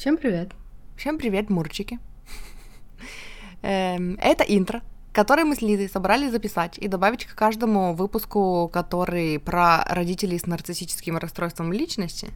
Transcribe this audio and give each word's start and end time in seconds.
Всем 0.00 0.16
привет. 0.16 0.52
Всем 0.96 1.18
привет, 1.18 1.50
мурчики. 1.50 1.98
Эм, 3.60 4.16
это 4.18 4.44
интро, 4.44 4.80
которое 5.12 5.44
мы 5.44 5.54
с 5.54 5.60
Лизой 5.60 5.90
собрались 5.90 6.30
записать 6.30 6.78
и 6.78 6.88
добавить 6.88 7.26
к 7.26 7.34
каждому 7.34 7.92
выпуску, 7.92 8.70
который 8.72 9.38
про 9.38 9.84
родителей 9.84 10.38
с 10.38 10.46
нарциссическим 10.46 11.18
расстройством 11.18 11.70
личности. 11.70 12.30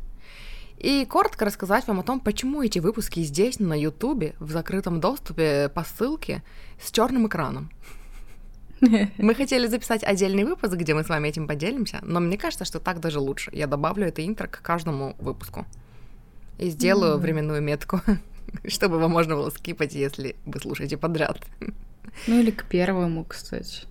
И 0.77 1.07
коротко 1.07 1.47
рассказать 1.47 1.89
вам 1.89 2.01
о 2.01 2.03
том, 2.03 2.21
почему 2.21 2.63
эти 2.63 2.81
выпуски 2.81 3.21
здесь, 3.21 3.59
на 3.59 3.81
Ютубе, 3.81 4.35
в 4.41 4.51
закрытом 4.51 5.01
доступе 5.01 5.71
по 5.75 5.85
ссылке 5.85 6.43
с 6.79 6.93
черным 6.93 7.29
экраном. 7.29 7.71
Мы 8.83 9.35
хотели 9.35 9.69
записать 9.69 10.05
отдельный 10.05 10.45
выпуск, 10.45 10.75
где 10.75 10.93
мы 10.93 11.03
с 11.03 11.09
вами 11.09 11.29
этим 11.29 11.49
поделимся, 11.49 12.01
но 12.03 12.21
мне 12.21 12.37
кажется, 12.37 12.67
что 12.67 12.79
так 12.79 13.01
даже 13.01 13.21
лучше. 13.21 13.51
Я 13.55 13.67
добавлю 13.67 14.07
это 14.07 14.23
интро 14.23 14.49
к 14.49 14.61
каждому 14.61 15.17
выпуску. 15.19 15.65
И 16.59 16.71
сделаю 16.71 17.17
mm-hmm. 17.17 17.21
временную 17.21 17.63
метку, 17.63 18.01
чтобы 18.69 18.97
его 18.97 19.09
можно 19.09 19.35
было 19.35 19.51
скипать, 19.51 19.95
если 19.95 20.37
вы 20.47 20.61
слушаете 20.61 20.97
подряд. 20.97 21.41
Ну 22.27 22.41
или 22.41 22.51
к 22.51 22.65
первому, 22.65 23.25
кстати. 23.25 23.87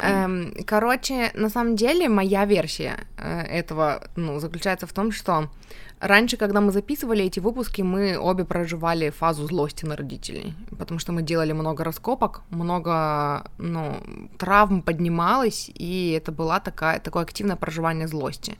Эм, 0.00 0.54
короче, 0.64 1.30
на 1.34 1.48
самом 1.48 1.74
деле 1.76 2.08
моя 2.08 2.44
версия 2.44 3.06
э, 3.16 3.40
этого 3.40 4.08
ну, 4.16 4.38
заключается 4.38 4.86
в 4.86 4.92
том, 4.92 5.10
что 5.10 5.48
раньше, 6.00 6.36
когда 6.36 6.60
мы 6.60 6.70
записывали 6.70 7.24
эти 7.24 7.40
выпуски, 7.40 7.82
мы 7.82 8.16
обе 8.16 8.44
проживали 8.44 9.10
фазу 9.10 9.46
злости 9.46 9.86
на 9.86 9.96
родителей, 9.96 10.54
потому 10.78 11.00
что 11.00 11.12
мы 11.12 11.22
делали 11.22 11.52
много 11.52 11.82
раскопок, 11.82 12.42
много 12.50 13.50
ну, 13.58 13.96
травм 14.38 14.82
поднималось, 14.82 15.70
и 15.74 16.12
это 16.16 16.30
было 16.30 16.60
такая, 16.60 17.00
такое 17.00 17.24
активное 17.24 17.56
проживание 17.56 18.06
злости. 18.06 18.56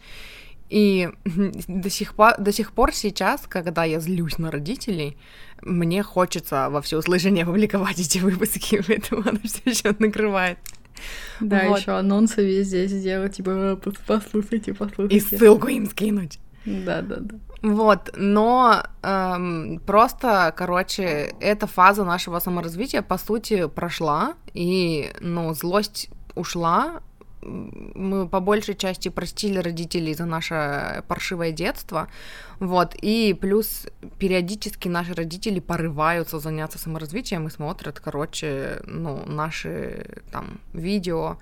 И 0.70 1.08
до 1.68 1.90
сих, 1.90 2.14
пор, 2.14 2.34
до 2.38 2.52
сих 2.52 2.72
пор 2.72 2.92
сейчас, 2.92 3.42
когда 3.48 3.84
я 3.84 4.00
злюсь 4.00 4.38
на 4.38 4.50
родителей, 4.50 5.16
мне 5.62 6.02
хочется 6.02 6.68
во 6.70 6.82
всеуслышание 6.82 7.44
опубликовать 7.44 7.98
эти 7.98 8.18
выпуски, 8.18 8.82
поэтому 8.86 9.22
она 9.26 9.40
все 9.44 9.70
еще 9.70 9.94
накрывает. 9.98 10.58
Да, 11.40 11.68
вот. 11.68 11.80
еще 11.80 11.92
анонсы 11.92 12.44
везде 12.44 12.86
сделать, 12.86 13.36
типа, 13.36 13.80
послушайте, 14.06 14.74
послушайте. 14.74 15.16
И 15.16 15.20
ссылку 15.20 15.68
им 15.68 15.86
скинуть. 15.86 16.40
Да, 16.64 17.02
да, 17.02 17.16
да. 17.20 17.36
Вот, 17.62 18.10
но 18.16 18.84
эм, 19.02 19.80
просто, 19.84 20.52
короче, 20.56 21.34
эта 21.40 21.66
фаза 21.66 22.04
нашего 22.04 22.38
саморазвития, 22.38 23.02
по 23.02 23.18
сути, 23.18 23.66
прошла, 23.68 24.34
и, 24.54 25.10
ну, 25.20 25.52
злость 25.54 26.10
ушла, 26.36 27.00
мы 27.94 28.28
по 28.28 28.40
большей 28.40 28.74
части 28.74 29.08
простили 29.08 29.58
родителей 29.58 30.14
за 30.14 30.26
наше 30.26 31.02
паршивое 31.08 31.52
детство, 31.52 32.08
вот, 32.60 32.94
и 33.00 33.36
плюс 33.40 33.86
периодически 34.18 34.88
наши 34.88 35.14
родители 35.14 35.60
порываются 35.60 36.38
заняться 36.38 36.78
саморазвитием 36.78 37.46
и 37.46 37.50
смотрят, 37.50 38.00
короче, 38.00 38.80
ну, 38.84 39.24
наши 39.26 40.22
там 40.30 40.60
видео, 40.72 41.38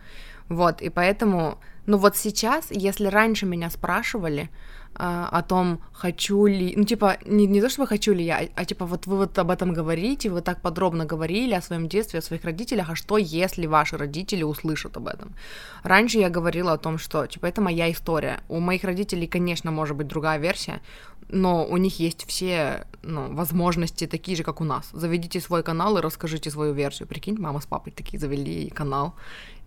вот, 0.48 0.82
и 0.82 0.90
поэтому, 0.90 1.58
ну 1.86 1.98
вот 1.98 2.16
сейчас, 2.16 2.66
если 2.70 3.08
раньше 3.08 3.46
меня 3.46 3.70
спрашивали, 3.70 4.50
а, 4.98 5.28
о 5.38 5.42
том, 5.42 5.78
хочу 5.92 6.46
ли, 6.46 6.74
ну, 6.76 6.84
типа, 6.84 7.16
не, 7.26 7.46
не 7.46 7.60
то, 7.60 7.68
чтобы 7.68 7.86
хочу 7.88 8.14
ли 8.14 8.24
я, 8.24 8.38
а, 8.38 8.48
а 8.54 8.64
типа, 8.64 8.86
вот 8.86 9.06
вы 9.06 9.16
вот 9.16 9.38
об 9.38 9.50
этом 9.50 9.72
говорите, 9.72 10.30
вы 10.30 10.40
так 10.40 10.62
подробно 10.62 11.04
говорили 11.04 11.54
о 11.54 11.62
своем 11.62 11.88
детстве, 11.88 12.18
о 12.18 12.22
своих 12.22 12.44
родителях, 12.44 12.90
а 12.90 12.94
что, 12.94 13.18
если 13.18 13.66
ваши 13.66 13.96
родители 13.96 14.42
услышат 14.42 14.96
об 14.96 15.08
этом? 15.08 15.34
Раньше 15.82 16.18
я 16.18 16.30
говорила 16.30 16.72
о 16.72 16.78
том, 16.78 16.98
что, 16.98 17.26
типа, 17.26 17.46
это 17.46 17.60
моя 17.60 17.90
история. 17.90 18.40
У 18.48 18.60
моих 18.60 18.84
родителей, 18.84 19.26
конечно, 19.26 19.70
может 19.70 19.96
быть 19.96 20.06
другая 20.06 20.38
версия, 20.38 20.80
но 21.28 21.66
у 21.66 21.76
них 21.76 22.00
есть 22.00 22.24
все 22.26 22.86
ну, 23.02 23.34
возможности 23.34 24.06
такие 24.06 24.36
же, 24.36 24.42
как 24.42 24.60
у 24.60 24.64
нас. 24.64 24.88
Заведите 24.92 25.40
свой 25.40 25.62
канал 25.62 25.98
и 25.98 26.00
расскажите 26.00 26.50
свою 26.50 26.72
версию. 26.72 27.08
Прикинь, 27.08 27.36
мама 27.38 27.60
с 27.60 27.66
папой 27.66 27.92
такие 27.92 28.18
завели 28.18 28.68
канал 28.70 29.14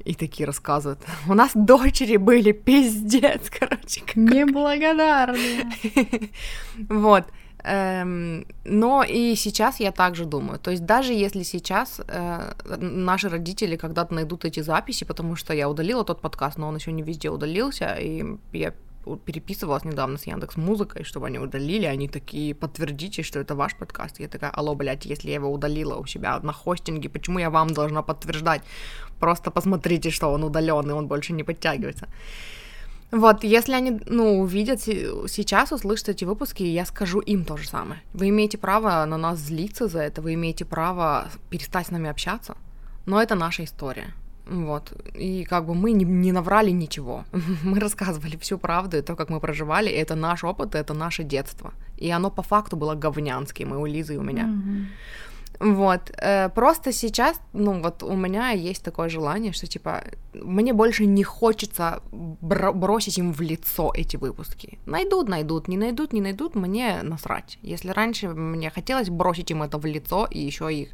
и 0.05 0.13
такие 0.13 0.45
рассказывают. 0.45 0.99
У 1.27 1.33
нас 1.33 1.51
дочери 1.53 2.17
были 2.17 2.51
пиздец, 2.51 3.49
короче. 3.59 4.01
Неблагодарные. 4.15 5.69
Вот. 6.89 7.25
Эм, 7.61 8.45
но 8.63 9.03
и 9.03 9.35
сейчас 9.35 9.81
я 9.81 9.91
также 9.91 10.25
думаю. 10.25 10.59
То 10.59 10.71
есть 10.71 10.85
даже 10.85 11.13
если 11.13 11.43
сейчас 11.43 11.99
э, 12.07 12.53
наши 12.77 13.27
родители 13.27 13.75
когда-то 13.75 14.13
найдут 14.13 14.45
эти 14.45 14.61
записи, 14.61 15.03
потому 15.03 15.35
что 15.35 15.53
я 15.53 15.69
удалила 15.69 16.05
тот 16.05 16.21
подкаст, 16.21 16.57
но 16.57 16.69
он 16.69 16.75
еще 16.77 16.93
не 16.93 17.03
везде 17.03 17.29
удалился, 17.29 17.95
и 17.95 18.23
я 18.53 18.73
переписывалась 19.25 19.85
недавно 19.85 20.17
с 20.17 20.27
Яндекс 20.27 20.57
Музыкой, 20.57 21.03
чтобы 21.03 21.27
они 21.27 21.39
удалили, 21.39 21.85
они 21.85 22.07
такие, 22.07 22.53
подтвердите, 22.53 23.23
что 23.23 23.39
это 23.39 23.55
ваш 23.55 23.75
подкаст. 23.75 24.19
Я 24.19 24.27
такая, 24.27 24.51
алло, 24.51 24.75
блядь, 24.75 25.05
если 25.05 25.29
я 25.29 25.35
его 25.35 25.51
удалила 25.51 25.95
у 25.95 26.05
себя 26.05 26.39
на 26.39 26.53
хостинге, 26.53 27.09
почему 27.09 27.39
я 27.39 27.49
вам 27.49 27.69
должна 27.73 28.01
подтверждать? 28.01 28.61
Просто 29.19 29.51
посмотрите, 29.51 30.09
что 30.11 30.31
он 30.31 30.43
удаленный, 30.43 30.93
он 30.93 31.07
больше 31.07 31.33
не 31.33 31.43
подтягивается. 31.43 32.07
Вот, 33.11 33.43
если 33.43 33.73
они, 33.73 33.99
ну, 34.05 34.39
увидят 34.39 34.81
сейчас, 34.81 35.71
услышат 35.71 36.09
эти 36.09 36.25
выпуски, 36.25 36.61
я 36.61 36.85
скажу 36.85 37.19
им 37.19 37.43
то 37.43 37.57
же 37.57 37.67
самое. 37.67 38.01
Вы 38.13 38.29
имеете 38.29 38.59
право 38.59 39.03
на 39.05 39.17
нас 39.17 39.39
злиться 39.39 39.87
за 39.87 40.01
это, 40.01 40.21
вы 40.21 40.35
имеете 40.35 40.63
право 40.63 41.27
перестать 41.49 41.87
с 41.87 41.91
нами 41.91 42.09
общаться, 42.09 42.55
но 43.07 43.19
это 43.19 43.33
наша 43.33 43.63
история. 43.63 44.13
Вот. 44.49 44.91
И 45.13 45.43
как 45.43 45.65
бы 45.65 45.75
мы 45.75 45.91
не, 45.91 46.05
не 46.05 46.31
наврали 46.31 46.71
ничего. 46.71 47.23
мы 47.63 47.79
рассказывали 47.79 48.35
всю 48.37 48.57
правду, 48.57 48.97
и 48.97 49.01
то, 49.01 49.15
как 49.15 49.29
мы 49.29 49.39
проживали, 49.39 49.91
это 49.91 50.15
наш 50.15 50.43
опыт, 50.43 50.75
это 50.75 50.93
наше 50.93 51.23
детство. 51.23 51.71
И 51.97 52.09
оно 52.11 52.31
по 52.31 52.41
факту 52.41 52.75
было 52.77 52.95
говнянским, 52.95 53.73
и 53.73 53.77
у 53.77 53.85
Лизы, 53.85 54.13
и 54.13 54.17
у 54.17 54.23
меня. 54.23 54.45
Mm-hmm. 54.45 54.85
Вот, 55.59 56.11
э, 56.17 56.49
просто 56.49 56.93
сейчас, 56.93 57.41
ну, 57.51 57.81
вот 57.81 58.01
у 58.03 58.15
меня 58.15 58.51
есть 58.51 58.81
такое 58.81 59.09
желание, 59.09 59.51
что, 59.51 59.67
типа, 59.67 60.03
мне 60.33 60.73
больше 60.73 61.05
не 61.05 61.23
хочется 61.23 62.01
бро- 62.11 62.73
бросить 62.73 63.17
им 63.17 63.33
в 63.33 63.41
лицо 63.41 63.91
эти 63.93 64.15
выпуски. 64.15 64.79
Найдут, 64.85 65.27
найдут, 65.27 65.67
не 65.67 65.77
найдут, 65.77 66.13
не 66.13 66.21
найдут, 66.21 66.55
мне 66.55 67.01
насрать. 67.03 67.59
Если 67.61 67.89
раньше 67.89 68.29
мне 68.29 68.69
хотелось 68.69 69.09
бросить 69.09 69.51
им 69.51 69.61
это 69.61 69.77
в 69.77 69.85
лицо 69.85 70.27
и 70.31 70.39
еще 70.39 70.73
их 70.73 70.89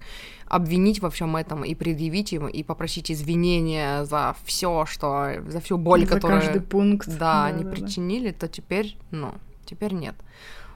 обвинить 0.47 0.99
во 0.99 1.09
всем 1.09 1.35
этом 1.35 1.63
и 1.63 1.75
предъявить 1.75 2.33
им 2.33 2.47
и 2.47 2.63
попросить 2.63 3.11
извинения 3.11 4.03
за 4.05 4.35
все, 4.45 4.85
что 4.87 5.43
за 5.47 5.59
всю 5.59 5.77
боль, 5.77 6.07
за 6.07 6.13
которую 6.15 6.41
каждый 6.41 6.61
пункт, 6.61 7.07
да, 7.07 7.17
да 7.17 7.45
они 7.45 7.63
да, 7.63 7.69
причинили, 7.69 8.31
да. 8.31 8.39
то 8.39 8.47
теперь, 8.47 8.97
ну, 9.11 9.33
теперь 9.65 9.93
нет. 9.93 10.15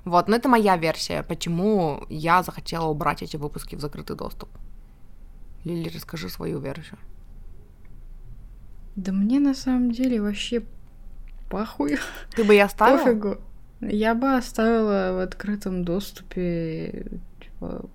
Вот, 0.10 0.28
но 0.28 0.36
это 0.36 0.50
моя 0.50 0.76
версия, 0.76 1.22
почему 1.22 2.04
я 2.10 2.42
захотела 2.42 2.88
убрать 2.88 3.22
эти 3.22 3.38
выпуски 3.38 3.76
в 3.76 3.80
закрытый 3.80 4.16
доступ. 4.16 4.50
Лили, 5.64 5.90
расскажи 5.90 6.30
свою 6.30 6.60
версию. 6.60 6.98
Да 8.96 9.12
мне 9.12 9.40
на 9.40 9.54
самом 9.54 9.92
деле 9.92 10.20
вообще 10.20 10.64
похуй. 11.48 12.00
Ты 12.36 12.44
бы 12.44 12.56
я 12.56 12.66
оставила? 12.66 13.04
Пофигу. 13.04 13.38
Я 13.82 14.16
бы 14.16 14.36
оставила 14.36 15.14
в 15.14 15.20
открытом 15.20 15.86
доступе, 15.86 17.06
типа, 17.40 17.88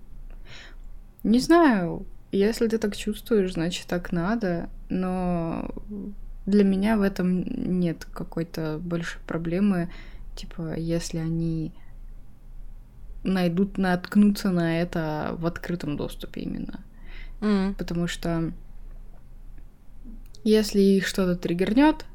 не 1.23 1.39
знаю, 1.39 2.05
если 2.31 2.69
ты 2.69 2.77
так 2.77 2.95
чувствуешь, 2.95 3.55
значит 3.55 3.87
так 3.87 4.13
надо, 4.13 4.69
но 4.87 5.69
для 6.45 6.63
меня 6.63 6.95
в 6.95 7.01
этом 7.01 7.41
нет 7.79 8.05
какой-то 8.05 8.79
большой 8.81 9.21
проблемы, 9.27 9.89
типа, 10.35 10.75
если 10.75 11.17
они 11.17 11.73
найдут, 13.25 13.77
наткнуться 13.77 14.51
на 14.51 14.81
это 14.81 15.35
в 15.37 15.45
открытом 15.45 15.97
доступе 15.97 16.41
именно. 16.41 16.79
Mm. 17.41 17.75
Потому 17.75 18.07
что 18.07 18.51
если 20.43 20.79
их 20.79 21.07
что-то 21.07 21.35
триггернет, 21.35 22.05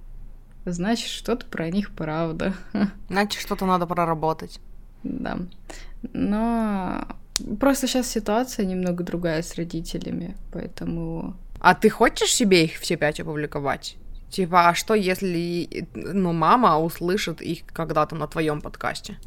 значит, 0.64 1.08
что-то 1.08 1.46
про 1.46 1.68
них 1.70 1.90
правда. 1.90 2.54
Значит, 3.08 3.40
что-то 3.40 3.66
надо 3.66 3.86
проработать. 3.86 4.60
Да. 5.02 5.38
Но 6.12 7.06
просто 7.58 7.86
сейчас 7.86 8.06
ситуация 8.08 8.66
немного 8.66 9.02
другая 9.02 9.42
с 9.42 9.54
родителями, 9.56 10.36
поэтому... 10.52 11.34
А 11.58 11.74
ты 11.74 11.90
хочешь 11.90 12.32
себе 12.32 12.64
их 12.64 12.74
все 12.74 12.96
пять 12.96 13.20
опубликовать? 13.20 13.96
Типа, 14.30 14.68
а 14.68 14.74
что 14.74 14.94
если, 14.94 15.88
ну, 15.94 16.32
мама 16.32 16.78
услышит 16.78 17.42
их 17.42 17.66
когда-то 17.66 18.14
на 18.14 18.28
твоем 18.28 18.60
подкасте? 18.60 19.18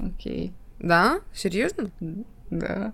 Окей. 0.00 0.52
Да? 0.78 1.20
Серьезно? 1.34 1.90
Да. 2.50 2.92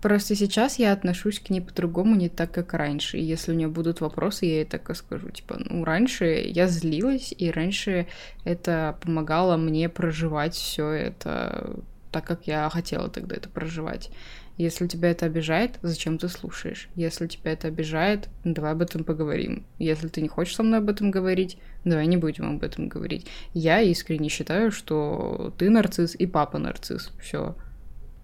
Просто 0.00 0.36
сейчас 0.36 0.78
я 0.78 0.92
отношусь 0.92 1.40
к 1.40 1.50
ней 1.50 1.60
по-другому, 1.60 2.14
не 2.14 2.28
так, 2.28 2.52
как 2.52 2.72
раньше. 2.72 3.18
И 3.18 3.24
если 3.24 3.52
у 3.52 3.54
нее 3.54 3.68
будут 3.68 4.00
вопросы, 4.00 4.46
я 4.46 4.54
ей 4.56 4.64
так 4.64 4.88
и 4.90 4.94
скажу. 4.94 5.30
Типа, 5.30 5.56
ну, 5.58 5.84
раньше 5.84 6.26
я 6.26 6.68
злилась, 6.68 7.34
и 7.36 7.50
раньше 7.50 8.06
это 8.44 8.96
помогало 9.02 9.56
мне 9.56 9.88
проживать 9.88 10.54
все 10.54 10.88
это 10.90 11.80
так, 12.12 12.24
как 12.24 12.46
я 12.46 12.68
хотела 12.70 13.08
тогда 13.08 13.36
это 13.36 13.48
проживать. 13.48 14.10
Если 14.58 14.88
тебя 14.88 15.12
это 15.12 15.26
обижает, 15.26 15.78
зачем 15.82 16.18
ты 16.18 16.28
слушаешь? 16.28 16.88
Если 16.96 17.28
тебя 17.28 17.52
это 17.52 17.68
обижает, 17.68 18.28
давай 18.42 18.72
об 18.72 18.82
этом 18.82 19.04
поговорим. 19.04 19.64
Если 19.78 20.08
ты 20.08 20.20
не 20.20 20.26
хочешь 20.26 20.56
со 20.56 20.64
мной 20.64 20.80
об 20.80 20.90
этом 20.90 21.12
говорить, 21.12 21.58
давай 21.84 22.06
не 22.08 22.16
будем 22.16 22.56
об 22.56 22.64
этом 22.64 22.88
говорить. 22.88 23.28
Я 23.54 23.80
искренне 23.80 24.28
считаю, 24.28 24.72
что 24.72 25.54
ты 25.58 25.70
нарцисс 25.70 26.16
и 26.16 26.26
папа 26.26 26.58
нарцисс. 26.58 27.12
Все. 27.20 27.54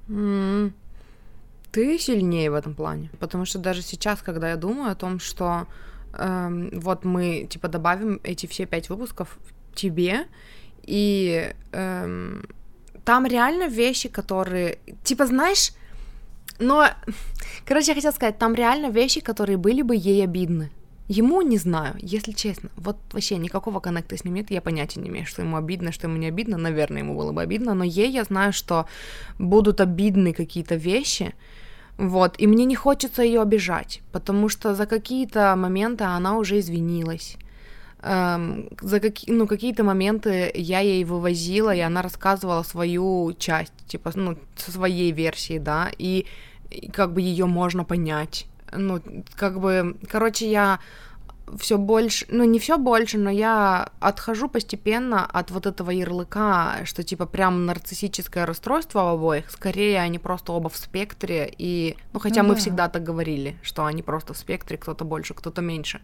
Mm. 0.09 0.73
Ты 1.71 1.99
сильнее 2.01 2.51
в 2.51 2.55
этом 2.55 2.75
плане. 2.75 3.11
Потому 3.21 3.45
что 3.45 3.61
даже 3.61 3.83
сейчас, 3.83 4.21
когда 4.21 4.51
я 4.51 4.57
думаю 4.57 4.91
о 4.91 4.97
том, 4.97 5.21
что 5.21 5.69
эм, 6.19 6.71
вот 6.73 7.05
мы 7.05 7.47
типа 7.49 7.69
добавим 7.69 8.21
эти 8.25 8.47
все 8.47 8.67
пять 8.67 8.89
выпусков 8.89 9.39
тебе, 9.73 10.27
и 10.83 11.55
эм, 11.71 12.45
там 13.05 13.27
реально 13.27 13.69
вещи, 13.69 14.09
которые, 14.09 14.79
типа, 15.05 15.27
знаешь, 15.27 15.73
но, 16.59 16.89
короче, 17.65 17.89
я 17.89 17.95
хотела 17.95 18.13
сказать, 18.13 18.39
там 18.39 18.55
реально 18.55 18.91
вещи, 18.91 19.21
которые 19.21 19.57
были 19.57 19.83
бы 19.83 19.97
ей 19.97 20.23
обидны. 20.25 20.71
Ему 21.07 21.43
не 21.43 21.59
знаю, 21.59 21.97
если 21.99 22.33
честно. 22.33 22.71
Вот 22.77 22.97
вообще 23.13 23.37
никакого 23.37 23.81
коннекта 23.81 24.17
с 24.17 24.25
ним 24.25 24.35
нет, 24.35 24.51
я 24.51 24.63
понятия 24.63 25.01
не 25.01 25.11
имею, 25.11 25.27
что 25.27 25.43
ему 25.43 25.57
обидно, 25.57 25.93
что 25.93 26.07
ему 26.07 26.17
не 26.17 26.29
обидно. 26.29 26.57
Наверное, 26.57 27.03
ему 27.03 27.15
было 27.15 27.31
бы 27.33 27.43
обидно, 27.43 27.75
но 27.75 27.85
ей 27.85 28.11
я 28.11 28.25
знаю, 28.25 28.55
что 28.55 28.87
будут 29.39 29.83
обидны 29.83 30.33
какие-то 30.33 30.77
вещи, 30.77 31.35
вот, 31.97 32.35
и 32.39 32.47
мне 32.47 32.65
не 32.65 32.75
хочется 32.75 33.23
ее 33.23 33.41
обижать, 33.41 34.03
потому 34.11 34.49
что 34.49 34.75
за 34.75 34.87
какие-то 34.87 35.55
моменты 35.57 36.05
она 36.05 36.39
уже 36.39 36.59
извинилась. 36.59 37.37
Эм, 38.07 38.69
за 38.83 39.01
какие, 39.01 39.35
ну, 39.35 39.47
какие-то 39.47 39.83
моменты 39.83 40.51
я 40.55 40.81
ей 40.81 41.05
вывозила, 41.05 41.75
и 41.75 41.81
она 41.81 42.03
рассказывала 42.03 42.63
свою 42.63 43.33
часть, 43.39 43.73
типа, 43.87 44.13
ну, 44.15 44.37
со 44.57 44.71
своей 44.73 45.11
версии, 45.11 45.59
да, 45.59 45.91
и, 45.97 46.27
и 46.71 46.91
как 46.91 47.15
бы 47.15 47.23
ее 47.23 47.47
можно 47.47 47.83
понять. 47.85 48.47
Ну, 48.73 49.01
как 49.37 49.59
бы, 49.59 49.97
короче, 50.07 50.51
я 50.51 50.81
все 51.59 51.79
больше, 51.79 52.27
ну 52.29 52.45
не 52.45 52.59
все 52.59 52.77
больше, 52.77 53.17
но 53.17 53.31
я 53.31 53.89
отхожу 54.01 54.49
постепенно 54.49 55.25
от 55.25 55.51
вот 55.51 55.67
этого 55.67 55.91
ярлыка, 55.91 56.81
что 56.85 57.03
типа 57.03 57.27
прям 57.27 57.65
нарциссическое 57.67 58.45
расстройство 58.47 59.03
у 59.03 59.15
обоих, 59.15 59.51
скорее 59.51 60.01
они 60.01 60.19
просто 60.19 60.53
оба 60.53 60.69
в 60.69 60.77
спектре, 60.77 61.53
и, 61.57 61.97
ну 62.13 62.21
хотя 62.21 62.43
ну, 62.43 62.51
мы 62.51 62.55
да. 62.55 62.61
всегда 62.61 62.89
так 62.89 63.03
говорили, 63.03 63.57
что 63.63 63.85
они 63.85 64.03
просто 64.03 64.35
в 64.35 64.39
спектре, 64.39 64.77
кто-то 64.77 65.05
больше, 65.05 65.35
кто-то 65.35 65.63
меньше. 65.63 66.01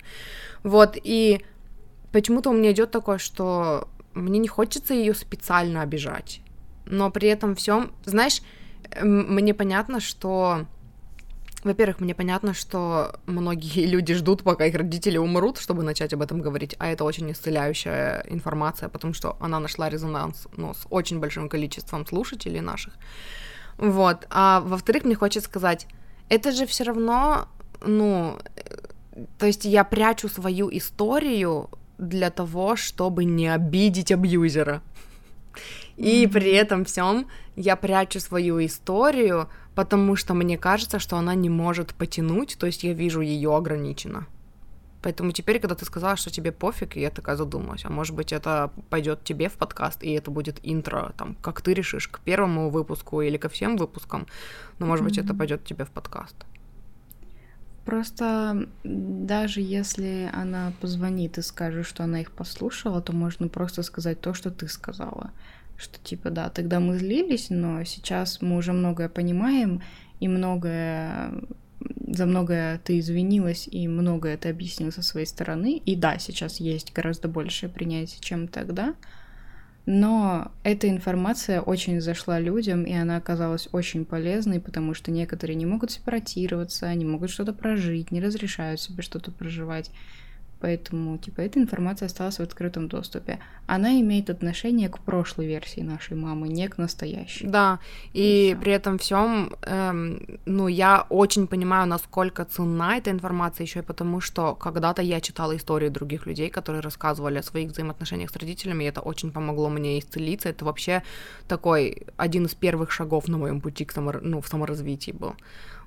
Вот, 0.63 0.97
и 1.03 1.43
почему-то 2.13 2.51
у 2.51 2.53
меня 2.53 2.73
идет 2.73 2.91
такое, 2.91 3.19
что 3.19 3.89
мне 4.15 4.39
не 4.39 4.49
хочется 4.49 4.95
ее 4.95 5.15
специально 5.15 5.83
обижать, 5.83 6.41
но 6.87 7.11
при 7.11 7.29
этом 7.29 7.55
всем, 7.55 7.93
знаешь, 8.05 8.43
мне 9.03 9.55
понятно, 9.55 10.01
что 10.01 10.67
во-первых, 11.63 12.01
мне 12.01 12.15
понятно, 12.15 12.55
что 12.55 13.21
многие 13.27 13.87
люди 13.95 14.15
ждут, 14.15 14.43
пока 14.43 14.67
их 14.67 14.75
родители 14.75 15.19
умрут, 15.19 15.59
чтобы 15.59 15.83
начать 15.83 16.13
об 16.13 16.23
этом 16.23 16.41
говорить, 16.41 16.75
а 16.79 16.89
это 16.89 17.05
очень 17.05 17.31
исцеляющая 17.31 18.25
информация, 18.29 18.89
потому 18.89 19.15
что 19.15 19.37
она 19.41 19.61
нашла 19.61 19.89
резонанс 19.89 20.49
ну, 20.57 20.75
с 20.75 20.87
очень 20.91 21.21
большим 21.21 21.49
количеством 21.49 22.07
слушателей 22.07 22.61
наших. 22.61 22.95
Вот. 23.77 24.27
А 24.31 24.61
во-вторых, 24.61 25.05
мне 25.05 25.15
хочется 25.15 25.49
сказать, 25.49 25.87
это 26.29 26.53
же 26.53 26.67
все 26.67 26.85
равно, 26.85 27.49
ну, 27.85 28.39
то 29.39 29.47
есть 29.47 29.65
я 29.65 29.85
прячу 29.85 30.29
свою 30.29 30.71
историю 30.71 31.69
для 32.01 32.31
того, 32.31 32.77
чтобы 32.77 33.25
не 33.25 33.49
обидеть 33.49 34.13
абьюзера. 34.13 34.83
И 35.97 36.27
при 36.27 36.53
этом 36.53 36.85
всем 36.85 37.27
я 37.57 37.77
прячу 37.77 38.21
свою 38.21 38.65
историю, 38.65 39.49
потому 39.75 40.17
что 40.17 40.35
мне 40.35 40.57
кажется, 40.57 40.99
что 40.99 41.17
она 41.17 41.35
не 41.35 41.51
может 41.51 41.95
потянуть, 41.95 42.57
то 42.59 42.67
есть 42.67 42.85
я 42.85 42.95
вижу 42.95 43.21
ее 43.21 43.55
ограниченно. 43.55 44.27
Поэтому 45.03 45.33
теперь, 45.33 45.59
когда 45.61 45.75
ты 45.75 45.85
сказала, 45.85 46.17
что 46.17 46.31
тебе 46.31 46.53
пофиг, 46.53 46.97
я 46.97 47.11
такая 47.11 47.37
задумалась, 47.37 47.85
а 47.85 47.91
может 47.91 48.15
быть 48.15 48.33
это 48.33 48.71
пойдет 48.91 49.25
тебе 49.25 49.49
в 49.49 49.55
подкаст, 49.55 50.03
и 50.03 50.11
это 50.13 50.31
будет 50.31 50.61
интро, 50.63 51.13
там, 51.17 51.37
как 51.41 51.63
ты 51.63 51.73
решишь, 51.73 52.09
к 52.09 52.21
первому 52.21 52.71
выпуску 52.71 53.23
или 53.23 53.39
ко 53.39 53.49
всем 53.49 53.77
выпускам, 53.77 54.27
но 54.79 54.87
может 54.87 55.05
mm-hmm. 55.05 55.09
быть 55.09 55.19
это 55.19 55.35
пойдет 55.35 55.65
тебе 55.65 55.85
в 55.85 55.91
подкаст. 55.91 56.37
Просто 57.85 58.69
даже 58.85 59.61
если 59.61 60.31
она 60.33 60.73
позвонит 60.81 61.39
и 61.39 61.43
скажет, 61.43 61.87
что 61.87 62.05
она 62.05 62.21
их 62.21 62.33
послушала, 62.33 63.01
то 63.01 63.13
можно 63.13 63.49
просто 63.49 63.83
сказать 63.83 64.21
то, 64.21 64.35
что 64.35 64.51
ты 64.51 64.69
сказала 64.69 65.31
что 65.81 65.99
типа 65.99 66.29
да, 66.31 66.51
тогда 66.51 66.79
мы 66.79 66.99
злились, 66.99 67.49
но 67.49 67.83
сейчас 67.85 68.43
мы 68.43 68.57
уже 68.59 68.75
многое 68.75 69.09
понимаем, 69.09 69.81
и 70.21 70.29
многое 70.29 71.33
за 72.07 72.27
многое 72.27 72.79
ты 72.85 72.99
извинилась 72.99 73.67
и 73.71 73.89
многое 73.89 74.37
ты 74.37 74.51
объяснил 74.51 74.93
со 74.93 75.03
своей 75.03 75.27
стороны. 75.27 75.81
И 75.85 75.97
да, 75.97 76.19
сейчас 76.19 76.61
есть 76.61 76.93
гораздо 76.93 77.29
большее 77.29 77.71
принятие, 77.71 78.21
чем 78.21 78.49
тогда. 78.49 78.95
Но 79.93 80.53
эта 80.63 80.89
информация 80.89 81.61
очень 81.61 82.01
зашла 82.01 82.39
людям, 82.39 82.85
и 82.85 82.93
она 82.93 83.17
оказалась 83.17 83.69
очень 83.73 84.05
полезной, 84.05 84.61
потому 84.61 84.95
что 84.95 85.11
некоторые 85.11 85.57
не 85.57 85.67
могут 85.67 85.91
сепаратироваться, 85.91 86.87
они 86.87 87.05
могут 87.05 87.31
что-то 87.31 87.53
прожить, 87.53 88.13
не 88.13 88.21
разрешают 88.21 88.81
себе 88.81 89.03
что-то 89.03 89.33
проживать. 89.33 89.91
Поэтому, 90.61 91.17
типа, 91.19 91.41
эта 91.41 91.59
информация 91.59 92.07
осталась 92.07 92.37
в 92.37 92.43
открытом 92.43 92.89
доступе. 92.89 93.39
Она 93.67 93.99
имеет 94.01 94.29
отношение 94.29 94.89
к 94.89 94.99
прошлой 94.99 95.47
версии 95.47 95.81
нашей 95.81 96.17
мамы, 96.17 96.49
не 96.49 96.69
к 96.69 96.79
настоящей. 96.79 97.47
Да, 97.47 97.79
и, 98.13 98.51
и 98.51 98.55
при 98.61 98.73
этом 98.73 98.99
всем, 98.99 99.55
эм, 99.63 100.21
ну, 100.45 100.69
я 100.69 101.07
очень 101.09 101.47
понимаю, 101.47 101.87
насколько 101.87 102.45
ценна 102.45 102.99
эта 102.99 103.11
информация 103.11 103.65
еще 103.65 103.79
и 103.79 103.83
потому, 103.83 104.21
что 104.21 104.55
когда-то 104.55 105.03
я 105.03 105.21
читала 105.21 105.57
истории 105.57 105.89
других 105.89 106.27
людей, 106.27 106.51
которые 106.51 106.83
рассказывали 106.83 107.39
о 107.39 107.43
своих 107.43 107.71
взаимоотношениях 107.71 108.31
с 108.31 108.37
родителями, 108.37 108.85
и 108.85 108.89
это 108.89 109.01
очень 109.01 109.31
помогло 109.31 109.71
мне 109.71 109.99
исцелиться. 109.99 110.51
Это 110.51 110.65
вообще 110.65 111.03
такой 111.49 112.07
один 112.19 112.45
из 112.45 112.55
первых 112.55 112.91
шагов 112.91 113.29
на 113.29 113.39
моем 113.39 113.61
пути 113.61 113.85
к 113.85 113.93
само, 113.93 114.13
ну, 114.21 114.41
в 114.41 114.49
саморазвитии 114.49 115.13
был. 115.13 115.35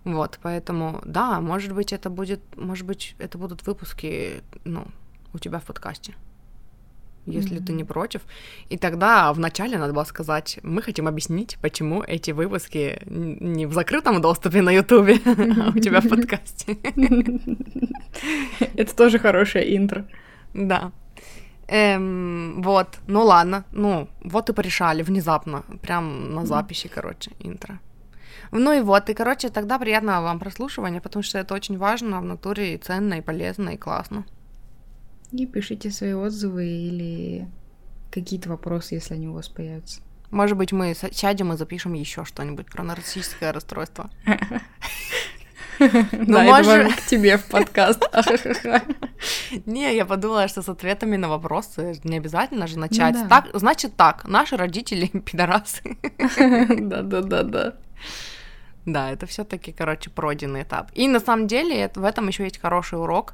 Вот, 0.04 0.40
поэтому, 0.42 1.02
да, 1.06 1.40
может 1.40 1.74
быть, 1.74 1.94
это 1.94 2.10
будет, 2.10 2.42
может 2.58 2.86
быть, 2.86 3.16
это 3.20 3.38
будут 3.38 3.66
выпуски, 3.66 4.44
ну, 4.66 4.86
у 5.34 5.40
тебя 5.40 5.60
в 5.60 5.64
подкасте, 5.64 6.14
если 7.26 7.58
mm-hmm. 7.58 7.66
ты 7.66 7.74
не 7.74 7.86
против. 7.86 8.22
И 8.70 8.78
тогда 8.78 9.32
вначале 9.32 9.78
надо 9.78 9.94
было 9.94 10.04
сказать, 10.04 10.60
мы 10.62 10.82
хотим 10.82 11.08
объяснить, 11.08 11.58
почему 11.62 12.04
эти 12.04 12.32
выпуски 12.32 13.02
не 13.06 13.66
в 13.66 13.74
закрытом 13.74 14.22
доступе 14.22 14.62
на 14.62 14.72
Ютубе, 14.72 15.20
а 15.26 15.70
у 15.70 15.80
тебя 15.80 16.02
в 16.02 16.10
подкасте. 16.10 16.78
Это 18.76 18.96
тоже 18.96 19.20
хорошее 19.20 19.78
интро. 19.78 20.06
Да. 20.54 20.92
Эм, 21.68 22.62
вот, 22.62 23.00
ну 23.08 23.24
ладно, 23.24 23.64
ну, 23.72 24.10
вот 24.22 24.50
и 24.50 24.54
порешали 24.54 25.02
внезапно, 25.02 25.64
прям 25.82 26.34
на 26.34 26.46
записи, 26.46 26.90
короче, 26.94 27.32
интро. 27.40 27.80
Ну 28.56 28.72
и 28.72 28.82
вот, 28.82 29.10
и, 29.10 29.14
короче, 29.16 29.50
тогда 29.50 29.80
приятного 29.80 30.22
вам 30.22 30.40
прослушивания, 30.40 31.02
потому 31.02 31.24
что 31.24 31.40
это 31.40 31.56
очень 31.56 31.78
важно 31.78 32.22
в 32.22 32.24
натуре 32.24 32.76
и 32.76 32.78
ценно, 32.78 33.16
и 33.16 33.22
полезно, 33.22 33.72
и 33.72 33.78
классно. 33.78 34.26
И 35.32 35.48
пишите 35.48 35.90
свои 35.90 36.14
отзывы 36.14 36.68
или 36.68 37.48
какие-то 38.12 38.50
вопросы, 38.50 38.96
если 38.96 39.16
они 39.16 39.28
у 39.28 39.34
вас 39.34 39.50
появятся. 39.50 40.02
Может 40.30 40.56
быть, 40.56 40.72
мы 40.72 40.96
сядем 41.12 41.52
и 41.54 41.58
запишем 41.58 41.94
еще 41.94 42.26
что-нибудь 42.26 42.68
про 42.68 42.84
нарциссическое 42.84 43.52
расстройство. 43.52 44.10
Ну, 45.80 46.44
может... 46.44 46.96
к 46.96 47.02
тебе 47.08 47.38
в 47.38 47.46
подкаст. 47.46 48.04
Не, 49.66 49.96
я 49.96 50.06
подумала, 50.06 50.48
что 50.48 50.62
с 50.62 50.70
ответами 50.70 51.18
на 51.18 51.28
вопросы 51.28 52.00
не 52.04 52.18
обязательно 52.18 52.68
же 52.68 52.78
начать. 52.78 53.16
Ну 53.16 53.28
так, 53.28 53.50
значит 53.54 53.96
так, 53.96 54.26
наши 54.26 54.56
родители 54.56 55.08
пидорасы. 55.08 55.98
Да-да-да-да. 56.38 57.74
Да, 58.86 59.12
это 59.12 59.26
все-таки, 59.26 59.72
короче, 59.72 60.10
пройденный 60.10 60.64
этап. 60.64 60.92
И 60.94 61.08
на 61.08 61.20
самом 61.20 61.48
деле 61.48 61.90
в 61.96 62.04
этом 62.04 62.28
еще 62.28 62.44
есть 62.44 62.60
хороший 62.60 63.00
урок 63.00 63.34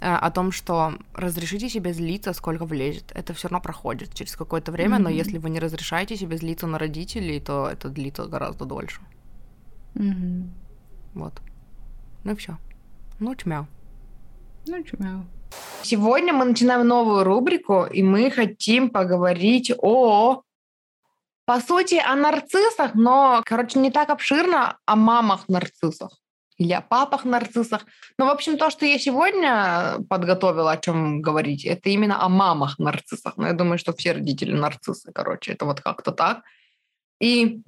э, 0.00 0.14
о 0.14 0.30
том, 0.30 0.52
что 0.52 0.94
разрешите 1.14 1.68
себе 1.68 1.92
злиться, 1.92 2.34
сколько 2.34 2.66
влезет. 2.66 3.12
Это 3.14 3.32
все 3.32 3.48
равно 3.48 3.60
проходит 3.60 4.14
через 4.14 4.36
какое-то 4.36 4.70
время, 4.70 4.96
mm-hmm. 4.96 5.02
но 5.02 5.08
если 5.08 5.38
вы 5.38 5.50
не 5.50 5.60
разрешаете 5.60 6.16
себе 6.16 6.36
злиться 6.36 6.66
на 6.66 6.78
родителей, 6.78 7.40
то 7.40 7.68
это 7.68 7.88
длится 7.88 8.26
гораздо 8.26 8.64
дольше. 8.66 9.00
Mm-hmm. 9.94 10.50
Вот. 11.14 11.40
Ну 12.24 12.36
все. 12.36 12.58
Ну, 13.18 13.34
чмяу. 13.34 13.66
Ну, 14.66 14.82
чмяу. 14.82 15.24
Сегодня 15.82 16.32
мы 16.32 16.44
начинаем 16.44 16.86
новую 16.86 17.24
рубрику, 17.24 17.84
и 17.84 18.02
мы 18.02 18.30
хотим 18.30 18.90
поговорить 18.90 19.72
о 19.78 20.42
по 21.44 21.60
сути, 21.60 21.96
о 21.96 22.14
нарциссах, 22.14 22.94
но, 22.94 23.42
короче, 23.44 23.78
не 23.78 23.90
так 23.90 24.10
обширно 24.10 24.78
о 24.86 24.96
мамах-нарциссах 24.96 26.10
или 26.56 26.72
о 26.72 26.80
папах-нарциссах. 26.80 27.84
Но, 28.18 28.26
в 28.26 28.30
общем, 28.30 28.56
то, 28.56 28.70
что 28.70 28.86
я 28.86 28.98
сегодня 28.98 29.98
подготовила, 30.08 30.72
о 30.72 30.76
чем 30.76 31.20
говорить, 31.20 31.64
это 31.64 31.90
именно 31.90 32.22
о 32.22 32.28
мамах-нарциссах. 32.28 33.36
Но 33.36 33.48
я 33.48 33.52
думаю, 33.52 33.78
что 33.78 33.92
все 33.92 34.12
родители 34.12 34.52
нарциссы, 34.52 35.10
короче, 35.12 35.52
это 35.52 35.64
вот 35.64 35.80
как-то 35.80 36.12
так. 36.12 36.42
И 37.20 37.62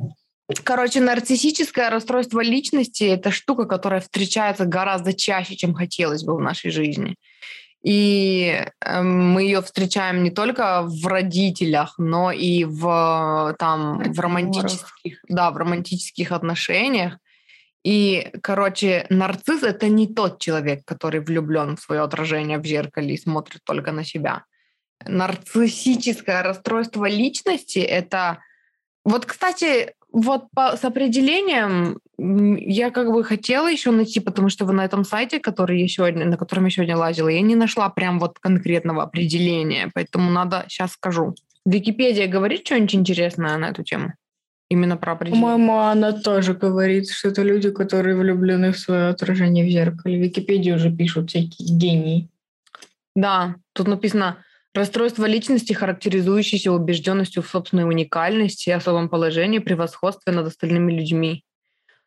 Короче, 0.63 1.01
нарциссическое 1.01 1.89
расстройство 1.89 2.43
личности– 2.43 3.05
это 3.05 3.31
штука, 3.31 3.65
которая 3.65 4.03
встречается 4.03 4.67
гораздо 4.67 5.15
чаще, 5.15 5.57
чем 5.57 5.73
хотелось 5.73 6.23
бы 6.23 6.37
в 6.37 6.41
нашей 6.41 6.71
жизни. 6.71 7.17
И 7.85 8.65
эм, 8.81 9.33
мы 9.33 9.43
ее 9.43 9.61
встречаем 9.61 10.23
не 10.23 10.31
только 10.31 10.83
в 10.85 11.07
родителях, 11.07 11.97
но 11.99 12.33
и 12.33 12.65
в, 12.65 13.55
там, 13.59 14.03
в 14.03 14.19
романтических, 14.19 15.19
да, 15.29 15.51
в 15.51 15.59
романтических 15.59 16.33
отношениях. 16.33 17.19
И, 17.85 18.31
короче, 18.43 19.07
нарцисс— 19.11 19.63
это 19.63 19.89
не 19.89 20.07
тот 20.07 20.41
человек, 20.41 20.87
который 20.87 21.21
влюблен 21.21 21.77
в 21.77 21.81
свое 21.81 22.01
отражение 22.01 22.59
в 22.59 22.65
зеркале 22.65 23.15
и 23.15 23.19
смотрит 23.19 23.61
только 23.65 23.93
на 23.93 24.03
себя. 24.03 24.45
Нарциссическое 25.07 26.43
расстройство 26.43 27.07
личности— 27.07 27.79
это... 27.81 28.39
Вот, 29.05 29.27
кстати, 29.27 29.93
вот 30.11 30.45
по, 30.55 30.79
с 30.79 30.85
определением 30.85 31.99
я 32.19 32.91
как 32.91 33.13
бы 33.13 33.25
хотела 33.25 33.71
еще 33.71 33.91
найти, 33.91 34.21
потому 34.21 34.49
что 34.49 34.65
вы 34.65 34.73
на 34.73 34.85
этом 34.85 35.05
сайте, 35.05 35.41
который 35.41 35.81
я 35.81 35.89
сегодня, 35.89 36.27
на 36.27 36.37
котором 36.37 36.65
я 36.65 36.71
сегодня 36.71 36.97
лазила, 36.97 37.29
я 37.29 37.41
не 37.41 37.57
нашла 37.57 37.89
прям 37.89 38.19
вот 38.19 38.39
конкретного 38.39 39.03
определения, 39.03 39.91
поэтому 39.95 40.31
надо 40.31 40.65
сейчас 40.69 40.93
скажу. 40.93 41.35
Википедия 41.67 42.29
говорит 42.29 42.67
что-нибудь 42.67 42.95
интересное 42.95 43.57
на 43.59 43.71
эту 43.71 43.83
тему? 43.83 44.13
Именно 44.71 44.97
про 44.97 45.13
определение. 45.13 45.43
По-моему, 45.43 45.79
она 45.79 46.13
тоже 46.13 46.55
говорит, 46.55 47.11
что 47.11 47.29
это 47.29 47.43
люди, 47.43 47.71
которые 47.71 48.17
влюблены 48.17 48.73
в 48.73 48.79
свое 48.79 49.09
отражение 49.09 49.65
в 49.65 49.71
зеркале. 49.71 50.19
В 50.19 50.23
Википедии 50.23 50.73
уже 50.73 50.91
пишут 50.91 51.31
всякие 51.31 51.69
гении. 51.69 52.29
Да, 53.15 53.57
тут 53.73 53.89
написано 53.89 54.39
Расстройство 54.75 55.25
личности, 55.27 55.73
характеризующееся 55.73 56.73
убежденностью 56.73 57.45
в 57.45 57.49
собственной 57.49 57.85
уникальности, 57.85 58.71
особом 58.71 59.09
положении, 59.09 59.61
превосходстве 59.61 60.33
над 60.33 60.49
остальными 60.49 60.91
людьми. 60.91 61.45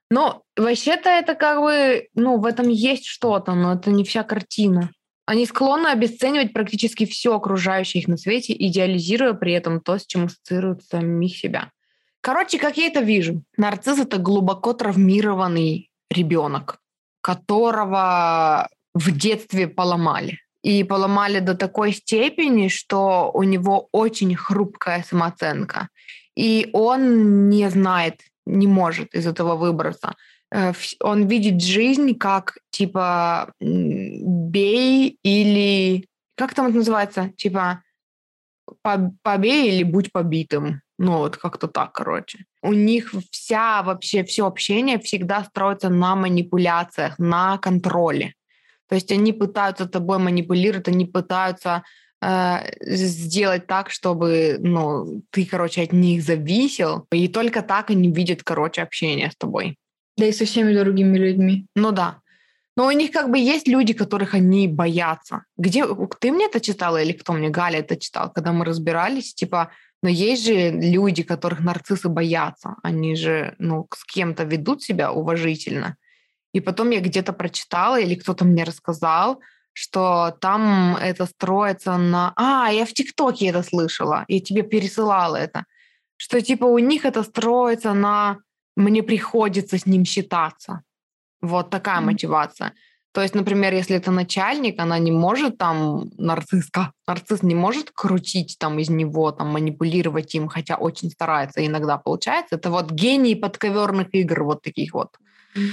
Но 0.10 0.44
вообще-то 0.56 1.10
это 1.10 1.36
как 1.36 1.62
бы, 1.62 2.08
ну, 2.16 2.38
в 2.38 2.46
этом 2.46 2.70
есть 2.70 3.06
что-то, 3.06 3.54
но 3.54 3.74
это 3.74 3.92
не 3.92 4.04
вся 4.04 4.24
картина. 4.24 4.92
Они 5.26 5.46
склонны 5.46 5.88
обесценивать 5.88 6.54
практически 6.54 7.06
все 7.06 7.36
окружающее 7.36 8.02
их 8.02 8.08
на 8.08 8.16
свете, 8.16 8.54
идеализируя 8.58 9.34
при 9.34 9.52
этом 9.52 9.82
то, 9.82 9.98
с 9.98 10.06
чем 10.06 10.26
ассоциируют 10.26 10.84
самих 10.84 11.38
себя. 11.38 11.72
Короче, 12.22 12.58
как 12.58 12.78
я 12.78 12.88
это 12.88 13.02
вижу, 13.02 13.44
нарцисс— 13.58 14.00
это 14.00 14.18
глубоко 14.18 14.74
травмированный 14.74 15.92
ребенок, 16.10 16.80
которого 17.22 18.70
в 18.94 19.12
детстве 19.12 19.68
поломали 19.68 20.40
и 20.64 20.84
поломали 20.84 21.40
до 21.40 21.56
такой 21.56 21.94
степени, 21.94 22.70
что 22.70 23.32
у 23.34 23.44
него 23.44 23.90
очень 23.92 24.36
хрупкая 24.36 25.04
самооценка. 25.04 25.90
И 26.36 26.70
он 26.74 27.50
не 27.50 27.70
знает, 27.70 28.22
не 28.48 28.68
может 28.68 29.14
из 29.16 29.28
этого 29.28 29.56
выбраться. 29.56 30.16
Э, 30.52 30.74
он 31.02 31.28
видит 31.28 31.62
жизнь 31.62 32.18
как 32.18 32.58
типа 32.70 33.54
бей 33.60 35.18
или 35.24 36.06
как 36.36 36.54
там 36.54 36.68
это 36.68 36.78
называется? 36.78 37.32
Типа 37.38 37.82
побей 39.24 39.72
или 39.72 39.84
будь 39.84 40.12
побитым. 40.12 40.82
Ну, 41.00 41.18
вот 41.18 41.38
как-то 41.38 41.68
так, 41.68 41.94
короче. 41.94 42.46
У 42.64 42.74
них 42.74 43.14
вся 43.32 43.84
вообще, 43.84 44.24
все 44.24 44.48
общение 44.48 44.98
всегда 44.98 45.44
строится 45.44 45.90
на 45.90 46.16
манипуляциях, 46.16 47.20
на 47.20 47.58
контроле. 47.60 48.34
То 48.90 48.96
есть 48.96 49.12
они 49.12 49.34
пытаются 49.34 49.88
тобой 49.88 50.18
манипулировать, 50.18 50.88
они 50.88 51.06
пытаются 51.06 51.84
сделать 52.22 53.68
так, 53.68 53.92
чтобы 53.92 54.58
ну, 54.60 55.22
ты, 55.30 55.46
короче, 55.46 55.84
от 55.84 55.94
них 55.94 56.24
зависел. 56.24 57.06
И 57.12 57.28
только 57.28 57.62
так 57.62 57.92
они 57.92 58.12
видят, 58.12 58.44
короче, 58.44 58.82
общение 58.82 59.30
с 59.30 59.36
тобой. 59.36 59.78
Да 60.18 60.26
и 60.26 60.32
со 60.32 60.46
всеми 60.46 60.74
другими 60.74 61.18
людьми. 61.18 61.68
Ну 61.76 61.92
да. 61.92 62.22
Но 62.76 62.88
у 62.88 62.92
них 62.92 63.12
как 63.12 63.32
бы 63.32 63.40
есть 63.40 63.68
люди, 63.68 63.94
которых 63.94 64.36
они 64.36 64.68
боятся. 64.68 65.44
Где 65.58 65.86
ты 66.20 66.32
мне 66.32 66.46
это 66.46 66.60
читала 66.60 67.02
или 67.02 67.12
кто 67.12 67.34
мне 67.34 67.50
Галя 67.50 67.80
это 67.80 67.98
читал, 67.98 68.32
когда 68.32 68.52
мы 68.52 68.66
разбирались, 68.66 69.34
типа, 69.34 69.72
но 70.04 70.10
есть 70.10 70.46
же 70.46 70.70
люди, 70.70 71.24
которых 71.24 71.60
нарциссы 71.60 72.08
боятся. 72.08 72.76
Они 72.84 73.16
же, 73.16 73.56
ну, 73.58 73.88
с 73.96 74.06
кем-то 74.06 74.44
ведут 74.44 74.84
себя 74.84 75.12
уважительно. 75.12 75.98
И 76.54 76.60
потом 76.60 76.92
я 76.92 77.00
где-то 77.00 77.34
прочитала 77.34 78.00
или 78.00 78.16
кто-то 78.16 78.46
мне 78.46 78.64
рассказал, 78.64 79.42
что 79.78 80.36
там 80.42 80.96
это 80.96 81.28
строится 81.28 81.98
на... 81.98 82.34
А, 82.36 82.72
я 82.72 82.84
в 82.84 82.94
ТикТоке 82.94 83.46
это 83.50 83.62
слышала, 83.62 84.26
я 84.28 84.40
тебе 84.40 84.64
пересылала 84.64 85.36
это. 85.36 85.66
Что 86.16 86.42
типа 86.42 86.66
у 86.66 86.80
них 86.80 87.06
это 87.06 87.22
строится 87.22 87.94
на 87.94 88.38
«мне 88.76 89.04
приходится 89.04 89.78
с 89.78 89.86
ним 89.86 90.04
считаться». 90.04 90.82
Вот 91.42 91.70
такая 91.70 92.00
mm-hmm. 92.00 92.06
мотивация. 92.06 92.74
То 93.12 93.22
есть, 93.22 93.36
например, 93.36 93.72
если 93.72 93.96
это 93.96 94.10
начальник, 94.10 94.80
она 94.80 94.98
не 94.98 95.12
может 95.12 95.60
там, 95.60 96.10
нарцисска, 96.18 96.92
нарцисс 97.08 97.44
не 97.44 97.54
может 97.54 97.92
крутить 97.92 98.58
там 98.60 98.80
из 98.80 98.90
него, 98.90 99.32
там 99.32 99.50
манипулировать 99.50 100.34
им, 100.34 100.48
хотя 100.48 100.78
очень 100.78 101.12
старается, 101.12 101.64
иногда 101.64 101.98
получается. 101.98 102.56
Это 102.56 102.72
вот 102.72 102.90
гений 102.90 103.36
подковерных 103.36 104.08
игр 104.16 104.44
вот 104.44 104.64
таких 104.64 104.96
вот. 104.96 105.10
Mm-hmm 105.56 105.70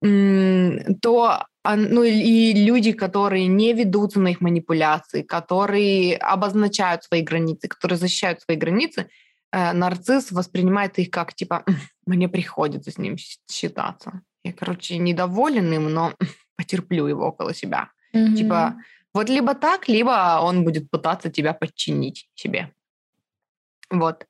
то 0.00 1.44
ну 1.76 2.02
и 2.02 2.52
люди, 2.54 2.92
которые 2.92 3.46
не 3.46 3.72
ведутся 3.72 4.20
на 4.20 4.28
их 4.28 4.40
манипуляции, 4.40 5.22
которые 5.22 6.16
обозначают 6.16 7.04
свои 7.04 7.22
границы, 7.22 7.68
которые 7.68 7.98
защищают 7.98 8.40
свои 8.40 8.56
границы, 8.56 9.10
э, 9.52 9.72
нарцисс 9.72 10.32
воспринимает 10.32 10.98
их 10.98 11.10
как 11.10 11.34
типа 11.34 11.64
мне 12.06 12.28
приходится 12.28 12.90
с 12.90 12.98
ним 12.98 13.16
считаться. 13.50 14.22
Я, 14.44 14.52
короче, 14.52 14.96
недоволен 14.98 15.72
им, 15.72 15.92
но 15.92 16.14
потерплю 16.56 17.06
его 17.06 17.26
около 17.26 17.52
себя. 17.52 17.90
Mm-hmm. 18.14 18.34
Типа 18.34 18.76
вот 19.12 19.28
либо 19.28 19.54
так, 19.54 19.88
либо 19.88 20.40
он 20.40 20.64
будет 20.64 20.90
пытаться 20.90 21.30
тебя 21.30 21.52
подчинить 21.52 22.30
себе. 22.34 22.72
Вот. 23.90 24.26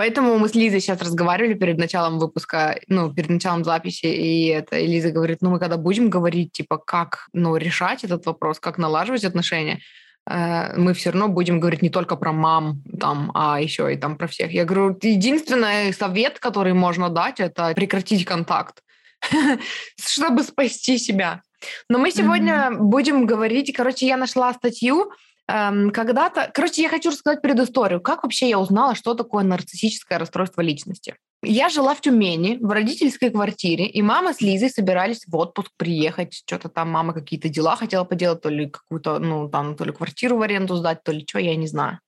Поэтому 0.00 0.38
мы 0.38 0.48
с 0.48 0.54
Лизой 0.54 0.80
сейчас 0.80 1.02
разговаривали 1.02 1.52
перед 1.52 1.76
началом 1.76 2.18
выпуска, 2.18 2.80
ну, 2.88 3.12
перед 3.12 3.28
началом 3.28 3.64
записи, 3.64 4.06
и 4.06 4.46
это 4.46 4.78
и 4.78 4.86
Лиза 4.86 5.10
говорит, 5.10 5.42
ну, 5.42 5.50
мы 5.50 5.58
когда 5.58 5.76
будем 5.76 6.08
говорить, 6.08 6.52
типа, 6.52 6.78
как, 6.78 7.28
ну, 7.34 7.54
решать 7.58 8.02
этот 8.02 8.24
вопрос, 8.24 8.60
как 8.60 8.78
налаживать 8.78 9.24
отношения, 9.24 9.80
э, 10.26 10.74
мы 10.78 10.94
все 10.94 11.10
равно 11.10 11.28
будем 11.28 11.60
говорить 11.60 11.82
не 11.82 11.90
только 11.90 12.16
про 12.16 12.32
мам, 12.32 12.82
там, 12.98 13.30
а 13.34 13.60
еще 13.60 13.92
и 13.92 13.98
там 13.98 14.16
про 14.16 14.26
всех. 14.26 14.52
Я 14.52 14.64
говорю, 14.64 14.98
единственный 15.02 15.92
совет, 15.92 16.38
который 16.38 16.72
можно 16.72 17.10
дать, 17.10 17.38
это 17.38 17.74
прекратить 17.74 18.24
контакт, 18.24 18.82
чтобы 20.02 20.44
спасти 20.44 20.96
себя. 20.96 21.42
Но 21.90 21.98
мы 21.98 22.10
сегодня 22.10 22.70
будем 22.70 23.26
говорить, 23.26 23.76
короче, 23.76 24.06
я 24.06 24.16
нашла 24.16 24.54
статью, 24.54 25.12
Эм, 25.50 25.90
когда-то... 25.90 26.50
Короче, 26.54 26.82
я 26.82 26.88
хочу 26.88 27.10
рассказать 27.10 27.42
предысторию. 27.42 28.00
Как 28.00 28.22
вообще 28.22 28.48
я 28.48 28.60
узнала, 28.60 28.94
что 28.94 29.14
такое 29.14 29.42
нарциссическое 29.42 30.18
расстройство 30.18 30.60
личности? 30.60 31.16
Я 31.42 31.68
жила 31.70 31.94
в 31.94 32.00
Тюмени, 32.00 32.58
в 32.60 32.70
родительской 32.70 33.30
квартире, 33.30 33.86
и 33.86 34.02
мама 34.02 34.32
с 34.32 34.40
Лизой 34.40 34.70
собирались 34.70 35.24
в 35.26 35.34
отпуск 35.36 35.70
приехать. 35.76 36.34
Что-то 36.34 36.68
там 36.68 36.90
мама 36.90 37.14
какие-то 37.14 37.48
дела 37.48 37.76
хотела 37.76 38.04
поделать, 38.04 38.42
то 38.42 38.50
ли 38.50 38.70
какую-то, 38.70 39.18
ну, 39.18 39.48
там, 39.48 39.74
то 39.74 39.84
ли 39.84 39.92
квартиру 39.92 40.36
в 40.36 40.42
аренду 40.42 40.76
сдать, 40.76 41.02
то 41.02 41.12
ли 41.12 41.24
что, 41.26 41.40
я 41.40 41.56
не 41.56 41.66
знаю. 41.66 41.98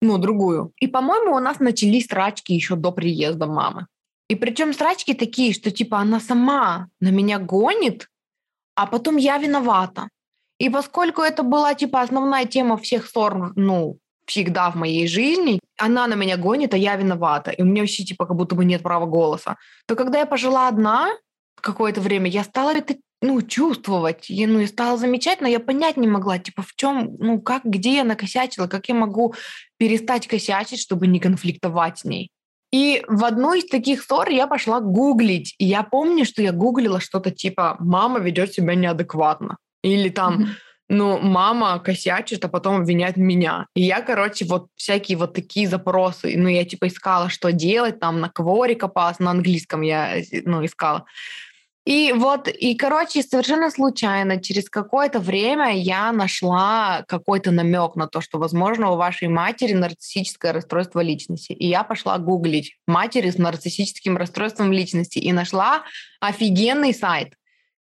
Ну, 0.00 0.18
другую. 0.18 0.72
И, 0.78 0.86
по-моему, 0.86 1.34
у 1.34 1.40
нас 1.40 1.60
начались 1.60 2.06
срачки 2.06 2.52
еще 2.52 2.76
до 2.76 2.92
приезда 2.92 3.46
мамы. 3.46 3.86
И 4.28 4.36
причем 4.36 4.72
срачки 4.72 5.14
такие, 5.14 5.52
что 5.52 5.70
типа 5.70 5.98
она 5.98 6.20
сама 6.20 6.88
на 7.00 7.08
меня 7.08 7.38
гонит, 7.38 8.08
а 8.76 8.86
потом 8.86 9.16
я 9.16 9.38
виновата. 9.38 10.08
И 10.62 10.70
поскольку 10.70 11.22
это 11.22 11.42
была, 11.42 11.74
типа, 11.74 12.02
основная 12.02 12.44
тема 12.44 12.76
всех 12.76 13.08
ссор, 13.08 13.52
ну, 13.56 13.98
всегда 14.26 14.70
в 14.70 14.76
моей 14.76 15.08
жизни, 15.08 15.58
она 15.76 16.06
на 16.06 16.14
меня 16.14 16.36
гонит, 16.36 16.72
а 16.72 16.76
я 16.76 16.94
виновата, 16.94 17.50
и 17.50 17.62
у 17.62 17.64
меня 17.64 17.82
вообще, 17.82 18.04
типа, 18.04 18.26
как 18.26 18.36
будто 18.36 18.54
бы 18.54 18.64
нет 18.64 18.80
права 18.80 19.06
голоса, 19.06 19.56
то 19.88 19.96
когда 19.96 20.20
я 20.20 20.26
пожила 20.26 20.68
одна 20.68 21.08
какое-то 21.60 22.00
время, 22.00 22.30
я 22.30 22.44
стала 22.44 22.76
это 22.76 22.94
ну, 23.22 23.42
чувствовать, 23.42 24.30
я, 24.30 24.46
ну, 24.46 24.60
я 24.60 24.68
стала 24.68 24.96
замечать, 24.96 25.40
но 25.40 25.48
я 25.48 25.58
понять 25.58 25.96
не 25.96 26.06
могла, 26.06 26.38
типа, 26.38 26.62
в 26.62 26.76
чем, 26.76 27.16
ну, 27.18 27.40
как, 27.40 27.64
где 27.64 27.96
я 27.96 28.04
накосячила, 28.04 28.68
как 28.68 28.88
я 28.88 28.94
могу 28.94 29.34
перестать 29.78 30.28
косячить, 30.28 30.80
чтобы 30.80 31.08
не 31.08 31.18
конфликтовать 31.18 31.98
с 31.98 32.04
ней. 32.04 32.30
И 32.70 33.02
в 33.08 33.24
одну 33.24 33.54
из 33.54 33.66
таких 33.66 34.00
ссор 34.04 34.28
я 34.28 34.46
пошла 34.46 34.78
гуглить. 34.78 35.56
И 35.58 35.64
я 35.64 35.82
помню, 35.82 36.24
что 36.24 36.40
я 36.40 36.52
гуглила 36.52 37.00
что-то 37.00 37.32
типа 37.32 37.76
«мама 37.80 38.20
ведет 38.20 38.54
себя 38.54 38.76
неадекватно». 38.76 39.56
Или 39.82 40.08
там, 40.08 40.48
ну, 40.88 41.18
мама 41.18 41.78
косячит, 41.78 42.44
а 42.44 42.48
потом 42.48 42.82
обвиняет 42.82 43.16
меня. 43.16 43.66
И 43.74 43.82
я, 43.82 44.02
короче, 44.02 44.44
вот 44.44 44.66
всякие 44.76 45.16
вот 45.16 45.34
такие 45.34 45.68
запросы, 45.68 46.34
ну, 46.36 46.48
я 46.48 46.64
типа 46.64 46.88
искала, 46.88 47.28
что 47.28 47.52
делать, 47.52 47.98
там 47.98 48.20
на 48.20 48.28
кворе 48.28 48.74
копалась, 48.74 49.18
на 49.18 49.30
английском 49.30 49.80
я, 49.80 50.16
ну, 50.44 50.64
искала. 50.64 51.06
И 51.84 52.12
вот, 52.12 52.46
и, 52.46 52.76
короче, 52.76 53.22
совершенно 53.22 53.68
случайно, 53.68 54.40
через 54.40 54.68
какое-то 54.70 55.18
время 55.18 55.76
я 55.76 56.12
нашла 56.12 57.04
какой-то 57.08 57.50
намек 57.50 57.96
на 57.96 58.06
то, 58.06 58.20
что, 58.20 58.38
возможно, 58.38 58.90
у 58.92 58.96
вашей 58.96 59.26
матери 59.26 59.72
нарциссическое 59.72 60.52
расстройство 60.52 61.00
личности. 61.00 61.52
И 61.52 61.66
я 61.66 61.82
пошла 61.82 62.18
гуглить 62.18 62.76
матери 62.86 63.30
с 63.30 63.38
нарциссическим 63.38 64.16
расстройством 64.16 64.72
личности 64.72 65.18
и 65.18 65.32
нашла 65.32 65.82
офигенный 66.20 66.94
сайт, 66.94 67.34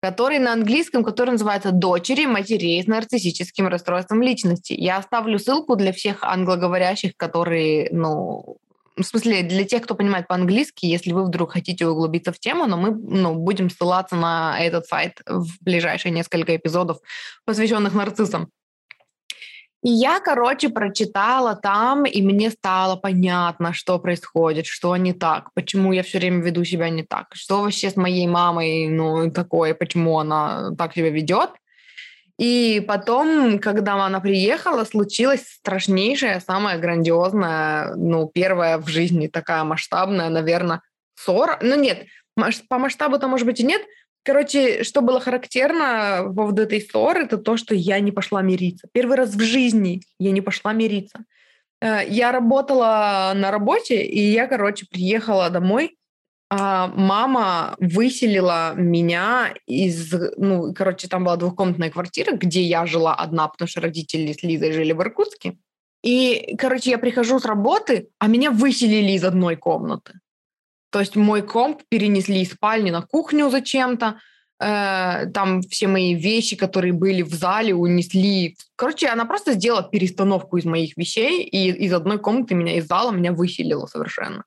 который 0.07 0.39
на 0.39 0.53
английском, 0.53 1.03
который 1.03 1.33
называется 1.33 1.73
«Дочери 1.73 2.27
матерей 2.27 2.81
с 2.81 2.87
нарциссическим 2.87 3.67
расстройством 3.67 4.23
личности». 4.23 4.73
Я 4.73 4.99
оставлю 4.99 5.39
ссылку 5.39 5.75
для 5.75 5.93
всех 5.93 6.23
англоговорящих, 6.23 7.17
которые, 7.17 7.89
ну, 7.91 8.59
в 8.97 9.03
смысле, 9.03 9.43
для 9.43 9.65
тех, 9.65 9.83
кто 9.83 9.97
понимает 9.97 10.29
по-английски, 10.29 10.87
если 10.87 11.13
вы 11.13 11.25
вдруг 11.25 11.53
хотите 11.53 11.87
углубиться 11.89 12.33
в 12.33 12.39
тему, 12.39 12.67
но 12.67 12.77
мы 12.77 12.91
ну, 12.93 13.35
будем 13.35 13.69
ссылаться 13.69 14.15
на 14.15 14.57
этот 14.61 14.87
сайт 14.87 15.21
в 15.27 15.49
ближайшие 15.61 16.13
несколько 16.13 16.55
эпизодов, 16.55 16.99
посвященных 17.45 17.93
нарциссам. 17.93 18.49
И 19.87 19.89
я, 19.89 20.19
короче, 20.19 20.69
прочитала 20.69 21.55
там, 21.55 22.07
и 22.07 22.21
мне 22.21 22.51
стало 22.51 22.97
понятно, 22.97 23.73
что 23.73 24.01
происходит, 24.01 24.67
что 24.67 24.97
не 24.97 25.13
так, 25.13 25.51
почему 25.55 25.93
я 25.93 26.03
все 26.03 26.19
время 26.19 26.43
веду 26.43 26.65
себя 26.65 26.91
не 26.91 27.05
так, 27.05 27.27
что 27.35 27.63
вообще 27.63 27.91
с 27.91 27.95
моей 27.95 28.27
мамой, 28.27 28.89
ну, 28.89 29.31
такое, 29.31 29.75
почему 29.75 30.19
она 30.19 30.73
так 30.77 30.95
себя 30.95 31.11
ведет. 31.11 31.51
И 32.37 32.85
потом, 32.89 33.61
когда 33.61 34.05
она 34.05 34.19
приехала, 34.19 34.83
случилась 34.83 35.47
страшнейшая, 35.47 36.41
самая 36.41 36.79
грандиозная, 36.79 37.95
ну, 37.95 38.27
первая 38.27 38.79
в 38.79 38.89
жизни 38.89 39.29
такая 39.29 39.63
масштабная, 39.63 40.31
наверное, 40.31 40.81
ссора. 41.15 41.61
Ну, 41.63 41.77
нет, 41.77 42.07
по 42.69 42.79
масштабу-то, 42.79 43.29
может 43.29 43.47
быть, 43.47 43.61
и 43.61 43.65
нет. 43.65 43.83
Короче, 44.27 44.83
что 44.83 45.03
было 45.03 45.21
характерно 45.21 46.25
по 46.27 46.35
поводу 46.35 46.63
этой 46.63 46.81
ссоры, 46.81 47.25
это 47.25 47.39
то, 47.39 47.57
что 47.57 47.77
я 47.77 48.01
не 48.01 48.11
пошла 48.11 48.43
мириться. 48.43 48.89
Первый 48.93 49.17
раз 49.17 49.31
в 49.31 49.41
жизни 49.41 50.03
я 50.19 50.33
не 50.33 50.41
пошла 50.41 50.73
мириться. 50.73 51.25
Э, 51.81 52.01
я 52.09 52.33
работала 52.33 53.33
на 53.37 53.53
работе, 53.53 54.03
и 54.03 54.21
я, 54.33 54.49
короче, 54.49 54.87
приехала 54.91 55.49
домой, 55.49 55.97
а, 56.49 56.89
мама 56.89 57.77
выселила 57.79 58.75
меня 58.75 59.55
из, 59.67 60.13
ну, 60.37 60.75
короче, 60.75 61.09
там 61.09 61.25
была 61.25 61.37
двухкомнатная 61.37 61.91
квартира, 61.91 62.37
где 62.37 62.63
я 62.63 62.85
жила 62.87 63.15
одна, 63.15 63.47
потому 63.49 63.69
что 63.69 63.81
родители 63.81 64.33
с 64.33 64.43
Лизой 64.43 64.73
жили 64.73 64.93
в 64.93 65.01
Иркутске. 65.03 65.57
И, 66.03 66.55
короче, 66.59 66.91
я 66.91 66.99
прихожу 66.99 67.39
с 67.39 67.45
работы, 67.45 68.09
а 68.19 68.27
меня 68.27 68.51
выселили 68.51 69.13
из 69.13 69.25
одной 69.25 69.57
комнаты. 69.57 70.21
То 70.91 71.01
есть 71.01 71.17
мой 71.17 71.43
комп 71.43 71.83
перенесли 71.89 72.43
из 72.43 72.53
спальни 72.53 72.91
на 72.91 73.03
кухню 73.03 73.51
зачем-то. 73.51 74.19
Э, 74.59 75.27
там 75.35 75.61
все 75.63 75.87
мои 75.87 76.15
вещи, 76.15 76.57
которые 76.57 76.93
были 76.93 77.23
в 77.23 77.35
зале, 77.35 77.75
унесли. 77.75 78.57
Короче, 78.77 79.09
она 79.09 79.25
просто 79.25 79.53
сделала 79.53 79.83
перестановку 79.83 80.57
из 80.57 80.65
моих 80.65 80.97
вещей, 80.97 81.43
и 81.43 81.71
из 81.71 81.93
одной 81.93 82.19
комнаты 82.19 82.55
меня 82.55 82.77
из 82.77 82.87
зала 82.87 83.11
меня 83.11 83.33
выселила 83.33 83.87
совершенно. 83.87 84.45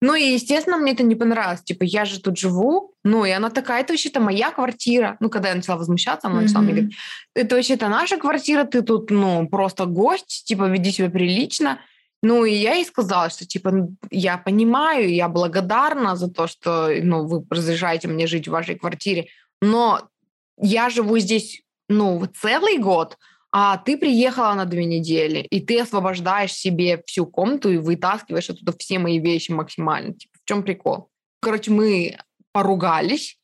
Ну 0.00 0.14
и, 0.14 0.34
естественно, 0.34 0.76
мне 0.76 0.92
это 0.92 1.02
не 1.02 1.14
понравилось. 1.14 1.62
Типа, 1.62 1.84
я 1.84 2.04
же 2.04 2.20
тут 2.20 2.36
живу, 2.36 2.92
ну 3.04 3.24
и 3.24 3.30
она 3.30 3.48
такая, 3.48 3.80
это 3.80 3.92
вообще-то 3.92 4.20
моя 4.20 4.50
квартира. 4.50 5.16
Ну, 5.20 5.30
когда 5.30 5.48
я 5.48 5.54
начала 5.54 5.78
возмущаться, 5.78 6.28
она 6.28 6.40
mm-hmm. 6.40 6.42
начала 6.42 6.62
мне 6.62 6.72
говорить, 6.72 6.96
это 7.34 7.54
вообще-то 7.54 7.88
наша 7.88 8.16
квартира, 8.18 8.64
ты 8.64 8.82
тут, 8.82 9.10
ну, 9.10 9.48
просто 9.48 9.86
гость, 9.86 10.44
типа, 10.44 10.68
веди 10.68 10.90
себя 10.90 11.08
прилично. 11.08 11.78
Ну, 12.24 12.46
и 12.46 12.54
я 12.54 12.72
ей 12.72 12.86
сказала, 12.86 13.28
что, 13.28 13.44
типа, 13.44 13.88
я 14.10 14.38
понимаю, 14.38 15.14
я 15.14 15.28
благодарна 15.28 16.16
за 16.16 16.30
то, 16.30 16.46
что, 16.46 16.88
ну, 17.02 17.26
вы 17.26 17.44
разрешаете 17.50 18.08
мне 18.08 18.26
жить 18.26 18.48
в 18.48 18.50
вашей 18.50 18.76
квартире, 18.76 19.26
но 19.60 20.08
я 20.56 20.88
живу 20.88 21.18
здесь, 21.18 21.60
ну, 21.90 22.24
целый 22.40 22.78
год, 22.78 23.18
а 23.52 23.76
ты 23.76 23.98
приехала 23.98 24.54
на 24.54 24.64
две 24.64 24.86
недели, 24.86 25.40
и 25.40 25.60
ты 25.60 25.78
освобождаешь 25.78 26.54
себе 26.54 27.02
всю 27.06 27.26
комнату 27.26 27.70
и 27.70 27.76
вытаскиваешь 27.76 28.48
оттуда 28.48 28.72
все 28.78 28.98
мои 28.98 29.18
вещи 29.18 29.50
максимально. 29.50 30.14
Типа, 30.14 30.38
в 30.42 30.48
чем 30.48 30.62
прикол? 30.62 31.10
Короче, 31.40 31.72
мы 31.72 32.16
поругались, 32.52 33.38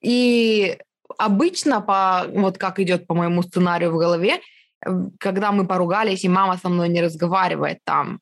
и 0.00 0.78
обычно, 1.18 1.82
по, 1.82 2.24
вот 2.32 2.56
как 2.56 2.80
идет 2.80 3.06
по 3.06 3.14
моему 3.14 3.42
сценарию 3.42 3.92
в 3.92 3.98
голове, 3.98 4.40
когда 5.18 5.52
мы 5.52 5.66
поругались, 5.66 6.24
и 6.24 6.28
мама 6.28 6.56
со 6.56 6.68
мной 6.68 6.88
не 6.88 7.02
разговаривает 7.02 7.78
там 7.84 8.20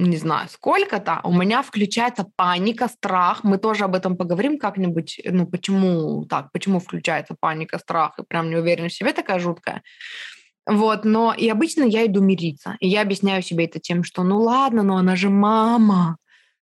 не 0.00 0.16
знаю, 0.16 0.48
сколько-то, 0.48 1.20
у 1.24 1.32
меня 1.32 1.62
включается 1.62 2.26
паника, 2.36 2.88
страх. 2.88 3.44
Мы 3.44 3.58
тоже 3.58 3.84
об 3.84 3.94
этом 3.94 4.16
поговорим 4.16 4.58
как-нибудь, 4.58 5.20
ну, 5.24 5.46
почему 5.46 6.24
так, 6.24 6.50
почему 6.52 6.80
включается 6.80 7.36
паника, 7.38 7.78
страх, 7.78 8.18
и 8.18 8.22
прям 8.22 8.50
неуверенность 8.50 8.94
в 8.94 8.98
себе 8.98 9.12
такая 9.12 9.38
жуткая. 9.38 9.82
Вот, 10.66 11.04
но 11.04 11.34
и 11.36 11.48
обычно 11.48 11.82
я 11.82 12.06
иду 12.06 12.20
мириться. 12.20 12.76
И 12.80 12.88
я 12.88 13.02
объясняю 13.02 13.42
себе 13.42 13.64
это 13.64 13.78
тем, 13.78 14.04
что 14.04 14.22
ну 14.22 14.40
ладно, 14.40 14.82
но 14.82 14.96
она 14.96 15.16
же 15.16 15.28
мама. 15.28 16.16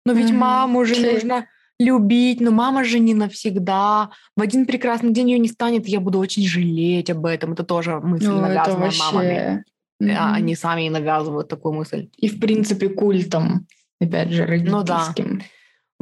Но 0.05 0.12
ведь 0.12 0.31
mm-hmm. 0.31 0.37
маму 0.37 0.85
же 0.85 1.12
нужно 1.12 1.46
любить, 1.85 2.40
но 2.40 2.51
мама 2.51 2.85
же 2.85 2.99
не 2.99 3.14
навсегда. 3.14 4.11
В 4.37 4.42
один 4.42 4.66
прекрасный 4.66 5.12
день 5.12 5.31
ее 5.31 5.38
не 5.38 5.49
станет, 5.49 5.87
я 5.87 6.01
буду 6.01 6.18
очень 6.18 6.47
жалеть 6.47 7.11
об 7.11 7.27
этом. 7.27 7.53
Это 7.53 7.62
тоже 7.62 8.01
мысль 8.01 8.29
ну, 8.29 8.40
навязанная 8.40 8.87
вообще... 8.87 9.03
мамами 9.03 9.64
mm-hmm. 10.03 10.35
они 10.35 10.55
сами 10.57 10.88
навязывают 10.88 11.49
такую 11.49 11.75
мысль. 11.75 12.09
И, 12.16 12.29
в 12.29 12.40
принципе, 12.40 12.88
культом, 12.88 13.66
опять 14.01 14.31
же, 14.31 14.47
родительским. 14.47 15.29
Ну, 15.29 15.38
да. 15.38 15.44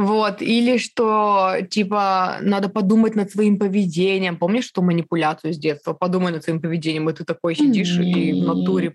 Вот, 0.03 0.43
или 0.43 0.79
что, 0.79 1.55
типа, 1.71 2.39
надо 2.41 2.69
подумать 2.69 3.15
над 3.15 3.31
своим 3.31 3.59
поведением. 3.59 4.37
Помнишь 4.37 4.65
что 4.65 4.83
манипуляцию 4.83 5.53
с 5.53 5.59
детства? 5.59 5.93
Подумай 5.93 6.33
над 6.33 6.43
своим 6.43 6.61
поведением, 6.61 7.09
и 7.09 7.13
ты 7.13 7.25
такой 7.25 7.55
сидишь 7.55 7.97
Конечно. 7.97 8.19
и 8.19 8.33
в 8.33 8.47
натуре 8.47 8.95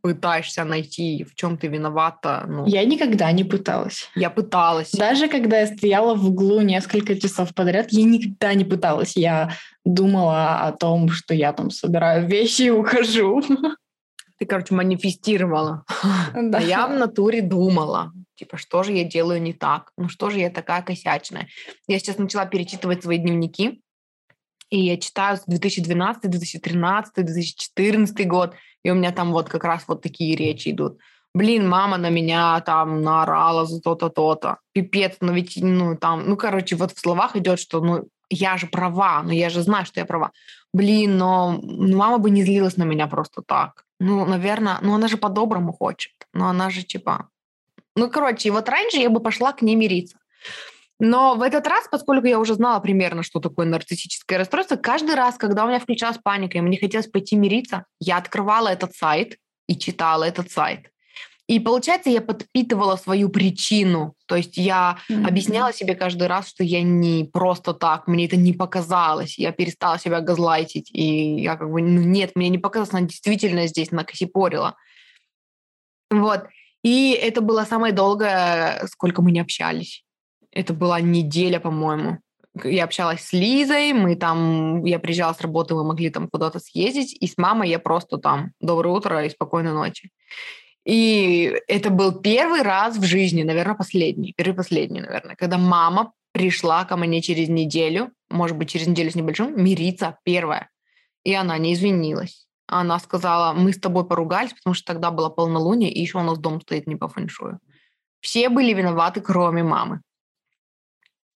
пытаешься 0.00 0.64
найти, 0.64 1.24
в 1.24 1.34
чем 1.34 1.58
ты 1.58 1.66
виновата. 1.66 2.44
Ну. 2.48 2.66
Я 2.66 2.84
никогда 2.84 3.30
не 3.32 3.44
пыталась. 3.44 4.08
Я 4.14 4.30
пыталась. 4.30 4.92
Даже 4.92 5.28
когда 5.28 5.60
я 5.60 5.66
стояла 5.66 6.14
в 6.14 6.26
углу 6.28 6.62
несколько 6.62 7.20
часов 7.20 7.54
подряд, 7.54 7.88
я 7.90 8.04
никогда 8.04 8.54
не 8.54 8.64
пыталась. 8.64 9.16
Я 9.16 9.50
думала 9.84 10.60
о 10.60 10.72
том, 10.72 11.10
что 11.10 11.34
я 11.34 11.52
там 11.52 11.70
собираю 11.70 12.26
вещи 12.26 12.62
и 12.62 12.70
ухожу. 12.70 13.42
ты, 14.38 14.46
короче, 14.46 14.74
манифестировала. 14.74 15.84
Да. 16.34 16.58
А 16.58 16.60
я 16.62 16.86
в 16.86 16.94
натуре 16.94 17.42
думала, 17.42 18.12
типа, 18.36 18.56
что 18.56 18.82
же 18.82 18.92
я 18.92 19.04
делаю 19.04 19.42
не 19.42 19.52
так? 19.52 19.92
Ну 19.96 20.08
что 20.08 20.30
же 20.30 20.38
я 20.38 20.50
такая 20.50 20.82
косячная? 20.82 21.48
Я 21.88 21.98
сейчас 21.98 22.18
начала 22.18 22.46
перечитывать 22.46 23.02
свои 23.02 23.18
дневники, 23.18 23.82
и 24.70 24.78
я 24.78 24.96
читаю 24.96 25.36
с 25.36 25.44
2012, 25.46 26.30
2013, 26.30 27.14
2014 27.14 28.28
год, 28.28 28.54
и 28.84 28.90
у 28.90 28.94
меня 28.94 29.12
там 29.12 29.32
вот 29.32 29.48
как 29.48 29.64
раз 29.64 29.84
вот 29.88 30.02
такие 30.02 30.36
речи 30.36 30.70
идут. 30.70 30.98
Блин, 31.34 31.68
мама 31.68 31.98
на 31.98 32.08
меня 32.08 32.60
там 32.60 33.02
наорала 33.02 33.66
за 33.66 33.80
то-то, 33.80 34.08
то-то. 34.08 34.58
Пипец, 34.72 35.16
но 35.20 35.32
ведь, 35.32 35.58
ну, 35.60 35.96
там, 35.96 36.26
ну, 36.26 36.36
короче, 36.36 36.76
вот 36.76 36.92
в 36.92 36.98
словах 36.98 37.36
идет, 37.36 37.60
что, 37.60 37.80
ну, 37.80 38.08
я 38.30 38.56
же 38.56 38.66
права, 38.66 39.22
но 39.22 39.32
я 39.32 39.50
же 39.50 39.62
знаю, 39.62 39.84
что 39.86 40.00
я 40.00 40.06
права. 40.06 40.32
Блин, 40.72 41.16
но 41.16 41.60
мама 41.62 42.18
бы 42.18 42.30
не 42.30 42.42
злилась 42.42 42.76
на 42.76 42.84
меня 42.84 43.06
просто 43.06 43.42
так. 43.42 43.84
Ну, 44.00 44.24
наверное, 44.24 44.78
ну 44.82 44.94
она 44.94 45.08
же 45.08 45.16
по-доброму 45.16 45.72
хочет. 45.72 46.12
Но 46.32 46.48
она 46.48 46.70
же 46.70 46.82
типа... 46.82 47.28
Ну, 47.96 48.10
короче, 48.10 48.48
и 48.48 48.52
вот 48.52 48.68
раньше 48.68 48.98
я 48.98 49.10
бы 49.10 49.20
пошла 49.20 49.52
к 49.52 49.62
ней 49.62 49.74
мириться. 49.74 50.18
Но 50.98 51.34
в 51.34 51.42
этот 51.42 51.66
раз, 51.66 51.88
поскольку 51.90 52.26
я 52.26 52.38
уже 52.38 52.54
знала 52.54 52.80
примерно, 52.80 53.22
что 53.22 53.40
такое 53.40 53.66
нарциссическое 53.66 54.38
расстройство, 54.38 54.76
каждый 54.76 55.14
раз, 55.14 55.36
когда 55.36 55.64
у 55.64 55.68
меня 55.68 55.78
включалась 55.78 56.18
паника, 56.18 56.58
и 56.58 56.60
мне 56.60 56.78
хотелось 56.78 57.06
пойти 57.06 57.36
мириться, 57.36 57.84
я 58.00 58.16
открывала 58.16 58.68
этот 58.68 58.94
сайт 58.94 59.36
и 59.66 59.76
читала 59.76 60.24
этот 60.24 60.50
сайт. 60.50 60.90
И 61.48 61.60
получается, 61.60 62.10
я 62.10 62.20
подпитывала 62.20 62.96
свою 62.96 63.28
причину. 63.28 64.14
То 64.26 64.34
есть 64.34 64.56
я 64.56 64.98
mm-hmm. 65.08 65.26
объясняла 65.26 65.72
себе 65.72 65.94
каждый 65.94 66.26
раз, 66.26 66.48
что 66.48 66.64
я 66.64 66.82
не 66.82 67.24
просто 67.24 67.72
так, 67.72 68.08
мне 68.08 68.26
это 68.26 68.36
не 68.36 68.52
показалось. 68.52 69.38
Я 69.38 69.52
перестала 69.52 69.98
себя 69.98 70.20
газлайтить. 70.20 70.90
И 70.92 71.40
я 71.40 71.56
как 71.56 71.70
бы, 71.70 71.82
ну 71.82 72.00
нет, 72.00 72.32
мне 72.34 72.48
не 72.48 72.58
показалось, 72.58 72.92
она 72.92 73.02
действительно 73.02 73.68
здесь 73.68 73.92
накосипорила. 73.92 74.76
Вот. 76.10 76.46
И 76.86 77.18
это 77.20 77.40
было 77.40 77.64
самое 77.64 77.92
долгое, 77.92 78.86
сколько 78.86 79.20
мы 79.20 79.32
не 79.32 79.40
общались. 79.40 80.04
Это 80.52 80.72
была 80.72 81.00
неделя, 81.00 81.58
по-моему. 81.58 82.18
Я 82.62 82.84
общалась 82.84 83.22
с 83.22 83.32
Лизой, 83.32 83.92
мы 83.92 84.14
там, 84.14 84.84
я 84.84 85.00
приезжала 85.00 85.32
с 85.32 85.40
работы, 85.40 85.74
мы 85.74 85.82
могли 85.82 86.10
там 86.10 86.28
куда-то 86.28 86.60
съездить, 86.60 87.12
и 87.20 87.26
с 87.26 87.36
мамой 87.38 87.70
я 87.70 87.80
просто 87.80 88.18
там 88.18 88.52
«Доброе 88.60 88.94
утро 88.94 89.26
и 89.26 89.30
спокойной 89.30 89.72
ночи». 89.72 90.10
И 90.84 91.52
это 91.66 91.90
был 91.90 92.20
первый 92.20 92.62
раз 92.62 92.96
в 92.96 93.02
жизни, 93.02 93.42
наверное, 93.42 93.74
последний, 93.74 94.32
первый 94.36 94.54
последний, 94.54 95.00
наверное, 95.00 95.34
когда 95.34 95.58
мама 95.58 96.12
пришла 96.30 96.84
ко 96.84 96.96
мне 96.96 97.20
через 97.20 97.48
неделю, 97.48 98.12
может 98.30 98.56
быть, 98.56 98.70
через 98.70 98.86
неделю 98.86 99.10
с 99.10 99.16
небольшим, 99.16 99.60
мириться 99.60 100.18
первая. 100.22 100.70
И 101.24 101.34
она 101.34 101.58
не 101.58 101.74
извинилась. 101.74 102.46
Она 102.66 102.98
сказала, 102.98 103.52
мы 103.52 103.72
с 103.72 103.78
тобой 103.78 104.06
поругались, 104.06 104.52
потому 104.52 104.74
что 104.74 104.86
тогда 104.86 105.10
было 105.10 105.28
полнолуние, 105.28 105.92
и 105.92 106.00
еще 106.00 106.18
у 106.18 106.22
нас 106.22 106.38
дом 106.38 106.60
стоит 106.60 106.86
не 106.86 106.96
по 106.96 107.08
фэншую. 107.08 107.60
Все 108.20 108.48
были 108.48 108.72
виноваты, 108.72 109.20
кроме 109.20 109.62
мамы. 109.62 110.00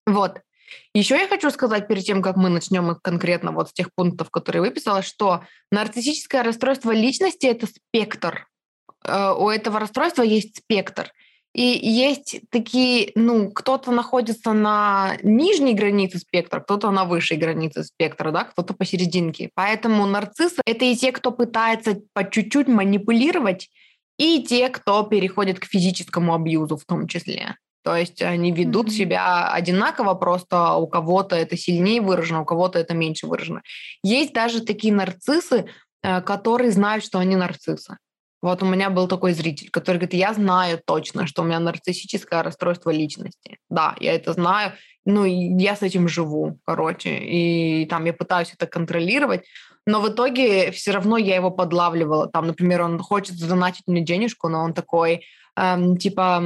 Вот. 0.06 0.40
Еще 0.94 1.16
я 1.16 1.28
хочу 1.28 1.50
сказать 1.50 1.86
перед 1.86 2.04
тем, 2.04 2.22
как 2.22 2.36
мы 2.36 2.48
начнем 2.48 2.96
конкретно 3.02 3.52
вот 3.52 3.68
с 3.68 3.72
тех 3.72 3.92
пунктов, 3.94 4.30
которые 4.30 4.62
выписала, 4.62 5.02
что 5.02 5.44
нарциссическое 5.70 6.42
расстройство 6.42 6.92
личности– 6.92 7.46
это 7.46 7.66
спектр. 7.66 8.48
Э, 9.04 9.32
у 9.32 9.50
этого 9.50 9.78
расстройства 9.78 10.22
есть 10.22 10.58
спектр. 10.58 11.12
И 11.54 11.62
есть 11.62 12.40
такие, 12.50 13.11
ну, 13.14 13.50
кто-то 13.50 13.90
находится 13.90 14.52
на 14.52 15.16
нижней 15.22 15.74
границе 15.74 16.18
спектра, 16.18 16.61
кто-то 16.61 16.90
на 16.90 17.04
высшей 17.04 17.37
границе 17.37 17.84
спектра, 17.84 18.30
да, 18.30 18.44
кто-то 18.44 18.74
посерединке. 18.74 19.50
Поэтому 19.54 20.06
нарциссы— 20.06 20.61
это 20.66 20.84
и 20.84 20.94
те, 20.94 21.11
кто 21.11 21.32
пытается 21.32 22.00
по 22.12 22.28
чуть-чуть 22.28 22.68
манипулировать, 22.68 23.70
и 24.18 24.42
те, 24.42 24.68
кто 24.68 25.04
переходит 25.04 25.61
к 25.61 25.64
физическому 25.64 26.34
абьюзу 26.34 26.76
в 26.76 26.84
том 26.84 27.06
числе. 27.06 27.56
То 27.84 27.96
есть 27.96 28.20
они 28.20 28.52
ведут 28.52 28.88
mm-hmm. 28.88 28.90
себя 28.90 29.52
одинаково, 29.52 30.14
просто 30.14 30.74
у 30.74 30.87
кого-то 30.88 31.37
это 31.37 31.56
сильнее 31.56 32.02
выражено, 32.02 32.42
у 32.42 32.44
кого-то 32.44 32.78
это 32.78 32.92
меньше 32.94 33.26
выражено. 33.26 33.62
Есть 34.02 34.34
даже 34.34 34.61
такие 34.61 34.92
нарциссы, 34.92 35.66
э, 36.02 36.20
которые 36.20 36.72
знают, 36.72 37.04
что 37.04 37.18
они 37.18 37.37
нарциссы. 37.37 37.96
Вот 38.40 38.62
у 38.62 38.66
меня 38.66 38.88
был 38.88 39.09
такой 39.09 39.33
зритель, 39.33 39.70
который 39.70 39.96
говорит, 39.96 40.14
я 40.14 40.33
знаю 40.33 40.81
точно, 40.85 41.27
что 41.27 41.42
у 41.42 41.44
меня 41.44 41.59
нарциссическое 41.59 42.42
расстройство 42.42 42.90
личности. 42.90 43.59
Да, 43.68 43.96
я 43.98 44.14
это 44.14 44.33
знаю, 44.33 44.74
ну, 45.05 45.24
я 45.24 45.74
с 45.74 45.83
этим 45.83 46.07
живу, 46.07 46.59
короче, 46.64 47.18
и 47.18 47.87
там 47.87 48.05
я 48.05 48.12
пытаюсь 48.12 48.53
это 48.55 48.66
контролировать, 48.66 49.44
но 49.87 50.01
в 50.01 50.09
итоге 50.11 50.70
все 50.70 50.92
равно 50.92 51.16
я 51.16 51.35
его 51.35 51.51
подлавливала. 51.51 52.29
Там, 52.29 52.46
например, 52.46 52.83
он 52.83 52.98
хочет 52.98 53.37
задонатить 53.38 53.87
мне 53.87 54.03
денежку, 54.03 54.48
но 54.48 54.62
он 54.62 54.74
такой, 54.74 55.24
эм, 55.57 55.96
типа, 55.96 56.44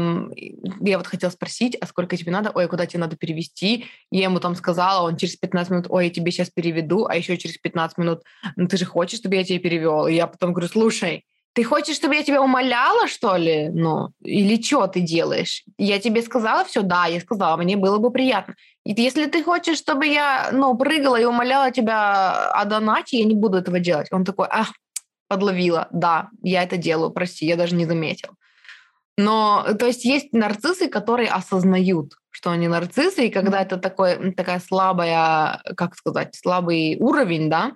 я 0.80 0.96
вот 0.96 1.08
хотела 1.08 1.30
спросить, 1.30 1.76
а 1.80 1.86
сколько 1.86 2.16
тебе 2.16 2.30
надо? 2.30 2.52
Ой, 2.54 2.68
куда 2.68 2.86
тебе 2.86 3.00
надо 3.00 3.16
перевести? 3.16 3.86
Я 4.12 4.24
ему 4.24 4.38
там 4.38 4.54
сказала, 4.54 5.06
он 5.06 5.16
через 5.16 5.34
15 5.36 5.70
минут, 5.72 5.86
ой, 5.90 6.04
я 6.04 6.10
тебе 6.10 6.30
сейчас 6.30 6.50
переведу, 6.50 7.06
а 7.06 7.16
еще 7.16 7.36
через 7.36 7.58
15 7.58 7.98
минут, 7.98 8.22
ну 8.56 8.68
ты 8.68 8.76
же 8.76 8.84
хочешь, 8.84 9.18
чтобы 9.18 9.34
я 9.34 9.44
тебе 9.44 9.58
перевел? 9.58 10.06
И 10.06 10.14
я 10.14 10.28
потом 10.28 10.52
говорю, 10.52 10.68
слушай, 10.68 11.24
ты 11.54 11.64
хочешь, 11.64 11.96
чтобы 11.96 12.14
я 12.16 12.22
тебя 12.22 12.42
умоляла, 12.42 13.06
что 13.08 13.36
ли? 13.36 13.68
Ну, 13.68 14.08
или 14.22 14.60
что 14.62 14.86
ты 14.86 15.00
делаешь? 15.00 15.64
Я 15.76 15.98
тебе 15.98 16.22
сказала 16.22 16.64
все? 16.64 16.82
Да, 16.82 17.06
я 17.06 17.20
сказала, 17.20 17.56
мне 17.56 17.76
было 17.76 17.98
бы 17.98 18.10
приятно. 18.10 18.54
И 18.84 18.94
если 19.00 19.26
ты 19.26 19.44
хочешь, 19.44 19.78
чтобы 19.78 20.06
я, 20.06 20.50
ну, 20.52 20.76
прыгала 20.76 21.20
и 21.20 21.24
умоляла 21.24 21.70
тебя 21.70 22.50
о 22.52 22.64
донате, 22.64 23.18
я 23.18 23.24
не 23.24 23.34
буду 23.34 23.58
этого 23.58 23.80
делать. 23.80 24.08
Он 24.10 24.24
такой, 24.24 24.46
ах, 24.50 24.72
подловила. 25.28 25.88
Да, 25.92 26.30
я 26.42 26.62
это 26.62 26.76
делаю, 26.76 27.10
прости, 27.10 27.46
я 27.46 27.56
даже 27.56 27.74
не 27.74 27.86
заметил. 27.86 28.30
Но, 29.18 29.66
то 29.78 29.86
есть, 29.86 30.06
есть 30.06 30.32
нарциссы, 30.32 30.88
которые 30.88 31.28
осознают, 31.28 32.14
что 32.30 32.50
они 32.50 32.66
нарциссы, 32.66 33.26
и 33.26 33.30
когда 33.30 33.60
это 33.60 33.76
такой, 33.76 34.32
такая 34.32 34.58
слабая, 34.58 35.60
как 35.76 35.96
сказать, 35.96 36.34
слабый 36.34 36.96
уровень, 36.98 37.50
да, 37.50 37.72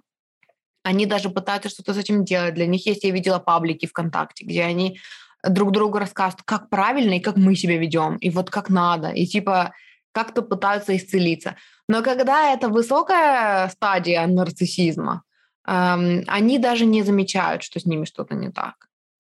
они 0.86 1.04
даже 1.04 1.30
пытаются 1.30 1.68
что-то 1.68 1.94
с 1.94 1.98
этим 1.98 2.24
делать. 2.24 2.54
Для 2.54 2.66
них 2.66 2.86
есть, 2.86 3.02
я 3.02 3.10
видела 3.10 3.40
паблики 3.40 3.86
ВКонтакте, 3.86 4.44
где 4.44 4.62
они 4.62 5.00
друг 5.42 5.72
другу 5.72 5.98
рассказывают, 5.98 6.42
как 6.44 6.70
правильно 6.70 7.14
и 7.14 7.20
как 7.20 7.36
мы 7.36 7.56
себя 7.56 7.76
ведем, 7.76 8.16
и 8.18 8.30
вот 8.30 8.50
как 8.50 8.70
надо, 8.70 9.10
и 9.10 9.26
типа 9.26 9.72
как-то 10.12 10.42
пытаются 10.42 10.96
исцелиться. 10.96 11.56
Но 11.88 12.02
когда 12.02 12.52
это 12.52 12.68
высокая 12.68 13.68
стадия 13.68 14.26
нарциссизма, 14.28 15.22
эм, 15.66 16.22
они 16.28 16.58
даже 16.58 16.86
не 16.86 17.02
замечают, 17.02 17.64
что 17.64 17.80
с 17.80 17.84
ними 17.84 18.04
что-то 18.04 18.36
не 18.36 18.50
так. 18.50 18.74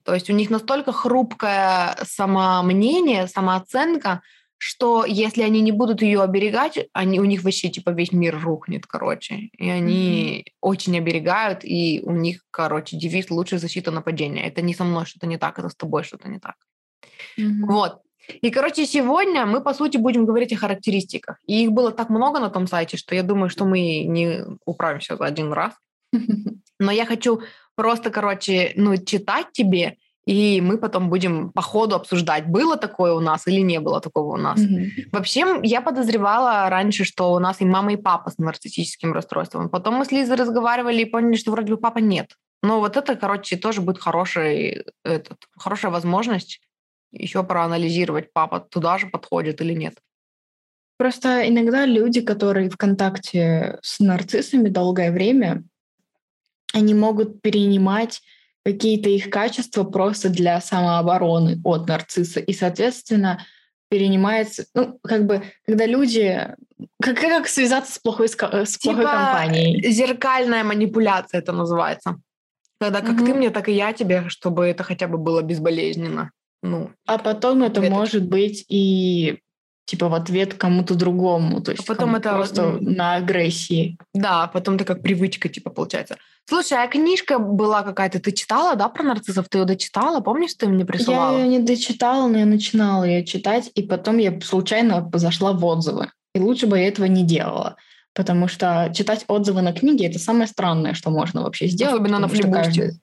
То 0.04 0.14
есть 0.14 0.30
у 0.30 0.32
них 0.32 0.50
настолько 0.50 0.92
хрупкое 0.92 1.96
самомнение, 2.04 3.26
самооценка, 3.26 4.22
что 4.58 5.04
если 5.04 5.42
они 5.42 5.60
не 5.60 5.72
будут 5.72 6.02
ее 6.02 6.22
оберегать, 6.22 6.78
они, 6.92 7.20
у 7.20 7.24
них 7.24 7.42
вообще 7.42 7.68
типа 7.68 7.90
весь 7.90 8.12
мир 8.12 8.40
рухнет, 8.40 8.86
короче. 8.86 9.50
И 9.58 9.68
они 9.68 10.44
mm-hmm. 10.46 10.52
очень 10.60 10.96
оберегают, 10.96 11.60
и 11.62 12.00
у 12.04 12.12
них, 12.12 12.42
короче, 12.50 12.96
девиз 12.96 13.30
«лучшая 13.30 13.60
защита 13.60 13.90
нападения». 13.90 14.46
Это 14.46 14.62
не 14.62 14.74
со 14.74 14.84
мной 14.84 15.06
что-то 15.06 15.26
не 15.26 15.36
так, 15.36 15.58
это 15.58 15.68
с 15.68 15.76
тобой 15.76 16.04
что-то 16.04 16.28
не 16.28 16.38
так. 16.38 16.56
Mm-hmm. 17.38 17.66
Вот. 17.66 18.00
И, 18.42 18.50
короче, 18.50 18.86
сегодня 18.86 19.46
мы, 19.46 19.60
по 19.60 19.74
сути, 19.74 19.98
будем 19.98 20.26
говорить 20.26 20.52
о 20.52 20.56
характеристиках. 20.56 21.38
И 21.46 21.64
их 21.64 21.72
было 21.72 21.92
так 21.92 22.10
много 22.10 22.40
на 22.40 22.50
том 22.50 22.66
сайте, 22.66 22.96
что 22.96 23.14
я 23.14 23.22
думаю, 23.22 23.50
что 23.50 23.64
мы 23.64 24.04
не 24.04 24.44
управимся 24.64 25.16
за 25.16 25.26
один 25.26 25.52
раз. 25.52 25.74
Но 26.80 26.90
я 26.90 27.06
хочу 27.06 27.42
просто, 27.74 28.10
короче, 28.10 28.72
ну, 28.76 28.96
читать 28.96 29.52
тебе 29.52 29.98
и 30.26 30.60
мы 30.60 30.76
потом 30.76 31.08
будем 31.08 31.52
по 31.52 31.62
ходу 31.62 31.94
обсуждать, 31.94 32.46
было 32.46 32.76
такое 32.76 33.14
у 33.14 33.20
нас 33.20 33.46
или 33.46 33.60
не 33.60 33.78
было 33.78 34.00
такого 34.00 34.34
у 34.34 34.36
нас. 34.36 34.60
Mm-hmm. 34.60 35.08
Вообще, 35.12 35.60
я 35.62 35.80
подозревала 35.80 36.68
раньше, 36.68 37.04
что 37.04 37.32
у 37.32 37.38
нас 37.38 37.60
и 37.60 37.64
мама, 37.64 37.92
и 37.92 37.96
папа 37.96 38.30
с 38.30 38.38
нарциссическим 38.38 39.12
расстройством. 39.12 39.68
Потом 39.68 39.94
мы 39.94 40.04
с 40.04 40.10
Лизой 40.10 40.36
разговаривали 40.36 41.02
и 41.02 41.04
поняли, 41.04 41.36
что 41.36 41.52
вроде 41.52 41.72
бы 41.72 41.78
папа 41.78 41.98
нет. 41.98 42.36
Но 42.62 42.80
вот 42.80 42.96
это, 42.96 43.14
короче, 43.14 43.56
тоже 43.56 43.80
будет 43.80 44.00
хороший, 44.00 44.84
этот, 45.04 45.38
хорошая 45.56 45.92
возможность 45.92 46.60
еще 47.12 47.44
проанализировать, 47.44 48.32
папа 48.32 48.58
туда 48.58 48.98
же 48.98 49.06
подходит 49.06 49.60
или 49.60 49.74
нет. 49.74 49.94
Просто 50.98 51.48
иногда 51.48 51.86
люди, 51.86 52.20
которые 52.20 52.68
в 52.68 52.76
контакте 52.76 53.78
с 53.82 54.00
нарциссами 54.00 54.68
долгое 54.68 55.12
время, 55.12 55.62
они 56.72 56.94
могут 56.94 57.42
перенимать 57.42 58.22
какие-то 58.66 59.08
их 59.08 59.30
качества 59.30 59.84
просто 59.84 60.28
для 60.28 60.60
самообороны 60.60 61.60
от 61.62 61.86
нарцисса. 61.86 62.40
И, 62.40 62.52
соответственно, 62.52 63.38
перенимается, 63.88 64.64
ну, 64.74 64.98
как 65.04 65.24
бы, 65.24 65.44
когда 65.64 65.86
люди... 65.86 66.48
Как, 67.00 67.16
как 67.16 67.46
связаться 67.46 67.94
с 67.94 67.98
плохой, 68.00 68.28
с 68.28 68.34
плохой 68.34 68.66
типа 68.66 69.02
компанией? 69.02 69.88
зеркальная 69.92 70.64
манипуляция 70.64 71.38
это 71.38 71.52
называется. 71.52 72.16
Когда 72.80 73.02
как 73.02 73.14
угу. 73.14 73.26
ты 73.26 73.34
мне, 73.34 73.50
так 73.50 73.68
и 73.68 73.72
я 73.72 73.92
тебе, 73.92 74.28
чтобы 74.30 74.66
это 74.66 74.82
хотя 74.82 75.06
бы 75.06 75.16
было 75.16 75.42
безболезненно. 75.42 76.32
Ну, 76.64 76.90
а 77.06 77.18
потом 77.18 77.62
это 77.62 77.80
веточка. 77.80 77.94
может 77.94 78.28
быть 78.28 78.64
и 78.68 79.38
типа 79.84 80.08
в 80.08 80.14
ответ 80.14 80.54
кому-то 80.54 80.96
другому, 80.96 81.60
то 81.62 81.70
есть 81.70 81.84
а 81.84 81.86
потом 81.86 82.16
это 82.16 82.32
просто 82.32 82.78
на 82.80 83.14
агрессии. 83.14 83.96
Да, 84.12 84.48
потом 84.48 84.74
это 84.74 84.84
как 84.84 85.02
привычка 85.02 85.48
типа 85.48 85.70
получается. 85.70 86.16
Слушай, 86.48 86.78
а 86.82 86.86
книжка 86.86 87.38
была 87.40 87.82
какая-то, 87.82 88.20
ты 88.20 88.30
читала, 88.30 88.76
да, 88.76 88.88
про 88.88 89.02
нарциссов? 89.02 89.48
Ты 89.48 89.58
ее 89.58 89.64
дочитала? 89.64 90.20
Помнишь, 90.20 90.54
ты 90.54 90.68
мне 90.68 90.84
присылала? 90.84 91.36
Я 91.36 91.44
ее 91.44 91.48
не 91.48 91.58
дочитала, 91.58 92.28
но 92.28 92.38
я 92.38 92.46
начинала 92.46 93.02
ее 93.02 93.24
читать, 93.24 93.70
и 93.74 93.82
потом 93.82 94.18
я 94.18 94.40
случайно 94.40 95.10
зашла 95.14 95.52
в 95.52 95.64
отзывы. 95.64 96.10
И 96.34 96.38
лучше 96.38 96.66
бы 96.66 96.78
я 96.78 96.86
этого 96.86 97.06
не 97.06 97.24
делала. 97.24 97.76
Потому 98.14 98.46
что 98.46 98.92
читать 98.94 99.24
отзывы 99.26 99.60
на 99.60 99.72
книги– 99.72 100.06
это 100.06 100.18
самое 100.18 100.46
странное, 100.46 100.94
что 100.94 101.10
можно 101.10 101.42
вообще 101.42 101.66
сделать. 101.66 101.94
Особенно 101.94 102.18
на 102.18 102.28
флибусте. 102.28 102.52
Каждый... 102.52 103.00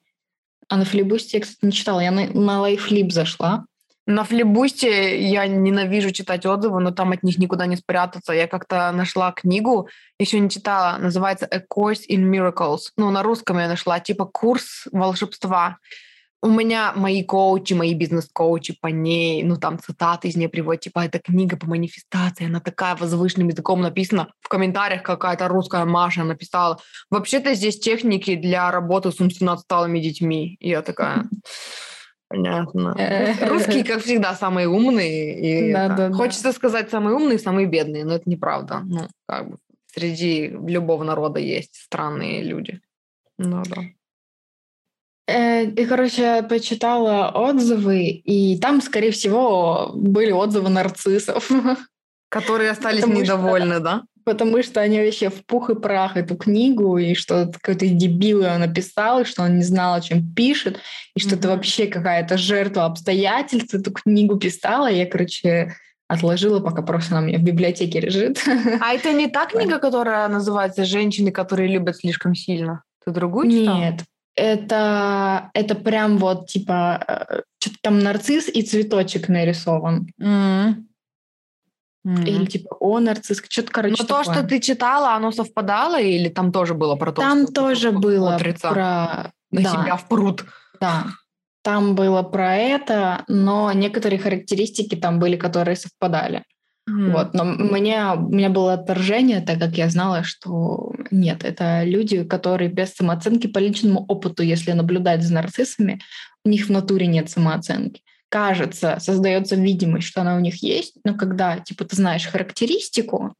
А 0.69 0.77
на 0.77 0.85
флибусте 0.85 1.37
я, 1.37 1.43
кстати, 1.43 1.59
не 1.63 1.71
читала. 1.71 1.99
Я 1.99 2.11
на, 2.11 2.27
на 2.27 2.61
лайфлип 2.61 3.11
зашла. 3.11 3.65
На 4.05 4.25
флибусте 4.25 5.17
я 5.17 5.47
ненавижу 5.47 6.11
читать 6.11 6.45
отзывы, 6.45 6.81
но 6.81 6.91
там 6.91 7.13
от 7.13 7.23
них 7.23 7.37
никуда 7.37 7.67
не 7.67 7.77
спрятаться. 7.77 8.33
Я 8.33 8.47
как-то 8.47 8.91
нашла 8.91 9.31
книгу, 9.31 9.87
еще 10.19 10.39
не 10.39 10.49
читала, 10.49 10.97
называется 10.97 11.45
A 11.45 11.59
Course 11.59 12.01
in 12.09 12.29
Miracles. 12.29 12.91
Ну, 12.97 13.11
на 13.11 13.23
русском 13.23 13.59
я 13.59 13.69
нашла, 13.69 14.01
типа 14.01 14.25
курс 14.25 14.87
волшебства. 14.91 15.77
У 16.41 16.49
меня 16.49 16.91
мои 16.93 17.23
коучи, 17.23 17.73
мои 17.73 17.93
бизнес-коучи 17.93 18.77
по 18.81 18.87
ней, 18.87 19.43
ну, 19.43 19.55
там 19.55 19.79
цитаты 19.79 20.27
из 20.27 20.35
нее 20.35 20.49
приводят, 20.49 20.81
типа, 20.81 21.05
это 21.05 21.19
книга 21.19 21.55
по 21.55 21.67
манифестации, 21.67 22.47
она 22.47 22.59
такая 22.59 22.97
возвышенным 22.97 23.47
языком 23.47 23.79
написана. 23.79 24.33
В 24.41 24.49
комментариях 24.49 25.03
какая-то 25.03 25.47
русская 25.47 25.85
Маша 25.85 26.25
написала, 26.25 26.79
вообще-то 27.09 27.53
здесь 27.53 27.79
техники 27.79 28.35
для 28.35 28.69
работы 28.71 29.13
с 29.13 29.21
умственно 29.21 29.53
отсталыми 29.53 29.99
детьми. 29.99 30.57
И 30.59 30.67
я 30.67 30.81
такая... 30.81 31.29
Понятно. 32.33 32.95
Э. 32.97 33.47
Русские, 33.47 33.83
как 33.83 34.01
всегда, 34.01 34.33
самые 34.33 34.67
умные. 34.67 35.69
И 35.69 35.71
да, 35.71 35.89
да, 35.89 36.11
Хочется 36.11 36.45
да. 36.45 36.53
сказать 36.53 36.89
самые 36.89 37.15
умные, 37.15 37.37
самые 37.37 37.67
бедные, 37.67 38.05
но 38.05 38.15
это 38.15 38.27
неправда. 38.27 38.81
Ну, 38.83 39.07
как 39.27 39.51
бы 39.51 39.57
среди 39.93 40.47
любого 40.47 41.03
народа 41.03 41.39
есть 41.39 41.75
странные 41.75 42.41
люди. 42.41 42.81
Ну 43.37 43.61
да. 43.69 43.83
Э, 45.27 45.65
и, 45.65 45.85
короче, 45.85 46.41
почитала 46.41 47.29
отзывы, 47.29 48.07
и 48.07 48.57
там, 48.57 48.81
скорее 48.81 49.11
всего, 49.11 49.91
были 49.93 50.31
отзывы 50.31 50.69
нарциссов. 50.69 51.51
Которые 52.29 52.71
остались 52.71 53.01
Потому 53.01 53.21
недовольны, 53.21 53.75
что... 53.75 53.83
да? 53.83 54.03
Потому 54.23 54.61
что 54.63 54.81
они 54.81 54.99
вообще 54.99 55.29
в 55.29 55.45
пух 55.45 55.69
и 55.69 55.75
прах 55.75 56.17
эту 56.17 56.35
книгу, 56.35 56.97
и 56.97 57.13
что 57.13 57.51
какой-то 57.51 57.87
дебил 57.87 58.41
ее 58.41 58.57
написал, 58.57 59.21
и 59.21 59.25
что 59.25 59.43
он 59.43 59.57
не 59.57 59.63
знал, 59.63 59.95
о 59.95 60.01
чем 60.01 60.33
пишет, 60.33 60.79
и 61.15 61.19
что 61.19 61.35
mm-hmm. 61.35 61.39
это 61.39 61.47
вообще 61.49 61.87
какая-то 61.87 62.37
жертва 62.37 62.85
обстоятельств 62.85 63.73
эту 63.73 63.91
книгу 63.91 64.37
писала. 64.37 64.87
Я, 64.87 65.05
короче, 65.05 65.75
отложила, 66.07 66.59
пока 66.59 66.81
просто 66.81 67.15
она 67.15 67.23
у 67.23 67.27
меня 67.27 67.39
в 67.39 67.43
библиотеке 67.43 67.99
лежит. 67.99 68.43
А 68.81 68.93
это 68.93 69.11
не 69.13 69.27
та 69.27 69.45
книга, 69.51 69.79
которая 69.79 70.27
называется 70.27 70.85
«Женщины, 70.85 71.31
которые 71.31 71.69
любят 71.69 71.97
слишком 71.97 72.35
сильно»? 72.35 72.83
Ты 73.05 73.11
другую 73.11 73.49
читала? 73.51 73.77
Нет. 73.77 74.01
Это, 74.35 75.51
это 75.53 75.75
прям 75.75 76.17
вот 76.17 76.47
типа 76.47 77.03
э, 77.07 77.41
что-то 77.59 77.77
там 77.81 77.99
нарцисс 77.99 78.49
и 78.49 78.63
цветочек 78.63 79.29
нарисован. 79.29 80.07
Mm. 80.19 80.85
Mm-hmm. 82.05 82.27
Или 82.27 82.45
типа 82.45 82.75
о 82.79 82.99
нарцисс, 82.99 83.41
что-то 83.47 83.71
короче. 83.71 83.95
Но 83.99 84.05
то, 84.05 84.23
что 84.23 84.43
ты 84.43 84.59
читала, 84.59 85.13
оно 85.13 85.31
совпадало, 85.31 86.01
или 86.01 86.27
там 86.27 86.51
тоже 86.51 86.73
было 86.73 86.95
про 86.95 87.13
то, 87.13 87.21
там 87.21 87.43
что 87.43 87.53
тоже 87.53 87.91
было 87.91 88.37
про 88.61 89.31
на 89.51 89.61
да. 89.61 89.69
себя 89.69 89.95
в 89.95 90.07
пруд. 90.07 90.43
Да. 90.81 91.05
Там 91.63 91.95
было 91.95 92.23
про 92.23 92.55
это, 92.55 93.23
но 93.29 93.71
некоторые 93.71 94.19
характеристики 94.19 94.95
там 94.95 95.19
были, 95.19 95.37
которые 95.37 95.77
совпадали. 95.77 96.43
Mm. 96.89 97.11
Вот, 97.11 97.33
но 97.33 97.45
мне, 97.45 98.11
у 98.13 98.27
меня 98.27 98.49
было 98.49 98.73
отторжение, 98.73 99.39
так 99.39 99.59
как 99.59 99.77
я 99.77 99.89
знала, 99.89 100.23
что 100.23 100.91
нет, 101.11 101.45
это 101.45 101.83
люди, 101.85 102.25
которые 102.25 102.69
без 102.69 102.93
самооценки 102.93 103.47
по 103.47 103.59
личному 103.59 104.03
опыту, 104.05 104.43
если 104.43 104.73
наблюдать 104.73 105.23
за 105.23 105.33
нарциссами, 105.33 106.01
у 106.43 106.49
них 106.49 106.65
в 106.65 106.69
натуре 106.69 107.07
нет 107.07 107.29
самооценки. 107.29 108.01
Кажется, 108.33 108.97
создается 108.99 109.55
видимость, 109.55 110.07
что 110.07 110.21
она 110.21 110.35
у 110.35 110.39
них 110.39 110.63
есть, 110.63 110.95
но 111.03 111.13
когда, 111.13 111.59
типа, 111.59 111.85
ты 111.85 111.95
знаешь 111.95 112.25
характеристику, 112.25 113.35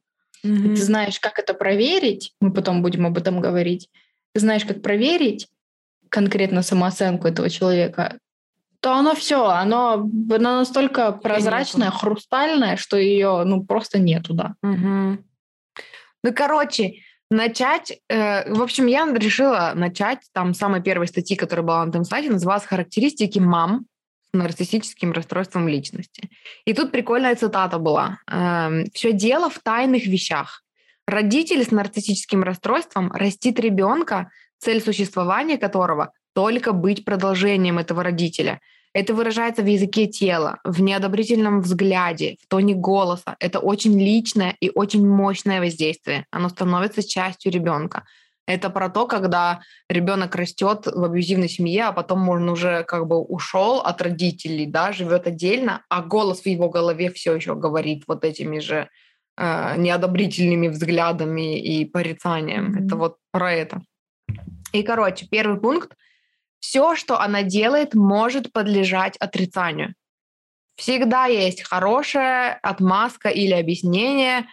mm-hmm. 0.46 0.76
ты 0.76 0.76
знаешь, 0.76 1.18
как 1.18 1.40
это 1.40 1.52
проверить, 1.52 2.32
мы 2.40 2.52
потом 2.52 2.80
будем 2.80 3.04
об 3.04 3.18
этом 3.18 3.40
говорить, 3.40 3.88
ты 4.34 4.40
знаешь, 4.40 4.64
как 4.64 4.82
проверить 4.82 5.48
конкретно 6.10 6.62
самооценку 6.62 7.26
этого 7.26 7.50
человека, 7.50 8.18
то 8.78 8.92
оно 8.92 9.16
все, 9.16 9.46
оно, 9.46 10.08
оно 10.30 10.58
настолько 10.58 11.10
прозрачное, 11.10 11.88
нету. 11.88 11.98
хрустальное, 11.98 12.76
что 12.76 12.96
ее 12.96 13.42
ну 13.44 13.64
просто 13.64 13.98
нету, 13.98 14.32
да. 14.32 14.54
Угу. 14.62 15.18
Ну, 16.22 16.34
короче, 16.36 17.00
начать, 17.32 17.98
э, 18.08 18.48
в 18.48 18.62
общем, 18.62 18.86
я 18.86 19.12
решила 19.12 19.72
начать 19.74 20.20
там 20.32 20.54
самой 20.54 20.84
первой 20.84 21.08
статьи, 21.08 21.36
которая 21.36 21.66
была 21.66 21.84
на 21.84 21.90
этом 21.90 22.04
сайте, 22.04 22.30
называлась 22.30 22.64
«Характеристики 22.64 23.40
мам 23.40 23.86
нарциссическим 24.34 25.12
расстройством 25.12 25.68
личности». 25.68 26.30
И 26.64 26.74
тут 26.74 26.92
прикольная 26.92 27.34
цитата 27.34 27.78
была. 27.78 28.18
Э, 28.30 28.84
«Все 28.92 29.12
дело 29.12 29.48
в 29.48 29.58
тайных 29.58 30.06
вещах. 30.06 30.62
Родитель 31.06 31.62
с 31.62 31.70
нарциссическим 31.70 32.42
расстройством 32.42 33.12
растит 33.12 33.60
ребенка, 33.60 34.30
цель 34.58 34.80
существования 34.80 35.58
которого 35.58 36.12
только 36.34 36.72
быть 36.72 37.04
продолжением 37.04 37.78
этого 37.78 38.02
родителя. 38.02 38.60
Это 38.92 39.12
выражается 39.12 39.62
в 39.62 39.66
языке 39.66 40.06
тела, 40.06 40.60
в 40.64 40.80
неодобрительном 40.80 41.60
взгляде, 41.60 42.36
в 42.42 42.48
тоне 42.48 42.74
голоса. 42.74 43.36
Это 43.40 43.58
очень 43.58 43.98
личное 43.98 44.56
и 44.60 44.70
очень 44.72 45.06
мощное 45.06 45.60
воздействие. 45.60 46.26
Оно 46.30 46.48
становится 46.48 47.02
частью 47.02 47.50
ребенка. 47.52 48.04
Это 48.46 48.68
про 48.68 48.90
то, 48.90 49.06
когда 49.06 49.60
ребенок 49.88 50.34
растет 50.34 50.86
в 50.86 51.02
абьюзивной 51.02 51.48
семье, 51.48 51.84
а 51.84 51.92
потом 51.92 52.28
он 52.28 52.48
уже 52.48 52.84
как 52.84 53.06
бы 53.06 53.18
ушел 53.18 53.78
от 53.78 54.02
родителей, 54.02 54.66
да, 54.66 54.92
живет 54.92 55.26
отдельно, 55.26 55.82
а 55.88 56.02
голос 56.02 56.42
в 56.42 56.46
его 56.46 56.68
голове 56.68 57.10
все 57.10 57.34
еще 57.34 57.54
говорит 57.54 58.04
вот 58.06 58.24
этими 58.24 58.58
же 58.58 58.88
э, 59.38 59.76
неодобрительными 59.78 60.68
взглядами 60.68 61.58
и 61.58 61.86
порицанием. 61.86 62.72
Mm-hmm. 62.72 62.86
Это 62.86 62.96
вот 62.96 63.16
про 63.30 63.52
это. 63.52 63.82
И, 64.72 64.82
короче, 64.82 65.26
первый 65.30 65.58
пункт 65.58 65.94
все, 66.60 66.96
что 66.96 67.20
она 67.20 67.42
делает, 67.42 67.94
может 67.94 68.52
подлежать 68.52 69.16
отрицанию. 69.18 69.94
Всегда 70.76 71.26
есть 71.26 71.62
хорошая 71.62 72.58
отмазка 72.62 73.28
или 73.28 73.52
объяснение. 73.52 74.46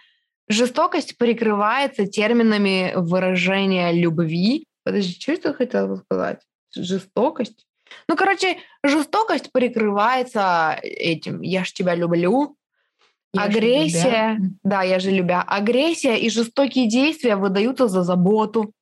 Жестокость 0.52 1.16
прикрывается 1.16 2.06
терминами 2.06 2.92
выражения 2.94 3.90
любви. 3.90 4.66
Подожди, 4.84 5.18
что 5.18 5.32
это 5.32 5.54
хотела 5.54 5.96
сказать? 5.96 6.40
Жестокость? 6.76 7.66
Ну, 8.06 8.16
короче, 8.16 8.58
жестокость 8.84 9.50
прикрывается 9.50 10.78
этим. 10.82 11.40
Я 11.40 11.64
ж 11.64 11.72
тебя 11.72 11.94
люблю. 11.94 12.56
Я 13.32 13.44
Агрессия, 13.44 14.38
да, 14.62 14.82
я 14.82 14.98
же 14.98 15.10
любя. 15.10 15.40
Агрессия 15.40 16.18
и 16.18 16.28
жестокие 16.28 16.86
действия 16.86 17.36
выдаются 17.36 17.88
за 17.88 18.02
заботу. 18.02 18.72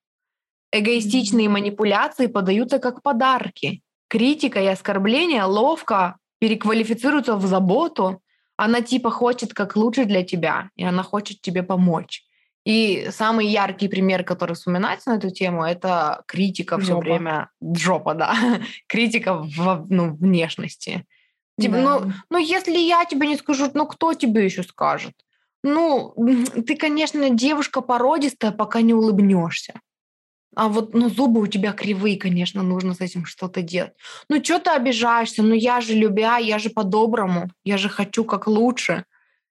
Эгоистичные 0.73 1.49
манипуляции 1.49 2.27
подаются 2.27 2.81
как 2.81 3.03
подарки. 3.03 3.83
Критика 4.09 4.61
и 4.61 4.67
оскорбление 4.67 5.45
ловко 5.45 6.17
переквалифицируются 6.41 7.37
в 7.37 7.47
заботу. 7.47 8.21
Она 8.63 8.83
типа 8.83 9.11
хочет 9.11 9.55
как 9.55 9.75
лучше 9.75 10.05
для 10.05 10.23
тебя, 10.23 10.69
и 10.77 10.85
она 10.85 11.03
хочет 11.03 11.41
тебе 11.41 11.63
помочь. 11.63 12.25
И 12.67 13.09
самый 13.11 13.47
яркий 13.47 13.89
пример, 13.89 14.23
который 14.23 14.55
вспоминается 14.55 15.09
на 15.09 15.17
эту 15.17 15.31
тему, 15.31 15.65
это 15.65 16.25
критика 16.27 16.79
все 16.79 16.99
время 16.99 17.49
жопа, 17.63 18.13
да, 18.13 18.37
критика 18.87 19.35
в 19.35 19.87
ну, 19.89 20.15
внешности. 20.15 21.07
Типа, 21.59 21.77
да. 21.77 21.83
ну, 21.83 22.13
ну, 22.29 22.39
если 22.39 22.77
я 22.77 23.07
тебе 23.07 23.29
не 23.29 23.37
скажу, 23.37 23.71
ну 23.73 23.87
кто 23.87 24.13
тебе 24.13 24.45
еще 24.45 24.63
скажет? 24.63 25.15
Ну, 25.65 26.15
ты, 26.67 26.77
конечно, 26.77 27.31
девушка 27.31 27.81
породистая, 27.81 28.53
пока 28.53 28.83
не 28.83 28.93
улыбнешься. 28.93 29.81
А 30.57 30.69
вот, 30.69 30.95
ну, 30.95 31.09
зубы 31.09 31.41
у 31.41 31.47
тебя 31.47 31.73
кривые, 31.73 32.19
конечно, 32.19 32.63
нужно 32.63 32.95
с 32.95 33.01
этим 33.01 33.25
что-то 33.25 33.63
делать. 33.63 33.93
Ну, 34.29 34.43
что 34.43 34.59
ты 34.59 34.71
обижаешься? 34.71 35.43
Ну, 35.43 35.55
я 35.55 35.81
же 35.81 35.95
любя, 35.95 36.39
я 36.39 36.59
же 36.59 36.71
по-доброму, 36.71 37.51
я 37.65 37.79
же 37.79 37.89
хочу 37.89 38.25
как 38.25 38.49
лучше. 38.49 39.05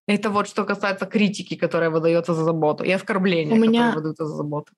Это 0.08 0.30
вот 0.30 0.48
что 0.50 0.66
касается 0.66 1.06
критики, 1.06 1.56
которая 1.56 1.90
выдается 1.90 2.34
за 2.34 2.44
заботу, 2.44 2.84
и 2.84 2.92
оскорбления, 2.92 3.54
у 3.54 3.58
меня... 3.58 3.80
которые 3.80 3.96
выдаются 3.96 4.26
за 4.26 4.36
заботу. 4.36 4.74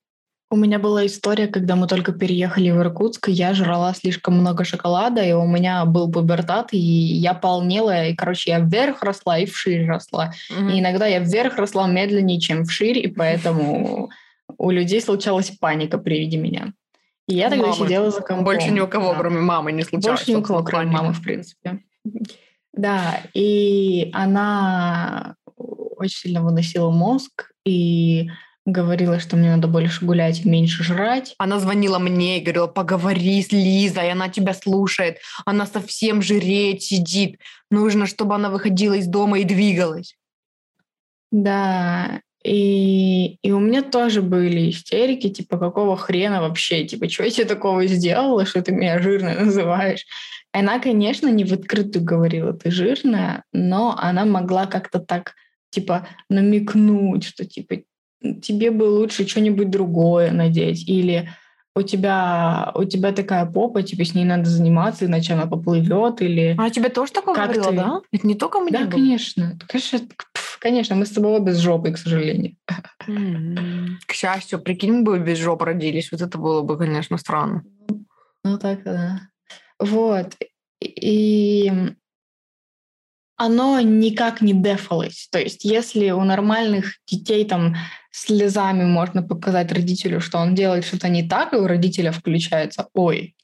У 0.54 0.58
меня 0.58 0.80
была 0.80 1.06
история, 1.06 1.48
когда 1.48 1.78
мы 1.78 1.88
только 1.88 2.12
переехали 2.12 2.72
в 2.72 2.78
Иркутск, 2.78 3.30
я 3.30 3.54
жрала 3.54 3.94
слишком 3.94 4.38
много 4.38 4.66
шоколада, 4.66 5.24
и 5.24 5.32
у 5.32 5.48
меня 5.48 5.86
был 5.86 6.12
пубертат, 6.12 6.74
и 6.74 6.78
я 6.78 7.34
полнела, 7.34 8.08
и, 8.08 8.16
короче, 8.16 8.52
я 8.52 8.60
вверх 8.60 9.02
росла 9.02 9.38
и 9.38 9.46
вширь 9.46 9.88
росла. 9.88 10.34
Mm-hmm. 10.52 10.72
И 10.74 10.80
иногда 10.82 11.08
я 11.08 11.20
вверх 11.20 11.56
росла 11.56 11.88
медленнее, 11.88 12.42
чем 12.42 12.66
вширь, 12.66 12.98
и 12.98 13.08
поэтому 13.16 14.12
у 14.62 14.70
людей 14.70 15.02
случалась 15.02 15.50
паника 15.50 15.98
при 15.98 16.20
виде 16.20 16.38
меня. 16.38 16.74
И 17.28 17.36
я 17.36 17.50
тогда 17.50 17.68
мамы. 17.68 17.86
сидела 17.86 18.12
за 18.12 18.22
компом. 18.22 18.46
Больше 18.46 18.70
ни 18.70 18.80
у 18.80 18.88
кого, 18.88 19.14
да. 19.14 19.20
кроме 19.20 19.40
мамы, 19.40 19.72
не 19.72 19.84
случалось. 19.84 20.20
Больше 20.20 20.32
ни 20.32 20.36
у 20.36 20.44
кого, 20.44 20.64
кроме 20.64 20.92
мамы, 20.92 21.14
в 21.14 21.22
принципе. 21.22 21.80
Да, 22.74 23.22
и 23.34 24.10
она 24.14 25.36
очень 25.58 26.18
сильно 26.18 26.44
выносила 26.44 26.92
мозг 26.92 27.52
и 27.66 28.30
говорила, 28.66 29.20
что 29.20 29.36
мне 29.36 29.56
надо 29.56 29.68
больше 29.68 30.06
гулять 30.06 30.46
и 30.46 30.50
меньше 30.50 30.84
жрать. 30.84 31.34
Она 31.40 31.60
звонила 31.60 31.98
мне 31.98 32.38
и 32.38 32.42
говорила, 32.42 32.68
поговори 32.68 33.42
с 33.42 33.52
Лизой, 33.52 34.12
она 34.12 34.30
тебя 34.30 34.54
слушает, 34.54 35.18
она 35.46 35.66
совсем 35.66 36.22
жиреет, 36.22 36.84
сидит. 36.84 37.40
Нужно, 37.72 38.06
чтобы 38.06 38.36
она 38.36 38.50
выходила 38.50 38.94
из 38.94 39.08
дома 39.08 39.40
и 39.40 39.44
двигалась. 39.44 40.16
Да, 41.32 42.22
и, 42.44 43.38
и 43.44 43.52
у 43.52 43.60
меня 43.60 43.84
тоже 43.84 44.22
были 44.22 44.70
истерики, 44.70 45.30
типа, 45.30 45.58
какого 45.58 45.96
хрена 45.96 46.42
вообще, 46.42 46.86
типа, 46.86 47.08
что 47.10 47.24
я 47.24 47.30
тебе 47.30 47.46
такого 47.46 47.86
сделала, 47.86 48.46
что 48.46 48.62
ты 48.62 48.72
меня 48.72 49.00
жирной 49.00 49.36
называешь? 49.46 50.06
Она, 50.52 50.80
конечно, 50.80 51.28
не 51.30 51.46
в 51.46 51.54
открытую 51.54 52.04
говорила, 52.04 52.54
ты 52.54 52.72
жирная, 52.72 53.44
но 53.54 53.96
она 53.98 54.26
могла 54.26 54.66
как-то 54.66 55.00
так, 55.00 55.36
типа, 55.70 56.08
намекнуть, 56.30 57.24
что, 57.24 57.46
типа, 57.46 57.78
тебе 58.42 58.72
бы 58.72 58.84
лучше 58.84 59.28
что-нибудь 59.28 59.70
другое 59.70 60.32
надеть, 60.32 60.88
или 60.90 61.30
у 61.74 61.84
тебя, 61.84 62.72
у 62.76 62.84
тебя 62.84 63.14
такая 63.14 63.46
попа, 63.46 63.82
тебе 63.82 64.04
с 64.04 64.14
ней 64.14 64.26
надо 64.26 64.50
заниматься, 64.50 65.06
иначе 65.06 65.34
она 65.34 65.46
поплывет, 65.46 66.22
или... 66.22 66.56
А 66.60 66.70
тебе 66.70 66.90
тоже 66.90 67.14
такое 67.14 67.34
говорила, 67.34 67.70
ты... 67.70 67.76
да? 67.76 68.02
Это 68.12 68.28
не 68.28 68.36
только 68.36 68.60
мне 68.60 68.72
Да, 68.72 68.80
было? 68.80 68.92
конечно. 68.92 69.58
Конечно, 69.68 70.00
Конечно, 70.62 70.96
мы 70.96 71.08
с 71.08 71.10
тобой 71.10 71.40
без 71.42 71.58
жопы, 71.58 71.92
к 71.92 71.98
сожалению. 71.98 72.56
К 74.06 74.14
счастью, 74.14 74.62
прикинь, 74.62 74.92
мы 74.92 75.04
бы 75.04 75.20
без 75.20 75.40
жоп 75.40 75.64
родились. 75.64 76.12
Вот 76.12 76.22
это 76.22 76.38
было 76.38 76.62
бы, 76.62 76.78
конечно, 76.78 77.18
странно. 77.18 77.64
Ну 78.44 78.60
так, 78.60 78.84
да. 78.84 79.22
Вот. 79.80 80.36
И 80.80 81.72
оно 83.38 83.82
никак 83.82 84.42
не 84.42 84.54
дефалось. 84.54 85.30
То 85.32 85.40
есть 85.40 85.66
если 85.66 86.12
у 86.12 86.24
нормальных 86.24 86.94
детей 87.08 87.44
там 87.44 87.76
слезами 88.12 88.86
можно 88.86 89.24
показать 89.24 89.72
родителю, 89.72 90.22
что 90.22 90.38
он 90.38 90.54
делает 90.54 90.86
что-то 90.86 91.10
не 91.10 91.28
так, 91.28 91.54
и 91.54 91.58
у 91.58 91.66
родителя 91.66 92.12
включается 92.12 92.88
«ой», 92.94 93.36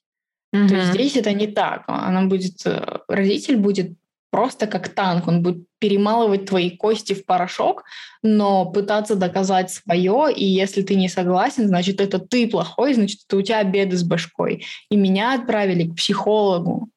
mm-hmm. 0.53 0.67
то 0.67 0.81
здесь 0.93 1.15
это 1.15 1.33
не 1.33 1.47
так. 1.47 1.83
Она 1.87 2.25
будет, 2.25 2.63
э, 2.65 2.99
родитель 3.07 3.57
будет 3.57 3.97
просто 4.29 4.67
как 4.67 4.89
танк. 4.89 5.27
Он 5.27 5.41
будет 5.41 5.63
перемалывать 5.79 6.45
твои 6.45 6.69
кости 6.71 7.13
в 7.13 7.25
порошок, 7.25 7.83
но 8.21 8.65
пытаться 8.65 9.15
доказать 9.15 9.71
свое, 9.71 10.33
и 10.33 10.45
если 10.45 10.81
ты 10.81 10.95
не 10.95 11.09
согласен, 11.09 11.67
значит, 11.67 12.01
это 12.01 12.19
ты 12.19 12.47
плохой, 12.47 12.93
значит, 12.93 13.21
это 13.27 13.37
у 13.37 13.41
тебя 13.41 13.63
беды 13.63 13.97
с 13.97 14.03
башкой. 14.03 14.65
И 14.89 14.95
меня 14.95 15.33
отправили 15.33 15.87
к 15.87 15.95
психологу, 15.95 16.89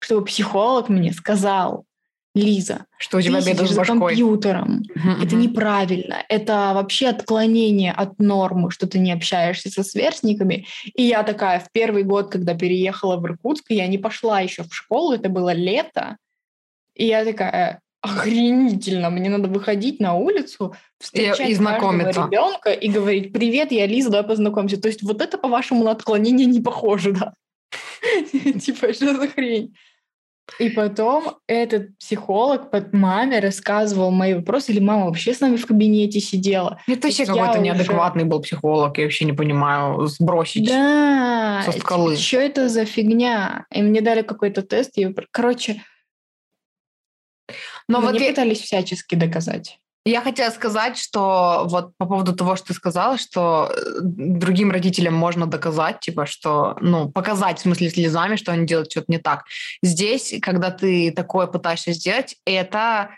чтобы 0.00 0.24
психолог 0.24 0.88
мне 0.88 1.12
сказал, 1.12 1.84
Лиза, 2.34 2.86
что 2.98 3.18
у 3.18 3.20
тебя 3.20 3.42
беда 3.42 3.66
с 3.66 3.76
башкой? 3.76 3.98
компьютером. 3.98 4.82
Uh-huh, 4.96 5.22
это 5.22 5.36
неправильно. 5.36 6.24
Это 6.30 6.72
вообще 6.74 7.08
отклонение 7.08 7.92
от 7.92 8.18
нормы, 8.18 8.70
что 8.70 8.86
ты 8.86 8.98
не 8.98 9.12
общаешься 9.12 9.68
со 9.68 9.82
сверстниками. 9.82 10.66
И 10.94 11.02
я 11.02 11.24
такая 11.24 11.60
в 11.60 11.70
первый 11.72 12.04
год, 12.04 12.30
когда 12.30 12.54
переехала 12.54 13.18
в 13.18 13.26
Иркутск, 13.26 13.66
я 13.68 13.86
не 13.86 13.98
пошла 13.98 14.40
еще 14.40 14.62
в 14.62 14.74
школу, 14.74 15.12
это 15.12 15.28
было 15.28 15.52
лето, 15.52 16.16
и 16.94 17.06
я 17.06 17.24
такая, 17.24 17.80
охренительно. 18.02 19.10
Мне 19.10 19.30
надо 19.30 19.48
выходить 19.48 20.00
на 20.00 20.14
улицу, 20.14 20.74
встречать 20.98 21.48
и 21.48 21.54
знакомиться. 21.54 22.26
ребенка 22.26 22.70
и 22.70 22.88
говорить, 22.88 23.32
привет, 23.32 23.72
я 23.72 23.86
Лиза, 23.86 24.10
давай 24.10 24.26
познакомимся. 24.26 24.80
То 24.80 24.88
есть 24.88 25.02
вот 25.02 25.22
это, 25.22 25.38
по-вашему, 25.38 25.84
на 25.84 25.92
отклонение 25.92 26.46
не 26.46 26.60
похоже, 26.60 27.12
да? 27.12 27.34
Типа, 28.60 28.92
что 28.92 29.16
за 29.16 29.28
хрень? 29.28 29.74
И 30.58 30.68
потом 30.68 31.36
этот 31.46 31.96
психолог 31.98 32.70
под 32.70 32.92
маме 32.92 33.38
рассказывал 33.38 34.10
мои 34.10 34.34
вопросы, 34.34 34.72
или 34.72 34.80
мама 34.80 35.06
вообще 35.06 35.32
с 35.32 35.40
нами 35.40 35.56
в 35.56 35.64
кабинете 35.64 36.18
сидела. 36.18 36.80
Это 36.88 37.06
вообще 37.06 37.24
какой-то 37.24 37.60
неадекватный 37.60 38.24
был 38.24 38.40
психолог, 38.42 38.98
я 38.98 39.04
вообще 39.04 39.24
не 39.24 39.32
понимаю, 39.32 40.04
сбросить 40.08 40.66
да, 40.66 41.62
со 41.64 41.72
скалы. 41.72 42.16
Что 42.16 42.38
это 42.38 42.68
за 42.68 42.84
фигня? 42.84 43.66
И 43.72 43.80
мне 43.82 44.00
дали 44.00 44.22
какой-то 44.22 44.62
тест, 44.62 44.98
и, 44.98 45.14
короче, 45.30 45.80
но 47.88 48.00
мне 48.00 48.12
вот 48.12 48.28
пытались 48.28 48.60
я... 48.60 48.64
всячески 48.64 49.14
доказать. 49.14 49.78
Я 50.04 50.20
хотела 50.20 50.50
сказать, 50.50 50.98
что 50.98 51.64
вот 51.66 51.96
по 51.96 52.06
поводу 52.06 52.34
того, 52.34 52.56
что 52.56 52.68
ты 52.68 52.74
сказала, 52.74 53.18
что 53.18 53.70
э, 53.72 54.00
другим 54.02 54.72
родителям 54.72 55.14
можно 55.14 55.46
доказать, 55.46 56.00
типа, 56.00 56.26
что, 56.26 56.76
ну, 56.80 57.08
показать, 57.08 57.60
в 57.60 57.62
смысле, 57.62 57.88
слезами, 57.88 58.34
что 58.34 58.50
они 58.50 58.66
делают 58.66 58.90
что-то 58.90 59.06
не 59.08 59.18
так. 59.18 59.44
Здесь, 59.80 60.34
когда 60.42 60.72
ты 60.72 61.12
такое 61.12 61.46
пытаешься 61.46 61.92
сделать, 61.92 62.34
это 62.44 63.10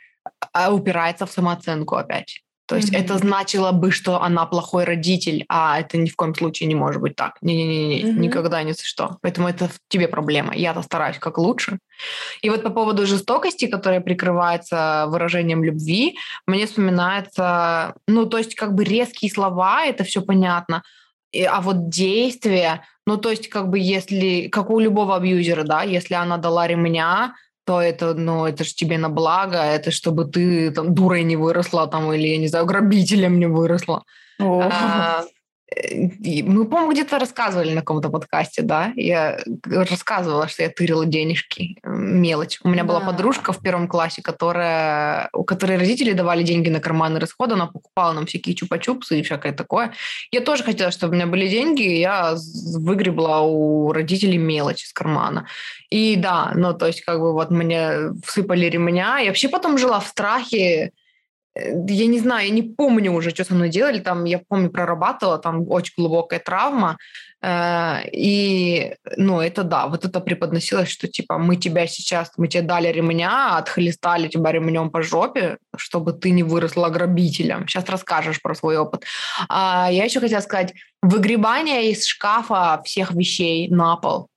а, 0.52 0.72
упирается 0.72 1.24
в 1.24 1.32
самооценку 1.32 1.96
опять. 1.96 2.43
То 2.66 2.76
есть 2.76 2.92
mm-hmm. 2.92 3.04
это 3.04 3.18
значило 3.18 3.72
бы, 3.72 3.90
что 3.90 4.22
она 4.22 4.46
плохой 4.46 4.84
родитель, 4.84 5.44
а 5.48 5.78
это 5.80 5.98
ни 5.98 6.08
в 6.08 6.16
коем 6.16 6.34
случае 6.34 6.66
не 6.66 6.74
может 6.74 7.02
быть 7.02 7.14
так. 7.14 7.36
Не-не-не, 7.42 8.02
mm-hmm. 8.02 8.18
никогда 8.18 8.62
ни 8.62 8.72
за 8.72 8.84
что. 8.84 9.18
Поэтому 9.20 9.48
это 9.48 9.68
в 9.68 9.78
тебе 9.88 10.08
проблема. 10.08 10.54
Я-то 10.54 10.82
стараюсь 10.82 11.18
как 11.18 11.38
лучше. 11.38 11.78
И 12.40 12.48
вот 12.48 12.62
по 12.62 12.70
поводу 12.70 13.06
жестокости, 13.06 13.66
которая 13.66 14.00
прикрывается 14.00 15.06
выражением 15.08 15.62
любви, 15.62 16.16
мне 16.46 16.66
вспоминается, 16.66 17.94
ну, 18.08 18.24
то 18.26 18.38
есть 18.38 18.54
как 18.54 18.74
бы 18.74 18.84
резкие 18.84 19.30
слова, 19.30 19.84
это 19.84 20.04
все 20.04 20.22
понятно, 20.22 20.82
а 21.48 21.60
вот 21.60 21.88
действия, 21.88 22.82
ну, 23.06 23.16
то 23.16 23.30
есть 23.30 23.48
как 23.48 23.68
бы 23.68 23.78
если, 23.78 24.48
как 24.48 24.70
у 24.70 24.78
любого 24.78 25.16
абьюзера, 25.16 25.64
да, 25.64 25.82
если 25.82 26.14
она 26.14 26.38
дала 26.38 26.66
ремня, 26.66 27.34
то 27.64 27.80
это, 27.80 28.14
ну, 28.14 28.46
это 28.46 28.64
же 28.64 28.74
тебе 28.74 28.98
на 28.98 29.08
благо, 29.08 29.56
это 29.58 29.90
чтобы 29.90 30.24
ты 30.26 30.70
там 30.70 30.94
дурой 30.94 31.22
не 31.24 31.36
выросла 31.36 31.86
там 31.86 32.12
или, 32.12 32.28
я 32.28 32.38
не 32.38 32.48
знаю, 32.48 32.66
грабителем 32.66 33.38
не 33.38 33.46
выросла. 33.46 34.04
А, 34.40 35.24
мы, 36.42 36.64
по-моему, 36.66 36.92
где-то 36.92 37.18
рассказывали 37.18 37.72
на 37.72 37.80
каком-то 37.80 38.08
подкасте, 38.08 38.62
да? 38.62 38.92
Я 38.96 39.38
рассказывала, 39.64 40.48
что 40.48 40.62
я 40.62 40.68
тырила 40.68 41.06
денежки, 41.06 41.78
мелочь. 41.84 42.60
У 42.62 42.68
меня 42.68 42.82
да. 42.82 42.88
была 42.88 43.00
подружка 43.00 43.52
в 43.52 43.60
первом 43.60 43.88
классе, 43.88 44.22
которая, 44.22 45.28
у 45.32 45.44
которой 45.44 45.78
родители 45.78 46.12
давали 46.12 46.42
деньги 46.42 46.68
на 46.68 46.80
карманные 46.80 47.20
расходы, 47.20 47.54
она 47.54 47.66
покупала 47.66 48.12
нам 48.12 48.26
всякие 48.26 48.54
чупа-чупсы 48.54 49.18
и 49.18 49.22
всякое 49.22 49.52
такое. 49.52 49.92
Я 50.30 50.40
тоже 50.40 50.64
хотела, 50.64 50.90
чтобы 50.90 51.12
у 51.12 51.16
меня 51.16 51.26
были 51.26 51.48
деньги, 51.48 51.82
и 51.82 52.00
я 52.00 52.34
выгребла 52.76 53.40
у 53.40 53.92
родителей 53.92 54.38
мелочь 54.38 54.84
из 54.84 54.92
кармана. 54.92 55.46
И 55.90 56.16
да, 56.16 56.52
ну, 56.54 56.74
то 56.74 56.86
есть 56.86 57.02
как 57.02 57.20
бы 57.20 57.32
вот 57.32 57.50
мне 57.50 58.12
всыпали 58.24 58.66
ремня. 58.66 59.18
Я 59.18 59.28
вообще 59.28 59.48
потом 59.48 59.78
жила 59.78 60.00
в 60.00 60.06
страхе, 60.06 60.64
Э, 60.74 60.90
я 61.56 62.06
не 62.06 62.18
знаю, 62.18 62.48
я 62.48 62.52
не 62.52 62.62
помню 62.62 63.12
уже, 63.12 63.30
что 63.30 63.44
со 63.44 63.54
мной 63.54 63.68
делали, 63.68 64.00
там, 64.00 64.24
я 64.24 64.38
помню, 64.38 64.70
прорабатывала, 64.70 65.38
там 65.38 65.70
очень 65.70 65.94
глубокая 65.96 66.40
травма, 66.40 66.98
э, 67.42 68.08
и, 68.12 68.94
ну, 69.16 69.40
это 69.40 69.62
да, 69.62 69.86
вот 69.86 70.04
это 70.04 70.20
преподносилось, 70.20 70.88
что, 70.88 71.06
типа, 71.06 71.38
мы 71.38 71.56
тебя 71.56 71.86
сейчас, 71.86 72.32
мы 72.36 72.48
тебе 72.48 72.62
дали 72.62 72.88
ремня, 72.88 73.56
отхлестали 73.56 74.28
тебя 74.28 74.50
ремнем 74.50 74.90
по 74.90 75.02
жопе, 75.02 75.58
чтобы 75.76 76.12
ты 76.12 76.30
не 76.30 76.42
выросла 76.42 76.88
грабителем. 76.88 77.68
Сейчас 77.68 77.88
расскажешь 77.88 78.42
про 78.42 78.54
свой 78.54 78.76
опыт. 78.76 79.04
А 79.48 79.88
я 79.92 80.04
еще 80.04 80.20
хотела 80.20 80.40
сказать, 80.40 80.74
выгребание 81.02 81.90
из 81.90 82.04
шкафа 82.04 82.82
всех 82.84 83.12
вещей 83.12 83.68
на 83.68 83.96
пол, 83.96 84.28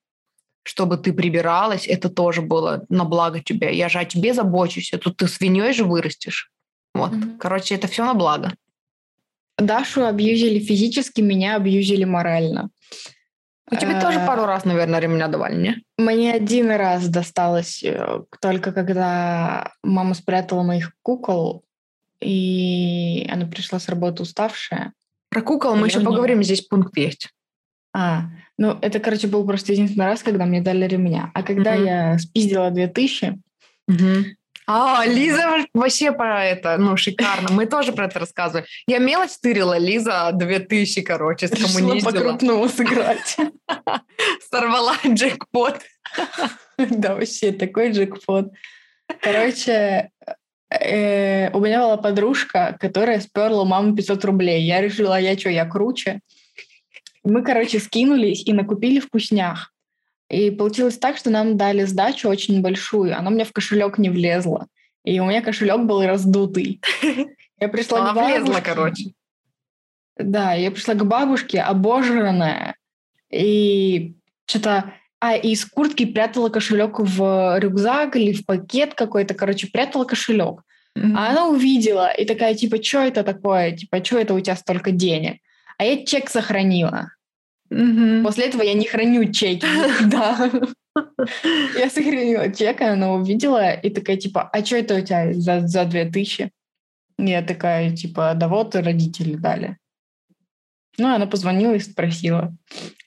чтобы 0.62 0.98
ты 0.98 1.14
прибиралась, 1.14 1.88
это 1.88 2.10
тоже 2.10 2.42
было 2.42 2.86
на 2.90 3.06
благо 3.06 3.40
тебе. 3.40 3.76
Я 3.76 3.90
же 3.90 4.00
о 4.00 4.06
тебе 4.06 4.34
забочусь, 4.34 4.94
а 4.94 4.98
тут 5.00 5.18
ты 5.18 5.28
свиньей 5.28 5.74
же 5.74 5.84
вырастешь. 5.84 6.52
Вот. 6.98 7.12
Mm-hmm. 7.12 7.38
Короче, 7.38 7.76
это 7.76 7.88
все 7.88 8.06
на 8.06 8.14
благо. 8.14 8.54
Дашу 9.58 10.06
абьюзили 10.06 10.60
физически, 10.60 11.22
меня 11.22 11.56
абьюзили 11.56 12.04
морально. 12.04 12.70
У 13.70 13.76
тебя 13.76 14.00
тоже 14.00 14.20
пару 14.20 14.46
раз, 14.46 14.64
наверное, 14.64 15.00
ремня 15.00 15.28
давали, 15.28 15.56
не? 15.62 15.84
Мне 15.98 16.32
один 16.32 16.72
раз 16.72 17.10
досталось, 17.10 17.84
э, 17.84 18.22
только 18.40 18.72
когда 18.72 19.74
мама 19.84 20.14
спрятала 20.14 20.64
моих 20.64 20.94
кукол, 21.02 21.66
и 22.22 23.28
она 23.30 23.46
пришла 23.46 23.80
с 23.80 23.90
работы 23.90 24.24
уставшая. 24.24 24.94
Про 25.30 25.42
кукол 25.42 25.76
мы 25.76 25.88
еще 25.88 26.00
поговорим, 26.00 26.44
здесь 26.44 26.62
пункт 26.62 26.96
есть. 26.98 27.30
А, 27.94 28.28
ну 28.58 28.78
это, 28.82 29.00
короче, 29.00 29.28
был 29.28 29.46
просто 29.46 29.74
единственный 29.74 30.06
раз, 30.06 30.24
когда 30.24 30.46
мне 30.46 30.62
дали 30.62 30.88
ремня. 30.88 31.32
А 31.34 31.44
когда 31.44 31.74
я 31.74 32.18
спиздила 32.20 32.72
2000, 32.72 33.38
mm-hmm. 33.90 34.24
А, 34.70 35.06
Лиза 35.06 35.66
вообще 35.74 36.12
про 36.12 36.44
это, 36.44 36.78
ну, 36.78 36.98
шикарно. 36.98 37.50
Мы 37.52 37.68
тоже 37.68 37.94
про 37.94 38.06
это 38.06 38.20
рассказывали. 38.20 38.68
Я 38.86 39.00
мелочь 39.00 39.32
стырила, 39.32 39.78
Лиза 39.78 40.32
2000, 40.34 41.02
короче, 41.04 41.48
скоммуниздила. 41.48 42.12
по-крупному 42.12 42.68
сыграть. 42.68 43.38
Сорвала 44.52 44.96
джекпот. 45.08 45.80
Да, 46.78 47.16
вообще 47.16 47.54
такой 47.54 47.92
джекпот. 47.92 48.52
Короче, 49.22 50.12
э, 50.70 51.50
у 51.52 51.60
меня 51.62 51.80
была 51.80 51.98
подружка, 51.98 52.78
которая 52.80 53.22
сперла 53.22 53.64
маму 53.64 53.96
500 53.96 54.26
рублей. 54.26 54.64
Я 54.64 54.82
решила, 54.82 55.16
«А 55.16 55.20
я 55.20 55.38
что, 55.38 55.50
я 55.50 55.66
круче? 55.66 56.20
Мы, 57.24 57.42
короче, 57.42 57.80
скинулись 57.80 58.44
и 58.46 58.52
накупили 58.52 59.00
вкуснях. 59.00 59.74
И 60.30 60.52
получилось 60.52 60.98
так, 60.98 61.18
что 61.18 61.30
нам 61.30 61.58
дали 61.58 61.86
сдачу 61.86 62.28
очень 62.28 62.62
большую. 62.62 63.18
Она 63.18 63.30
мне 63.30 63.46
в 63.46 63.54
кошелек 63.54 63.98
не 63.98 64.10
влезла. 64.10 64.68
И 65.04 65.20
у 65.20 65.26
меня 65.26 65.42
кошелек 65.42 65.82
был 65.82 66.04
раздутый. 66.06 66.82
Я 67.60 67.70
пришла 67.70 68.02
Она 68.02 68.12
к 68.12 68.16
бабушке. 68.16 68.42
влезла, 68.42 68.62
короче. 68.62 69.04
Да, 70.18 70.54
я 70.54 70.70
пришла 70.70 70.94
к 70.94 71.06
бабушке, 71.06 71.62
обожранная. 71.62 72.76
И 73.32 74.16
что-то... 74.46 74.94
А, 75.20 75.36
и 75.36 75.54
из 75.54 75.66
куртки 75.66 76.06
прятала 76.06 76.50
кошелек 76.50 77.00
в 77.00 77.58
рюкзак 77.60 78.16
или 78.16 78.34
в 78.34 78.46
пакет 78.46 78.94
какой-то. 78.94 79.34
Короче, 79.34 79.68
прятала 79.68 80.06
кошелек. 80.06 80.62
Mm-hmm. 80.96 81.14
А 81.16 81.32
она 81.32 81.48
увидела 81.48 82.12
и 82.12 82.26
такая, 82.26 82.54
типа, 82.54 82.84
что 82.84 83.00
это 83.00 83.24
такое? 83.24 83.72
Типа, 83.72 84.04
что 84.04 84.20
это 84.20 84.36
у 84.36 84.40
тебя 84.40 84.56
столько 84.56 84.92
денег? 84.92 85.40
А 85.78 85.86
я 85.86 86.06
чек 86.06 86.30
сохранила. 86.30 87.12
Угу. 87.70 88.24
После 88.24 88.46
этого 88.46 88.62
я 88.64 88.74
не 88.74 88.86
храню 88.86 89.32
чеки 89.32 89.68
Да. 90.06 90.52
Я 91.78 91.90
сохранила 91.90 92.52
чек, 92.52 92.82
она 92.82 93.14
увидела 93.14 93.74
и 93.74 93.90
такая, 93.90 94.18
типа, 94.18 94.50
а 94.52 94.66
что 94.66 94.78
это 94.78 94.96
у 94.96 95.02
тебя 95.02 95.34
за, 95.34 95.68
за 95.68 95.86
2000? 95.86 96.50
Я 97.20 97.42
такая, 97.42 97.96
типа, 97.96 98.34
да 98.36 98.48
вот 98.48 98.76
родители 98.76 99.36
дали. 99.36 99.78
Ну, 100.98 101.14
она 101.14 101.28
позвонила 101.28 101.74
и 101.74 101.80
спросила. 101.80 102.56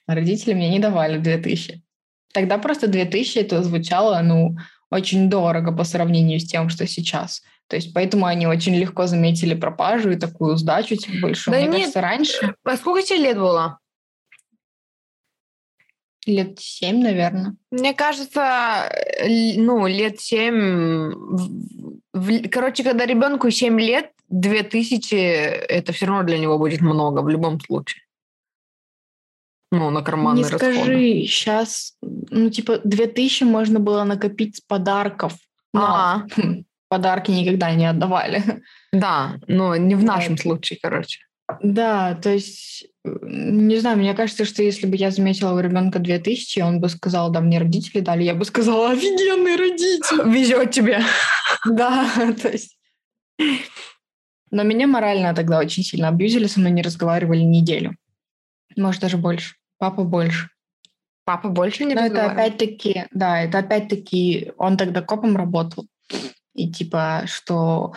Родители 0.07 0.53
мне 0.53 0.69
не 0.69 0.79
давали 0.79 1.17
2000. 1.17 1.81
Тогда 2.33 2.57
просто 2.57 2.87
2000 2.87 3.39
это 3.39 3.63
звучало, 3.63 4.21
ну, 4.21 4.55
очень 4.89 5.29
дорого 5.29 5.71
по 5.71 5.83
сравнению 5.83 6.39
с 6.39 6.45
тем, 6.45 6.69
что 6.69 6.87
сейчас. 6.87 7.41
То 7.67 7.77
есть 7.77 7.93
поэтому 7.93 8.25
они 8.25 8.47
очень 8.47 8.75
легко 8.75 9.07
заметили 9.07 9.53
пропажу 9.53 10.11
и 10.11 10.17
такую 10.17 10.57
сдачу 10.57 10.95
типа, 10.95 11.17
большую. 11.21 11.53
Да 11.53 11.59
Мне 11.59 11.67
нет, 11.67 11.77
кажется, 11.77 12.01
раньше... 12.01 12.55
А 12.63 12.75
сколько 12.75 13.01
тебе 13.01 13.19
лет 13.19 13.37
было? 13.37 13.79
Лет 16.25 16.59
семь, 16.59 17.01
наверное. 17.01 17.55
Мне 17.71 17.93
кажется, 17.93 18.91
ну, 19.57 19.87
лет 19.87 20.19
семь... 20.19 21.13
Короче, 22.49 22.83
когда 22.83 23.05
ребенку 23.05 23.49
семь 23.49 23.79
лет, 23.79 24.11
две 24.29 24.63
тысячи, 24.63 25.15
это 25.15 25.93
все 25.93 26.05
равно 26.05 26.23
для 26.23 26.37
него 26.37 26.57
будет 26.59 26.81
много 26.81 27.21
в 27.21 27.29
любом 27.29 27.59
случае. 27.59 28.03
Ну, 29.71 29.89
на 29.89 30.01
карманные 30.01 30.43
Не 30.43 30.49
расходы. 30.49 30.73
скажи, 30.73 31.25
сейчас, 31.25 31.97
ну, 32.01 32.49
типа, 32.49 32.81
две 32.83 33.07
тысячи 33.07 33.43
можно 33.43 33.79
было 33.79 34.03
накопить 34.03 34.57
с 34.57 34.61
подарков. 34.61 35.33
Но 35.73 35.85
а 35.85 36.27
подарки 36.89 37.31
никогда 37.31 37.73
не 37.73 37.85
отдавали. 37.85 38.61
Да, 38.91 39.39
но 39.47 39.77
не 39.77 39.95
в 39.95 40.03
нашем 40.03 40.37
случае, 40.37 40.77
короче. 40.81 41.21
Да, 41.61 42.15
то 42.15 42.29
есть, 42.29 42.85
не 43.03 43.77
знаю, 43.77 43.97
мне 43.97 44.13
кажется, 44.13 44.45
что 44.45 44.63
если 44.63 44.87
бы 44.87 44.95
я 44.95 45.11
заметила 45.11 45.53
у 45.53 45.59
ребенка 45.59 45.99
2000, 45.99 46.59
он 46.61 46.79
бы 46.79 46.89
сказал, 46.89 47.31
да, 47.31 47.41
мне 47.41 47.59
родители 47.59 48.01
дали, 48.01 48.23
я 48.23 48.35
бы 48.35 48.45
сказала, 48.45 48.91
офигенный 48.91 49.55
родитель. 49.55 50.29
Везет 50.31 50.71
тебе. 50.71 51.01
Да, 51.65 52.09
то 52.41 52.49
есть... 52.49 52.77
Но 54.51 54.63
меня 54.63 54.85
морально 54.85 55.33
тогда 55.33 55.59
очень 55.59 55.83
сильно 55.83 56.09
абьюзили, 56.09 56.47
со 56.47 56.59
мной 56.59 56.71
не 56.71 56.81
разговаривали 56.81 57.41
неделю. 57.41 57.95
Может, 58.75 59.01
даже 59.01 59.17
больше. 59.17 59.55
Папа 59.77 60.03
больше. 60.03 60.49
Папа 61.23 61.49
больше 61.49 61.85
не 61.85 61.95
Но 61.95 62.01
это 62.01 62.29
опять-таки, 62.29 63.05
да, 63.11 63.41
это 63.41 63.59
опять-таки, 63.59 64.51
он 64.57 64.75
тогда 64.75 65.01
копом 65.01 65.37
работал. 65.37 65.87
И 66.53 66.71
типа, 66.71 67.23
что 67.27 67.93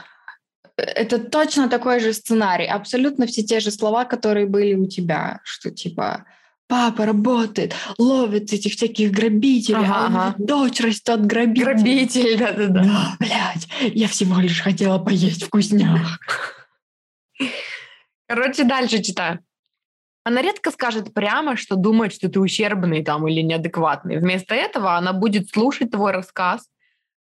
это 0.76 1.18
точно 1.18 1.68
такой 1.68 2.00
же 2.00 2.12
сценарий, 2.12 2.66
абсолютно 2.66 3.26
все 3.26 3.42
те 3.42 3.60
же 3.60 3.70
слова, 3.70 4.04
которые 4.04 4.46
были 4.46 4.74
у 4.74 4.86
тебя, 4.86 5.40
что 5.44 5.70
типа 5.70 6.24
папа 6.66 7.06
работает, 7.06 7.74
ловит 7.98 8.52
этих 8.52 8.72
всяких 8.72 9.12
грабителей, 9.12 9.84
ага, 9.84 9.94
а 9.94 10.06
ага. 10.06 10.34
дочь 10.38 10.80
растет 10.80 11.24
грабитель. 11.26 11.64
Грабитель, 11.64 12.38
да-да-да. 12.38 12.82
Да, 12.82 13.16
блядь, 13.20 13.68
я 13.94 14.08
всего 14.08 14.40
лишь 14.40 14.60
хотела 14.60 14.98
поесть 14.98 15.44
вкусняк. 15.44 16.20
Короче, 18.26 18.64
дальше 18.64 19.02
читаю. 19.02 19.40
Она 20.24 20.40
редко 20.40 20.70
скажет 20.70 21.12
прямо, 21.12 21.56
что 21.56 21.76
думает, 21.76 22.14
что 22.14 22.30
ты 22.30 22.40
ущербный 22.40 23.04
там 23.04 23.28
или 23.28 23.42
неадекватный. 23.42 24.16
Вместо 24.16 24.54
этого 24.54 24.96
она 24.96 25.12
будет 25.12 25.50
слушать 25.50 25.90
твой 25.90 26.12
рассказ, 26.12 26.66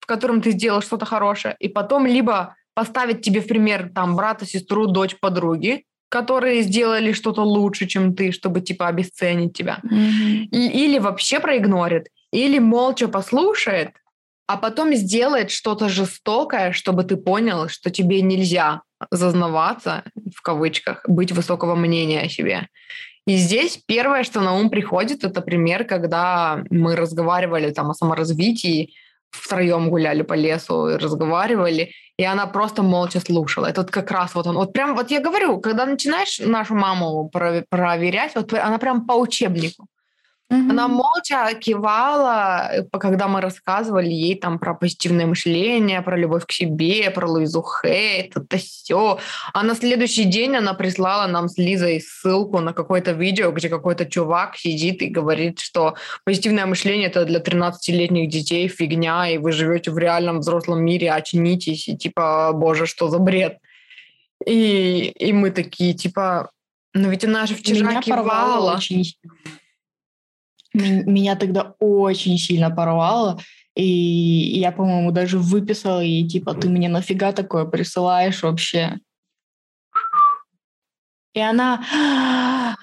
в 0.01 0.05
котором 0.05 0.41
ты 0.41 0.51
сделал 0.51 0.81
что-то 0.81 1.05
хорошее, 1.05 1.55
и 1.59 1.69
потом 1.69 2.05
либо 2.05 2.55
поставить 2.79 3.21
тебе 3.21 3.41
в 3.41 3.47
пример 3.47 3.91
там 3.93 4.15
брата, 4.15 4.45
сестру, 4.45 4.85
дочь, 4.85 5.17
подруги, 5.19 5.83
которые 6.07 6.61
сделали 6.61 7.11
что-то 7.11 7.41
лучше, 7.41 7.87
чем 7.87 8.15
ты, 8.15 8.31
чтобы 8.31 8.61
типа 8.61 8.87
обесценить 8.87 9.51
тебя. 9.51 9.79
Mm-hmm. 9.83 10.47
И, 10.51 10.85
или 10.85 10.99
вообще 10.99 11.41
проигнорит, 11.41 12.07
или 12.31 12.57
молча 12.59 13.09
послушает, 13.09 13.89
а 14.47 14.55
потом 14.55 14.93
сделает 14.95 15.51
что-то 15.51 15.89
жестокое, 15.89 16.71
чтобы 16.71 17.03
ты 17.03 17.17
понял, 17.17 17.67
что 17.67 17.89
тебе 17.89 18.21
нельзя 18.21 18.81
зазнаваться, 19.11 20.03
в 20.33 20.41
кавычках, 20.41 21.03
быть 21.09 21.33
высокого 21.33 21.75
мнения 21.75 22.21
о 22.21 22.29
себе. 22.29 22.69
И 23.27 23.35
здесь 23.35 23.77
первое, 23.85 24.23
что 24.23 24.39
на 24.39 24.53
ум 24.53 24.69
приходит, 24.69 25.25
это 25.25 25.41
пример, 25.41 25.83
когда 25.83 26.63
мы 26.69 26.95
разговаривали 26.95 27.71
там 27.71 27.89
о 27.89 27.93
саморазвитии, 27.93 28.93
втроем 29.31 29.89
гуляли 29.89 30.21
по 30.21 30.33
лесу 30.33 30.89
и 30.89 30.95
разговаривали, 30.97 31.91
и 32.17 32.23
она 32.23 32.47
просто 32.47 32.83
молча 32.83 33.19
слушала. 33.19 33.67
Это 33.67 33.81
вот 33.81 33.91
как 33.91 34.11
раз 34.11 34.35
вот 34.35 34.47
он. 34.47 34.55
Вот 34.55 34.73
прям, 34.73 34.95
вот 34.95 35.11
я 35.11 35.21
говорю, 35.21 35.59
когда 35.59 35.85
начинаешь 35.85 36.39
нашу 36.39 36.75
маму 36.75 37.29
проверять, 37.29 38.35
вот 38.35 38.53
она 38.53 38.77
прям 38.77 39.05
по 39.05 39.13
учебнику. 39.13 39.87
Mm-hmm. 40.51 40.71
Она 40.71 40.87
молча 40.87 41.53
кивала, 41.53 42.69
э, 42.71 42.83
когда 42.99 43.27
мы 43.27 43.39
рассказывали 43.39 44.09
ей 44.09 44.35
там 44.35 44.57
про 44.57 44.73
позитивное 44.73 45.27
мышление, 45.27 46.01
про 46.01 46.17
любовь 46.17 46.47
к 46.47 46.51
себе, 46.51 47.11
про 47.11 47.27
Луизу 47.27 47.63
Хейт, 47.63 48.35
это 48.35 48.57
все. 48.57 49.19
А 49.53 49.63
на 49.63 49.75
следующий 49.75 50.23
день 50.23 50.55
она 50.55 50.73
прислала 50.73 51.27
нам 51.27 51.49
с 51.49 51.57
Лизой 51.59 52.01
ссылку 52.01 52.61
на 52.61 52.73
какое-то 52.73 53.11
видео, 53.11 53.51
где 53.51 53.69
какой-то 53.69 54.07
чувак 54.07 54.57
сидит 54.57 55.03
и 55.03 55.07
говорит, 55.07 55.59
что 55.59 55.93
позитивное 56.23 56.65
мышление 56.65 57.09
это 57.09 57.25
для 57.25 57.39
13-летних 57.39 58.27
детей 58.27 58.67
фигня, 58.69 59.29
и 59.29 59.37
вы 59.37 59.51
живете 59.51 59.91
в 59.91 59.99
реальном 59.99 60.39
взрослом 60.39 60.83
мире, 60.83 61.11
очнитесь, 61.11 61.87
и 61.87 61.95
типа, 61.95 62.53
боже, 62.53 62.87
что 62.87 63.07
за 63.07 63.19
бред. 63.19 63.59
И, 64.47 65.13
и 65.15 65.31
мы 65.31 65.51
такие, 65.51 65.93
типа, 65.93 66.49
ну 66.95 67.09
ведь 67.09 67.23
она 67.23 67.45
же 67.45 67.53
вчера 67.53 67.91
Меня 67.91 68.01
кивала. 68.01 68.75
Очень 68.75 69.03
меня 70.73 71.35
тогда 71.35 71.75
очень 71.79 72.37
сильно 72.37 72.69
порвало. 72.69 73.39
И 73.75 74.59
я, 74.59 74.71
по-моему, 74.71 75.11
даже 75.11 75.37
выписала 75.37 76.01
ей, 76.01 76.27
типа, 76.27 76.53
ты 76.53 76.69
мне 76.69 76.89
нафига 76.89 77.31
такое 77.31 77.65
присылаешь 77.65 78.43
вообще? 78.43 78.99
И 81.33 81.39
она... 81.39 81.83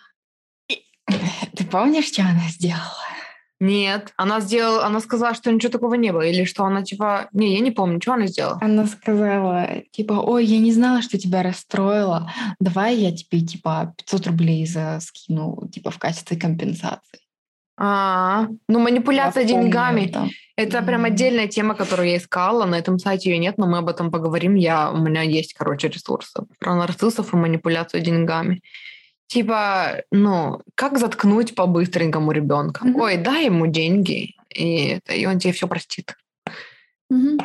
Ты 1.57 1.65
помнишь, 1.65 2.07
что 2.07 2.23
она 2.23 2.49
сделала? 2.49 3.07
Нет, 3.59 4.13
она 4.17 4.41
сделала, 4.41 4.85
она 4.85 5.01
сказала, 5.01 5.35
что 5.35 5.51
ничего 5.51 5.73
такого 5.73 5.95
не 5.95 6.13
было, 6.13 6.21
или 6.23 6.45
что 6.45 6.65
она 6.65 6.83
типа, 6.83 7.29
не, 7.33 7.55
я 7.55 7.61
не 7.61 7.71
помню, 7.71 8.01
что 8.03 8.13
она 8.13 8.27
сделала. 8.27 8.59
Она 8.61 8.87
сказала, 8.87 9.83
типа, 9.93 10.13
ой, 10.13 10.45
я 10.45 10.59
не 10.59 10.73
знала, 10.73 11.01
что 11.01 11.19
тебя 11.19 11.43
расстроило, 11.43 12.31
давай 12.61 12.97
я 12.97 13.17
тебе 13.17 13.41
типа 13.41 13.95
500 13.97 14.27
рублей 14.27 14.67
за 14.67 14.99
скину, 15.01 15.69
типа 15.73 15.91
в 15.91 15.99
качестве 15.99 16.37
компенсации. 16.37 17.21
А, 17.79 18.49
ну 18.69 18.79
манипуляция 18.79 19.43
я 19.43 19.49
деньгами. 19.49 20.07
Это, 20.07 20.29
это 20.57 20.83
прям 20.83 21.05
отдельная 21.05 21.47
тема, 21.47 21.75
которую 21.75 22.09
я 22.09 22.17
искала. 22.17 22.65
На 22.65 22.77
этом 22.77 22.99
сайте 22.99 23.31
ее 23.31 23.39
нет, 23.39 23.59
но 23.59 23.67
мы 23.67 23.79
об 23.79 23.89
этом 23.89 24.11
поговорим. 24.11 24.55
Я, 24.55 24.91
у 24.91 24.97
меня 24.97 25.23
есть, 25.23 25.53
короче, 25.55 25.89
ресурсы 25.89 26.43
про 26.59 26.75
нарциссов 26.75 27.33
и 27.33 27.37
манипуляцию 27.37 28.03
деньгами. 28.03 28.63
Типа, 29.27 30.03
ну, 30.11 30.63
как 30.75 30.99
заткнуть 30.99 31.55
по-быстренькому 31.55 32.33
ребенка? 32.33 32.87
Mm-hmm. 32.87 33.01
Ой, 33.01 33.17
дай 33.17 33.47
ему 33.47 33.67
деньги, 33.67 34.37
и, 34.55 35.01
и 35.09 35.27
он 35.27 35.39
тебе 35.39 35.53
все 35.53 35.67
простит. 35.67 36.15
Mm-hmm. 37.13 37.39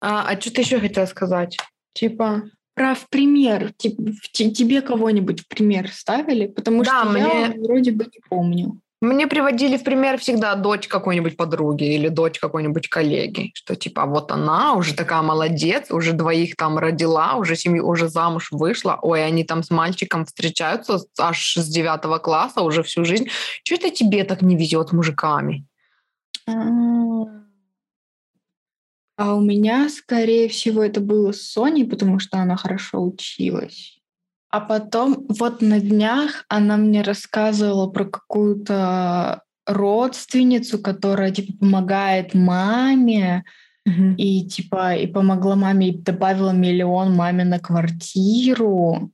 А, 0.00 0.28
а 0.28 0.40
что 0.40 0.52
ты 0.52 0.60
еще 0.62 0.80
хотела 0.80 1.06
сказать? 1.06 1.56
Типа, 1.94 2.42
про 2.74 2.94
в 2.94 3.08
пример. 3.08 3.72
Типа, 3.72 4.02
тебе 4.32 4.82
кого-нибудь 4.82 5.40
в 5.40 5.48
пример 5.48 5.90
ставили? 5.92 6.48
Потому 6.48 6.82
да, 6.82 7.02
что 7.02 7.10
мне... 7.12 7.20
я 7.20 7.54
вроде 7.56 7.92
бы 7.92 8.04
не 8.04 8.20
помню. 8.28 8.80
Мне 9.04 9.26
приводили 9.26 9.76
в 9.76 9.84
пример 9.84 10.16
всегда 10.16 10.54
дочь 10.54 10.88
какой-нибудь 10.88 11.36
подруги 11.36 11.84
или 11.84 12.08
дочь 12.08 12.38
какой-нибудь 12.38 12.88
коллеги, 12.88 13.50
что 13.52 13.76
типа 13.76 14.06
вот 14.06 14.32
она 14.32 14.72
уже 14.72 14.94
такая 14.94 15.20
молодец, 15.20 15.90
уже 15.90 16.14
двоих 16.14 16.56
там 16.56 16.78
родила, 16.78 17.34
уже 17.34 17.54
семью, 17.54 17.86
уже 17.86 18.08
замуж 18.08 18.48
вышла, 18.50 18.98
ой, 19.02 19.22
они 19.26 19.44
там 19.44 19.62
с 19.62 19.68
мальчиком 19.68 20.24
встречаются 20.24 21.00
аж 21.18 21.56
с 21.56 21.68
девятого 21.68 22.18
класса 22.18 22.62
уже 22.62 22.82
всю 22.82 23.04
жизнь. 23.04 23.28
Что 23.62 23.74
это 23.74 23.90
тебе 23.90 24.24
так 24.24 24.40
не 24.40 24.56
везет 24.56 24.88
с 24.88 24.92
мужиками? 24.92 25.66
А 26.46 26.54
у 29.34 29.40
меня, 29.42 29.90
скорее 29.90 30.48
всего, 30.48 30.82
это 30.82 31.00
было 31.00 31.32
с 31.32 31.42
Соней, 31.42 31.84
потому 31.84 32.18
что 32.18 32.38
она 32.38 32.56
хорошо 32.56 33.04
училась. 33.04 34.00
А 34.54 34.60
потом 34.60 35.26
вот 35.28 35.62
на 35.62 35.80
днях 35.80 36.44
она 36.48 36.76
мне 36.76 37.02
рассказывала 37.02 37.88
про 37.88 38.04
какую-то 38.04 39.42
родственницу, 39.66 40.78
которая 40.78 41.32
типа 41.32 41.58
помогает 41.58 42.34
маме, 42.34 43.42
mm-hmm. 43.88 44.14
и 44.14 44.46
типа 44.46 44.94
и 44.94 45.08
помогла 45.08 45.56
маме, 45.56 45.88
и 45.88 45.98
добавила 45.98 46.52
миллион 46.52 47.16
маме 47.16 47.44
на 47.44 47.58
квартиру. 47.58 49.10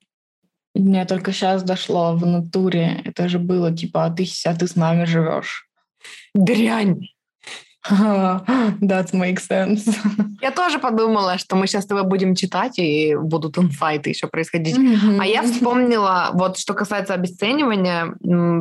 И 0.75 0.81
мне 0.81 1.07
только 1.07 1.33
сейчас 1.33 1.63
дошло 1.63 2.15
в 2.17 2.27
натуре. 2.27 3.01
Это 3.07 3.27
же 3.27 3.39
было 3.39 3.75
типа, 3.75 4.05
а 4.05 4.11
ты, 4.11 4.27
а 4.45 4.55
ты 4.55 4.67
с 4.67 4.77
нами 4.77 5.07
живешь. 5.07 5.71
Дрянь. 6.35 7.09
That 7.91 9.13
makes 9.13 9.49
sense. 9.49 9.89
Я 10.43 10.51
тоже 10.51 10.79
подумала, 10.79 11.39
что 11.39 11.57
мы 11.57 11.67
сейчас 11.67 11.85
с 11.85 11.87
тобой 11.87 12.05
будем 12.05 12.35
читать, 12.35 12.79
и 12.79 13.15
будут 13.17 13.57
инсайты 13.59 14.11
еще 14.11 14.27
происходить. 14.27 14.77
Mm-hmm. 14.77 15.19
А 15.21 15.27
я 15.27 15.43
вспомнила, 15.43 16.31
вот 16.35 16.59
что 16.59 16.75
касается 16.75 17.15
обесценивания, 17.15 18.15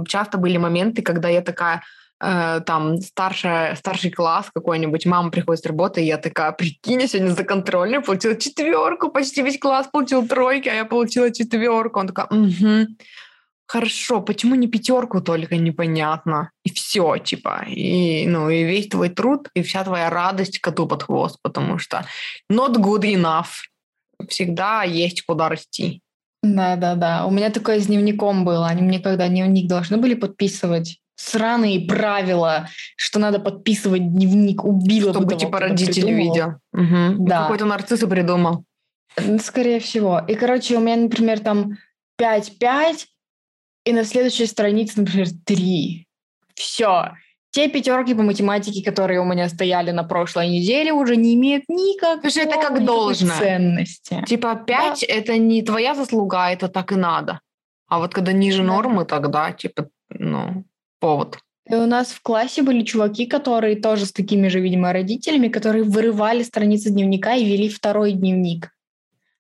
часто 0.08 0.38
были 0.38 0.58
моменты, 0.58 1.02
когда 1.02 1.28
я 1.30 1.42
такая, 1.42 1.84
э, 2.22 2.62
там, 2.66 2.98
старшая, 3.02 3.76
старший 3.76 4.12
класс 4.12 4.50
какой-нибудь, 4.54 5.06
мама 5.06 5.32
приходит 5.32 5.64
с 5.64 5.68
работы, 5.68 6.02
и 6.02 6.06
я 6.06 6.18
такая, 6.18 6.52
прикинь, 6.54 7.02
я 7.02 7.08
сегодня 7.08 7.32
за 7.32 7.44
контрольную 7.44 8.02
получила 8.02 8.36
четверку, 8.36 9.10
почти 9.10 9.42
весь 9.42 9.60
класс 9.60 9.88
получил 9.92 10.28
тройки, 10.28 10.70
а 10.70 10.74
я 10.74 10.86
получила 10.86 11.32
четверку. 11.32 12.00
Он 12.00 12.08
такая, 12.08 12.28
угу 12.28 12.88
хорошо, 13.70 14.22
почему 14.22 14.56
не 14.56 14.68
пятерку 14.68 15.22
только 15.22 15.56
непонятно? 15.56 16.50
И 16.64 16.74
все, 16.74 17.18
типа, 17.18 17.66
и, 17.68 18.26
ну, 18.26 18.50
и 18.50 18.64
весь 18.64 18.88
твой 18.88 19.10
труд, 19.10 19.48
и 19.54 19.62
вся 19.62 19.84
твоя 19.84 20.10
радость 20.10 20.60
коту 20.60 20.88
под 20.88 21.04
хвост, 21.04 21.38
потому 21.44 21.78
что 21.78 22.04
not 22.52 22.76
good 22.76 23.04
enough. 23.04 23.70
Всегда 24.28 24.84
есть 24.84 25.22
куда 25.22 25.50
расти. 25.50 26.02
Да-да-да. 26.42 27.26
У 27.26 27.32
меня 27.32 27.52
такое 27.52 27.80
с 27.80 27.86
дневником 27.86 28.44
было. 28.44 28.68
Они 28.68 28.82
мне 28.82 29.00
когда 29.00 29.28
дневник 29.28 29.68
должны 29.68 29.98
были 29.98 30.16
подписывать, 30.16 31.00
сраные 31.16 31.82
правила, 31.82 32.68
что 32.96 33.20
надо 33.20 33.40
подписывать 33.40 34.14
дневник, 34.14 34.64
убила 34.64 35.14
Чтобы, 35.14 35.28
бы 35.28 35.36
типа, 35.36 35.60
родители 35.60 36.12
видел. 36.12 36.56
Угу. 36.74 37.28
Да. 37.28 37.44
Какой-то 37.44 37.66
нарцисс 37.66 38.00
придумал. 38.00 38.64
Скорее 39.42 39.80
всего. 39.80 40.20
И, 40.28 40.36
короче, 40.36 40.78
у 40.78 40.80
меня, 40.80 40.96
например, 40.96 41.40
там 41.40 41.78
5-5, 42.20 43.06
и 43.90 43.94
на 43.94 44.04
следующей 44.04 44.46
странице, 44.46 45.00
например, 45.02 45.28
три. 45.46 46.08
Все. 46.54 47.14
Те 47.52 47.68
пятерки 47.68 48.14
по 48.14 48.22
математике, 48.22 48.84
которые 48.84 49.20
у 49.20 49.26
меня 49.26 49.50
стояли 49.50 49.90
на 49.90 50.04
прошлой 50.04 50.48
неделе, 50.50 50.94
уже 50.94 51.16
не 51.16 51.34
имеют 51.34 51.64
никакой 51.68 52.30
это 52.30 52.62
как 52.62 52.86
должно. 52.86 53.34
ценности. 53.40 54.24
Типа 54.28 54.56
пять 54.56 55.04
да. 55.08 55.14
это 55.14 55.38
не 55.40 55.64
твоя 55.64 55.96
заслуга, 55.96 56.52
это 56.52 56.68
так 56.68 56.92
и 56.92 56.96
надо. 56.96 57.40
А 57.88 57.98
вот 57.98 58.14
когда 58.14 58.32
ниже 58.32 58.62
да. 58.62 58.68
нормы, 58.68 59.06
тогда 59.06 59.52
типа, 59.52 59.90
ну, 60.10 60.66
повод. 61.00 61.40
И 61.68 61.74
у 61.74 61.88
нас 61.88 62.10
в 62.10 62.22
классе 62.22 62.62
были 62.62 62.84
чуваки, 62.84 63.26
которые 63.26 63.76
тоже 63.76 64.06
с 64.06 64.12
такими 64.12 64.50
же, 64.50 64.60
видимо, 64.60 64.94
родителями, 64.94 65.48
которые 65.48 65.84
вырывали 65.84 66.44
страницы 66.44 66.92
дневника 66.92 67.34
и 67.34 67.44
вели 67.44 67.70
второй 67.70 68.12
дневник. 68.12 68.70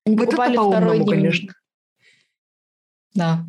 Они 0.07 0.15
вот 0.15 0.25
покупали 0.25 0.57
второй 0.57 0.97
дневник. 0.97 1.09
Конечно. 1.09 1.53
Да. 3.13 3.45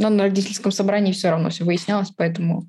Но 0.00 0.08
на 0.08 0.24
родительском 0.24 0.72
собрании 0.72 1.12
все 1.12 1.28
равно 1.28 1.50
все 1.50 1.62
выяснялось, 1.62 2.10
поэтому 2.16 2.64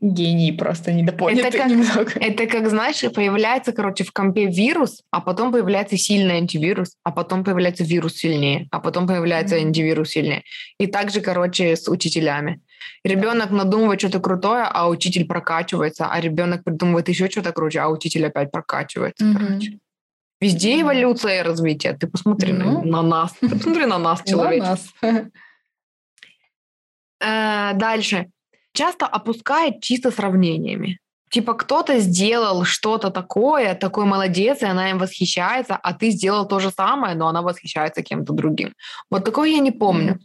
гений 0.00 0.50
просто 0.50 0.92
недопонятый 0.92 1.48
это 1.48 1.58
как, 1.58 1.70
немного. 1.70 2.12
Это 2.14 2.46
как, 2.46 2.70
знаешь, 2.70 3.00
появляется, 3.12 3.72
короче, 3.72 4.04
в 4.04 4.12
компе 4.12 4.46
вирус, 4.46 5.02
а 5.10 5.20
потом 5.20 5.52
появляется 5.52 5.98
сильный 5.98 6.36
антивирус, 6.36 6.96
а 7.04 7.12
потом 7.12 7.44
появляется 7.44 7.84
вирус 7.84 8.14
сильнее, 8.14 8.66
а 8.70 8.80
потом 8.80 9.06
появляется 9.06 9.56
mm-hmm. 9.56 9.66
антивирус 9.66 10.08
сильнее. 10.08 10.42
И 10.78 10.86
также, 10.86 11.20
короче, 11.20 11.76
с 11.76 11.86
учителями. 11.86 12.62
Ребенок 13.04 13.50
надумывает 13.50 14.00
что-то 14.00 14.18
крутое, 14.20 14.64
а 14.64 14.88
учитель 14.88 15.26
прокачивается, 15.26 16.06
а 16.06 16.18
ребенок 16.18 16.64
придумывает 16.64 17.10
еще 17.10 17.28
что-то 17.28 17.52
круче, 17.52 17.80
а 17.80 17.88
учитель 17.88 18.26
опять 18.26 18.50
прокачивается. 18.50 19.22
Mm-hmm. 19.22 19.36
Короче. 19.38 19.78
Везде 20.40 20.80
эволюция 20.80 21.40
и 21.40 21.42
развитие. 21.42 21.92
Ты 21.92 22.06
посмотри 22.06 22.52
mm-hmm. 22.52 22.84
на, 22.84 23.02
на 23.02 23.02
нас. 23.02 23.34
Ты 23.38 23.50
посмотри 23.50 23.84
на 23.84 23.98
нас, 23.98 24.22
человек. 24.24 24.64
Э, 27.20 27.72
дальше 27.74 28.26
часто 28.72 29.06
опускает 29.06 29.82
чисто 29.82 30.10
сравнениями. 30.10 30.98
Типа 31.30 31.54
кто-то 31.54 31.98
сделал 31.98 32.64
что-то 32.64 33.10
такое, 33.10 33.74
такой 33.74 34.04
молодец, 34.04 34.62
и 34.62 34.66
она 34.66 34.90
им 34.90 34.98
восхищается, 34.98 35.76
а 35.76 35.92
ты 35.92 36.10
сделал 36.10 36.46
то 36.46 36.60
же 36.60 36.70
самое, 36.70 37.16
но 37.16 37.26
она 37.26 37.42
восхищается 37.42 38.02
кем-то 38.02 38.32
другим. 38.32 38.72
Вот 39.10 39.24
такое 39.24 39.50
я 39.50 39.58
не 39.58 39.72
помню. 39.72 40.18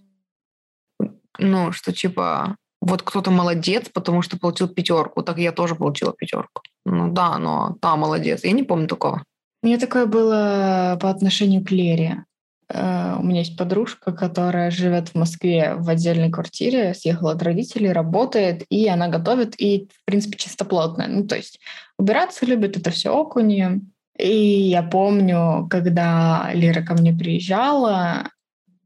Ну, 1.40 1.72
что 1.72 1.92
типа 1.92 2.56
вот 2.82 3.02
кто-то 3.02 3.32
молодец, 3.32 3.90
потому 3.94 4.22
что 4.22 4.38
получил 4.38 4.68
пятерку, 4.68 5.24
так 5.24 5.38
я 5.38 5.52
тоже 5.52 5.76
получила 5.76 6.14
пятерку. 6.14 6.62
Ну 6.86 7.12
да, 7.12 7.38
но 7.38 7.78
та 7.82 7.96
молодец. 7.96 8.44
Я 8.44 8.52
не 8.52 8.64
помню 8.64 8.88
такого. 8.88 9.24
У 9.64 9.68
меня 9.68 9.78
такое 9.80 10.06
было 10.06 10.98
по 11.02 11.10
отношению 11.10 11.64
к 11.64 11.72
Лере. 11.72 12.26
Э, 12.74 13.16
у 13.20 13.24
меня 13.24 13.40
есть 13.40 13.58
подружка, 13.58 14.12
которая 14.12 14.72
живет 14.72 15.10
в 15.10 15.16
Москве 15.16 15.76
в 15.76 15.90
отдельной 15.90 16.30
квартире, 16.30 16.94
съехала 16.94 17.34
от 17.34 17.44
родителей, 17.44 17.92
работает, 17.92 18.64
и 18.70 18.88
она 18.88 19.08
готовит, 19.08 19.60
и, 19.60 19.88
в 19.92 20.06
принципе, 20.06 20.38
чистоплотная. 20.38 21.08
Ну, 21.08 21.28
то 21.28 21.36
есть 21.36 21.60
убираться 21.98 22.46
любит, 22.46 22.78
это 22.78 22.92
все 22.92 23.10
ок 23.10 23.36
у 23.36 23.40
нее. 23.42 23.82
И 24.18 24.70
я 24.70 24.84
помню, 24.84 25.68
когда 25.70 26.52
Лера 26.54 26.82
ко 26.82 26.94
мне 26.94 27.14
приезжала, 27.14 28.30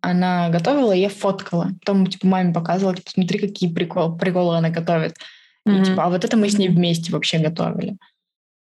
она 0.02 0.50
готовила, 0.50 0.92
я 0.92 1.10
фоткала. 1.10 1.70
Потом, 1.80 2.08
типа, 2.08 2.28
маме 2.28 2.54
показывала, 2.54 2.96
типа, 2.96 3.12
смотри, 3.12 3.40
какие 3.40 3.74
прикол, 3.74 4.18
приколы 4.18 4.58
она 4.58 4.70
готовит. 4.70 5.16
Mm-hmm. 5.68 5.82
И, 5.82 5.86
типа, 5.86 6.06
а 6.06 6.10
вот 6.10 6.24
это 6.24 6.38
мы 6.38 6.50
с 6.50 6.58
ней 6.58 6.70
вместе 6.70 7.12
вообще 7.12 7.40
готовили. 7.40 7.98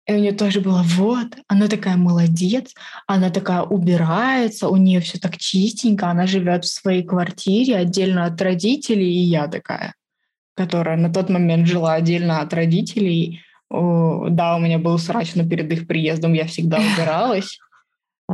И 0.08 0.12
у 0.14 0.16
нее 0.16 0.32
тоже 0.32 0.62
было, 0.62 0.82
вот, 0.82 1.36
она 1.48 1.68
такая 1.68 1.98
молодец, 1.98 2.74
она 3.06 3.28
такая 3.28 3.60
убирается, 3.60 4.68
у 4.68 4.76
нее 4.76 5.00
все 5.00 5.18
так 5.18 5.36
чистенько, 5.36 6.08
она 6.08 6.26
живет 6.26 6.64
в 6.64 6.72
своей 6.72 7.02
квартире 7.02 7.76
отдельно 7.76 8.24
от 8.24 8.40
родителей, 8.40 9.06
и 9.06 9.24
я 9.24 9.48
такая, 9.48 9.94
которая 10.56 10.96
на 10.96 11.12
тот 11.12 11.28
момент 11.28 11.66
жила 11.66 11.92
отдельно 11.92 12.40
от 12.40 12.54
родителей. 12.54 13.42
Да, 13.70 14.56
у 14.56 14.60
меня 14.60 14.78
был 14.78 14.98
срач, 14.98 15.34
но 15.34 15.46
перед 15.46 15.70
их 15.70 15.86
приездом 15.86 16.32
я 16.32 16.46
всегда 16.46 16.78
убиралась. 16.94 17.58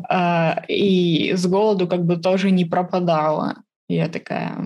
А, 0.09 0.63
и 0.69 1.33
с 1.35 1.45
голоду 1.45 1.89
как 1.89 2.05
бы 2.05 2.19
тоже 2.19 2.53
не 2.53 2.65
пропадала. 2.65 3.57
Я 3.89 4.09
такая, 4.09 4.57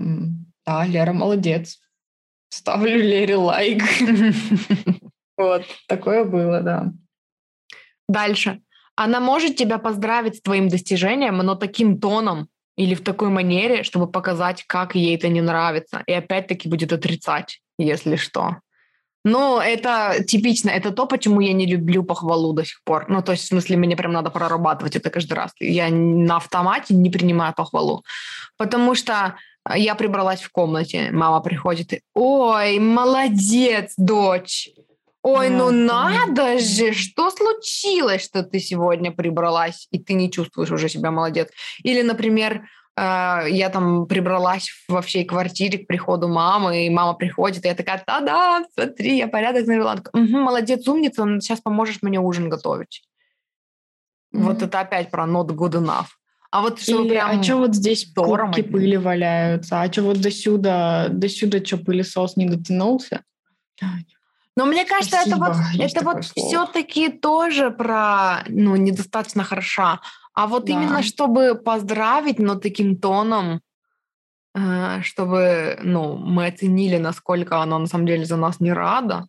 да, 0.63 0.85
Лера 0.85 1.13
молодец. 1.13 1.79
Ставлю 2.49 2.97
Лере 2.97 3.35
лайк. 3.35 3.81
Вот, 5.39 5.63
такое 5.87 6.25
было, 6.25 6.59
да. 6.59 6.91
Дальше. 8.09 8.59
Она 8.95 9.21
может 9.21 9.55
тебя 9.55 9.77
поздравить 9.77 10.35
с 10.35 10.41
твоим 10.41 10.67
достижением, 10.67 11.37
но 11.37 11.55
таким 11.55 11.97
тоном 11.97 12.49
или 12.75 12.93
в 12.93 13.01
такой 13.01 13.29
манере, 13.29 13.83
чтобы 13.83 14.11
показать, 14.11 14.65
как 14.67 14.95
ей 14.95 15.15
это 15.15 15.29
не 15.29 15.39
нравится. 15.39 16.03
И 16.07 16.11
опять-таки 16.11 16.67
будет 16.67 16.91
отрицать, 16.91 17.61
если 17.77 18.17
что. 18.17 18.57
Ну, 19.23 19.59
это 19.59 20.25
типично. 20.27 20.71
Это 20.71 20.91
то, 20.91 21.05
почему 21.05 21.39
я 21.39 21.53
не 21.53 21.65
люблю 21.65 22.03
похвалу 22.03 22.51
до 22.51 22.65
сих 22.65 22.83
пор. 22.83 23.05
Ну, 23.07 23.21
то 23.21 23.31
есть, 23.31 23.45
в 23.45 23.47
смысле, 23.47 23.77
мне 23.77 23.95
прям 23.95 24.11
надо 24.11 24.31
прорабатывать 24.31 24.97
это 24.97 25.09
каждый 25.09 25.33
раз. 25.33 25.51
Я 25.61 25.87
на 25.89 26.35
автомате 26.35 26.95
не 26.95 27.09
принимаю 27.09 27.53
похвалу. 27.53 28.03
Потому 28.57 28.93
что 28.93 29.35
я 29.73 29.95
прибралась 29.95 30.41
в 30.41 30.51
комнате, 30.51 31.11
мама 31.11 31.39
приходит 31.39 31.93
и 31.93 32.01
«Ой, 32.13 32.79
молодец, 32.79 33.93
дочь!» 33.95 34.69
Ой, 35.21 35.49
ну 35.49 35.69
надо 35.71 36.59
же, 36.59 36.93
что 36.93 37.29
случилось, 37.29 38.23
что 38.23 38.43
ты 38.43 38.59
сегодня 38.59 39.11
прибралась, 39.11 39.87
и 39.91 39.99
ты 39.99 40.13
не 40.13 40.31
чувствуешь 40.31 40.71
уже 40.71 40.87
себя 40.87 41.11
молодец. 41.11 41.49
Или, 41.83 42.01
например, 42.03 42.65
э, 42.95 43.45
я 43.49 43.69
там 43.69 44.07
прибралась 44.07 44.69
во 44.87 45.01
всей 45.01 45.25
квартире 45.25 45.79
к 45.79 45.87
приходу 45.87 46.29
мамы, 46.29 46.85
и 46.85 46.89
мама 46.89 47.15
приходит, 47.15 47.65
и 47.65 47.67
я 47.67 47.75
такая, 47.75 48.01
да-да, 48.07 48.63
смотри, 48.73 49.17
я 49.17 49.27
порядок 49.27 49.67
навела. 49.67 49.95
Угу, 50.13 50.37
молодец, 50.37 50.87
умница, 50.87 51.25
сейчас 51.41 51.59
поможешь 51.59 52.01
мне 52.01 52.19
ужин 52.19 52.47
готовить. 52.47 53.03
Mm-hmm. 54.33 54.39
Вот 54.41 54.61
это 54.61 54.79
опять 54.79 55.11
про 55.11 55.25
not 55.25 55.47
good 55.47 55.73
enough. 55.73 56.07
А 56.51 56.61
вот 56.61 56.79
что 56.79 57.01
Или, 57.01 57.09
прям... 57.09 57.39
А 57.39 57.43
что 57.43 57.57
вот 57.57 57.75
здесь 57.75 58.11
кубки 58.15 58.61
пыли 58.61 58.97
валяются? 58.97 59.81
А 59.81 59.91
что 59.91 60.03
вот 60.03 60.21
до 60.21 60.31
сюда, 60.31 61.07
до 61.09 61.27
сюда 61.27 61.63
что 61.63 61.77
пылесос 61.77 62.37
не 62.37 62.45
дотянулся? 62.45 63.23
Но 64.59 64.65
мне 64.65 64.83
кажется, 64.83 65.21
Спасибо. 65.21 65.47
это 65.47 65.55
вот, 65.55 65.79
это 65.79 66.03
вот 66.03 66.25
все-таки 66.25 67.07
тоже 67.07 67.71
про, 67.71 68.43
ну, 68.49 68.75
недостаточно 68.75 69.45
хороша. 69.45 70.01
А 70.33 70.47
вот 70.47 70.65
да. 70.65 70.73
именно 70.73 71.01
чтобы 71.01 71.55
поздравить, 71.55 72.39
но 72.39 72.55
таким 72.55 72.97
тоном, 72.97 73.61
э, 74.53 75.01
чтобы, 75.01 75.79
ну, 75.81 76.17
мы 76.17 76.47
оценили, 76.47 76.97
насколько 76.97 77.61
она 77.61 77.79
на 77.79 77.87
самом 77.87 78.05
деле 78.05 78.25
за 78.25 78.35
нас 78.35 78.59
не 78.59 78.73
рада. 78.73 79.27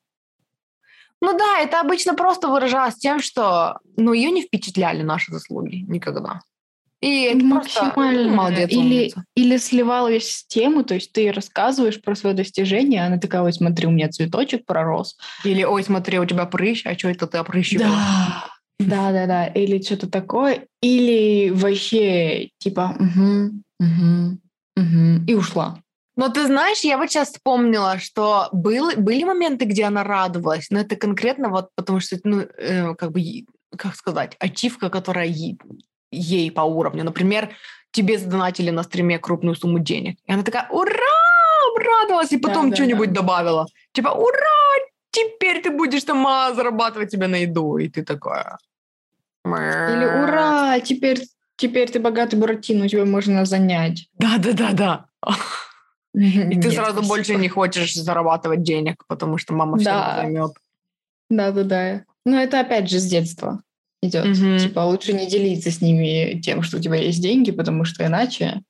Ну 1.21 1.39
да, 1.39 1.61
это 1.61 1.81
обычно 1.81 2.15
просто 2.15 2.49
выражалось 2.49 2.97
тем, 2.97 3.21
что, 3.21 3.79
ну, 3.97 4.13
ее 4.13 4.33
не 4.33 4.43
впечатляли 4.43 5.03
наши 5.03 5.31
заслуги 5.31 5.85
никогда. 5.87 6.41
И 7.01 7.23
это 7.23 7.45
максимально. 7.45 8.33
Молодец, 8.35 8.71
или, 8.71 9.13
или 9.35 9.57
сливала 9.57 10.11
весь 10.11 10.45
тему, 10.47 10.85
то 10.85 10.95
есть 10.95 11.13
ты 11.13 11.33
рассказываешь 11.33 12.01
про 12.01 12.15
свое 12.15 12.37
достижение, 12.37 13.07
она 13.07 13.19
такая, 13.19 13.43
ой, 13.43 13.53
смотри, 13.53 13.87
у 13.87 13.91
меня 13.91 14.09
цветочек 14.09 14.67
пророс. 14.67 15.17
Или, 15.45 15.63
ой, 15.63 15.83
смотри, 15.83 16.19
у 16.19 16.27
тебя 16.27 16.45
прыщ, 16.45 16.85
а 16.85 16.97
что 16.99 17.09
это 17.09 17.27
ты 17.27 17.39
опрыщивала? 17.39 17.89
Да, 17.89 18.51
да, 18.79 19.13
да, 19.13 19.27
да. 19.27 19.47
Или 19.47 19.83
что-то 19.83 20.11
такое. 20.11 20.67
Или 20.83 21.51
вообще, 21.51 22.51
типа, 22.59 22.97
угу, 22.99 23.63
угу, 23.79 24.39
угу, 24.77 25.25
и 25.27 25.35
ушла. 25.35 25.79
Но 26.17 26.29
ты 26.29 26.45
знаешь, 26.47 26.81
я 26.81 26.99
вот 26.99 27.11
сейчас 27.11 27.31
вспомнила, 27.31 27.99
что 27.99 28.49
был, 28.53 28.91
были 28.97 29.25
моменты, 29.25 29.65
где 29.65 29.85
она 29.85 30.05
радовалась, 30.05 30.69
но 30.69 30.81
это 30.81 30.97
конкретно 30.97 31.49
вот 31.49 31.71
потому 31.77 32.01
что, 32.01 32.19
ну, 32.25 32.41
э, 32.41 32.95
как 32.95 33.13
бы, 33.13 33.23
как 33.75 33.95
сказать, 33.95 34.37
ачивка, 34.39 34.91
которая 34.91 35.29
ей 36.11 36.51
по 36.51 36.63
уровню. 36.63 37.05
Например, 37.05 37.51
тебе 37.91 38.19
задонатили 38.19 38.71
на 38.71 38.83
стриме 38.83 39.19
крупную 39.19 39.55
сумму 39.55 39.79
денег. 39.79 40.19
И 40.27 40.33
она 40.33 40.43
такая, 40.43 40.69
ура, 40.71 40.95
обрадовалась, 41.73 42.33
и 42.33 42.39
потом 42.39 42.71
да, 42.71 42.77
что-нибудь 42.77 43.13
да. 43.13 43.21
добавила. 43.21 43.67
Типа, 43.93 44.09
ура, 44.09 44.87
теперь 45.11 45.63
ты 45.63 45.71
будешь 45.71 46.05
сама 46.05 46.53
зарабатывать 46.55 47.11
себе 47.13 47.27
на 47.27 47.37
еду. 47.37 47.79
И 47.79 47.89
ты 47.89 48.03
такая... 48.05 48.59
Или 49.45 50.05
ура, 50.05 50.81
теперь, 50.81 51.23
теперь 51.57 51.91
ты 51.91 51.99
богатый 51.99 52.37
Буратино, 52.37 52.89
тебя 52.89 53.07
можно 53.07 53.45
занять. 53.47 54.09
Да-да-да-да. 54.19 55.07
И 56.15 56.61
ты 56.61 56.71
сразу 56.73 57.03
больше 57.03 57.37
не 57.37 57.49
хочешь 57.49 57.95
зарабатывать 57.95 58.63
денег, 58.63 59.05
потому 59.07 59.39
что 59.39 59.55
мама 59.55 59.79
все 59.79 59.91
займет. 60.17 60.53
Да-да-да. 61.31 62.05
Но 62.27 62.39
это 62.39 62.61
опять 62.61 62.91
же 62.91 62.99
с 62.99 63.07
детства 63.07 63.63
идет. 64.03 64.27
Угу. 64.27 64.59
Типа 64.59 64.81
лучше 64.81 65.13
не 65.13 65.29
делиться 65.29 65.71
с 65.71 65.81
ними 65.81 66.41
тем, 66.41 66.63
что 66.63 66.79
у 66.79 66.81
тебя 66.81 66.97
есть 66.97 67.21
деньги, 67.21 67.51
потому 67.51 67.85
что 67.85 68.05
иначе 68.05 68.63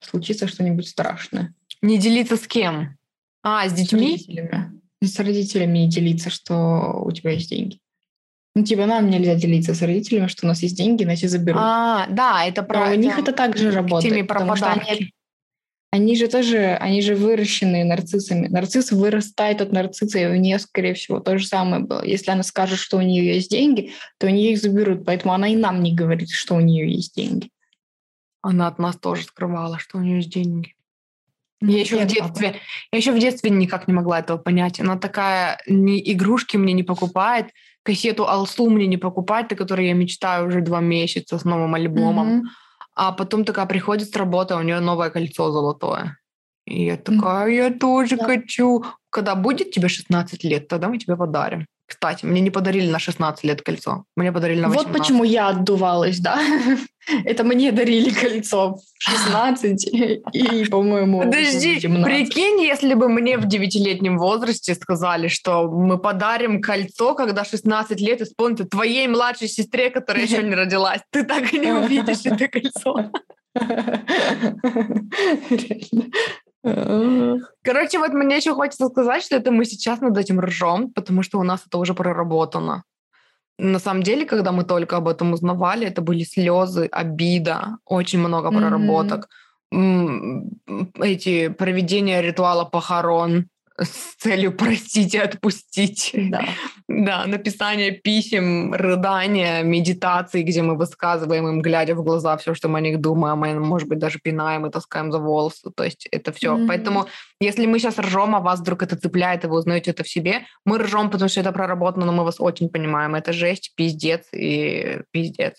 случится 0.00 0.48
что-нибудь 0.48 0.88
страшное. 0.88 1.54
Не 1.82 1.98
делиться 1.98 2.36
с 2.36 2.46
кем? 2.46 2.96
А, 3.42 3.68
с 3.68 3.72
детьми? 3.72 4.16
С 4.18 4.26
родителями. 4.26 4.80
С 5.02 5.18
родителями 5.18 5.78
не 5.78 5.88
делиться, 5.88 6.30
что 6.30 7.02
у 7.04 7.10
тебя 7.12 7.32
есть 7.32 7.48
деньги. 7.48 7.78
Ну, 8.54 8.64
типа, 8.64 8.86
нам 8.86 9.08
нельзя 9.08 9.36
делиться 9.36 9.74
с 9.74 9.80
родителями, 9.80 10.26
что 10.26 10.44
у 10.44 10.48
нас 10.48 10.60
есть 10.62 10.76
деньги, 10.76 11.04
иначе 11.04 11.28
заберут. 11.28 11.62
А, 11.62 12.06
да, 12.10 12.44
это 12.44 12.62
про... 12.62 12.86
Но 12.86 12.92
у 12.92 12.94
них 12.96 13.16
это 13.16 13.32
также 13.32 13.70
работает. 13.70 14.26
Про 14.26 14.34
потому 14.34 14.54
подарки. 14.54 14.82
что 14.82 14.92
они 14.92 15.12
они 15.92 16.16
же 16.16 16.28
тоже, 16.28 16.76
они 16.76 17.02
же 17.02 17.16
выращенные 17.16 17.84
нарциссами. 17.84 18.46
Нарцисс 18.46 18.92
вырастает 18.92 19.60
от 19.60 19.72
нарцисса, 19.72 20.20
и 20.20 20.26
у 20.26 20.36
нее, 20.36 20.60
скорее 20.60 20.94
всего, 20.94 21.18
то 21.18 21.36
же 21.36 21.46
самое 21.46 21.82
было. 21.82 22.04
Если 22.04 22.30
она 22.30 22.44
скажет, 22.44 22.78
что 22.78 22.98
у 22.98 23.00
нее 23.00 23.34
есть 23.34 23.50
деньги, 23.50 23.92
то 24.18 24.28
у 24.28 24.30
нее 24.30 24.52
их 24.52 24.60
заберут, 24.60 25.04
поэтому 25.04 25.34
она 25.34 25.48
и 25.48 25.56
нам 25.56 25.82
не 25.82 25.92
говорит, 25.92 26.30
что 26.30 26.54
у 26.54 26.60
нее 26.60 26.92
есть 26.92 27.16
деньги. 27.16 27.50
Она 28.40 28.68
от 28.68 28.78
нас 28.78 28.96
тоже 28.96 29.24
скрывала, 29.24 29.78
что 29.80 29.98
у 29.98 30.00
нее 30.00 30.16
есть 30.18 30.32
деньги. 30.32 30.74
Ну, 31.60 31.72
я 31.72 31.80
еще, 31.80 31.98
в 31.98 32.06
детстве, 32.06 32.54
я 32.92 32.96
еще 32.96 33.12
в 33.12 33.18
детстве 33.18 33.50
никак 33.50 33.86
не 33.86 33.92
могла 33.92 34.20
этого 34.20 34.38
понять. 34.38 34.80
Она 34.80 34.96
такая, 34.96 35.60
ни 35.66 36.00
игрушки 36.12 36.56
мне 36.56 36.72
не 36.72 36.84
покупает, 36.84 37.48
кассету 37.82 38.28
Алсу 38.28 38.70
мне 38.70 38.86
не 38.86 38.96
покупает, 38.96 39.52
о 39.52 39.56
которой 39.56 39.88
я 39.88 39.94
мечтаю 39.94 40.46
уже 40.46 40.62
два 40.62 40.80
месяца 40.80 41.36
с 41.36 41.44
новым 41.44 41.74
альбомом. 41.74 42.28
Mm-hmm 42.28 42.69
а 43.02 43.12
потом 43.12 43.44
такая 43.44 43.64
приходит 43.64 44.10
с 44.10 44.16
работы, 44.16 44.52
а 44.52 44.58
у 44.58 44.62
нее 44.62 44.80
новое 44.80 45.08
кольцо 45.08 45.50
золотое. 45.50 46.18
И 46.66 46.84
я 46.84 46.96
такая, 46.96 47.48
я 47.48 47.70
тоже 47.70 48.16
да. 48.16 48.24
хочу. 48.24 48.84
Когда 49.08 49.34
будет 49.34 49.70
тебе 49.70 49.88
16 49.88 50.44
лет, 50.44 50.68
тогда 50.68 50.88
мы 50.88 50.98
тебе 50.98 51.16
подарим. 51.16 51.66
Кстати, 51.90 52.24
мне 52.24 52.40
не 52.40 52.50
подарили 52.50 52.88
на 52.88 53.00
16 53.00 53.44
лет 53.44 53.62
кольцо. 53.62 54.04
Мне 54.14 54.30
подарили 54.30 54.60
на 54.60 54.68
18. 54.68 54.92
Вот 54.92 54.98
почему 54.98 55.24
я 55.24 55.48
отдувалась, 55.48 56.20
да? 56.20 56.40
Это 57.24 57.42
мне 57.42 57.72
дарили 57.72 58.10
кольцо 58.10 58.76
в 58.76 59.02
16 59.02 59.88
и, 60.32 60.64
по-моему, 60.70 61.22
Подожди, 61.22 61.80
прикинь, 61.80 62.62
если 62.62 62.94
бы 62.94 63.08
мне 63.08 63.38
в 63.38 63.46
9-летнем 63.46 64.18
возрасте 64.18 64.76
сказали, 64.76 65.26
что 65.26 65.68
мы 65.68 65.98
подарим 65.98 66.62
кольцо, 66.62 67.16
когда 67.16 67.44
16 67.44 68.00
лет 68.00 68.20
исполнится 68.20 68.66
твоей 68.66 69.08
младшей 69.08 69.48
сестре, 69.48 69.90
которая 69.90 70.22
еще 70.22 70.44
не 70.44 70.54
родилась. 70.54 71.00
Ты 71.10 71.24
так 71.24 71.52
и 71.52 71.58
не 71.58 71.72
увидишь 71.72 72.24
это 72.24 72.46
кольцо. 72.46 73.10
Короче, 76.62 77.98
вот 77.98 78.12
мне 78.12 78.36
еще 78.36 78.54
хочется 78.54 78.88
сказать, 78.88 79.22
что 79.22 79.36
это 79.36 79.50
мы 79.50 79.64
сейчас 79.64 80.00
над 80.00 80.16
этим 80.18 80.40
ржем, 80.40 80.90
потому 80.92 81.22
что 81.22 81.38
у 81.38 81.42
нас 81.42 81.62
это 81.66 81.78
уже 81.78 81.94
проработано. 81.94 82.84
На 83.58 83.78
самом 83.78 84.02
деле, 84.02 84.24
когда 84.24 84.52
мы 84.52 84.64
только 84.64 84.96
об 84.96 85.08
этом 85.08 85.32
узнавали, 85.32 85.86
это 85.86 86.00
были 86.00 86.24
слезы, 86.24 86.88
обида, 86.90 87.76
очень 87.84 88.18
много 88.18 88.50
проработок. 88.50 89.28
Mm-hmm. 89.74 90.92
Эти 91.00 91.48
проведения 91.48 92.22
ритуала 92.22 92.64
похорон, 92.64 93.48
с 93.80 94.16
целью 94.18 94.52
простить 94.52 95.14
и 95.14 95.18
отпустить. 95.18 96.10
Да. 96.14 96.44
да, 96.88 97.26
написание 97.26 97.92
писем, 97.92 98.72
рыдания, 98.74 99.62
медитации, 99.62 100.42
где 100.42 100.62
мы 100.62 100.76
высказываем 100.76 101.48
им, 101.48 101.62
глядя 101.62 101.94
в 101.94 102.02
глаза, 102.02 102.36
все, 102.36 102.54
что 102.54 102.68
мы 102.68 102.78
о 102.78 102.82
них 102.82 103.00
думаем, 103.00 103.38
мы, 103.38 103.58
может 103.58 103.88
быть, 103.88 103.98
даже 103.98 104.18
пинаем 104.18 104.66
и 104.66 104.70
таскаем 104.70 105.12
за 105.12 105.18
волосы. 105.18 105.70
То 105.74 105.84
есть 105.84 106.06
это 106.10 106.32
все. 106.32 106.56
Mm-hmm. 106.56 106.66
Поэтому, 106.66 107.06
если 107.40 107.66
мы 107.66 107.78
сейчас 107.78 107.98
ржем, 107.98 108.34
а 108.34 108.40
вас 108.40 108.60
вдруг 108.60 108.82
это 108.82 108.96
цепляет, 108.96 109.44
и 109.44 109.46
вы 109.46 109.58
узнаете 109.58 109.92
это 109.92 110.04
в 110.04 110.08
себе, 110.08 110.46
мы 110.64 110.78
ржем, 110.78 111.10
потому 111.10 111.28
что 111.28 111.40
это 111.40 111.52
проработано, 111.52 112.06
но 112.06 112.12
мы 112.12 112.24
вас 112.24 112.36
очень 112.38 112.68
понимаем. 112.68 113.14
Это 113.14 113.32
жесть, 113.32 113.72
пиздец 113.76 114.26
и 114.32 115.00
пиздец. 115.10 115.56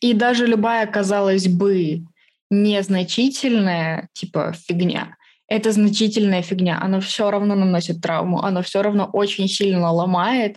И 0.00 0.14
даже 0.14 0.46
любая, 0.46 0.86
казалось 0.86 1.48
бы, 1.48 2.02
незначительная, 2.50 4.08
типа, 4.12 4.52
фигня, 4.52 5.16
это 5.52 5.72
значительная 5.72 6.42
фигня. 6.42 6.78
Оно 6.80 7.00
все 7.00 7.30
равно 7.30 7.54
наносит 7.54 8.00
травму, 8.00 8.42
оно 8.42 8.62
все 8.62 8.82
равно 8.82 9.08
очень 9.12 9.48
сильно 9.48 9.90
ломает. 9.92 10.56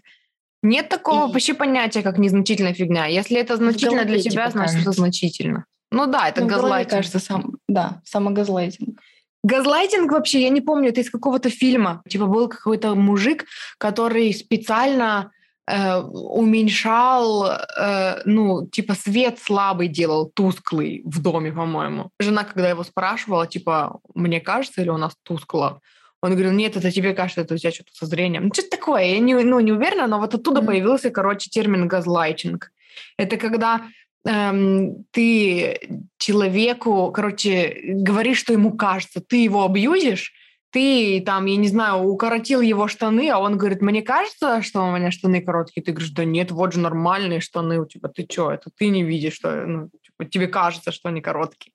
Нет 0.63 0.89
такого 0.89 1.29
и... 1.29 1.33
почти 1.33 1.53
понятия, 1.53 2.01
как 2.01 2.17
незначительная 2.17 2.73
фигня. 2.73 3.05
Если 3.05 3.37
это 3.37 3.57
значительно 3.57 4.05
для 4.05 4.19
тебя, 4.19 4.47
типа, 4.47 4.51
значит, 4.51 4.81
это 4.81 4.91
значительно. 4.91 5.65
Ну 5.91 6.05
да, 6.07 6.29
это 6.29 6.41
ну, 6.41 6.47
газлайтинг. 6.47 6.91
кажется, 6.91 7.19
сам, 7.19 7.57
да, 7.67 8.01
самогазлайтинг. 8.05 8.99
Газлайтинг 9.43 10.11
вообще, 10.11 10.41
я 10.41 10.49
не 10.49 10.61
помню, 10.61 10.89
это 10.89 11.01
из 11.01 11.11
какого-то 11.11 11.49
фильма. 11.49 12.01
Типа 12.09 12.25
был 12.25 12.47
какой-то 12.47 12.95
мужик, 12.95 13.45
который 13.77 14.33
специально 14.33 15.31
э, 15.67 15.99
уменьшал, 15.99 17.45
э, 17.45 18.21
ну, 18.25 18.67
типа 18.67 18.93
свет 18.93 19.39
слабый 19.39 19.87
делал, 19.87 20.31
тусклый 20.33 21.01
в 21.05 21.21
доме, 21.21 21.51
по-моему. 21.51 22.11
Жена, 22.19 22.43
когда 22.43 22.69
его 22.69 22.83
спрашивала, 22.83 23.47
типа, 23.47 23.99
мне 24.13 24.39
кажется, 24.39 24.81
или 24.81 24.89
у 24.89 24.97
нас 24.97 25.13
тускло, 25.23 25.81
он 26.21 26.31
говорил, 26.31 26.51
нет, 26.51 26.75
это 26.75 26.91
тебе 26.91 27.13
кажется, 27.13 27.41
это 27.41 27.53
у 27.53 27.57
тебя 27.57 27.71
что-то 27.71 27.91
со 27.93 28.05
зрением. 28.05 28.45
Ну, 28.45 28.53
что-то 28.53 28.77
такое, 28.77 29.05
я 29.05 29.19
не, 29.19 29.35
ну, 29.35 29.59
не 29.59 29.71
уверена, 29.71 30.07
но 30.07 30.19
вот 30.19 30.33
оттуда 30.33 30.61
mm-hmm. 30.61 30.65
появился, 30.65 31.09
короче, 31.11 31.49
термин 31.49 31.87
газлайтинг. 31.87 32.71
Это 33.17 33.37
когда 33.37 33.81
эм, 34.25 35.05
ты 35.11 35.79
человеку, 36.17 37.11
короче, 37.11 37.77
говоришь, 37.83 38.39
что 38.39 38.53
ему 38.53 38.75
кажется, 38.75 39.21
ты 39.21 39.43
его 39.43 39.63
абьюзишь, 39.65 40.33
ты 40.75 41.23
там, 41.25 41.45
я 41.45 41.55
не 41.55 41.69
знаю, 41.69 42.03
укоротил 42.03 42.59
его 42.59 42.89
штаны, 42.89 43.29
а 43.29 43.39
он 43.39 43.57
говорит, 43.57 43.81
мне 43.81 44.01
кажется, 44.01 44.61
что 44.61 44.81
у 44.81 44.91
меня 44.91 45.09
штаны 45.09 45.41
короткие. 45.41 45.81
Ты 45.81 45.93
говоришь, 45.93 46.11
да 46.11 46.25
нет, 46.25 46.51
вот 46.51 46.73
же 46.73 46.81
нормальные 46.81 47.39
штаны 47.39 47.79
у 47.79 47.85
тебя, 47.85 48.09
ты 48.09 48.27
что, 48.29 48.51
это 48.51 48.69
ты 48.75 48.89
не 48.89 49.01
видишь, 49.01 49.35
что 49.35 49.65
ну, 49.65 49.89
типа, 50.03 50.25
тебе 50.25 50.47
кажется, 50.47 50.91
что 50.91 51.07
они 51.07 51.21
короткие. 51.21 51.71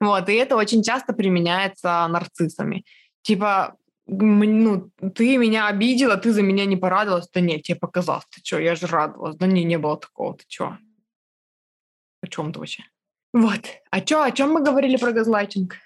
Вот, 0.00 0.26
и 0.30 0.32
это 0.32 0.56
очень 0.56 0.82
часто 0.82 1.12
применяется 1.12 2.08
нарциссами. 2.08 2.86
Типа, 3.20 3.76
ну, 4.06 4.90
ты 5.14 5.36
меня 5.36 5.66
обидела, 5.66 6.16
ты 6.16 6.32
за 6.32 6.40
меня 6.40 6.64
не 6.64 6.78
порадовалась. 6.78 7.28
Да 7.34 7.40
нет, 7.40 7.64
тебе 7.64 7.76
показалось, 7.76 8.24
ты 8.30 8.40
что, 8.42 8.58
я 8.58 8.74
же 8.74 8.86
радовалась. 8.86 9.36
Да 9.36 9.46
не, 9.46 9.64
не 9.64 9.76
было 9.76 9.98
такого, 9.98 10.38
ты 10.38 10.44
что? 10.48 10.78
О 12.22 12.26
чем 12.26 12.54
ты 12.54 12.58
вообще? 12.58 12.84
Вот. 13.34 13.60
А 13.90 14.00
чё, 14.00 14.22
о 14.22 14.30
чем 14.30 14.52
мы 14.52 14.64
говорили 14.64 14.96
про 14.96 15.12
газлайтинг? 15.12 15.76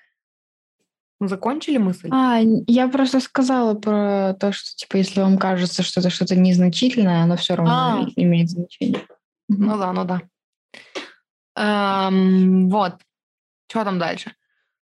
Мы 1.25 1.29
закончили 1.29 1.79
мысль? 1.79 2.11
А, 2.13 2.41
я 2.67 2.87
просто 2.89 3.19
сказала 3.19 3.73
про 3.73 4.35
то, 4.39 4.53
что, 4.53 4.77
типа, 4.77 4.99
если 4.99 5.23
вам 5.23 5.39
кажется, 5.39 5.83
что 5.83 6.01
это 6.01 6.11
что-то 6.11 6.37
незначительное, 6.37 7.23
оно 7.23 7.37
все 7.39 7.55
равно 7.55 7.73
а. 7.73 8.07
имеет 8.17 8.51
значение. 8.51 9.01
Ну 9.49 9.79
да, 9.79 9.93
ну 9.95 10.05
да. 10.05 10.21
Эм, 11.57 12.69
вот. 12.69 12.97
Что 13.71 13.85
там 13.85 13.99
дальше? 13.99 14.35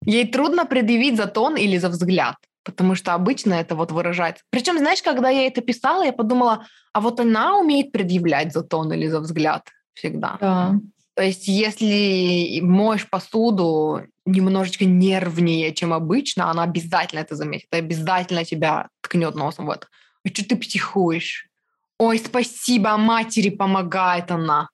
Ей 0.03 0.27
трудно 0.27 0.65
предъявить 0.65 1.15
за 1.15 1.27
тон 1.27 1.55
или 1.55 1.77
за 1.77 1.87
взгляд, 1.87 2.35
потому 2.65 2.95
что 2.95 3.13
обычно 3.13 3.53
это 3.53 3.75
вот 3.75 3.93
выражается. 3.93 4.43
Причем, 4.49 4.77
знаешь, 4.77 5.01
когда 5.01 5.29
я 5.29 5.47
это 5.47 5.61
писала, 5.61 6.03
я 6.03 6.11
подумала, 6.11 6.65
а 6.91 6.99
вот 6.99 7.21
она 7.21 7.57
умеет 7.57 7.93
предъявлять 7.93 8.51
за 8.51 8.61
тон 8.61 8.91
или 8.91 9.07
за 9.07 9.21
взгляд 9.21 9.69
всегда. 9.93 10.37
Да. 10.41 10.75
То 11.15 11.23
есть, 11.23 11.47
если 11.47 12.59
моешь 12.61 13.09
посуду 13.09 14.05
немножечко 14.25 14.83
нервнее, 14.85 15.73
чем 15.73 15.93
обычно, 15.93 16.51
она 16.51 16.63
обязательно 16.63 17.19
это 17.19 17.35
заметит, 17.35 17.67
обязательно 17.71 18.43
тебя 18.43 18.89
ткнет 19.01 19.33
носом 19.35 19.67
в 19.67 19.69
это. 19.69 19.87
А 20.25 20.29
что 20.29 20.45
ты 20.45 20.57
психуешь? 20.57 21.47
Ой, 21.97 22.19
спасибо, 22.19 22.97
матери 22.97 23.49
помогает 23.49 24.29
она. 24.29 24.69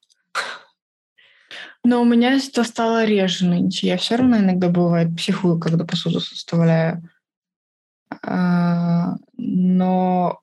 Но 1.84 2.02
у 2.02 2.06
меня 2.06 2.36
это 2.36 2.64
стало 2.64 3.06
реже 3.06 3.46
нынче. 3.46 3.88
Я 3.88 3.98
все 3.98 4.16
равно 4.16 4.38
иногда 4.38 4.70
бывает 4.70 5.16
психую, 5.16 5.60
когда 5.60 5.86
посуду 5.86 6.20
составляю. 6.20 7.08
А, 8.24 9.16
но 9.38 10.41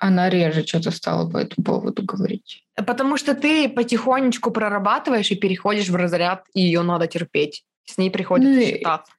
она 0.00 0.30
реже 0.30 0.66
что-то 0.66 0.90
стала 0.90 1.30
по 1.30 1.36
этому 1.38 1.64
поводу 1.64 2.02
говорить. 2.02 2.64
Потому 2.74 3.16
что 3.16 3.34
ты 3.34 3.68
потихонечку 3.68 4.50
прорабатываешь 4.50 5.30
и 5.30 5.36
переходишь 5.36 5.88
в 5.88 5.94
разряд, 5.94 6.44
и 6.54 6.62
ее 6.62 6.82
надо 6.82 7.06
терпеть. 7.06 7.64
С 7.84 7.98
ней 7.98 8.10
приходится 8.10 8.58
ну, 8.58 8.66
считаться. 8.66 9.12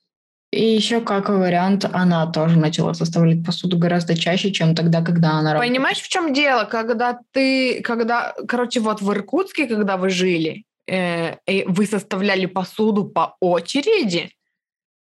И 0.52 0.66
еще 0.66 1.00
как 1.00 1.30
вариант, 1.30 1.86
она 1.86 2.26
тоже 2.28 2.60
начала 2.60 2.94
составлять 2.94 3.46
посуду 3.46 3.78
гораздо 3.78 4.18
чаще, 4.18 4.52
чем 4.52 4.76
тогда, 4.76 5.02
когда 5.02 5.32
она 5.32 5.54
работала. 5.54 5.72
Понимаешь, 5.72 6.00
в 6.00 6.10
чем 6.10 6.34
дело? 6.34 6.66
Когда 6.66 7.20
ты, 7.32 7.82
когда, 7.82 8.34
короче, 8.48 8.80
вот 8.82 9.02
в 9.02 9.12
Иркутске, 9.14 9.68
когда 9.68 9.96
вы 9.96 10.10
жили, 10.10 10.66
э, 10.88 11.38
вы 11.68 11.86
составляли 11.86 12.48
посуду 12.48 13.06
по 13.06 13.38
очереди, 13.40 14.32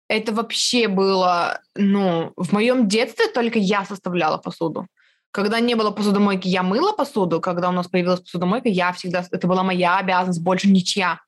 это 0.08 0.32
вообще 0.32 0.88
было, 0.88 1.60
ну, 1.74 2.32
в 2.36 2.52
моем 2.52 2.88
детстве 2.88 3.26
только 3.28 3.58
я 3.58 3.84
составляла 3.84 4.38
посуду. 4.38 4.86
Когда 5.34 5.58
не 5.58 5.74
было 5.74 5.90
посудомойки, 5.90 6.46
я 6.46 6.62
мыла 6.62 6.92
посуду. 6.92 7.40
Когда 7.40 7.68
у 7.68 7.72
нас 7.72 7.88
появилась 7.88 8.20
посудомойка, 8.20 8.68
я 8.68 8.92
всегда... 8.92 9.24
Это 9.32 9.48
была 9.48 9.64
моя 9.64 9.98
обязанность, 9.98 10.40
больше 10.40 10.70
ничья. 10.70 11.22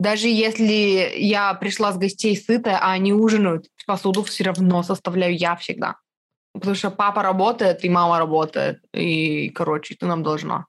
Даже 0.00 0.28
если 0.28 1.12
я 1.18 1.52
пришла 1.52 1.92
с 1.92 1.98
гостей 1.98 2.34
сытая, 2.34 2.78
а 2.78 2.92
они 2.92 3.12
ужинают, 3.12 3.66
посуду 3.86 4.22
все 4.22 4.44
равно 4.44 4.82
составляю 4.82 5.36
я 5.36 5.54
всегда. 5.56 5.96
Потому 6.54 6.74
что 6.74 6.90
папа 6.90 7.22
работает, 7.22 7.84
и 7.84 7.90
мама 7.90 8.18
работает. 8.18 8.82
И, 8.94 9.50
короче, 9.50 9.96
ты 9.96 10.06
нам 10.06 10.22
должна 10.22 10.64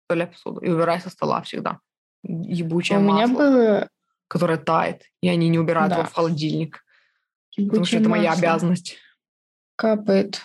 составлять 0.00 0.32
посуду. 0.32 0.60
И 0.60 0.70
убирай 0.70 1.02
со 1.02 1.10
стола 1.10 1.42
всегда. 1.42 1.80
Ебучее 2.22 3.00
У 3.00 3.02
масло, 3.02 3.16
меня 3.16 3.28
было... 3.28 3.88
которое 4.28 4.56
тает, 4.56 5.02
и 5.20 5.28
они 5.28 5.50
не 5.50 5.58
убирают 5.58 5.90
да. 5.90 5.98
его 5.98 6.08
в 6.08 6.14
холодильник. 6.14 6.86
Ебучее 7.54 7.68
потому 7.68 7.84
что 7.84 7.96
это 7.98 8.08
моя 8.08 8.32
обязанность. 8.32 8.96
Капает. 9.76 10.40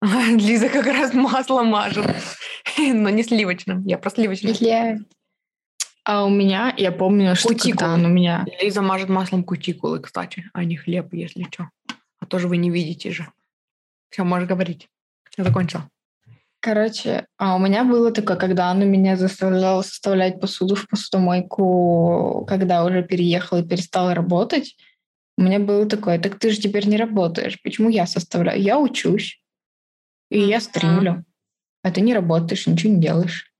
Лиза 0.38 0.68
как 0.68 0.86
раз 0.86 1.12
масло 1.12 1.62
мажет, 1.62 2.06
но 2.78 3.10
не 3.10 3.22
сливочным. 3.22 3.84
Я 3.84 3.98
про 3.98 4.10
сливочное. 4.10 4.54
Я... 4.60 4.98
А 6.04 6.24
у 6.24 6.30
меня, 6.30 6.72
я 6.76 6.92
помню, 6.92 7.34
что 7.36 7.54
когда 7.54 7.92
он 7.92 8.04
у 8.06 8.08
меня... 8.08 8.46
Лиза 8.62 8.80
мажет 8.80 9.08
маслом 9.08 9.44
кутикулы, 9.44 10.00
кстати, 10.00 10.44
а 10.54 10.64
не 10.64 10.76
хлеб, 10.76 11.12
если 11.12 11.44
что. 11.50 11.68
А 12.20 12.26
тоже 12.26 12.48
вы 12.48 12.56
не 12.56 12.70
видите 12.70 13.10
же. 13.10 13.28
Все, 14.10 14.24
можешь 14.24 14.48
говорить. 14.48 14.88
Я 15.36 15.44
закончила. 15.44 15.88
Короче, 16.60 17.26
а 17.36 17.54
у 17.54 17.58
меня 17.58 17.84
было 17.84 18.10
такое, 18.10 18.36
когда 18.36 18.70
он 18.70 18.84
меня 18.88 19.16
заставлял 19.16 19.84
составлять 19.84 20.40
посуду 20.40 20.74
в 20.74 20.88
посудомойку, 20.88 22.44
когда 22.48 22.84
уже 22.84 23.02
переехал 23.02 23.58
и 23.58 23.66
перестал 23.66 24.12
работать. 24.12 24.76
У 25.36 25.42
меня 25.42 25.60
было 25.60 25.86
такое, 25.86 26.18
так 26.18 26.38
ты 26.38 26.50
же 26.50 26.58
теперь 26.58 26.88
не 26.88 26.96
работаешь. 26.96 27.60
Почему 27.62 27.90
я 27.90 28.06
составляю? 28.06 28.60
Я 28.60 28.78
учусь. 28.78 29.40
И 30.30 30.40
я 30.40 30.60
стримлю. 30.60 31.24
А 31.82 31.90
ты 31.90 32.00
не 32.00 32.14
работаешь, 32.14 32.66
ничего 32.66 32.92
не 32.92 33.00
делаешь. 33.00 33.52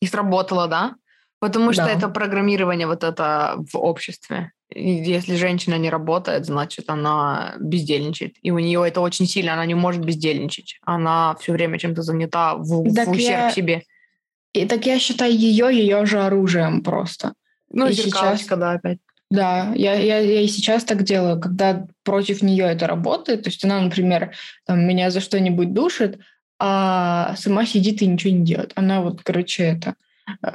И 0.00 0.06
сработало, 0.06 0.68
да? 0.68 0.94
Потому 1.40 1.72
что 1.72 1.84
да. 1.84 1.92
это 1.92 2.08
программирование 2.08 2.86
вот 2.86 3.02
это 3.02 3.56
в 3.72 3.76
обществе. 3.76 4.52
Если 4.72 5.36
женщина 5.36 5.76
не 5.78 5.90
работает, 5.90 6.46
значит, 6.46 6.90
она 6.90 7.54
бездельничает. 7.58 8.36
И 8.42 8.50
у 8.50 8.58
нее 8.58 8.86
это 8.86 9.00
очень 9.00 9.26
сильно, 9.26 9.54
она 9.54 9.66
не 9.66 9.74
может 9.74 10.04
бездельничать. 10.04 10.78
Она 10.82 11.34
все 11.40 11.52
время 11.52 11.78
чем-то 11.78 12.02
занята 12.02 12.54
в, 12.54 12.66
в 12.66 13.10
ущерб 13.10 13.16
я... 13.16 13.50
себе. 13.50 13.82
И 14.52 14.66
так 14.66 14.86
я 14.86 14.98
считаю 14.98 15.32
ее 15.32 15.70
ее 15.72 16.04
же 16.06 16.20
оружием 16.20 16.82
просто. 16.82 17.32
Ну, 17.70 17.88
И 17.88 17.94
сейчас- 17.94 18.46
да, 18.46 18.72
опять. 18.72 18.98
Да, 19.30 19.72
я, 19.76 19.94
я, 19.94 20.18
я 20.18 20.40
и 20.40 20.48
сейчас 20.48 20.82
так 20.84 21.04
делаю, 21.04 21.40
когда 21.40 21.86
против 22.02 22.42
нее 22.42 22.64
это 22.64 22.86
работает. 22.88 23.44
То 23.44 23.50
есть 23.50 23.64
она, 23.64 23.80
например, 23.80 24.34
там, 24.66 24.80
меня 24.80 25.10
за 25.10 25.20
что-нибудь 25.20 25.72
душит, 25.72 26.18
а 26.58 27.36
сама 27.36 27.64
сидит 27.64 28.02
и 28.02 28.06
ничего 28.06 28.32
не 28.34 28.44
делает. 28.44 28.72
Она 28.74 29.00
вот, 29.02 29.22
короче, 29.22 29.62
это... 29.64 29.94
э, 30.42 30.48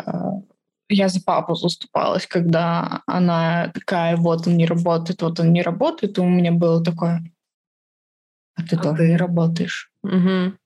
я 0.90 1.08
за 1.08 1.22
папу 1.24 1.56
заступалась, 1.56 2.28
когда 2.28 3.02
она 3.08 3.72
такая, 3.74 4.18
вот 4.18 4.46
он 4.46 4.58
не 4.58 4.66
работает, 4.66 5.22
вот 5.22 5.40
он 5.40 5.54
не 5.54 5.62
работает, 5.62 6.18
и 6.18 6.22
у 6.22 6.26
меня 6.30 6.52
было 6.52 6.84
такое, 6.84 7.24
а 8.56 8.62
ты 8.64 8.76
А 8.76 8.80
тоже 8.80 8.98
ты? 8.98 9.08
не 9.08 9.18
работаешь. 9.18 9.90
Мгм. 10.04 10.58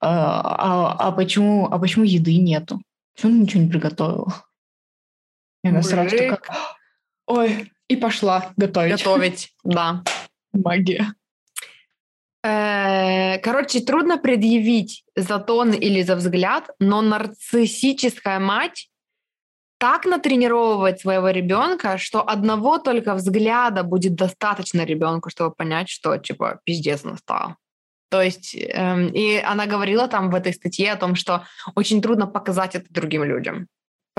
А, 0.00 0.40
а- 0.40 1.08
а 1.08 1.12
почему, 1.12 1.66
а 1.70 1.78
почему 1.78 2.04
еды 2.04 2.36
нету? 2.36 2.82
Почему 3.14 3.32
ты 3.32 3.38
ничего 3.38 3.62
не 3.62 3.70
приготовила? 3.70 4.34
И 5.62 5.68
она 5.68 5.82
сразу 5.82 6.14
Мужик. 6.14 6.30
такая, 6.30 6.58
ой, 7.30 7.72
и 7.88 7.96
пошла 7.96 8.52
готовить. 8.56 8.92
Готовить, 8.92 9.54
да. 9.64 10.02
Магия. 10.52 11.14
Э, 12.42 13.38
Короче, 13.38 13.80
трудно 13.80 14.18
предъявить 14.18 15.04
за 15.14 15.38
тон 15.38 15.72
или 15.72 16.02
за 16.02 16.16
взгляд, 16.16 16.70
но 16.78 17.02
нарциссическая 17.02 18.38
мать 18.38 18.88
так 19.78 20.04
натренировывает 20.04 21.00
своего 21.00 21.30
ребенка, 21.30 21.96
что 21.98 22.20
одного 22.28 22.78
только 22.78 23.14
взгляда 23.14 23.82
будет 23.82 24.14
достаточно 24.14 24.84
ребенку, 24.84 25.30
чтобы 25.30 25.54
понять, 25.54 25.88
что 25.88 26.18
типа 26.18 26.60
пиздец 26.64 27.04
настал. 27.04 27.56
То 28.10 28.20
есть, 28.20 28.54
эм, 28.54 29.08
и 29.08 29.36
она 29.36 29.66
говорила 29.66 30.08
там 30.08 30.30
в 30.30 30.34
этой 30.34 30.52
статье 30.52 30.92
о 30.92 30.96
том, 30.96 31.14
что 31.14 31.44
очень 31.76 32.02
трудно 32.02 32.26
показать 32.26 32.74
это 32.74 32.86
другим 32.90 33.24
людям, 33.24 33.68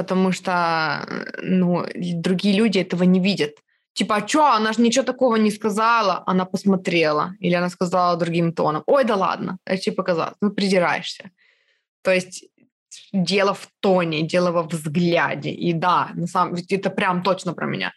потому 0.02 0.32
что, 0.32 1.06
ну, 1.44 1.86
другие 1.96 2.58
люди 2.58 2.80
этого 2.80 3.04
не 3.06 3.20
видят. 3.20 3.52
Типа, 3.94 4.16
а 4.16 4.22
чё, 4.22 4.46
она 4.46 4.74
же 4.74 4.82
ничего 4.82 5.06
такого 5.06 5.38
не 5.38 5.52
сказала, 5.52 6.24
она 6.26 6.46
посмотрела, 6.46 7.34
или 7.40 7.56
она 7.56 7.70
сказала 7.70 8.18
другим 8.18 8.52
тоном. 8.54 8.84
Ой, 8.88 9.04
да 9.04 9.16
ладно, 9.16 9.58
это 9.66 9.82
тебе 9.82 9.96
показалось, 9.96 10.36
ну, 10.42 10.50
придираешься. 10.52 11.30
То 12.04 12.12
есть 12.12 12.46
дело 13.14 13.54
в 13.54 13.68
тоне, 13.82 14.22
дело 14.22 14.52
во 14.52 14.64
взгляде. 14.64 15.50
И 15.52 15.74
да, 15.74 16.10
на 16.16 16.28
самом 16.28 16.56
ведь 16.56 16.72
это 16.72 16.90
прям 16.90 17.22
точно 17.22 17.54
про 17.54 17.66
меня. 17.68 17.92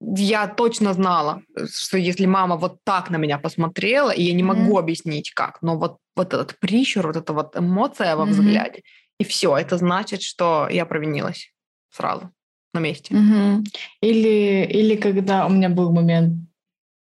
Я 0.00 0.46
точно 0.48 0.92
знала, 0.94 1.42
что 1.74 1.98
если 1.98 2.26
мама 2.26 2.56
вот 2.56 2.76
так 2.84 3.10
на 3.10 3.18
меня 3.18 3.38
посмотрела, 3.38 4.10
и 4.10 4.22
я 4.22 4.34
не 4.34 4.42
могу 4.42 4.78
объяснить 4.78 5.30
как, 5.34 5.62
но 5.62 5.78
вот, 5.78 5.96
вот 6.16 6.34
этот 6.34 6.58
прищур, 6.60 7.06
вот 7.06 7.16
эта 7.16 7.32
вот 7.32 7.56
эмоция 7.56 8.16
во 8.16 8.24
Мгм. 8.24 8.32
взгляде, 8.32 8.82
и 9.18 9.24
все, 9.24 9.56
это 9.56 9.78
значит, 9.78 10.22
что 10.22 10.68
я 10.70 10.86
провинилась 10.86 11.52
сразу 11.90 12.30
на 12.74 12.80
месте. 12.80 13.14
Мгм. 13.14 13.64
Или, 14.00 14.64
или 14.64 14.96
когда 14.96 15.46
у 15.46 15.50
меня 15.50 15.68
был 15.68 15.92
момент, 15.92 16.48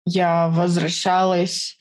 я 0.05 0.49
возвращалась 0.49 1.79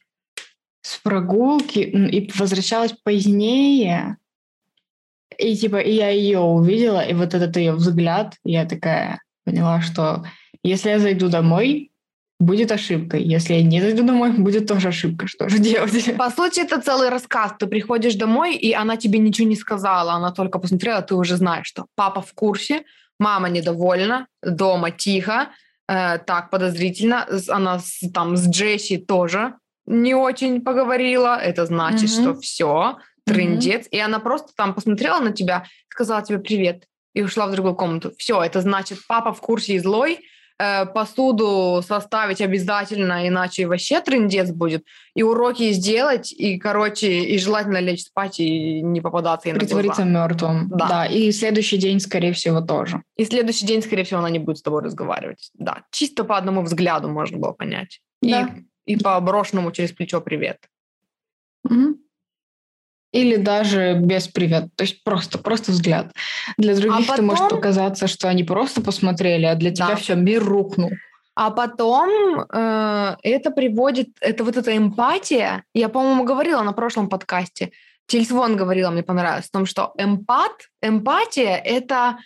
с 0.83 0.99
прогулки 0.99 1.79
и 1.79 2.31
возвращалась 2.35 2.93
позднее, 2.93 4.19
и 5.39 5.57
типа 5.57 5.79
и 5.79 5.93
я 5.93 6.11
ее 6.11 6.41
увидела, 6.41 7.01
и 7.01 7.15
вот 7.15 7.35
этот 7.35 7.57
ее 7.57 7.73
взгляд, 7.73 8.37
я 8.45 8.65
такая 8.67 9.21
поняла, 9.45 9.81
что 9.81 10.25
если 10.63 10.91
я 10.91 10.99
зайду 10.99 11.29
домой, 11.29 11.91
будет 12.45 12.73
ошибкой. 12.73 13.23
Если 13.23 13.55
я 13.55 13.63
не 13.63 13.81
зайду 13.81 14.03
домой, 14.05 14.31
будет 14.33 14.67
тоже 14.69 14.89
ошибка. 14.89 15.27
Что 15.27 15.49
же 15.49 15.59
делать? 15.59 16.17
По 16.19 16.31
сути, 16.31 16.61
это 16.61 16.81
целый 16.81 17.09
рассказ. 17.09 17.53
Ты 17.59 17.67
приходишь 17.67 18.15
домой, 18.15 18.55
и 18.57 18.73
она 18.73 18.97
тебе 18.97 19.19
ничего 19.19 19.49
не 19.49 19.57
сказала, 19.57 20.13
она 20.13 20.31
только 20.33 20.59
посмотрела, 20.59 21.03
ты 21.03 21.15
уже 21.15 21.37
знаешь, 21.37 21.67
что 21.67 21.87
папа 21.97 22.21
в 22.21 22.33
курсе, 22.35 22.83
мама 23.19 23.49
недовольна, 23.49 24.27
дома 24.43 24.91
тихо, 24.91 25.49
э, 25.89 26.19
так 26.19 26.51
подозрительно, 26.51 27.27
она 27.49 27.79
с- 27.79 28.11
там 28.13 28.37
с 28.37 28.49
Джесси 28.49 28.97
тоже 28.99 29.55
не 29.87 30.15
очень 30.15 30.61
поговорила, 30.61 31.37
это 31.37 31.67
значит, 31.67 32.11
Мгм. 32.11 32.23
что 32.23 32.35
все, 32.41 32.97
трындец, 33.27 33.87
и 33.91 33.99
она 33.99 34.19
просто 34.19 34.53
там 34.57 34.75
посмотрела 34.75 35.21
на 35.21 35.33
тебя, 35.33 35.65
сказала 35.89 36.23
тебе 36.23 36.39
привет 36.39 36.85
и 37.15 37.23
ушла 37.23 37.47
в 37.47 37.53
другую 37.53 37.75
комнату. 37.75 38.13
Все, 38.19 38.43
это 38.43 38.61
значит, 38.61 38.99
папа 39.09 39.33
в 39.33 39.41
курсе 39.41 39.75
и 39.75 39.79
злой, 39.79 40.19
э, 40.59 40.87
посуду 40.87 41.83
составить 41.87 42.41
обязательно, 42.41 43.27
иначе 43.29 43.67
вообще 43.67 44.01
трындец 44.01 44.51
будет, 44.51 44.85
и 45.15 45.23
уроки 45.23 45.73
сделать, 45.73 46.33
и, 46.33 46.59
короче, 46.59 47.25
и 47.25 47.39
желательно 47.39 47.79
лечь 47.79 48.05
спать 48.05 48.41
и 48.41 48.83
не 48.83 49.01
попадаться 49.01 49.49
ей. 49.49 49.55
Притвориться 49.55 50.05
мертвым. 50.05 50.69
Да. 50.69 50.89
да. 50.89 51.07
И 51.07 51.33
следующий 51.33 51.77
день, 51.77 52.01
скорее 52.01 52.33
всего, 52.33 52.61
тоже. 52.61 53.03
И 53.17 53.25
следующий 53.25 53.67
день, 53.67 53.83
скорее 53.83 54.05
всего, 54.05 54.21
она 54.21 54.31
не 54.31 54.39
будет 54.39 54.59
с 54.59 54.63
тобой 54.63 54.83
разговаривать. 54.83 55.51
Да, 55.55 55.83
чисто 55.91 56.25
по 56.25 56.37
одному 56.37 56.63
взгляду 56.63 57.09
можно 57.09 57.39
было 57.39 57.53
понять. 57.53 58.01
И, 58.23 58.31
Да. 58.31 58.51
и 58.87 58.97
по 58.97 59.21
брошенному 59.21 59.73
через 59.73 59.93
плечо 59.93 60.21
привет. 60.21 60.59
Мгм. 61.65 62.04
Или 63.15 63.37
даже 63.37 63.95
без 63.95 64.27
привет. 64.27 64.65
То 64.75 64.83
есть 64.83 65.05
просто, 65.05 65.39
просто 65.39 65.71
взгляд. 65.71 66.13
Для 66.59 66.75
других 66.75 67.09
это 67.09 67.23
может 67.23 67.45
потом- 67.45 67.59
показаться, 67.59 68.09
что 68.09 68.29
они 68.29 68.43
просто 68.43 68.81
посмотрели, 68.83 69.45
а 69.47 69.55
для 69.55 69.71
тебя 69.71 69.89
Да. 69.89 69.97
все, 69.97 70.17
мир 70.17 70.43
рухнул. 70.43 70.91
А 71.37 71.51
потом 71.51 72.11
э, 72.53 73.17
это 73.23 73.51
приводит, 73.53 74.09
это 74.21 74.43
вот 74.43 74.57
эта 74.57 74.77
эмпатия, 74.77 75.63
я, 75.75 75.89
по-моему, 75.89 76.25
говорила 76.25 76.63
на 76.63 76.73
прошлом 76.73 77.09
подкасте, 77.09 77.71
Тильсвон 78.07 78.57
говорила, 78.57 78.91
мне 78.91 79.03
понравилось, 79.03 79.47
о 79.49 79.53
том, 79.59 79.67
что 79.67 79.93
эмпат, 79.97 80.53
эмпатия— 80.83 81.57
это 81.65 82.19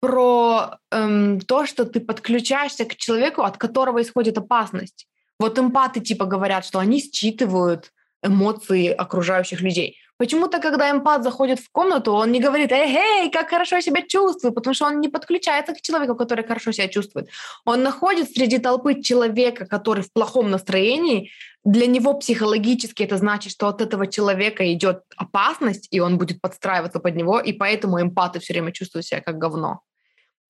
про 0.00 0.78
эм, 0.90 1.40
то, 1.40 1.66
что 1.66 1.84
ты 1.84 2.00
подключаешься 2.00 2.84
к 2.86 2.96
человеку, 2.96 3.42
от 3.42 3.58
которого 3.58 4.00
исходит 4.00 4.38
опасность. 4.38 5.06
Вот 5.38 5.58
эмпаты 5.58 6.00
типа 6.00 6.24
говорят, 6.24 6.64
что 6.64 6.78
они 6.78 7.00
считывают 7.00 7.92
эмоции 8.22 8.88
окружающих 8.88 9.60
людей. 9.60 9.96
Почему-то, 10.20 10.58
когда 10.58 10.90
эмпат 10.90 11.24
заходит 11.24 11.60
в 11.60 11.70
комнату, 11.72 12.12
он 12.12 12.30
не 12.30 12.40
говорит 12.40 12.72
«Эй, 12.72 12.94
эй, 12.94 13.30
как 13.30 13.48
хорошо 13.48 13.76
я 13.76 13.82
себя 13.82 14.02
чувствую», 14.02 14.52
потому 14.52 14.74
что 14.74 14.84
он 14.84 15.00
не 15.00 15.08
подключается 15.08 15.72
к 15.72 15.80
человеку, 15.80 16.14
который 16.14 16.46
хорошо 16.46 16.72
себя 16.72 16.88
чувствует. 16.88 17.30
Он 17.64 17.82
находит 17.82 18.30
среди 18.30 18.58
толпы 18.58 19.00
человека, 19.00 19.64
который 19.64 20.02
в 20.02 20.12
плохом 20.12 20.50
настроении. 20.50 21.30
Для 21.64 21.86
него 21.86 22.12
психологически 22.12 23.02
это 23.02 23.16
значит, 23.16 23.50
что 23.50 23.66
от 23.68 23.80
этого 23.80 24.06
человека 24.06 24.70
идет 24.74 25.04
опасность, 25.16 25.88
и 25.90 26.00
он 26.00 26.18
будет 26.18 26.42
подстраиваться 26.42 27.00
под 27.00 27.16
него, 27.16 27.40
и 27.40 27.54
поэтому 27.54 27.98
эмпаты 27.98 28.40
все 28.40 28.52
время 28.52 28.72
чувствуют 28.72 29.06
себя 29.06 29.22
как 29.22 29.38
говно. 29.38 29.80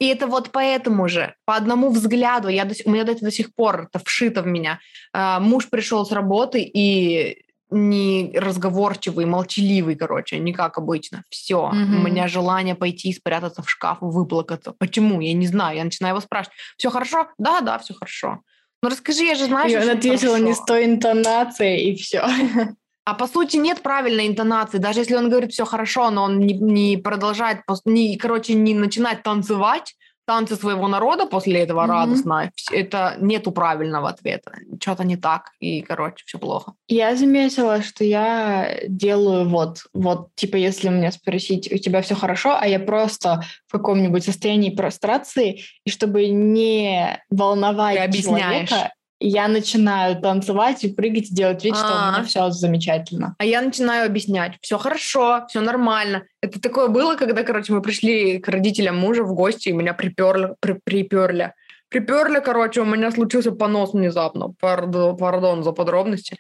И 0.01 0.09
это 0.09 0.27
вот 0.27 0.51
поэтому 0.51 1.09
же, 1.09 1.37
по 1.45 1.55
одному 1.55 1.91
взгляду, 1.91 2.49
я 2.49 2.65
до, 2.65 2.75
у 2.87 2.91
меня 2.91 3.03
это 3.03 3.21
до 3.21 3.31
сих 3.31 3.55
пор 3.55 3.83
это 3.83 4.05
вшито 4.05 4.43
в 4.43 4.47
меня. 4.49 4.81
А, 5.13 5.39
муж 5.39 5.71
пришел 5.71 6.05
с 6.05 6.11
работы 6.11 6.61
и 6.61 7.45
не 7.71 8.33
разговорчивый, 8.35 9.27
молчаливый, 9.27 9.95
короче, 9.95 10.39
не 10.39 10.53
как 10.53 10.79
обычно. 10.79 11.23
Все. 11.31 11.69
Мгм. 11.69 12.01
У 12.01 12.03
меня 12.09 12.29
желание 12.29 12.75
пойти 12.75 13.13
спрятаться 13.13 13.63
в 13.63 13.71
шкаф, 13.71 13.99
выплакаться. 14.01 14.73
Почему? 14.73 15.21
Я 15.21 15.33
не 15.33 15.47
знаю. 15.47 15.77
Я 15.77 15.85
начинаю 15.85 16.13
его 16.15 16.21
спрашивать. 16.21 16.57
Все 16.77 16.91
хорошо? 16.91 17.29
Да, 17.39 17.61
да, 17.61 17.79
все 17.79 17.95
хорошо. 17.95 18.41
Ну 18.83 18.89
расскажи, 18.89 19.25
я 19.25 19.35
же 19.35 19.45
знаю, 19.45 19.69
и 19.69 19.71
что 19.71 19.79
он 19.79 19.85
всё 19.85 19.93
ответила 19.93 20.37
не 20.37 20.55
с 20.55 20.65
той 20.65 20.87
интонацией, 20.87 21.91
и 21.91 21.97
все. 21.97 22.25
А 23.07 23.15
по 23.15 23.27
сути 23.27 23.57
нет 23.57 23.83
правильной 23.83 24.29
интонации. 24.29 24.79
Даже 24.79 25.01
если 25.01 25.17
он 25.17 25.31
говорит 25.31 25.53
все 25.53 25.65
хорошо, 25.65 26.11
но 26.11 26.25
он 26.25 26.39
не, 26.39 26.53
не 26.55 26.97
продолжает, 26.97 27.63
не, 27.85 28.17
короче, 28.17 28.55
не 28.55 28.75
начинает 28.75 29.23
танцевать 29.23 29.97
танцы 30.31 30.55
своего 30.55 30.87
народа 30.89 31.27
после 31.27 31.59
этого 31.61 31.83
Мгм. 31.83 31.91
радостно, 31.91 32.51
это 32.73 33.17
нету 33.19 33.51
правильного 33.51 34.09
ответа. 34.09 34.53
Что-то 34.81 35.03
не 35.03 35.17
так, 35.17 35.51
и, 35.59 35.83
короче, 35.83 36.23
все 36.25 36.39
плохо. 36.39 36.75
Я 36.87 37.17
заметила, 37.17 37.83
что 37.83 38.05
я 38.05 38.79
делаю 38.87 39.49
вот, 39.49 39.79
вот, 39.93 40.29
типа, 40.37 40.55
если 40.57 40.89
меня 40.89 41.11
спросить, 41.11 41.73
у 41.73 41.79
тебя 41.79 42.01
все 42.01 42.15
хорошо, 42.15 42.57
а 42.61 42.69
я 42.69 42.79
просто 42.79 43.43
в 43.67 43.73
каком-нибудь 43.73 44.25
состоянии 44.25 44.71
прострации, 44.71 45.63
и 45.85 45.91
чтобы 45.91 46.29
не 46.29 47.21
волновать 47.29 48.15
человека, 48.15 48.93
я 49.21 49.49
начинаю 49.49 50.21
танцевать 50.21 50.83
и 50.83 50.93
прыгать, 50.93 51.31
и 51.31 51.35
делать 51.35 51.63
вид, 51.63 51.77
что 51.77 51.87
у 51.87 51.91
А. 51.95 52.13
меня 52.13 52.25
все 52.25 52.51
замечательно. 52.51 53.37
А 53.39 53.45
я 53.45 53.61
начинаю 53.61 54.07
объяснять, 54.07 54.55
все 54.63 54.79
хорошо, 54.79 55.45
все 55.49 55.61
нормально. 55.61 56.25
Это 56.41 56.61
такое 56.61 56.89
было, 56.89 57.17
когда, 57.17 57.43
короче, 57.43 57.75
мы 57.75 57.83
пришли 57.83 58.39
к 58.39 58.49
родителям 58.49 58.97
мужа 58.99 59.23
в 59.23 59.35
гости, 59.35 59.69
и 59.69 59.73
меня 59.73 59.93
приперли, 59.93 60.55
при, 60.61 60.73
приперли. 60.73 61.53
Приперли, 61.91 62.41
короче, 62.41 62.81
у 62.81 62.85
меня 62.85 63.11
случился 63.11 63.53
понос 63.53 63.93
внезапно. 63.93 64.55
Пардон, 64.59 65.17
пардон 65.17 65.65
за 65.65 65.73
подробности. 65.73 66.37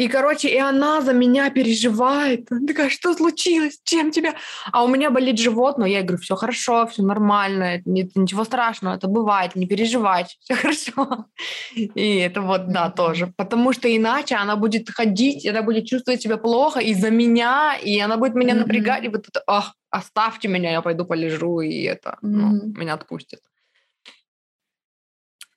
И, 0.00 0.08
короче, 0.08 0.48
и 0.48 0.56
она 0.56 1.02
за 1.02 1.12
меня 1.12 1.50
переживает. 1.50 2.50
Она 2.50 2.66
такая, 2.66 2.88
что 2.88 3.12
случилось? 3.12 3.80
Чем 3.84 4.10
тебя? 4.10 4.34
А 4.72 4.82
у 4.82 4.88
меня 4.88 5.10
болит 5.10 5.38
живот, 5.38 5.76
но 5.76 5.84
я 5.84 6.00
говорю, 6.00 6.22
все 6.22 6.36
хорошо, 6.36 6.86
все 6.86 7.02
нормально, 7.02 7.82
нет, 7.84 8.16
ничего 8.16 8.44
страшного, 8.44 8.94
это 8.94 9.08
бывает, 9.08 9.56
не 9.56 9.66
переживать, 9.66 10.38
все 10.40 10.54
хорошо. 10.54 11.26
И 11.74 12.16
это 12.16 12.40
вот, 12.40 12.68
да, 12.68 12.90
тоже. 12.90 13.26
Потому 13.36 13.74
что 13.74 13.94
иначе 13.94 14.36
она 14.36 14.56
будет 14.56 14.88
ходить, 14.88 15.46
она 15.46 15.60
будет 15.60 15.84
чувствовать 15.84 16.22
себя 16.22 16.38
плохо 16.38 16.80
из-за 16.80 17.10
меня, 17.10 17.76
и 17.76 18.00
она 18.00 18.16
будет 18.16 18.34
меня 18.34 18.54
напрягать, 18.54 19.04
и 19.04 19.08
вот 19.08 19.28
это, 19.28 19.42
ах, 19.46 19.74
оставьте 19.90 20.48
меня, 20.48 20.72
я 20.72 20.80
пойду 20.80 21.04
полежу, 21.04 21.60
и 21.60 21.82
это, 21.82 22.16
ну, 22.22 22.72
меня 22.74 22.94
отпустит. 22.94 23.40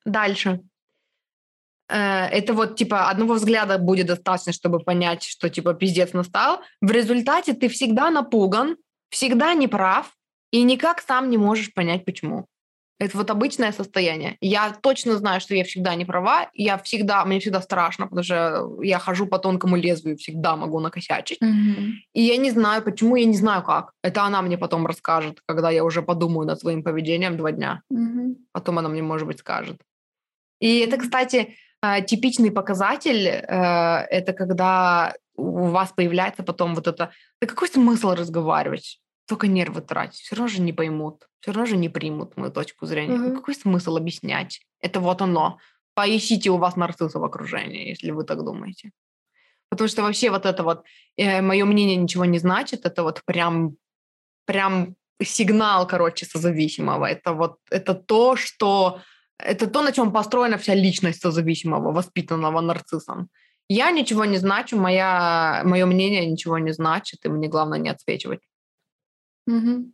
Дальше. 0.06 0.60
Э, 1.90 2.26
это 2.26 2.54
вот, 2.54 2.76
типа, 2.76 3.10
одного 3.10 3.34
взгляда 3.34 3.78
будет 3.78 4.08
достаточно, 4.08 4.54
чтобы 4.54 4.80
понять, 4.80 5.24
что, 5.24 5.50
типа, 5.50 5.74
пиздец 5.74 6.14
настал. 6.14 6.62
В 6.82 6.92
результате 6.92 7.54
ты 7.54 7.68
всегда 7.70 8.10
напуган, 8.10 8.78
всегда 9.10 9.54
неправ, 9.54 10.12
и 10.52 10.64
никак 10.64 11.02
сам 11.02 11.30
не 11.30 11.38
можешь 11.38 11.74
понять, 11.74 12.06
почему. 12.06 12.48
Это 13.00 13.18
вот 13.18 13.30
обычное 13.32 13.72
состояние. 13.72 14.38
Я 14.40 14.72
точно 14.82 15.18
знаю, 15.18 15.42
что 15.42 15.56
я 15.56 15.64
всегда 15.64 15.96
не 15.96 16.06
права, 16.06 16.50
я 16.54 16.78
всегда, 16.78 17.26
мне 17.26 17.40
всегда 17.40 17.60
страшно, 17.60 18.06
потому 18.06 18.24
что 18.24 18.82
я 18.82 19.00
хожу 19.00 19.26
по 19.26 19.40
тонкому 19.40 19.76
лезвию, 19.76 20.16
всегда 20.16 20.56
могу 20.56 20.80
накосячить. 20.80 21.42
Mm-hmm. 21.42 21.90
И 22.14 22.22
я 22.22 22.38
не 22.38 22.52
знаю, 22.52 22.84
почему, 22.84 23.16
я 23.16 23.26
не 23.26 23.36
знаю 23.36 23.64
как. 23.64 23.92
Это 24.04 24.24
она 24.24 24.42
мне 24.42 24.58
потом 24.58 24.86
расскажет, 24.86 25.42
когда 25.48 25.72
я 25.72 25.84
уже 25.84 26.02
подумаю 26.02 26.48
над 26.48 26.60
своим 26.60 26.84
поведением 26.84 27.36
два 27.36 27.52
дня. 27.52 27.82
Mm-hmm. 27.92 28.36
Потом 28.54 28.80
она 28.80 28.90
мне, 28.90 29.02
может 29.02 29.28
быть, 29.28 29.40
скажет. 29.40 29.82
И 30.62 30.80
это, 30.80 30.98
кстати, 30.98 31.56
типичный 32.08 32.52
показатель 32.52 33.28
э,– 33.28 34.08
это 34.12 34.34
когда 34.34 35.14
у 35.36 35.68
вас 35.68 35.92
появляется 35.92 36.44
потом 36.44 36.76
вот 36.76 36.88
это 36.88 37.12
«да 37.42 37.48
какой 37.48 37.68
смысл 37.68 38.12
разговаривать? 38.14 39.00
Только 39.28 39.48
нервы 39.48 39.82
тратить, 39.82 40.22
все 40.22 40.36
равно 40.36 40.48
же 40.48 40.62
не 40.62 40.74
поймут, 40.74 41.28
все 41.40 41.52
равно 41.52 41.66
же 41.66 41.78
не 41.78 41.90
примут 41.90 42.38
мою 42.38 42.52
точку 42.52 42.86
зрения. 42.86 43.16
Mm-hmm. 43.16 43.36
Какой 43.36 43.56
смысл 43.56 43.96
объяснять? 43.96 44.62
Это 44.82 45.00
вот 45.00 45.22
оно. 45.22 45.60
Поищите 45.94 46.50
у 46.50 46.58
вас 46.58 46.76
нарцисса 46.76 47.20
в 47.20 47.24
окружении, 47.24 47.90
если 47.90 48.12
вы 48.12 48.24
так 48.24 48.44
думаете. 48.44 48.92
Потому 49.70 49.88
что 49.88 50.04
вообще 50.04 50.30
вот 50.30 50.46
это 50.46 50.64
вот 50.64 50.84
э, 51.18 51.42
мое 51.42 51.66
мнение 51.66 51.96
ничего 51.96 52.26
не 52.26 52.40
значит, 52.40 52.86
это 52.86 53.04
вот 53.04 53.22
прям, 53.26 53.76
прям 54.46 54.96
сигнал, 55.22 55.88
короче, 55.88 56.26
созависимого. 56.26 57.06
Это 57.06 57.34
вот 57.34 57.58
это 57.72 57.94
то, 57.94 58.36
что 58.36 59.00
это 59.38 59.68
то, 59.68 59.82
на 59.82 59.92
чем 59.92 60.12
построена 60.12 60.58
вся 60.58 60.76
личность 60.76 61.22
созависимого, 61.22 61.92
воспитанного 61.92 62.62
нарциссом. 62.62 63.30
Я 63.70 63.92
ничего 63.92 64.26
не 64.26 64.38
значу, 64.38 64.78
моя, 64.78 65.62
мое 65.66 65.86
мнение 65.86 66.26
ничего 66.26 66.58
не 66.58 66.74
значит, 66.74 67.26
и 67.26 67.30
мне 67.30 67.48
главное 67.48 67.80
не 67.80 67.90
отсвечивать. 67.90 68.42
Угу. 69.48 69.92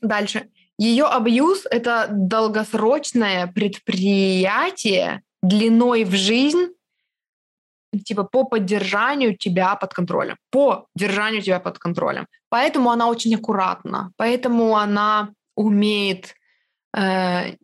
Дальше. 0.00 0.50
Ее 0.78 1.04
абьюз– 1.04 1.66
это 1.70 2.08
долгосрочное 2.10 3.46
предприятие 3.46 5.22
длиной 5.42 6.04
в 6.04 6.12
жизнь, 6.12 6.74
типа 8.04 8.24
по 8.24 8.44
поддержанию 8.44 9.36
тебя 9.36 9.76
под 9.76 9.92
контролем, 9.94 10.36
по 10.50 10.86
держанию 10.94 11.42
тебя 11.42 11.60
под 11.60 11.78
контролем. 11.78 12.26
Поэтому 12.48 12.90
она 12.90 13.08
очень 13.08 13.34
аккуратна, 13.34 14.12
поэтому 14.16 14.76
она 14.76 15.32
умеет 15.56 16.34
э, 16.96 17.56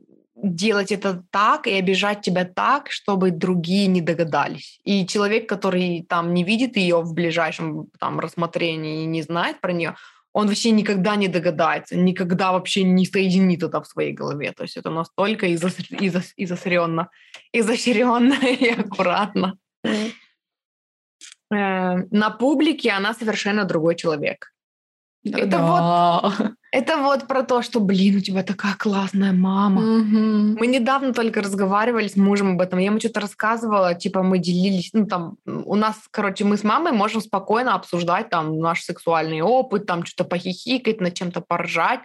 делать 0.43 0.93
это 0.93 1.24
так 1.30 1.66
и 1.66 1.72
обижать 1.72 2.20
тебя 2.20 2.45
так, 2.45 2.91
чтобы 2.91 3.30
другие 3.30 3.86
не 3.86 4.01
догадались. 4.01 4.80
И 4.84 5.07
человек, 5.07 5.49
который 5.49 6.05
там 6.09 6.34
не 6.34 6.45
видит 6.45 6.76
ее 6.76 7.01
в 7.01 7.12
ближайшем 7.14 7.89
там 7.99 8.20
рассмотрении 8.20 9.03
и 9.03 9.07
не 9.07 9.22
знает 9.22 9.61
про 9.61 9.72
нее, 9.72 9.97
он 10.32 10.47
вообще 10.47 10.70
никогда 10.70 11.16
не 11.16 11.28
догадается, 11.28 11.97
никогда 11.97 12.53
вообще 12.53 12.84
не 12.84 13.07
соединит 13.07 13.62
это 13.62 13.80
в 13.80 13.86
своей 13.86 14.12
голове. 14.12 14.53
То 14.53 14.62
есть 14.62 14.76
это 14.76 14.91
настолько 14.91 15.53
изосренно, 15.53 17.09
изощренно 17.53 18.34
и 18.43 18.68
аккуратно. 18.68 19.59
Э, 21.51 21.97
на 22.11 22.30
публике 22.30 22.91
она 22.91 23.14
совершенно 23.14 23.64
другой 23.64 23.97
человек. 23.97 24.53
Это 25.24 25.47
да. 25.47 26.20
вот, 26.20 26.53
это 26.71 26.99
вот 26.99 27.27
про 27.27 27.43
то, 27.43 27.62
что, 27.62 27.81
блин, 27.81 28.16
у 28.16 28.21
тебя 28.21 28.43
такая 28.43 28.75
классная 28.75 29.33
мама. 29.33 29.81
Угу. 29.81 30.59
Мы 30.59 30.66
недавно 30.66 31.14
только 31.14 31.41
разговаривали 31.41 32.09
с 32.09 32.16
мужем 32.16 32.53
об 32.53 32.61
этом. 32.61 32.79
Я 32.79 32.87
ему 32.87 33.01
что-то 33.01 33.21
рассказывала, 33.21 33.95
типа 33.95 34.23
мы 34.23 34.39
делились, 34.39 34.91
ну 34.93 35.07
там 35.07 35.37
у 35.47 35.77
нас, 35.77 35.97
короче, 36.11 36.45
мы 36.45 36.59
с 36.59 36.64
мамой 36.64 36.93
можем 36.93 37.23
спокойно 37.23 37.75
обсуждать 37.75 38.29
там 38.29 38.59
наш 38.59 38.83
сексуальный 38.83 39.41
опыт, 39.41 39.87
там 39.87 40.05
что-то 40.05 40.29
похихикать, 40.29 41.01
над 41.01 41.14
чем-то 41.14 41.41
поржать. 41.41 42.01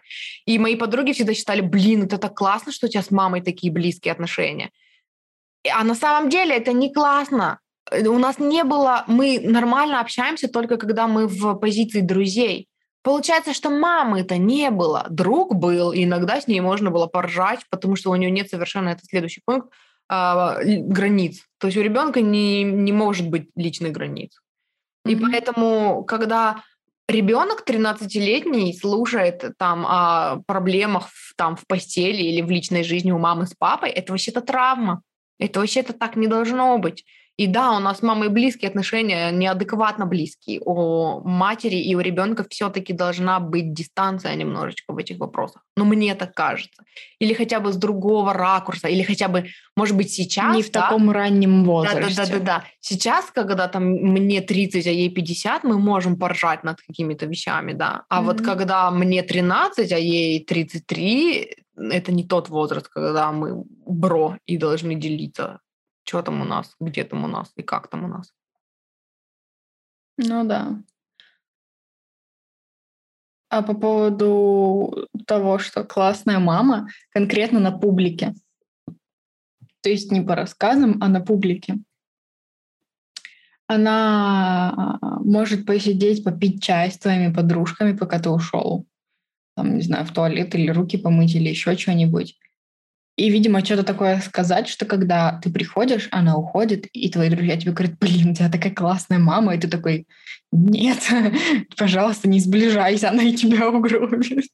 И 0.46 0.58
мои 0.60 0.76
подруги 0.76 1.12
всегда 1.12 1.34
считали, 1.34 1.62
блин, 1.62 2.04
это 2.04 2.18
так 2.18 2.34
классно, 2.34 2.72
что 2.72 2.88
у 2.88 2.90
тебя 2.90 3.04
с 3.04 3.12
мамой 3.12 3.42
такие 3.42 3.72
близкие 3.72 4.14
отношения. 4.14 4.72
А 5.74 5.84
на 5.84 5.96
самом 5.96 6.30
деле 6.30 6.56
это 6.56 6.72
не 6.72 6.94
классно. 6.94 7.60
У 7.92 8.18
нас 8.18 8.40
не 8.40 8.64
было, 8.64 9.04
мы 9.08 9.42
нормально 9.44 10.00
общаемся 10.00 10.48
только 10.48 10.78
когда 10.78 11.08
мы 11.08 11.28
в 11.28 11.56
позиции 11.56 12.00
друзей. 12.00 12.70
Получается, 13.04 13.54
что 13.54 13.70
мамы-то 13.70 14.38
не 14.38 14.72
было, 14.72 15.06
друг 15.10 15.56
был, 15.56 15.92
и 15.92 16.06
иногда 16.06 16.40
с 16.40 16.48
ней 16.48 16.62
можно 16.62 16.90
было 16.90 17.08
поржать, 17.08 17.60
потому 17.70 17.98
что 17.98 18.10
у 18.12 18.16
нее 18.16 18.32
нет 18.32 18.50
совершенно, 18.50 18.90
это 18.90 19.04
следующий 19.06 19.42
пункт, 19.46 19.70
э, 20.10 20.80
границ. 20.80 21.44
То 21.60 21.68
есть 21.68 21.78
у 21.78 21.82
ребенка 21.82 22.22
не, 22.22 22.64
не 22.64 22.94
может 22.94 23.28
быть 23.28 23.50
личных 23.56 23.92
границ. 23.92 24.40
Mm-hmm. 25.06 25.12
И 25.12 25.16
поэтому, 25.18 26.04
когда 26.06 26.64
ребенок 27.10 27.64
13-летний 27.68 28.74
слушает 28.74 29.52
там 29.58 29.86
о 29.86 30.42
проблемах 30.48 31.10
в, 31.10 31.36
там, 31.36 31.58
в 31.58 31.68
постели 31.68 32.24
или 32.24 32.42
в 32.42 32.50
личной 32.50 32.84
жизни 32.84 33.12
у 33.12 33.20
мамы 33.20 33.48
с 33.48 33.54
папой, 33.54 33.90
это 33.90 34.14
вообще-то 34.14 34.40
травма. 34.40 35.02
Это 35.40 35.60
вообще-то 35.60 35.92
так 35.92 36.16
не 36.16 36.28
должно 36.28 36.78
быть. 36.78 37.04
И 37.36 37.48
да, 37.48 37.72
у 37.72 37.80
нас 37.80 37.98
с 37.98 38.02
мамой 38.04 38.30
близкие 38.30 38.70
отношения, 38.70 39.32
неадекватно 39.32 40.06
близкие. 40.06 40.62
У 40.64 41.20
матери 41.28 41.78
и 41.78 41.96
у 41.96 42.00
ребенка 42.00 42.46
все-таки 42.48 42.94
должна 42.94 43.40
быть 43.40 43.74
дистанция 43.74 44.36
немножечко 44.36 44.94
в 44.94 44.98
этих 44.98 45.18
вопросах. 45.18 45.64
Но 45.76 45.84
мне 45.84 46.14
так 46.14 46.36
кажется. 46.36 46.84
Или 47.18 47.34
хотя 47.34 47.60
бы 47.60 47.74
с 47.74 47.76
другого 47.76 48.34
ракурса, 48.34 48.88
или 48.88 49.02
хотя 49.02 49.30
бы, 49.30 49.48
может 49.76 49.98
быть, 49.98 50.12
сейчас. 50.12 50.56
Не 50.56 50.62
в 50.62 50.72
да? 50.72 50.82
таком 50.82 51.10
раннем 51.10 51.64
возрасте. 51.64 52.16
Да, 52.16 52.26
да, 52.26 52.32
да, 52.32 52.40
да, 52.40 52.46
да. 52.46 52.64
Сейчас, 52.80 53.32
когда 53.32 53.68
там 53.68 53.84
мне 53.84 54.42
30, 54.42 54.86
а 54.86 54.92
ей 54.92 55.10
50, 55.10 55.64
мы 55.64 55.80
можем 55.80 56.18
поржать 56.18 56.64
над 56.64 56.82
какими-то 56.82 57.26
вещами, 57.26 57.74
да. 57.74 58.04
А 58.10 58.22
mm-hmm. 58.22 58.26
вот 58.26 58.42
когда 58.42 58.92
мне 58.92 59.24
13, 59.24 59.92
а 59.92 59.98
ей 59.98 60.46
33, 60.46 61.58
это 61.76 62.12
не 62.12 62.24
тот 62.24 62.50
возраст, 62.50 62.88
когда 62.90 63.32
мы 63.32 63.64
бро 63.88 64.38
и 64.46 64.58
должны 64.58 64.94
делиться 64.94 65.60
что 66.04 66.22
там 66.22 66.42
у 66.42 66.46
нас, 66.46 66.76
где 66.80 67.04
там 67.04 67.24
у 67.24 67.28
нас 67.28 67.52
и 67.56 67.64
как 67.64 67.88
там 67.88 68.06
у 68.06 68.08
нас. 68.08 68.34
Ну 70.18 70.46
да. 70.46 70.82
А 73.50 73.62
по 73.62 73.74
поводу 73.76 75.08
того, 75.28 75.60
что 75.60 75.84
классная 75.84 76.40
мама, 76.40 76.88
конкретно 77.12 77.60
на 77.60 77.72
публике. 77.72 78.34
То 79.82 79.90
есть 79.90 80.12
не 80.12 80.22
по 80.22 80.36
рассказам, 80.36 80.98
а 81.02 81.08
на 81.08 81.22
публике. 81.22 81.78
Она 83.68 84.74
а, 85.02 85.20
может 85.20 85.66
посидеть, 85.66 86.24
попить 86.24 86.64
чай 86.64 86.92
с 86.92 86.98
твоими 86.98 87.34
подружками, 87.34 87.96
пока 87.96 88.20
ты 88.20 88.30
ушел. 88.30 88.88
Там, 89.56 89.76
не 89.76 89.82
знаю, 89.82 90.06
в 90.06 90.14
туалет 90.14 90.56
или 90.56 90.72
руки 90.72 90.98
помыть 90.98 91.36
или 91.36 91.50
еще 91.50 91.78
что-нибудь. 91.78 92.38
И, 93.16 93.30
видимо, 93.30 93.64
что-то 93.64 93.84
такое 93.84 94.20
сказать, 94.22 94.68
что 94.68 94.86
когда 94.86 95.40
ты 95.44 95.52
приходишь, 95.52 96.08
она 96.12 96.36
уходит, 96.36 96.88
и 96.94 97.12
твои 97.12 97.30
друзья 97.30 97.58
тебе 97.58 97.72
говорят, 97.72 98.00
блин, 98.00 98.32
у 98.32 98.34
тебя 98.34 98.50
такая 98.50 98.74
классная 98.74 99.20
мама, 99.20 99.54
и 99.54 99.60
ты 99.60 99.68
такой, 99.68 100.08
нет, 100.52 100.98
пожалуйста, 101.78 102.28
не 102.28 102.40
сближайся, 102.40 103.10
она 103.10 103.24
и 103.24 103.36
тебя 103.36 103.70
угробит. 103.70 104.48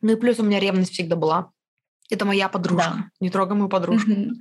Ну 0.00 0.12
и 0.12 0.16
плюс 0.16 0.40
у 0.40 0.42
меня 0.42 0.58
ревность 0.58 0.92
всегда 0.92 1.14
была. 1.14 1.52
Это 2.10 2.24
моя 2.24 2.48
подружка. 2.48 2.90
Да. 2.96 3.04
Не 3.20 3.30
трогай 3.30 3.56
мою 3.56 3.68
подружку. 3.68 4.10
Mm-hmm. 4.10 4.32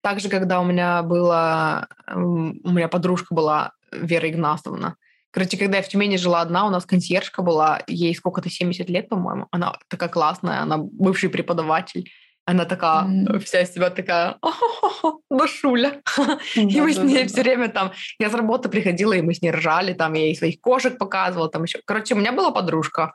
Также, 0.00 0.30
когда 0.30 0.60
у 0.60 0.64
меня 0.64 1.02
была, 1.02 1.88
у 2.14 2.70
меня 2.70 2.88
подружка 2.88 3.34
была 3.34 3.72
Вера 3.92 4.30
Игнатовна, 4.30 4.96
Короче, 5.32 5.56
когда 5.56 5.76
я 5.76 5.82
в 5.82 5.88
Тюмени 5.88 6.16
жила 6.16 6.40
одна, 6.40 6.66
у 6.66 6.70
нас 6.70 6.84
консьержка 6.84 7.42
была, 7.42 7.82
ей 7.86 8.14
сколько-то, 8.14 8.50
70 8.50 8.88
лет, 8.90 9.08
по-моему. 9.08 9.46
Она 9.52 9.76
такая 9.88 10.08
классная, 10.08 10.62
она 10.62 10.78
бывший 10.78 11.28
преподаватель. 11.28 12.10
Она 12.46 12.64
такая, 12.64 13.04
mm. 13.04 13.38
вся 13.38 13.60
из 13.60 13.72
себя 13.72 13.90
такая, 13.90 14.38
башуля. 15.30 16.02
и 16.56 16.80
мы 16.80 16.92
с 16.92 16.98
ней 16.98 17.26
все 17.28 17.42
время 17.42 17.68
там, 17.68 17.92
я 18.18 18.28
с 18.28 18.34
работы 18.34 18.68
приходила, 18.68 19.12
и 19.12 19.22
мы 19.22 19.34
с 19.34 19.42
ней 19.42 19.52
ржали, 19.52 19.92
там, 19.92 20.14
я 20.14 20.22
ей 20.22 20.36
своих 20.36 20.60
кошек 20.60 20.98
показывала, 20.98 21.48
там 21.48 21.62
еще. 21.62 21.80
Короче, 21.84 22.14
у 22.14 22.18
меня 22.18 22.32
была 22.32 22.50
подружка. 22.50 23.12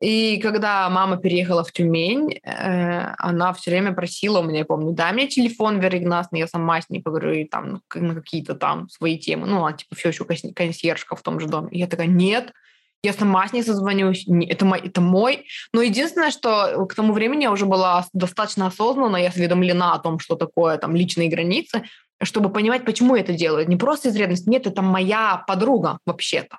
И 0.00 0.38
когда 0.38 0.88
мама 0.90 1.16
переехала 1.16 1.64
в 1.64 1.72
Тюмень, 1.72 2.38
э, 2.42 3.14
она 3.16 3.54
все 3.54 3.70
время 3.70 3.92
просила 3.94 4.40
у 4.40 4.42
меня, 4.42 4.58
я 4.60 4.64
помню, 4.66 4.92
дай 4.92 5.12
мне 5.12 5.26
телефон 5.26 5.80
Веригнасный, 5.80 6.40
я 6.40 6.46
сама 6.46 6.80
с 6.80 6.90
ней 6.90 7.00
поговорю, 7.00 7.32
и 7.32 7.44
там 7.44 7.80
на 7.94 8.14
какие-то 8.14 8.54
там 8.54 8.90
свои 8.90 9.18
темы. 9.18 9.46
Ну, 9.46 9.64
она 9.64 9.76
типа 9.76 9.94
все 9.96 10.10
еще 10.10 10.26
консьержка 10.26 11.16
в 11.16 11.22
том 11.22 11.40
же 11.40 11.46
доме. 11.48 11.68
И 11.70 11.78
я 11.78 11.86
такая, 11.86 12.08
нет, 12.08 12.52
я 13.02 13.14
сама 13.14 13.48
с 13.48 13.54
ней 13.54 13.62
созвонюсь, 13.62 14.26
это 14.48 14.66
мой, 14.66 14.80
это 14.80 15.00
мой. 15.00 15.46
Но 15.72 15.80
единственное, 15.80 16.30
что 16.30 16.86
к 16.86 16.94
тому 16.94 17.14
времени 17.14 17.44
я 17.44 17.52
уже 17.52 17.64
была 17.64 18.04
достаточно 18.12 18.66
осознанно, 18.66 19.16
я 19.16 19.28
осведомлена 19.28 19.94
о 19.94 19.98
том, 19.98 20.18
что 20.18 20.36
такое 20.36 20.76
там 20.76 20.94
личные 20.94 21.30
границы, 21.30 21.84
чтобы 22.22 22.50
понимать, 22.50 22.84
почему 22.84 23.14
я 23.14 23.22
это 23.22 23.32
делаю. 23.32 23.68
Не 23.68 23.76
просто 23.76 24.08
из 24.08 24.16
ревности, 24.16 24.48
нет, 24.48 24.66
это 24.66 24.82
моя 24.82 25.42
подруга 25.46 25.98
вообще-то. 26.04 26.58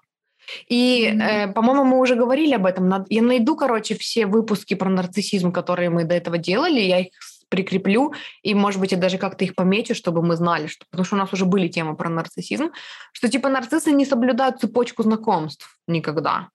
И, 0.67 1.05
э, 1.05 1.47
по-моему, 1.53 1.83
мы 1.83 1.99
уже 1.99 2.15
говорили 2.15 2.53
об 2.53 2.65
этом. 2.65 3.05
Я 3.09 3.21
найду, 3.21 3.55
короче, 3.55 3.95
все 3.95 4.25
выпуски 4.25 4.73
про 4.75 4.89
нарциссизм, 4.89 5.51
которые 5.51 5.89
мы 5.89 6.03
до 6.03 6.15
этого 6.15 6.37
делали, 6.37 6.79
я 6.79 6.99
их 6.99 7.07
прикреплю, 7.49 8.13
и, 8.43 8.53
может 8.53 8.79
быть, 8.79 8.91
я 8.91 8.97
даже 8.97 9.17
как-то 9.17 9.45
их 9.45 9.55
помечу, 9.55 9.95
чтобы 9.95 10.21
мы 10.21 10.35
знали, 10.35 10.67
что, 10.67 10.85
потому 10.89 11.05
что 11.05 11.15
у 11.15 11.19
нас 11.19 11.33
уже 11.33 11.45
были 11.45 11.67
темы 11.67 11.95
про 11.95 12.09
нарциссизм, 12.09 12.71
что, 13.13 13.29
типа, 13.29 13.49
нарциссы 13.49 13.91
не 13.91 14.05
соблюдают 14.05 14.59
цепочку 14.59 15.03
знакомств 15.03 15.79
никогда. 15.87 16.49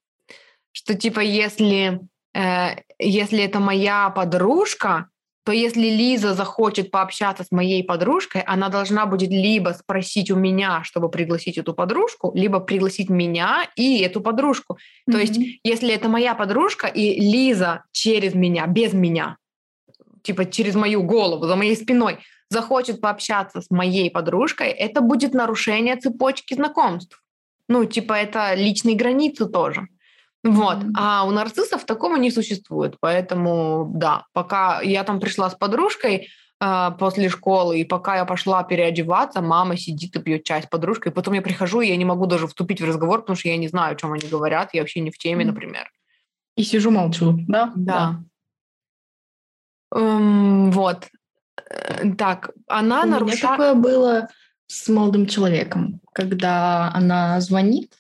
Что, 0.72 0.94
типа, 0.94 1.20
если, 1.20 2.00
э, 2.34 2.76
если 2.98 3.42
это 3.42 3.60
моя 3.60 4.10
подружка, 4.10 5.08
то 5.44 5.52
если 5.52 5.88
Лиза 5.88 6.34
захочет 6.34 6.90
пообщаться 6.90 7.42
с 7.44 7.50
моей 7.50 7.82
подружкой, 7.82 8.42
она 8.42 8.68
должна 8.68 9.06
будет 9.06 9.30
либо 9.30 9.70
спросить 9.70 10.30
у 10.30 10.36
меня, 10.36 10.84
чтобы 10.84 11.08
пригласить 11.08 11.58
эту 11.58 11.74
подружку, 11.74 12.32
либо 12.34 12.60
пригласить 12.60 13.10
меня 13.10 13.68
и 13.74 14.00
эту 14.00 14.20
подружку. 14.20 14.74
Mm-hmm. 14.74 15.12
То 15.12 15.18
есть, 15.18 15.40
если 15.64 15.92
это 15.92 16.08
моя 16.08 16.34
подружка 16.34 16.86
и 16.86 17.20
Лиза 17.20 17.84
через 17.90 18.34
меня, 18.34 18.66
без 18.66 18.92
меня, 18.92 19.36
типа 20.22 20.44
через 20.44 20.74
мою 20.76 21.02
голову, 21.02 21.46
за 21.46 21.56
моей 21.56 21.76
спиной, 21.76 22.18
захочет 22.48 23.00
пообщаться 23.00 23.62
с 23.62 23.70
моей 23.70 24.10
подружкой, 24.10 24.68
это 24.68 25.00
будет 25.00 25.34
нарушение 25.34 25.96
цепочки 25.96 26.54
знакомств. 26.54 27.22
Ну, 27.68 27.84
типа, 27.84 28.12
это 28.12 28.54
личные 28.54 28.96
границы 28.96 29.46
тоже. 29.46 29.88
Вот. 30.44 30.78
А 30.96 31.24
у 31.24 31.30
нарциссов 31.30 31.84
такого 31.84 32.16
не 32.16 32.30
существует. 32.30 32.96
Поэтому, 33.00 33.90
да, 33.94 34.26
пока 34.32 34.80
я 34.80 35.04
там 35.04 35.20
пришла 35.20 35.48
с 35.48 35.54
подружкой 35.54 36.28
э, 36.60 36.90
после 36.98 37.28
школы, 37.28 37.78
и 37.78 37.84
пока 37.84 38.16
я 38.16 38.24
пошла 38.24 38.64
переодеваться, 38.64 39.40
мама 39.40 39.76
сидит 39.76 40.16
и 40.16 40.18
пьет 40.20 40.44
чай 40.44 40.62
с 40.62 40.66
подружкой. 40.66 41.12
Потом 41.12 41.34
я 41.34 41.42
прихожу, 41.42 41.80
и 41.80 41.88
я 41.88 41.96
не 41.96 42.04
могу 42.04 42.26
даже 42.26 42.48
вступить 42.48 42.80
в 42.80 42.84
разговор, 42.84 43.20
потому 43.20 43.36
что 43.36 43.48
я 43.48 43.56
не 43.56 43.68
знаю, 43.68 43.92
о 43.92 43.96
чем 43.96 44.12
они 44.12 44.28
говорят. 44.28 44.74
Я 44.74 44.82
вообще 44.82 45.00
не 45.00 45.10
в 45.10 45.18
теме, 45.18 45.44
например. 45.44 45.90
И 46.56 46.64
сижу 46.64 46.90
молчу, 46.90 47.38
да? 47.46 47.72
Да. 47.76 48.20
да. 49.90 49.98
Эм, 49.98 50.70
вот. 50.72 51.08
Э, 51.70 52.14
так, 52.18 52.50
она 52.66 53.04
нарушает... 53.04 53.44
У 53.44 53.46
меня 53.46 53.50
такое 53.50 53.74
было 53.74 54.28
с 54.66 54.88
молодым 54.88 55.26
человеком, 55.26 56.00
когда 56.12 56.90
она 56.92 57.40
звонит, 57.40 57.92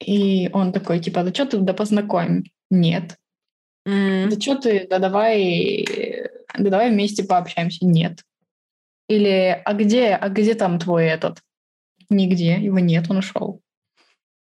и 0.00 0.50
он 0.52 0.72
такой, 0.72 1.00
типа, 1.00 1.22
да 1.22 1.32
что 1.32 1.46
ты, 1.46 1.58
да 1.58 1.74
познакомим. 1.74 2.44
Нет. 2.70 3.16
Mm. 3.86 4.28
Да 4.28 4.40
что 4.40 4.56
ты, 4.56 4.86
да 4.88 4.98
давай, 4.98 5.86
да 6.58 6.70
давай 6.70 6.90
вместе 6.90 7.24
пообщаемся. 7.24 7.86
Нет. 7.86 8.22
Или, 9.08 9.60
а 9.64 9.74
где, 9.74 10.14
а 10.14 10.28
где 10.28 10.54
там 10.54 10.78
твой 10.78 11.06
этот? 11.06 11.38
Нигде, 12.08 12.54
его 12.54 12.78
нет, 12.78 13.06
он 13.10 13.18
ушел. 13.18 13.60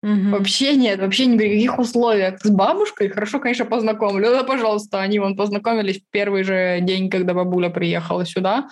Mm-hmm. 0.04 0.30
Вообще 0.32 0.76
нет, 0.76 0.99
вообще 0.99 1.28
ни 1.28 1.38
при 1.38 1.54
каких 1.54 1.80
условиях. 1.80 2.41
С 2.41 2.49
бабушкой 2.49 3.10
хорошо, 3.10 3.39
конечно, 3.39 3.66
познакомлю. 3.66 4.32
Да, 4.32 4.43
пожалуйста, 4.43 4.99
они 4.99 5.20
вон 5.20 5.38
познакомились 5.38 6.01
в 6.01 6.10
первый 6.10 6.43
же 6.43 6.80
день, 6.82 7.10
когда 7.10 7.34
бабуля 7.34 7.70
приехала 7.70 8.26
сюда. 8.26 8.68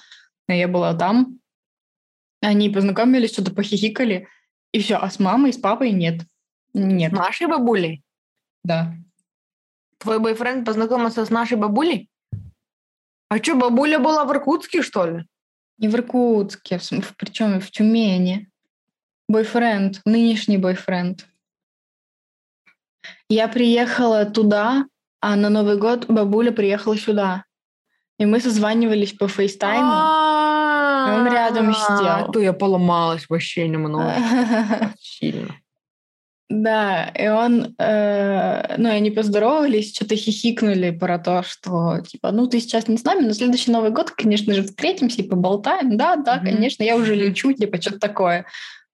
Я 0.50 0.68
была 0.68 0.94
там. 0.94 1.40
Они 2.42 2.70
познакомились, 2.70 3.32
что-то 3.32 3.54
похихикали, 3.54 4.28
и 4.74 4.82
все. 4.82 4.96
А 4.96 5.10
с 5.10 5.20
мамой, 5.20 5.54
с 5.54 5.58
папой 5.58 5.92
нет. 5.92 6.22
Нет. 6.74 7.12
Нашей 7.12 7.48
бабулей? 7.48 8.04
Да. 8.64 8.94
Твой 9.98 10.20
бойфренд 10.20 10.66
познакомился 10.66 11.26
с 11.26 11.30
нашей 11.30 11.58
бабулей? 11.58 12.10
А 13.30 13.38
что, 13.38 13.56
бабуля 13.56 14.00
была 14.00 14.26
в 14.26 14.32
Иркутске, 14.32 14.82
что 14.82 15.06
ли? 15.06 15.26
Не 15.78 15.88
в 15.88 15.96
Иркутске, 15.96 16.80
причем 17.18 17.60
в 17.62 17.72
Тюмени. 17.72 18.50
Бойфренд, 19.28 20.02
нынешний 20.06 20.58
бойфренд. 20.58 21.28
Я 23.30 23.48
приехала 23.48 24.26
туда, 24.26 24.86
а 25.22 25.36
на 25.36 25.50
Новый 25.50 25.78
год 25.78 26.08
бабуля 26.08 26.52
приехала 26.52 26.98
сюда. 26.98 27.46
И 28.20 28.26
мы 28.26 28.40
созванивались 28.40 29.14
по 29.14 29.28
фейстайму. 29.28 29.92
Он 31.16 31.32
рядом 31.32 31.74
сидел. 31.74 32.08
А 32.08 32.32
то 32.32 32.40
я 32.40 32.54
поломалась 32.54 33.28
вообще 33.30 33.68
немного. 33.68 34.16
Сильно. 35.00 35.56
Да, 36.54 37.06
и 37.18 37.30
он, 37.30 37.76
э, 37.78 38.76
ну, 38.78 38.90
и 38.90 38.92
они 38.92 39.10
поздоровались, 39.10 39.96
что-то 39.96 40.18
хихикнули 40.18 40.92
про 40.92 41.18
то, 41.18 41.44
что, 41.44 42.02
типа, 42.02 42.34
ну, 42.34 42.46
ты 42.48 42.60
сейчас 42.60 42.90
не 42.90 42.98
с 42.98 43.06
нами, 43.06 43.26
но 43.26 43.32
следующий 43.32 43.72
Новый 43.72 43.92
год, 43.92 44.12
конечно 44.12 44.54
же, 44.54 44.64
встретимся 44.64 45.22
и 45.22 45.30
поболтаем. 45.30 45.96
Да, 45.96 46.18
да, 46.18 46.38
mm-hmm. 46.38 46.44
конечно, 46.44 46.84
я 46.84 46.98
уже 46.98 47.16
лечу, 47.16 47.54
типа, 47.54 47.82
что-то 47.82 48.00
такое. 48.00 48.46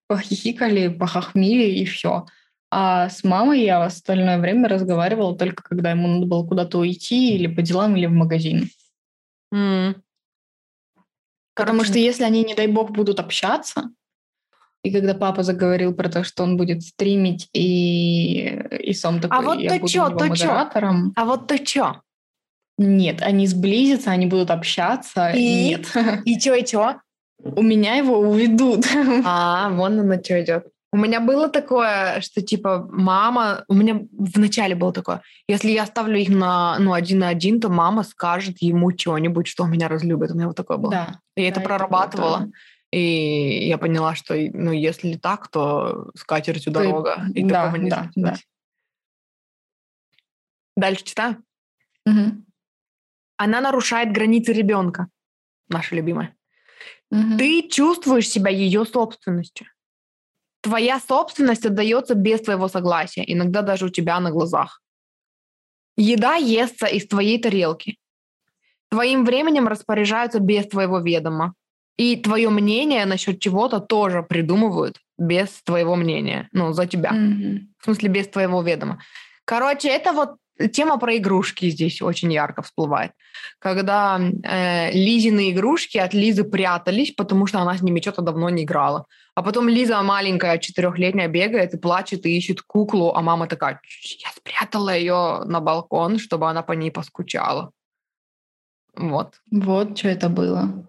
Похихикали, 0.05 0.89
похохмили, 0.89 1.63
и 1.63 1.85
все. 1.85 2.27
А 2.69 3.09
с 3.09 3.23
мамой 3.23 3.63
я 3.63 3.79
в 3.79 3.83
остальное 3.83 4.37
время 4.37 4.69
разговаривала 4.69 5.35
только 5.35 5.63
когда 5.63 5.91
ему 5.91 6.07
надо 6.07 6.27
было 6.27 6.45
куда-то 6.45 6.77
уйти 6.77 7.33
или 7.33 7.47
по 7.47 7.63
делам, 7.63 7.95
или 7.95 8.05
в 8.05 8.11
магазин. 8.11 8.69
Mm. 9.51 9.95
Потому 11.55 11.83
что 11.83 11.97
если 11.97 12.23
они, 12.23 12.43
не 12.43 12.53
дай 12.53 12.67
бог, 12.67 12.91
будут 12.91 13.19
общаться, 13.19 13.89
и 14.87 14.91
когда 14.91 15.13
папа 15.13 15.43
заговорил 15.43 15.93
про 15.93 16.09
то, 16.09 16.23
что 16.23 16.43
он 16.43 16.57
будет 16.57 16.81
стримить, 16.81 17.49
и, 17.53 18.59
и 18.79 18.93
сам 18.93 19.19
такой, 19.19 19.37
а 19.37 19.41
вот 19.41 19.59
я 19.59 19.69
то 19.69 19.79
буду 19.79 19.91
чё, 19.91 20.09
то 20.09 20.25
модератором. 20.25 21.07
Чё? 21.07 21.21
А 21.21 21.25
вот 21.25 21.47
то 21.47 21.57
что? 21.57 22.01
Нет, 22.77 23.21
они 23.21 23.47
сблизятся, 23.47 24.11
они 24.11 24.27
будут 24.27 24.51
общаться. 24.51 25.31
И? 25.31 25.69
Нет. 25.69 25.87
И 26.25 26.39
чё, 26.39 26.53
и 26.55 26.65
чё? 26.65 26.95
У 27.43 27.61
меня 27.61 27.95
его 27.95 28.17
уведут. 28.17 28.85
А, 29.25 29.69
вон 29.71 29.99
оно 29.99 30.23
что 30.23 30.41
идет. 30.41 30.67
У 30.93 30.97
меня 30.97 31.19
было 31.19 31.49
такое, 31.49 32.21
что 32.21 32.41
типа 32.41 32.87
мама, 32.89 33.65
у 33.67 33.73
меня 33.73 34.01
вначале 34.11 34.73
было 34.73 34.93
такое, 34.93 35.21
если 35.49 35.71
я 35.71 35.83
оставлю 35.83 36.17
их 36.17 36.29
на 36.29 36.79
ну 36.79 36.93
один 36.93 37.19
на 37.19 37.27
один, 37.27 37.59
то 37.59 37.67
мама 37.69 38.03
скажет 38.03 38.61
ему 38.61 38.97
что-нибудь, 38.97 39.47
что 39.47 39.65
меня 39.65 39.89
разлюбит. 39.89 40.31
У 40.31 40.35
меня 40.35 40.47
вот 40.47 40.55
такое 40.55 40.77
было. 40.77 40.91
Да. 40.91 41.19
И 41.35 41.41
я 41.41 41.51
да, 41.51 41.51
это 41.51 41.61
прорабатывала. 41.61 42.37
Это 42.37 42.51
и 42.97 43.67
я 43.67 43.77
поняла, 43.77 44.15
что, 44.15 44.35
ну, 44.35 44.71
если 44.71 45.15
так, 45.17 45.47
то 45.49 46.11
с 46.15 46.23
катертью 46.23 46.71
дорога. 46.71 47.25
И 47.33 47.43
да, 47.43 47.65
такого 47.65 47.81
не 47.81 47.89
да, 47.89 48.11
да. 48.15 48.35
Дальше 50.75 51.03
читаю. 51.03 51.43
Угу. 52.05 52.43
Она 53.37 53.61
нарушает 53.61 54.11
границы 54.11 54.53
ребенка, 54.53 55.07
наша 55.69 55.95
любимая. 55.95 56.35
Угу. 57.11 57.37
Ты 57.37 57.67
чувствуешь 57.69 58.29
себя 58.29 58.51
ее 58.51 58.85
собственностью. 58.85 59.67
Твоя 60.61 60.99
собственность 60.99 61.65
отдается 61.65 62.15
без 62.15 62.41
твоего 62.41 62.67
согласия, 62.67 63.23
иногда 63.25 63.61
даже 63.61 63.85
у 63.85 63.89
тебя 63.89 64.19
на 64.19 64.31
глазах. 64.31 64.81
Еда 65.95 66.35
естся 66.35 66.87
из 66.87 67.07
твоей 67.07 67.41
тарелки. 67.41 67.97
Твоим 68.89 69.25
временем 69.25 69.67
распоряжаются 69.67 70.39
без 70.39 70.67
твоего 70.67 70.99
ведома. 70.99 71.53
И 71.97 72.15
твое 72.15 72.49
мнение 72.49 73.05
насчет 73.05 73.39
чего-то 73.39 73.79
тоже 73.79 74.23
придумывают 74.23 74.97
без 75.17 75.49
твоего 75.63 75.95
мнения, 75.95 76.47
ну, 76.51 76.73
за 76.73 76.85
тебя. 76.85 77.11
Mm-hmm. 77.11 77.59
В 77.79 77.83
смысле, 77.85 78.09
без 78.09 78.27
твоего 78.27 78.61
ведома. 78.61 79.01
Короче, 79.45 79.89
это 79.89 80.13
вот 80.13 80.35
тема 80.71 80.97
про 80.97 81.17
игрушки 81.17 81.69
здесь 81.69 82.01
очень 82.01 82.31
ярко 82.33 82.61
всплывает. 82.61 83.11
Когда 83.59 84.19
э, 84.19 84.91
Лизины 84.91 85.51
игрушки 85.51 85.97
от 85.97 86.13
Лизы 86.13 86.43
прятались, 86.43 87.11
потому 87.11 87.47
что 87.47 87.59
она 87.59 87.77
с 87.77 87.81
ними 87.81 87.99
что-то 88.01 88.21
давно 88.21 88.49
не 88.49 88.63
играла. 88.63 89.05
А 89.35 89.43
потом 89.43 89.69
Лиза 89.69 90.01
маленькая, 90.01 90.57
четырехлетняя, 90.57 91.27
бегает 91.27 91.73
и 91.73 91.77
плачет 91.77 92.25
и 92.25 92.37
ищет 92.37 92.61
куклу, 92.61 93.13
а 93.15 93.21
мама 93.21 93.47
такая, 93.47 93.81
я 94.19 94.29
спрятала 94.35 94.95
ее 94.95 95.43
на 95.45 95.59
балкон, 95.59 96.19
чтобы 96.19 96.49
она 96.49 96.61
по 96.61 96.73
ней 96.73 96.91
поскучала. 96.91 97.71
Вот. 98.95 99.35
Вот 99.51 99.97
что 99.97 100.09
это 100.09 100.29
было. 100.29 100.87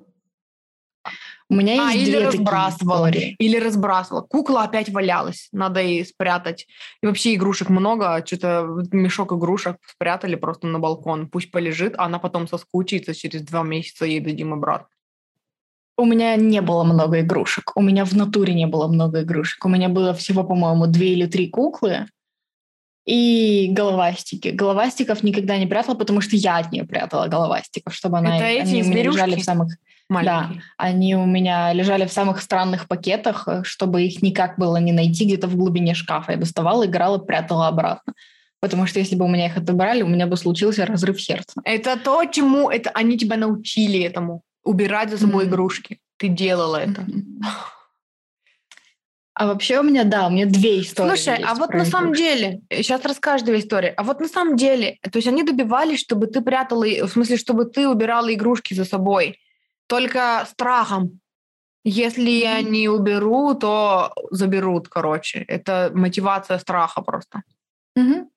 У 1.50 1.54
меня 1.54 1.88
а, 1.88 1.92
есть 1.92 2.08
или 2.08 2.16
две 2.16 2.26
разбрасывала, 2.26 3.10
такие 3.10 3.34
или 3.38 3.56
разбрасывала. 3.56 4.22
Кукла 4.22 4.64
опять 4.64 4.90
валялась, 4.90 5.48
надо 5.52 5.80
ей 5.80 6.04
спрятать. 6.04 6.66
И 7.02 7.06
вообще 7.06 7.34
игрушек 7.34 7.70
много, 7.70 8.22
что-то 8.26 8.66
мешок 8.92 9.32
игрушек 9.32 9.76
спрятали 9.86 10.34
просто 10.34 10.66
на 10.66 10.78
балкон. 10.78 11.28
Пусть 11.28 11.50
полежит, 11.50 11.94
а 11.96 12.04
она 12.04 12.18
потом 12.18 12.48
соскучится, 12.48 13.14
через 13.14 13.42
два 13.42 13.62
месяца 13.62 14.04
ей 14.04 14.20
дадим 14.20 14.52
обратно. 14.52 14.88
У 15.96 16.04
меня 16.04 16.36
не 16.36 16.60
было 16.60 16.84
много 16.84 17.20
игрушек. 17.20 17.72
У 17.74 17.82
меня 17.82 18.04
в 18.04 18.12
натуре 18.14 18.54
не 18.54 18.66
было 18.66 18.86
много 18.86 19.22
игрушек. 19.22 19.64
У 19.64 19.68
меня 19.68 19.88
было 19.88 20.14
всего, 20.14 20.44
по-моему, 20.44 20.86
две 20.86 21.14
или 21.14 21.26
три 21.26 21.48
куклы. 21.48 22.06
И 23.08 23.68
головастики. 23.70 24.48
Головастиков 24.48 25.22
никогда 25.22 25.56
не 25.56 25.66
прятала, 25.66 25.94
потому 25.94 26.20
что 26.20 26.36
я 26.36 26.58
от 26.58 26.72
нее 26.72 26.84
прятала 26.84 27.26
головастиков, 27.26 27.94
чтобы 27.94 28.18
она... 28.18 28.36
Это 28.36 28.44
эти 28.44 28.68
они 28.68 28.82
у 28.82 28.86
меня 28.86 29.02
лежали 29.02 29.36
в 29.36 29.44
самых... 29.44 29.72
Маленький. 30.10 30.56
Да, 30.56 30.62
они 30.76 31.16
у 31.16 31.24
меня 31.24 31.72
лежали 31.72 32.06
в 32.06 32.12
самых 32.12 32.42
странных 32.42 32.86
пакетах, 32.86 33.48
э, 33.48 33.62
чтобы 33.64 34.02
их 34.02 34.22
никак 34.22 34.58
было 34.58 34.76
не 34.76 34.92
найти 34.92 35.24
где-то 35.24 35.46
в 35.48 35.56
глубине 35.56 35.94
шкафа. 35.94 36.32
Я 36.32 36.38
доставала, 36.38 36.84
играла, 36.84 37.16
прятала 37.18 37.68
обратно. 37.68 38.12
Потому 38.60 38.86
что 38.86 38.98
если 38.98 39.16
бы 39.16 39.24
у 39.24 39.28
меня 39.28 39.46
их 39.46 39.56
отобрали, 39.56 40.02
у 40.02 40.08
меня 40.08 40.26
бы 40.26 40.36
случился 40.36 40.84
разрыв 40.84 41.20
сердца. 41.20 41.60
Это 41.64 41.98
то, 41.98 42.22
чему 42.26 42.68
это 42.68 42.90
они 42.90 43.16
тебя 43.16 43.36
научили 43.36 44.00
этому. 44.00 44.42
Убирать 44.64 45.10
за 45.10 45.16
собой 45.18 45.44
Мгм. 45.44 45.52
игрушки. 45.54 45.98
Ты 46.18 46.28
делала 46.28 46.76
это. 46.76 47.02
Мгм. 47.02 47.40
А 49.38 49.46
вообще 49.46 49.78
у 49.78 49.84
меня, 49.84 50.02
да, 50.02 50.26
у 50.26 50.30
меня 50.30 50.46
две 50.46 50.80
истории. 50.80 51.10
Слушай, 51.10 51.36
а 51.36 51.50
есть 51.50 51.60
вот 51.60 51.68
про 51.68 51.78
на 51.78 51.84
самом 51.84 52.12
деле, 52.12 52.60
сейчас 52.70 53.04
расскажешь 53.04 53.46
две 53.46 53.60
истории, 53.60 53.94
а 53.96 54.02
вот 54.02 54.18
на 54.20 54.26
самом 54.26 54.56
деле, 54.56 54.98
то 55.00 55.16
есть 55.16 55.28
они 55.28 55.44
добивались, 55.44 56.00
чтобы 56.00 56.26
ты 56.26 56.40
прятала, 56.40 56.84
в 56.84 57.08
смысле, 57.08 57.36
чтобы 57.36 57.66
ты 57.66 57.88
убирала 57.88 58.34
игрушки 58.34 58.74
за 58.74 58.84
собой, 58.84 59.38
только 59.86 60.44
страхом. 60.50 61.20
Если 61.84 62.28
я 62.30 62.62
не 62.62 62.88
уберу, 62.88 63.54
то 63.54 64.12
заберут, 64.32 64.88
короче. 64.88 65.44
Это 65.46 65.92
мотивация 65.94 66.58
страха 66.58 67.00
просто. 67.02 67.42
Мгм. 67.94 68.28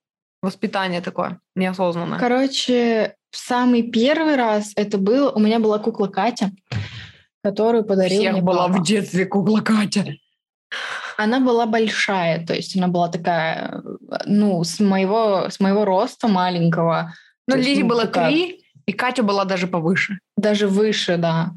Воспитание 0.43 1.02
такое, 1.02 1.39
неосознанное. 1.56 2.20
Короче, 2.20 3.16
в 3.32 3.38
самый 3.38 3.82
первый 3.82 4.36
раз 4.36 4.72
это 4.76 4.99
было... 4.99 5.32
У 5.32 5.39
меня 5.39 5.60
была 5.60 5.80
кукла 5.80 6.06
Катя, 6.06 6.52
которую 7.43 7.86
подарил 7.86 8.22
Всех 8.22 8.34
мне 8.34 8.41
была 8.43 8.68
папа. 8.68 8.80
в 8.80 8.84
детстве 8.84 9.26
кукла 9.26 9.62
Катя. 9.62 10.06
Она 11.17 11.39
была 11.39 11.65
большая, 11.65 12.45
то 12.45 12.53
есть 12.53 12.76
она 12.76 12.88
была 12.88 13.09
такая, 13.09 13.82
ну, 14.26 14.63
с 14.63 14.80
моего, 14.80 15.49
с 15.49 15.59
моего 15.59 15.86
роста 15.86 16.28
маленького. 16.28 17.13
Ну, 17.47 17.57
есть, 17.57 17.67
Лизе 17.67 17.84
ну, 17.84 17.89
было 17.89 18.07
три, 18.07 18.63
и 18.86 18.93
Катя 18.93 19.24
была 19.24 19.45
даже 19.45 19.67
повыше. 19.67 20.19
Даже 20.38 20.67
выше, 20.67 21.17
да. 21.17 21.51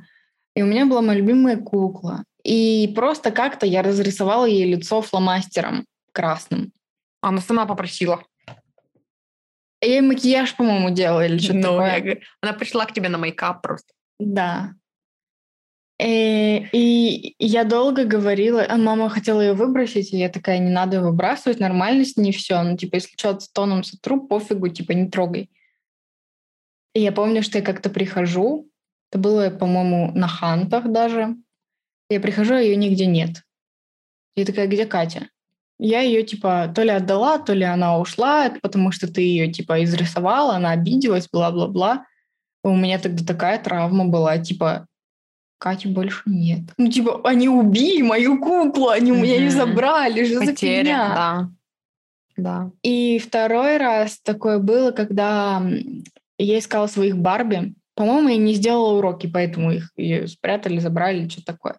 И 0.54 0.62
у 0.62 0.66
меня 0.66 0.86
была 0.86 1.02
моя 1.02 1.18
любимая 1.18 1.56
кукла. 1.56 2.24
И 2.42 2.92
просто 2.94 3.30
как-то 3.30 3.66
я 3.66 3.82
разрисовала 3.82 4.44
ей 4.44 4.70
лицо 4.70 5.00
фломастером 5.00 5.86
красным. 6.12 6.72
Она 7.22 7.40
сама 7.40 7.64
попросила. 7.66 8.22
И 9.80 9.88
ей 9.88 10.00
макияж, 10.00 10.54
по-моему, 10.54 10.90
делала 10.90 11.26
или 11.26 11.38
что-то 11.38 11.58
Ну, 11.58 11.62
такое. 11.62 12.04
я 12.04 12.16
она 12.42 12.52
пришла 12.52 12.84
к 12.86 12.92
тебе 12.92 13.08
на 13.08 13.18
мейкап 13.18 13.62
просто. 13.62 13.92
Да. 14.18 14.74
Э, 15.98 16.58
И 16.72 17.36
я 17.38 17.64
долго 17.64 18.04
говорила, 18.04 18.64
а 18.68 18.76
мама 18.76 19.08
хотела 19.08 19.40
ее 19.40 19.54
выбросить, 19.54 20.12
и 20.12 20.18
я 20.18 20.28
такая, 20.28 20.58
не 20.58 20.70
надо 20.70 20.96
ее 20.96 21.02
выбрасывать, 21.02 21.60
нормально 21.60 22.04
с 22.04 22.16
ней 22.16 22.32
все. 22.32 22.62
Ну, 22.62 22.76
типа, 22.76 22.96
если 22.96 23.14
что, 23.16 23.38
с 23.38 23.48
тоном 23.48 23.84
сотру, 23.84 24.26
пофигу, 24.26 24.68
типа, 24.68 24.92
не 24.92 25.08
трогай. 25.08 25.50
И 26.94 27.00
я 27.00 27.12
помню, 27.12 27.42
что 27.42 27.58
я 27.58 27.64
как-то 27.64 27.90
прихожу, 27.90 28.68
это 29.10 29.20
было, 29.20 29.50
по-моему, 29.50 30.12
на 30.14 30.28
хантах 30.28 30.90
даже. 30.90 31.36
Я 32.08 32.20
прихожу, 32.20 32.54
а 32.54 32.60
ее 32.60 32.76
нигде 32.76 33.06
нет. 33.06 33.42
Я 34.36 34.44
такая, 34.44 34.66
где 34.66 34.86
Катя? 34.86 35.28
Я 35.78 36.00
ее, 36.00 36.22
типа, 36.22 36.72
то 36.74 36.82
ли 36.82 36.90
отдала, 36.90 37.38
то 37.38 37.52
ли 37.52 37.64
она 37.64 37.98
ушла, 37.98 38.50
потому 38.62 38.92
что 38.92 39.12
ты 39.12 39.22
ее, 39.22 39.52
типа, 39.52 39.82
изрисовала, 39.84 40.56
она 40.56 40.70
обиделась, 40.70 41.28
бла-бла-бла. 41.28 42.06
У 42.62 42.74
меня 42.74 42.98
тогда 42.98 43.24
такая 43.24 43.62
травма 43.62 44.06
была, 44.06 44.38
типа, 44.38 44.86
Кати 45.64 45.88
больше 45.88 46.20
нет. 46.26 46.60
Ну, 46.76 46.90
типа, 46.90 47.22
они 47.24 47.48
убили 47.48 48.02
мою 48.02 48.38
куклу, 48.38 48.90
они 48.90 49.12
у 49.12 49.14
меня 49.14 49.36
ее 49.36 49.48
забрали, 49.48 50.26
что 50.26 50.44
за 50.44 50.54
фигня? 50.54 51.08
да. 51.16 51.50
Да. 52.36 52.70
И 52.82 53.18
второй 53.18 53.78
раз 53.78 54.18
такое 54.22 54.58
было, 54.58 54.90
когда 54.90 55.62
я 56.36 56.58
искала 56.58 56.86
своих 56.86 57.16
Барби. 57.16 57.72
По-моему, 57.94 58.28
я 58.28 58.36
не 58.36 58.52
сделала 58.52 58.98
уроки, 58.98 59.26
поэтому 59.26 59.72
их 59.72 59.90
её 59.96 60.26
спрятали, 60.26 60.80
забрали, 60.80 61.28
что 61.30 61.42
такое. 61.42 61.76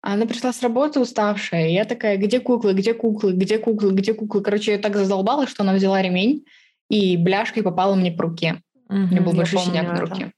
Она 0.00 0.26
пришла 0.26 0.52
с 0.52 0.62
работы 0.62 1.00
уставшая, 1.00 1.70
и 1.70 1.72
я 1.72 1.86
такая, 1.86 2.18
где 2.18 2.38
куклы, 2.38 2.72
где 2.72 2.94
куклы, 2.94 3.32
где 3.32 3.58
куклы, 3.58 3.94
где 3.94 4.14
куклы? 4.14 4.42
Короче, 4.42 4.70
я 4.70 4.78
так 4.78 4.94
задолбала, 4.94 5.48
что 5.48 5.64
она 5.64 5.72
взяла 5.72 6.00
ремень 6.00 6.44
и 6.88 7.16
бляшкой 7.16 7.64
попала 7.64 7.96
мне 7.96 8.12
по 8.12 8.22
руке. 8.22 8.62
У 8.88 8.94
меня 8.94 9.22
был 9.22 9.32
большой 9.32 9.58
синяк 9.58 9.88
на 9.88 10.00
руке. 10.02 10.30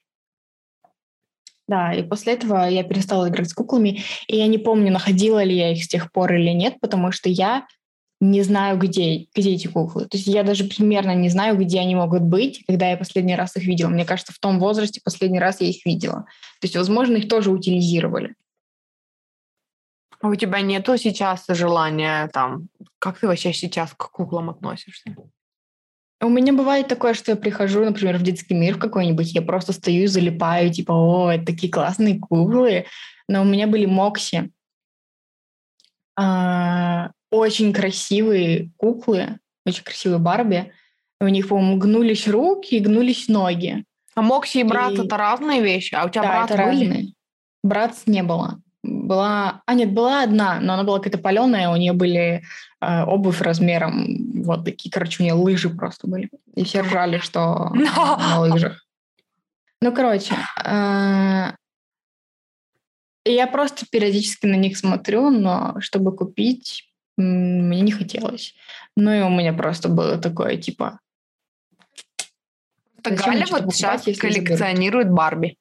Да, 1.71 1.93
и 1.93 2.03
после 2.03 2.33
этого 2.33 2.69
я 2.69 2.83
перестала 2.83 3.29
играть 3.29 3.49
с 3.49 3.55
куклами, 3.55 4.03
и 4.27 4.37
я 4.37 4.49
не 4.49 4.59
помню, 4.59 4.91
находила 4.91 5.41
ли 5.45 5.57
я 5.57 5.71
их 5.71 5.85
с 5.85 5.87
тех 5.87 6.11
пор 6.11 6.33
или 6.35 6.51
нет, 6.51 6.81
потому 6.81 7.13
что 7.13 7.29
я 7.29 7.69
не 8.21 8.43
знаю, 8.43 8.77
где, 8.77 9.29
где 9.37 9.55
эти 9.55 9.69
куклы. 9.69 10.07
То 10.07 10.17
есть 10.17 10.27
я 10.27 10.43
даже 10.43 10.65
примерно 10.65 11.15
не 11.15 11.29
знаю, 11.29 11.57
где 11.57 11.79
они 11.79 11.95
могут 11.95 12.23
быть, 12.23 12.65
когда 12.67 12.91
я 12.91 12.97
последний 12.97 13.37
раз 13.37 13.55
их 13.55 13.63
видела. 13.63 13.89
Мне 13.89 14.05
кажется, 14.05 14.33
в 14.33 14.41
том 14.41 14.59
возрасте 14.59 15.01
последний 15.05 15.39
раз 15.39 15.61
я 15.61 15.69
их 15.69 15.87
видела. 15.87 16.25
То 16.61 16.65
есть, 16.65 16.75
возможно, 16.75 17.19
их 17.19 17.29
тоже 17.29 17.53
утилизировали. 17.53 18.35
А 20.21 20.27
у 20.27 20.35
тебя 20.35 20.61
нету 20.63 20.99
сейчас 20.99 21.45
желания 21.47 22.29
там... 22.33 22.67
Как 22.99 23.21
ты 23.21 23.29
вообще 23.29 23.53
сейчас 23.53 23.93
к 23.93 24.11
куклам 24.11 24.51
относишься? 24.51 25.15
У 26.23 26.29
меня 26.29 26.53
бывает 26.53 26.87
такое, 26.87 27.15
что 27.15 27.33
я 27.33 27.37
прихожу, 27.37 27.83
например, 27.85 28.19
в 28.19 28.23
детский 28.23 28.55
мир 28.55 28.79
какой-нибудь, 28.79 29.33
я 29.33 29.41
просто 29.41 29.73
стою 29.73 30.05
и 30.05 30.07
залипаю, 30.07 30.71
типа, 30.71 30.93
о, 30.93 31.31
это 31.31 31.47
такие 31.47 31.73
классные 31.73 32.19
куклы. 32.19 32.85
Но 33.27 33.41
у 33.43 33.45
меня 33.45 33.67
были 33.67 33.87
Мокси. 33.87 34.51
А, 36.17 37.11
очень 37.31 37.73
красивые 37.73 38.71
куклы, 38.77 39.39
очень 39.65 39.83
красивые 39.83 40.19
Барби. 40.19 40.73
У 41.21 41.29
них, 41.29 41.49
по-моему, 41.49 41.79
гнулись 41.79 42.29
руки 42.29 42.77
и 42.77 42.81
гнулись 42.81 43.29
ноги. 43.29 43.85
А 44.15 44.21
Мокси 44.21 44.59
и 44.59 44.65
брат 44.65 44.93
И- 44.93 45.05
это 45.05 45.17
разные 45.17 45.63
вещи? 45.63 45.95
А 45.95 46.05
у 46.05 46.11
тебя 46.11 46.23
да, 46.23 46.29
брат 46.29 46.51
это 46.51 46.63
были? 46.65 46.85
разные. 46.87 47.13
Братц 47.63 48.03
не 48.07 48.23
было. 48.23 48.61
Была... 48.83 49.63
А, 49.65 49.75
нет, 49.75 49.93
была 49.93 50.23
одна, 50.23 50.61
но 50.61 50.75
она 50.75 50.85
была 50.85 50.99
какая-то 50.99 51.19
паленая, 51.19 51.71
у 51.71 51.77
нее 51.77 51.93
были 51.93 52.43
э, 52.81 53.03
обувь 53.05 53.41
размером 53.41 54.07
вот 54.45 54.65
такие, 54.65 54.91
короче, 54.91 55.23
у 55.23 55.25
нее 55.25 55.35
лыжи 55.35 55.71
просто 55.71 56.07
были. 56.07 56.31
И 56.55 56.65
все 56.65 56.81
ржали, 56.83 57.19
что 57.19 57.71
Но! 57.75 58.17
на 58.17 58.41
лыжах. 58.41 58.85
Ну, 59.83 59.95
короче, 59.95 60.35
э, 60.65 61.53
я 63.25 63.47
просто 63.47 63.87
периодически 63.91 64.47
на 64.47 64.57
них 64.57 64.77
смотрю, 64.77 65.31
но 65.31 65.77
чтобы 65.81 66.15
купить, 66.15 66.91
мне 67.17 67.81
не 67.81 67.93
хотелось. 67.93 68.55
Ну 68.97 69.13
и 69.13 69.21
у 69.21 69.31
меня 69.31 69.53
просто 69.53 69.89
было 69.89 70.19
такое, 70.19 70.57
типа, 70.57 71.01
мне 73.05 73.17
Галя 73.17 73.47
вот 73.47 73.51
покупать, 73.61 73.75
сейчас 73.77 74.07
если 74.07 74.21
заберут? 74.21 74.47
коллекционирует 74.47 75.11
Барби. 75.11 75.57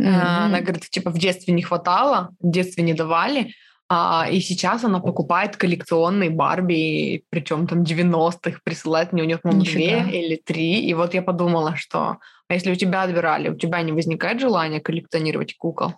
А, 0.00 0.44
Она 0.46 0.60
говорит, 0.60 0.88
типа, 0.90 1.10
в 1.10 1.18
детстве 1.18 1.54
не 1.54 1.62
хватало, 1.62 2.30
в 2.40 2.50
детстве 2.50 2.84
не 2.84 2.94
давали, 2.94 3.54
а, 3.88 4.26
и 4.30 4.40
сейчас 4.40 4.82
она 4.84 5.00
покупает 5.00 5.56
коллекционные 5.56 6.30
Барби, 6.30 7.24
причем 7.30 7.66
там 7.66 7.82
90-х, 7.82 8.60
присылает 8.64 9.12
мне 9.12 9.22
у 9.22 9.26
нее, 9.26 9.38
по-моему, 9.38 9.64
две 9.64 10.00
или 10.10 10.36
три. 10.36 10.80
И 10.86 10.94
вот 10.94 11.14
я 11.14 11.22
подумала, 11.22 11.76
что 11.76 12.18
а 12.48 12.54
если 12.54 12.72
у 12.72 12.76
тебя 12.76 13.02
отбирали, 13.02 13.48
у 13.48 13.56
тебя 13.56 13.82
не 13.82 13.92
возникает 13.92 14.40
желания 14.40 14.80
коллекционировать 14.80 15.56
кукол? 15.56 15.94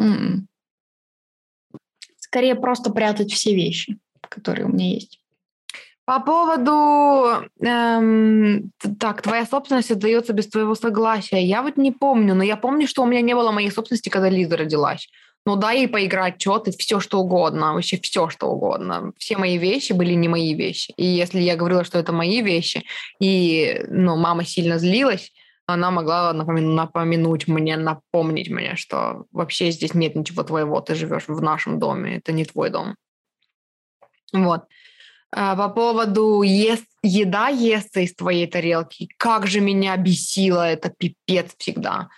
М-м. 0.00 0.48
Скорее 2.18 2.54
просто 2.54 2.90
прятать 2.90 3.32
все 3.32 3.54
вещи, 3.54 3.98
которые 4.28 4.66
у 4.66 4.68
меня 4.68 4.94
есть. 4.94 5.20
По 6.04 6.20
поводу, 6.20 7.44
эм, 7.60 8.72
так, 8.98 9.20
твоя 9.20 9.44
собственность 9.44 9.90
отдается 9.90 10.32
без 10.32 10.48
твоего 10.48 10.74
согласия. 10.74 11.44
Я 11.44 11.62
вот 11.62 11.76
не 11.76 11.92
помню, 11.92 12.34
но 12.34 12.42
я 12.42 12.56
помню, 12.56 12.86
что 12.88 13.02
у 13.02 13.06
меня 13.06 13.20
не 13.20 13.34
было 13.34 13.50
моей 13.50 13.70
собственности, 13.70 14.08
когда 14.08 14.30
Лиза 14.30 14.56
родилась. 14.56 15.10
Ну, 15.48 15.56
дай 15.56 15.78
ей 15.78 15.88
поиграть, 15.88 16.38
что 16.42 16.58
ты, 16.58 16.72
все 16.72 17.00
что 17.00 17.20
угодно, 17.20 17.72
вообще 17.72 17.98
все 17.98 18.28
что 18.28 18.48
угодно. 18.48 19.12
Все 19.16 19.38
мои 19.38 19.56
вещи 19.56 19.94
были 19.94 20.12
не 20.12 20.28
мои 20.28 20.52
вещи. 20.52 20.92
И 20.98 21.06
если 21.06 21.40
я 21.40 21.56
говорила, 21.56 21.84
что 21.84 21.98
это 21.98 22.12
мои 22.12 22.42
вещи, 22.42 22.84
и, 23.18 23.80
ну, 23.88 24.16
мама 24.16 24.44
сильно 24.44 24.78
злилась, 24.78 25.32
она 25.64 25.90
могла 25.90 26.34
напомянуть 26.34 27.48
мне, 27.48 27.78
напомнить 27.78 28.50
мне, 28.50 28.76
что 28.76 29.24
вообще 29.32 29.70
здесь 29.70 29.94
нет 29.94 30.16
ничего 30.16 30.42
твоего, 30.42 30.82
ты 30.82 30.94
живешь 30.94 31.28
в 31.28 31.40
нашем 31.40 31.78
доме, 31.78 32.18
это 32.18 32.32
не 32.32 32.44
твой 32.44 32.68
дом. 32.68 32.94
Вот. 34.34 34.64
А, 35.30 35.56
По 35.56 35.70
поводу 35.70 36.42
ест, 36.42 36.84
еда 37.02 37.48
естся 37.48 38.00
из 38.00 38.14
твоей 38.14 38.46
тарелки. 38.46 39.08
Как 39.16 39.46
же 39.46 39.62
меня 39.62 39.96
бесило 39.96 40.68
это 40.68 40.90
пипец 40.90 41.54
всегда. 41.56 42.10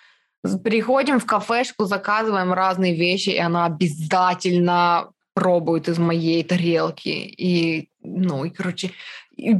Приходим 0.65 1.19
в 1.19 1.27
кафешку, 1.27 1.85
заказываем 1.85 2.53
разные 2.53 2.95
вещи, 2.95 3.31
и 3.31 3.39
она 3.39 3.67
обязательно 3.67 5.11
пробует 5.35 5.89
из 5.89 5.99
моей 5.99 6.43
тарелки. 6.45 7.09
И, 7.09 7.89
ну, 8.03 8.45
и, 8.45 8.51
короче, 8.51 8.91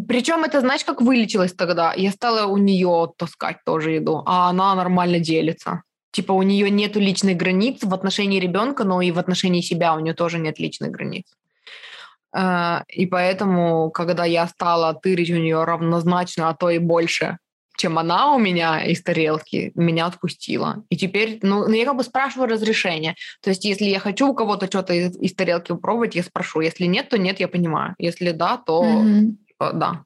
причем 0.09 0.45
это, 0.45 0.61
знаешь, 0.61 0.85
как 0.85 1.01
вылечилось 1.01 1.53
тогда? 1.53 1.93
Я 1.95 2.11
стала 2.11 2.47
у 2.47 2.57
нее 2.57 3.13
таскать 3.17 3.59
тоже 3.65 3.93
еду, 3.93 4.23
а 4.27 4.49
она 4.49 4.75
нормально 4.75 5.21
делится. 5.21 5.83
Типа 6.13 6.33
у 6.33 6.43
нее 6.43 6.71
нету 6.71 6.99
личных 6.99 7.37
границ 7.37 7.83
в 7.83 7.95
отношении 7.95 8.41
ребенка, 8.41 8.85
но 8.85 9.01
и 9.01 9.11
в 9.11 9.19
отношении 9.19 9.61
себя 9.61 9.95
у 9.95 10.01
нее 10.01 10.15
тоже 10.15 10.39
нет 10.39 10.59
личных 10.59 10.91
границ. 10.91 11.25
Э, 12.35 12.81
и 12.89 13.07
поэтому, 13.07 13.91
когда 13.91 14.25
я 14.25 14.47
стала 14.49 14.95
тырить 14.95 15.31
у 15.31 15.37
нее 15.37 15.65
равнозначно, 15.65 16.49
а 16.49 16.55
то 16.55 16.71
и 16.71 16.79
больше, 16.79 17.39
чем 17.81 17.99
она 17.99 18.35
у 18.35 18.39
меня 18.39 18.85
из 18.85 19.03
тарелки, 19.03 19.73
меня 19.75 20.05
отпустила. 20.05 20.85
И 20.91 20.99
теперь, 20.99 21.39
ну, 21.41 21.67
ну, 21.67 21.73
я 21.73 21.87
как 21.87 21.97
бы 21.97 22.05
спрашиваю 22.05 22.51
разрешение. 22.51 23.15
То 23.43 23.49
есть, 23.51 23.65
если 23.65 23.87
я 23.87 23.99
хочу 23.99 24.29
у 24.29 24.35
кого-то 24.35 24.67
что-то 24.67 24.93
из, 24.93 25.17
из 25.17 25.35
тарелки 25.35 25.69
попробовать, 25.69 26.15
я 26.15 26.23
спрошу. 26.23 26.61
Если 26.61 26.85
нет, 26.85 27.09
то 27.09 27.17
нет, 27.17 27.41
я 27.41 27.49
понимаю. 27.49 27.95
Если 27.99 28.33
да, 28.33 28.59
то 28.59 28.85
mm-hmm. 28.85 29.73
да. 29.73 30.05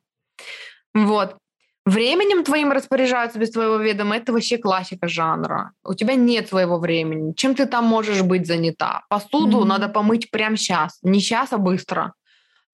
Вот. 0.94 1.36
Временем 1.84 2.44
твоим 2.44 2.70
распоряжаются 2.70 3.40
без 3.40 3.50
твоего 3.50 3.76
ведома. 3.76 4.16
Это 4.16 4.32
вообще 4.32 4.56
классика 4.56 5.08
жанра. 5.08 5.72
У 5.82 5.94
тебя 5.94 6.14
нет 6.14 6.48
своего 6.48 6.78
времени. 6.78 7.34
Чем 7.34 7.56
ты 7.56 7.66
там 7.66 7.86
можешь 7.86 8.22
быть 8.22 8.46
занята? 8.46 9.02
Посуду 9.08 9.62
mm-hmm. 9.62 9.68
надо 9.68 9.88
помыть 9.88 10.30
прямо 10.30 10.56
сейчас. 10.56 10.98
Не 11.02 11.18
сейчас, 11.18 11.52
а 11.52 11.58
быстро. 11.58 12.14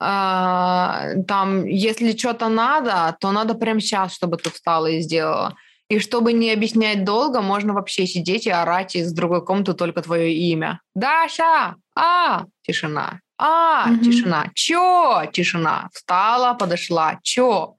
А, 0.02 1.14
там, 1.28 1.66
если 1.66 2.16
что-то 2.16 2.48
надо, 2.48 3.16
то 3.20 3.32
надо 3.32 3.54
прямо 3.54 3.80
сейчас, 3.80 4.14
чтобы 4.14 4.38
ты 4.38 4.50
встала 4.50 4.86
и 4.86 5.00
сделала. 5.00 5.56
И 5.90 5.98
чтобы 5.98 6.32
не 6.32 6.52
объяснять 6.52 7.04
долго, 7.04 7.42
можно 7.42 7.74
вообще 7.74 8.06
сидеть 8.06 8.46
и 8.46 8.50
орать 8.50 8.96
из 8.96 9.12
другой 9.12 9.44
комнаты 9.44 9.74
только 9.74 10.00
твое 10.02 10.32
имя. 10.32 10.80
Даша! 10.94 11.74
А! 11.94 12.44
Тишина. 12.62 13.20
А! 13.36 13.90
Mm-hmm. 13.90 14.04
Тишина. 14.04 14.46
Чё? 14.54 15.24
Тишина. 15.32 15.90
Встала, 15.92 16.54
подошла. 16.54 17.18
Чё? 17.22 17.74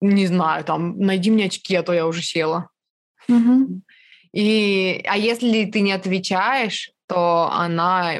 Не 0.00 0.26
знаю, 0.26 0.64
там, 0.64 0.98
найди 0.98 1.30
мне 1.30 1.44
очки, 1.44 1.76
а 1.76 1.82
то 1.82 1.92
я 1.92 2.06
уже 2.06 2.22
села. 2.22 2.70
Mm-hmm. 3.28 3.80
И, 4.32 5.04
а 5.06 5.16
если 5.16 5.66
ты 5.66 5.82
не 5.82 5.92
отвечаешь, 5.92 6.90
то 7.06 7.50
она 7.52 8.14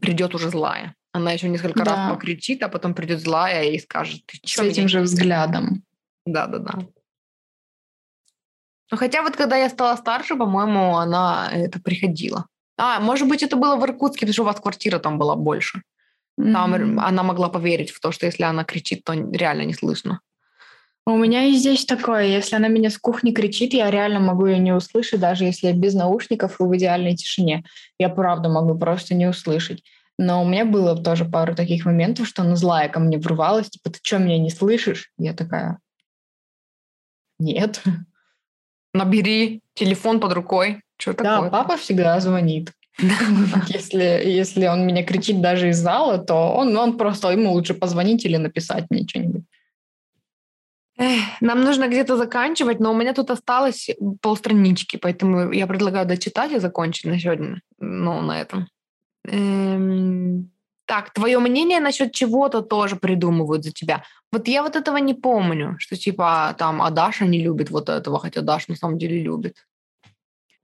придет 0.00 0.34
уже 0.34 0.48
злая. 0.48 0.96
Она 1.12 1.32
еще 1.32 1.48
несколько 1.48 1.84
да. 1.84 1.94
раз 1.94 2.14
покричит, 2.14 2.62
а 2.62 2.68
потом 2.68 2.94
придет 2.94 3.20
злая 3.20 3.64
и 3.64 3.78
скажет, 3.78 4.24
ты 4.26 4.38
что? 4.44 4.64
С 4.64 4.66
этим 4.66 4.88
же 4.88 5.00
взглядом. 5.00 5.82
Да, 6.24 6.46
да, 6.46 6.58
да. 6.58 6.78
Ну, 8.90 8.96
хотя 8.96 9.22
вот 9.22 9.36
когда 9.36 9.56
я 9.56 9.68
стала 9.68 9.96
старше, 9.96 10.36
по-моему, 10.36 10.96
она 10.96 11.50
это 11.52 11.80
приходила. 11.80 12.46
А, 12.78 13.00
может 13.00 13.28
быть, 13.28 13.42
это 13.42 13.56
было 13.56 13.76
в 13.76 13.84
Иркутске, 13.84 14.20
потому 14.20 14.32
что 14.32 14.42
у 14.42 14.46
вас 14.46 14.60
квартира 14.60 14.98
там 14.98 15.18
была 15.18 15.36
больше. 15.36 15.82
Там 16.36 16.74
mm-hmm. 16.74 17.00
она 17.00 17.22
могла 17.22 17.48
поверить 17.48 17.90
в 17.90 18.00
то, 18.00 18.10
что 18.10 18.26
если 18.26 18.42
она 18.42 18.64
кричит, 18.64 19.04
то 19.04 19.12
реально 19.12 19.62
не 19.62 19.74
слышно. 19.74 20.20
У 21.04 21.16
меня 21.16 21.44
и 21.44 21.54
здесь 21.54 21.84
такое, 21.84 22.26
если 22.26 22.54
она 22.54 22.68
меня 22.68 22.88
с 22.88 22.96
кухни 22.96 23.32
кричит, 23.32 23.74
я 23.74 23.90
реально 23.90 24.20
могу 24.20 24.46
ее 24.46 24.58
не 24.58 24.72
услышать, 24.72 25.20
даже 25.20 25.44
если 25.44 25.66
я 25.68 25.72
без 25.72 25.94
наушников 25.94 26.60
и 26.60 26.62
в 26.62 26.76
идеальной 26.76 27.16
тишине. 27.16 27.64
Я 27.98 28.08
правда 28.08 28.48
могу 28.48 28.78
просто 28.78 29.14
не 29.14 29.26
услышать. 29.26 29.82
Но 30.22 30.40
у 30.40 30.46
меня 30.46 30.64
было 30.64 30.96
тоже 30.96 31.24
пару 31.24 31.56
таких 31.56 31.84
моментов, 31.84 32.28
что 32.28 32.42
она 32.42 32.54
злая 32.54 32.88
ко 32.88 33.00
мне 33.00 33.18
врывалась, 33.18 33.70
типа, 33.70 33.90
ты 33.90 33.98
что, 34.00 34.18
меня 34.18 34.38
не 34.38 34.50
слышишь? 34.50 35.10
Я 35.18 35.32
такая, 35.32 35.78
нет. 37.40 37.82
Набери 38.94 39.62
телефон 39.74 40.20
под 40.20 40.32
рукой. 40.32 40.82
Что 40.96 41.12
да, 41.14 41.36
такое? 41.36 41.50
папа 41.50 41.76
всегда 41.76 42.20
звонит. 42.20 42.72
Если, 43.68 44.22
если 44.26 44.66
он 44.66 44.86
меня 44.86 45.02
кричит 45.02 45.40
даже 45.40 45.70
из 45.70 45.78
зала, 45.78 46.18
то 46.18 46.52
он, 46.54 46.76
он 46.76 46.98
просто, 46.98 47.30
ему 47.30 47.50
лучше 47.52 47.74
позвонить 47.74 48.24
или 48.26 48.36
написать 48.36 48.84
мне 48.90 49.08
что-нибудь. 49.08 49.44
Нам 51.40 51.62
нужно 51.62 51.88
где-то 51.88 52.16
заканчивать, 52.16 52.80
но 52.80 52.92
у 52.92 52.94
меня 52.94 53.14
тут 53.14 53.30
осталось 53.30 53.88
полстранички, 54.20 54.98
поэтому 54.98 55.50
я 55.50 55.66
предлагаю 55.66 56.06
дочитать 56.06 56.52
и 56.52 56.60
закончить 56.60 57.06
на 57.06 57.18
сегодня, 57.18 57.62
ну, 57.78 58.20
на 58.20 58.40
этом. 58.40 58.68
Эм, 59.28 60.50
так, 60.86 61.12
твое 61.12 61.38
мнение 61.38 61.80
насчет 61.80 62.12
чего-то 62.12 62.60
тоже 62.60 62.96
придумывают 62.96 63.64
за 63.64 63.72
тебя. 63.72 64.04
Вот 64.32 64.48
я 64.48 64.62
вот 64.62 64.76
этого 64.76 64.96
не 64.96 65.14
помню, 65.14 65.76
что 65.78 65.96
типа 65.96 66.54
там, 66.58 66.82
а 66.82 66.90
Даша 66.90 67.24
не 67.24 67.42
любит 67.42 67.70
вот 67.70 67.88
этого, 67.88 68.18
хотя 68.18 68.40
Даша 68.42 68.66
на 68.68 68.76
самом 68.76 68.98
деле 68.98 69.22
любит. 69.22 69.66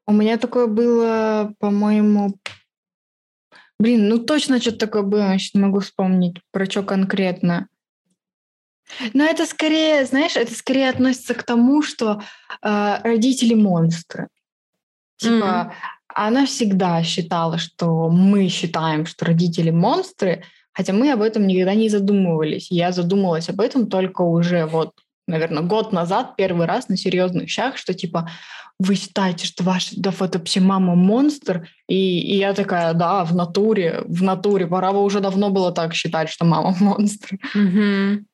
У 0.07 0.13
меня 0.13 0.39
такое 0.39 0.67
было, 0.67 1.55
по-моему, 1.59 2.35
блин, 3.79 4.09
ну 4.09 4.19
точно 4.19 4.61
что-то 4.61 4.79
такое 4.79 5.03
было, 5.03 5.33
я 5.33 5.39
сейчас 5.39 5.55
не 5.55 5.61
могу 5.61 5.81
вспомнить, 5.81 6.41
про 6.51 6.67
что 6.67 6.83
конкретно. 6.83 7.69
Но 9.13 9.25
это 9.25 9.47
скорее, 9.47 10.07
знаешь, 10.07 10.37
это 10.37 10.55
скорее 10.55 10.89
относится 10.89 11.35
к 11.35 11.43
тому, 11.43 11.83
что 11.83 12.23
э, 12.63 13.03
родители 13.03 13.55
монстры. 13.55 14.29
Типа, 15.19 15.75
mm 15.75 15.98
она 16.27 16.47
всегда 16.47 17.03
считала, 17.03 17.59
что 17.59 18.09
мы 18.09 18.49
считаем, 18.49 19.07
что 19.07 19.25
родители 19.25 19.71
монстры, 19.71 20.43
хотя 20.73 20.93
мы 20.93 21.13
об 21.13 21.23
этом 21.23 21.47
никогда 21.47 21.75
не 21.75 21.89
задумывались. 21.89 22.71
Я 22.71 22.93
задумалась 22.93 23.49
об 23.49 23.61
этом 23.61 23.87
только 23.87 24.23
уже 24.23 24.67
вот, 24.67 24.93
наверное, 25.27 25.63
год 25.63 25.93
назад, 25.93 26.35
первый 26.37 26.67
раз 26.67 26.89
на 26.89 26.97
серьезных 26.97 27.49
щах, 27.49 27.77
что 27.77 27.95
типа 27.95 28.29
вы 28.81 28.95
считаете, 28.95 29.47
что 29.47 29.65
ваша 29.65 29.95
да, 29.97 30.13
вообще 30.17 30.61
мама 30.61 30.95
монстр? 30.95 31.69
И, 31.89 32.21
и 32.21 32.37
я 32.37 32.55
такая, 32.55 32.95
да, 32.95 33.25
в 33.25 33.35
натуре, 33.35 34.03
в 34.07 34.23
натуре. 34.23 34.67
Пора 34.67 34.93
бы 34.93 35.03
уже 35.03 35.21
давно 35.21 35.51
было 35.51 35.73
так 35.73 35.95
считать, 35.95 36.29
что 36.29 36.45
мама 36.45 36.77
монстр. 36.81 37.39
Mm-hmm. 37.57 38.25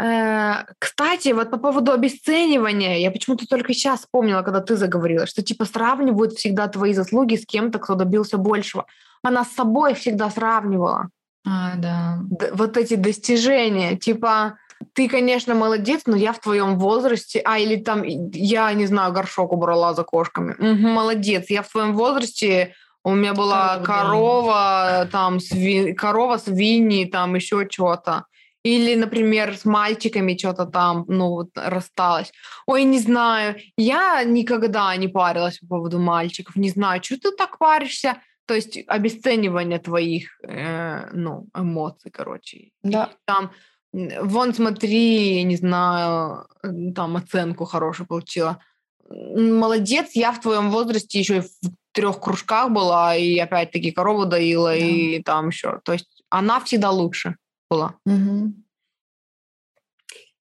Э, 0.00 0.64
кстати, 0.78 1.32
вот 1.32 1.50
по 1.50 1.58
поводу 1.58 1.92
обесценивания, 1.92 2.98
я 2.98 3.10
почему-то 3.10 3.46
только 3.46 3.74
сейчас 3.74 4.00
вспомнила, 4.00 4.42
когда 4.42 4.60
ты 4.60 4.76
заговорила, 4.76 5.26
что 5.26 5.42
типа 5.42 5.64
сравнивают 5.64 6.34
всегда 6.34 6.68
твои 6.68 6.94
заслуги 6.94 7.36
с 7.36 7.46
кем-то, 7.46 7.78
кто 7.78 7.94
добился 7.94 8.38
большего. 8.38 8.86
Она 9.22 9.44
с 9.44 9.52
собой 9.52 9.94
всегда 9.94 10.30
сравнивала. 10.30 11.10
А, 11.46 11.74
да. 11.76 12.20
вот 12.52 12.76
эти 12.76 12.94
достижения, 12.94 13.96
типа 13.96 14.58
ты, 14.94 15.08
конечно, 15.08 15.54
молодец, 15.54 16.02
но 16.06 16.16
я 16.16 16.32
в 16.32 16.38
твоем 16.38 16.78
возрасте, 16.78 17.40
а 17.44 17.58
или 17.58 17.76
там 17.76 18.02
я 18.04 18.72
не 18.72 18.86
знаю, 18.86 19.12
горшок 19.12 19.52
убрала 19.52 19.94
за 19.94 20.04
кошками. 20.04 20.52
Угу, 20.52 20.88
молодец, 20.88 21.46
я 21.50 21.62
в 21.62 21.68
твоем 21.68 21.94
возрасте 21.94 22.74
у 23.04 23.14
меня 23.14 23.34
была 23.34 23.78
корова, 23.78 25.08
там 25.10 25.40
сви... 25.40 25.92
корова, 25.92 26.38
свиньи, 26.38 27.04
там 27.04 27.34
еще 27.34 27.66
что-то. 27.68 28.26
Или, 28.64 28.94
например, 28.94 29.56
с 29.56 29.64
мальчиками 29.64 30.36
что-то 30.36 30.66
там, 30.66 31.04
ну, 31.08 31.30
вот, 31.30 31.50
рассталась. 31.54 32.32
Ой, 32.66 32.84
не 32.84 33.00
знаю, 33.00 33.56
я 33.76 34.22
никогда 34.24 34.94
не 34.96 35.08
парилась 35.08 35.58
по 35.58 35.66
поводу 35.66 35.98
мальчиков, 35.98 36.54
не 36.56 36.70
знаю, 36.70 37.02
что 37.02 37.18
ты 37.18 37.32
так 37.32 37.58
паришься? 37.58 38.18
То 38.46 38.54
есть 38.54 38.78
обесценивание 38.86 39.78
твоих, 39.78 40.38
э, 40.46 41.10
ну, 41.12 41.46
эмоций, 41.54 42.10
короче. 42.10 42.70
Да. 42.82 43.04
И 43.04 43.16
там, 43.24 43.50
вон, 43.92 44.54
смотри, 44.54 45.42
не 45.42 45.56
знаю, 45.56 46.46
там 46.94 47.16
оценку 47.16 47.64
хорошую 47.64 48.06
получила. 48.06 48.62
Молодец, 49.08 50.10
я 50.14 50.32
в 50.32 50.40
твоем 50.40 50.70
возрасте 50.70 51.18
еще 51.18 51.38
и 51.38 51.40
в 51.40 51.72
трех 51.92 52.20
кружках 52.20 52.70
была, 52.70 53.16
и 53.16 53.38
опять-таки 53.38 53.90
корову 53.90 54.24
доила, 54.24 54.70
да. 54.70 54.76
и 54.76 55.22
там 55.22 55.48
еще. 55.48 55.80
То 55.84 55.92
есть 55.92 56.22
она 56.30 56.60
всегда 56.60 56.90
лучше 56.90 57.36
была. 57.72 57.94
Угу. 58.06 58.52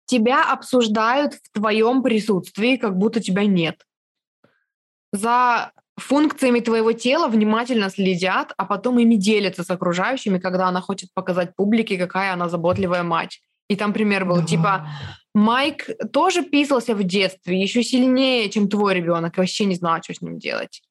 Тебя 0.07 0.53
обсуждают 0.53 1.35
в 1.35 1.53
твоем 1.53 2.03
присутствии, 2.03 2.77
как 2.77 2.97
будто 2.97 3.21
тебя 3.21 3.47
нет. 3.47 3.85
За 5.13 5.73
функциями 5.99 6.61
твоего 6.61 6.93
тела 6.93 7.29
внимательно 7.29 7.91
следят, 7.91 8.53
а 8.57 8.65
потом 8.65 8.99
ими 8.99 9.17
делятся 9.17 9.63
с 9.63 9.71
окружающими, 9.71 10.39
когда 10.39 10.69
она 10.69 10.81
хочет 10.81 11.11
показать 11.15 11.55
публике, 11.57 11.99
какая 11.99 12.33
она 12.33 12.49
заботливая 12.49 13.03
мать. 13.03 13.41
И 13.71 13.77
там 13.77 13.93
пример 13.93 14.25
был, 14.25 14.37
да. 14.37 14.47
типа, 14.47 14.89
Майк 15.35 15.91
тоже 16.13 16.43
писался 16.43 16.95
в 16.95 17.03
детстве, 17.05 17.61
еще 17.61 17.83
сильнее, 17.83 18.49
чем 18.49 18.69
твой 18.69 18.95
ребенок, 18.95 19.37
вообще 19.37 19.67
не 19.67 19.75
знал, 19.75 20.03
что 20.03 20.15
с 20.15 20.23
ним 20.23 20.39
делать. 20.39 20.83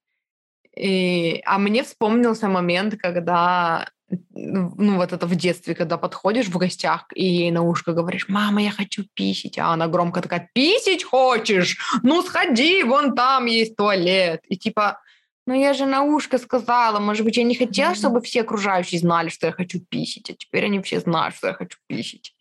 И, 0.78 1.42
а 1.46 1.58
мне 1.58 1.82
вспомнился 1.84 2.48
момент, 2.48 2.96
когда 3.00 3.88
ну, 4.10 4.96
вот 4.96 5.12
это 5.12 5.28
в 5.28 5.36
детстве, 5.36 5.76
когда 5.76 5.98
подходишь 5.98 6.48
в 6.48 6.58
гостях 6.58 7.06
и 7.14 7.26
ей 7.26 7.52
на 7.52 7.62
ушко 7.62 7.94
говоришь, 7.94 8.30
мама, 8.30 8.62
я 8.62 8.72
хочу 8.72 9.04
писить, 9.14 9.58
а 9.58 9.74
она 9.74 9.88
громко 9.88 10.22
такая, 10.22 10.50
писить 10.54 11.04
хочешь? 11.04 11.78
Ну, 12.04 12.22
сходи, 12.22 12.84
вон 12.84 13.16
там 13.16 13.46
есть 13.46 13.76
туалет. 13.76 14.42
И 14.48 14.58
типа, 14.58 15.02
ну, 15.46 15.54
я 15.54 15.74
же 15.74 15.86
на 15.86 16.04
ушко 16.04 16.38
сказала, 16.38 17.00
может 17.00 17.26
быть, 17.26 17.38
я 17.38 17.44
не 17.44 17.56
хотела, 17.56 17.96
чтобы 17.96 18.22
все 18.22 18.42
окружающие 18.42 19.00
знали, 19.00 19.30
что 19.30 19.48
я 19.48 19.54
хочу 19.54 19.80
писить, 19.80 20.30
а 20.30 20.34
теперь 20.34 20.66
они 20.66 20.82
все 20.82 21.00
знают, 21.00 21.36
что 21.36 21.48
я 21.48 21.54
хочу 21.54 21.78
писить. 21.88 22.34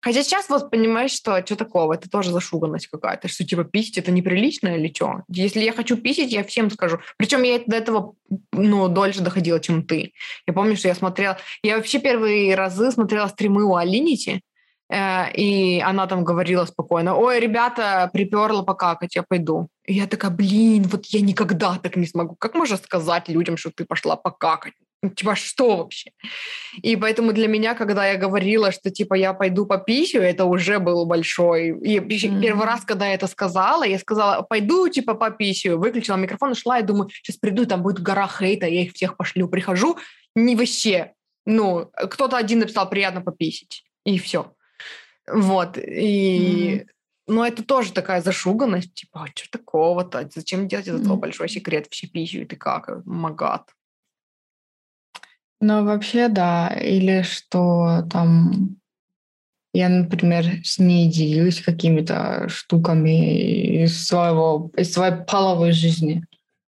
Хотя 0.00 0.22
сейчас 0.22 0.48
вот 0.48 0.70
понимаешь, 0.70 1.10
что 1.10 1.44
что 1.44 1.56
такого, 1.56 1.94
это 1.94 2.08
тоже 2.08 2.30
зашуганность 2.30 2.86
какая-то, 2.86 3.26
что 3.28 3.44
типа 3.44 3.64
писить 3.64 3.98
это 3.98 4.12
неприлично 4.12 4.68
или 4.68 4.92
что? 4.94 5.22
Если 5.28 5.60
я 5.60 5.72
хочу 5.72 5.96
писить, 5.96 6.32
я 6.32 6.44
всем 6.44 6.70
скажу. 6.70 7.00
Причем 7.16 7.42
я 7.42 7.60
до 7.66 7.76
этого, 7.76 8.14
ну, 8.52 8.88
дольше 8.88 9.22
доходила, 9.22 9.58
чем 9.58 9.82
ты. 9.82 10.12
Я 10.46 10.52
помню, 10.52 10.76
что 10.76 10.88
я 10.88 10.94
смотрела, 10.94 11.38
я 11.62 11.76
вообще 11.76 11.98
первые 11.98 12.54
разы 12.54 12.92
смотрела 12.92 13.26
стримы 13.26 13.64
у 13.64 13.74
Алинити, 13.74 14.40
э, 14.88 15.32
и 15.32 15.80
она 15.80 16.06
там 16.06 16.22
говорила 16.22 16.64
спокойно, 16.64 17.16
ой, 17.16 17.40
ребята, 17.40 18.08
приперла 18.12 18.62
покакать, 18.62 19.16
я 19.16 19.24
пойду. 19.24 19.68
И 19.84 19.94
я 19.94 20.06
такая, 20.06 20.30
блин, 20.30 20.84
вот 20.84 21.06
я 21.06 21.20
никогда 21.20 21.76
так 21.76 21.96
не 21.96 22.06
смогу. 22.06 22.36
Как 22.36 22.54
можно 22.54 22.76
сказать 22.76 23.28
людям, 23.28 23.56
что 23.56 23.70
ты 23.70 23.84
пошла 23.84 24.14
покакать? 24.14 24.74
Ну, 25.00 25.10
типа, 25.10 25.36
что 25.36 25.76
вообще? 25.76 26.10
И 26.82 26.96
поэтому 26.96 27.32
для 27.32 27.46
меня, 27.46 27.74
когда 27.74 28.08
я 28.08 28.16
говорила, 28.16 28.72
что, 28.72 28.90
типа, 28.90 29.14
я 29.14 29.32
пойду 29.32 29.64
по 29.64 29.78
писю, 29.78 30.20
это 30.20 30.44
уже 30.44 30.80
был 30.80 31.06
большой... 31.06 31.68
И 31.68 32.00
mm-hmm. 32.00 32.40
первый 32.40 32.66
раз, 32.66 32.84
когда 32.84 33.06
я 33.06 33.14
это 33.14 33.28
сказала, 33.28 33.84
я 33.84 33.98
сказала, 34.00 34.42
пойду, 34.42 34.88
типа, 34.88 35.14
по 35.14 35.30
писю, 35.30 35.78
выключила 35.78 36.16
микрофон, 36.16 36.54
шла 36.54 36.80
и 36.80 36.82
думаю, 36.82 37.10
сейчас 37.10 37.36
приду, 37.36 37.64
там 37.64 37.82
будет 37.82 38.00
гора 38.00 38.26
хейта, 38.26 38.66
я 38.66 38.82
их 38.82 38.92
всех 38.92 39.16
пошлю. 39.16 39.48
Прихожу, 39.48 39.98
не 40.34 40.56
вообще. 40.56 41.12
Ну, 41.46 41.90
кто-то 42.10 42.36
один 42.36 42.58
написал, 42.58 42.90
приятно 42.90 43.20
пописить. 43.20 43.84
И 44.04 44.18
все. 44.18 44.52
Вот. 45.28 45.78
И... 45.78 46.80
Mm-hmm. 46.80 46.86
Но 47.30 47.46
это 47.46 47.62
тоже 47.62 47.92
такая 47.92 48.22
зашуганность, 48.22 48.94
типа, 48.94 49.24
а 49.24 49.26
что 49.26 49.48
такого-то? 49.50 50.28
Зачем 50.34 50.66
делать 50.66 50.88
из 50.88 50.94
этого 50.94 51.14
mm-hmm. 51.14 51.20
большой 51.20 51.48
секрет? 51.50 51.86
Все 51.90 52.08
пищу, 52.08 52.46
ты 52.46 52.56
как? 52.56 53.04
Магат. 53.04 53.68
Ну, 55.60 55.84
вообще, 55.84 56.28
да. 56.28 56.68
Или 56.68 57.22
что 57.22 58.04
там 58.10 58.78
я, 59.72 59.88
например, 59.88 60.64
с 60.64 60.78
ней 60.78 61.10
делюсь 61.10 61.60
какими-то 61.60 62.48
штуками 62.48 63.84
из, 63.84 64.06
своего, 64.06 64.70
из 64.76 64.92
своей 64.92 65.14
половой 65.24 65.72
жизни. 65.72 66.24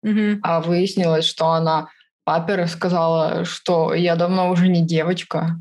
Mm-hmm. 0.06 0.40
А 0.44 0.62
выяснилось, 0.62 1.26
что 1.26 1.48
она 1.48 1.90
папе 2.24 2.56
рассказала, 2.56 3.46
что 3.46 3.94
я 3.94 4.16
давно 4.16 4.52
уже 4.52 4.68
не 4.68 4.86
девочка. 4.86 5.60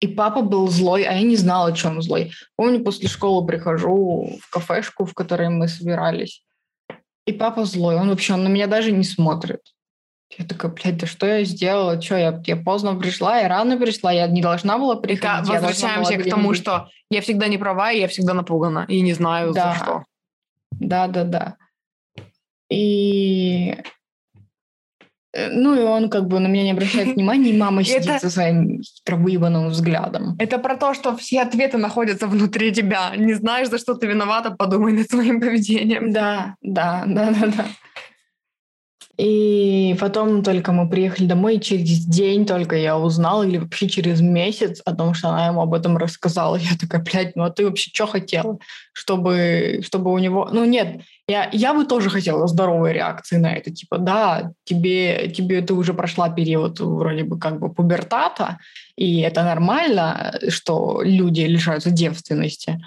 И 0.00 0.08
папа 0.08 0.42
был 0.42 0.68
злой, 0.68 1.04
а 1.04 1.12
я 1.12 1.22
не 1.22 1.36
знала, 1.36 1.74
он 1.84 2.02
злой. 2.02 2.32
Помню, 2.56 2.84
после 2.84 3.08
школы 3.08 3.46
прихожу 3.46 4.38
в 4.40 4.50
кафешку, 4.50 5.04
в 5.04 5.14
которой 5.14 5.48
мы 5.48 5.68
собирались. 5.68 6.44
И 7.26 7.32
папа 7.32 7.64
злой, 7.64 7.96
он 7.96 8.08
вообще 8.08 8.34
он 8.34 8.44
на 8.44 8.48
меня 8.48 8.66
даже 8.66 8.92
не 8.92 9.04
смотрит. 9.04 9.60
Я 10.38 10.46
такая, 10.46 10.72
блядь, 10.72 10.96
да 10.96 11.06
что 11.06 11.26
я 11.26 11.44
сделала? 11.44 12.00
Что, 12.00 12.16
я, 12.16 12.42
я 12.46 12.56
поздно 12.56 12.94
пришла, 12.94 13.38
я 13.38 13.48
рано 13.48 13.76
пришла, 13.76 14.12
я 14.12 14.26
не 14.26 14.40
должна 14.40 14.78
была 14.78 14.96
приходить. 14.96 15.46
Да, 15.46 15.60
возвращаемся 15.60 16.16
к 16.16 16.28
тому, 16.28 16.54
что 16.54 16.88
я 17.10 17.20
всегда 17.20 17.48
не 17.48 17.58
права, 17.58 17.92
и 17.92 18.00
я 18.00 18.08
всегда 18.08 18.34
напугана, 18.34 18.86
и 18.88 19.00
не 19.00 19.12
знаю, 19.12 19.52
да. 19.52 19.72
за 19.72 19.78
что. 19.78 20.04
Да, 20.72 21.06
да, 21.06 21.24
да. 21.24 21.56
И 22.70 23.76
Э, 25.34 25.50
ну, 25.50 25.74
и 25.74 25.80
он 25.80 26.10
как 26.10 26.28
бы 26.28 26.38
на 26.40 26.46
меня 26.46 26.64
не 26.64 26.72
обращает 26.72 27.08
внимания, 27.14 27.50
и 27.50 27.56
мама 27.56 27.84
сидит 27.84 28.06
это... 28.06 28.18
со 28.18 28.30
своим 28.30 28.82
хитровыебанным 28.82 29.68
взглядом. 29.68 30.36
Это 30.38 30.58
про 30.58 30.76
то, 30.76 30.94
что 30.94 31.16
все 31.16 31.42
ответы 31.42 31.78
находятся 31.78 32.26
внутри 32.26 32.72
тебя. 32.72 33.14
Не 33.16 33.34
знаешь, 33.34 33.68
за 33.68 33.78
что 33.78 33.94
ты 33.94 34.06
виновата, 34.06 34.50
подумай 34.50 34.92
над 34.92 35.10
своим 35.10 35.40
поведением. 35.40 36.12
Да, 36.12 36.56
да, 36.60 37.04
да, 37.06 37.30
да, 37.30 37.46
да. 37.46 37.66
И 39.18 39.94
потом 40.00 40.42
только 40.42 40.72
мы 40.72 40.88
приехали 40.88 41.26
домой, 41.26 41.56
и 41.56 41.60
через 41.60 42.06
день 42.06 42.46
только 42.46 42.76
я 42.76 42.98
узнала, 42.98 43.42
или 43.42 43.58
вообще 43.58 43.86
через 43.86 44.22
месяц, 44.22 44.80
о 44.86 44.94
том, 44.96 45.12
что 45.12 45.28
она 45.28 45.48
ему 45.48 45.60
об 45.60 45.74
этом 45.74 45.98
рассказала. 45.98 46.56
Я 46.60 46.76
такая, 46.80 47.02
блядь, 47.02 47.36
ну 47.36 47.44
а 47.44 47.50
ты 47.50 47.66
вообще 47.66 47.90
что 47.92 48.06
хотела? 48.06 48.58
Чтобы, 48.94 49.80
чтобы 49.84 50.12
у 50.12 50.18
него... 50.18 50.48
Ну 50.50 50.64
нет, 50.64 51.02
я, 51.28 51.48
я 51.52 51.74
бы 51.74 51.84
тоже 51.84 52.08
хотела 52.08 52.46
здоровой 52.46 52.92
реакции 52.92 53.36
на 53.36 53.52
это. 53.52 53.70
Типа, 53.70 53.98
да, 53.98 54.52
тебе, 54.64 55.28
тебе 55.28 55.60
ты 55.60 55.74
уже 55.74 55.92
прошла 55.92 56.30
период 56.30 56.80
вроде 56.80 57.24
бы 57.24 57.38
как 57.38 57.60
бы 57.60 57.72
пубертата, 57.72 58.58
и 58.96 59.20
это 59.20 59.42
нормально, 59.42 60.38
что 60.48 61.02
люди 61.02 61.42
лишаются 61.42 61.90
девственности. 61.90 62.82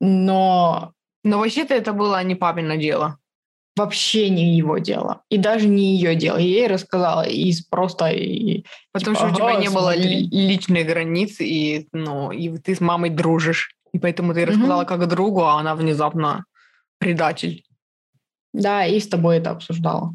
Но... 0.00 0.92
Но 1.24 1.40
вообще-то 1.40 1.74
это 1.74 1.92
было 1.92 2.22
не 2.22 2.36
папино 2.36 2.76
дело 2.76 3.18
вообще 3.76 4.30
не 4.30 4.56
его 4.56 4.78
дело. 4.78 5.22
И 5.28 5.36
даже 5.36 5.68
не 5.68 5.96
ее 5.96 6.14
дело. 6.14 6.38
Я 6.38 6.44
ей 6.44 6.66
рассказала 6.66 7.22
из 7.22 7.62
просто... 7.62 8.08
И, 8.08 8.64
Потому 8.92 9.16
типа, 9.16 9.28
что 9.28 9.34
у 9.34 9.36
тебя 9.36 9.60
не 9.60 9.68
было 9.68 9.94
личной 9.94 10.82
границы, 10.84 11.46
и, 11.46 11.88
ну, 11.92 12.32
и 12.32 12.56
ты 12.58 12.74
с 12.74 12.80
мамой 12.80 13.10
дружишь. 13.10 13.74
И 13.92 13.98
поэтому 13.98 14.34
ты 14.34 14.46
рассказала 14.46 14.82
угу. 14.82 14.88
как 14.88 15.08
другу, 15.08 15.42
а 15.42 15.60
она 15.60 15.74
внезапно 15.74 16.44
предатель. 16.98 17.64
Да, 18.52 18.86
и 18.86 18.98
с 18.98 19.08
тобой 19.08 19.38
это 19.38 19.50
обсуждала. 19.50 20.14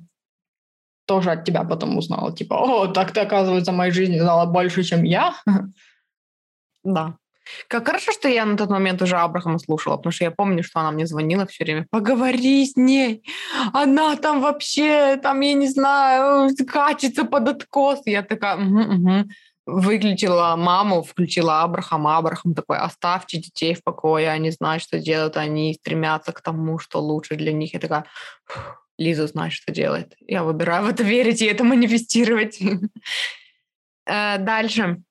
Тоже 1.05 1.31
от 1.31 1.45
тебя 1.45 1.63
потом 1.63 1.97
узнала. 1.97 2.35
Типа, 2.35 2.55
о, 2.55 2.87
так 2.87 3.11
ты, 3.11 3.19
оказывается, 3.19 3.71
в 3.71 3.75
моей 3.75 3.91
жизни 3.91 4.19
знала 4.19 4.45
больше, 4.45 4.83
чем 4.83 5.03
я. 5.03 5.35
Да. 6.83 7.15
Как 7.67 7.85
хорошо, 7.85 8.11
что 8.11 8.27
я 8.27 8.45
на 8.45 8.57
тот 8.57 8.69
момент 8.69 9.01
уже 9.01 9.17
Абрахама 9.17 9.59
слушала, 9.59 9.97
потому 9.97 10.11
что 10.11 10.23
я 10.23 10.31
помню, 10.31 10.63
что 10.63 10.79
она 10.79 10.91
мне 10.91 11.05
звонила 11.05 11.45
все 11.45 11.63
время. 11.63 11.87
Поговори 11.89 12.65
с 12.65 12.75
ней. 12.75 13.23
Она 13.73 14.15
там 14.15 14.41
вообще, 14.41 15.17
там, 15.17 15.41
я 15.41 15.53
не 15.53 15.67
знаю, 15.67 16.49
качется 16.67 17.25
под 17.25 17.47
откос. 17.47 18.01
Я 18.05 18.21
такая, 18.21 18.57
угу, 18.57 18.79
угу. 18.79 19.29
Выключила 19.65 20.55
маму, 20.55 21.03
включила 21.03 21.61
Абрахама. 21.61 22.17
Абрахам 22.17 22.53
такой, 22.53 22.77
оставьте 22.77 23.37
детей 23.37 23.73
в 23.73 23.83
покое, 23.83 24.29
они 24.29 24.51
знают, 24.51 24.83
что 24.83 24.99
делают, 24.99 25.37
они 25.37 25.73
стремятся 25.73 26.31
к 26.31 26.41
тому, 26.41 26.79
что 26.79 27.01
лучше 27.01 27.35
для 27.35 27.53
них. 27.53 27.73
Я 27.73 27.79
такая, 27.79 28.05
Лиза 28.97 29.27
знает, 29.27 29.53
что 29.53 29.71
делает. 29.71 30.15
Я 30.27 30.43
выбираю 30.43 30.85
в 30.85 30.89
это 30.89 31.03
верить 31.03 31.41
и 31.41 31.45
это 31.45 31.63
манифестировать. 31.63 32.59
Э, 34.07 34.39
дальше. 34.39 35.03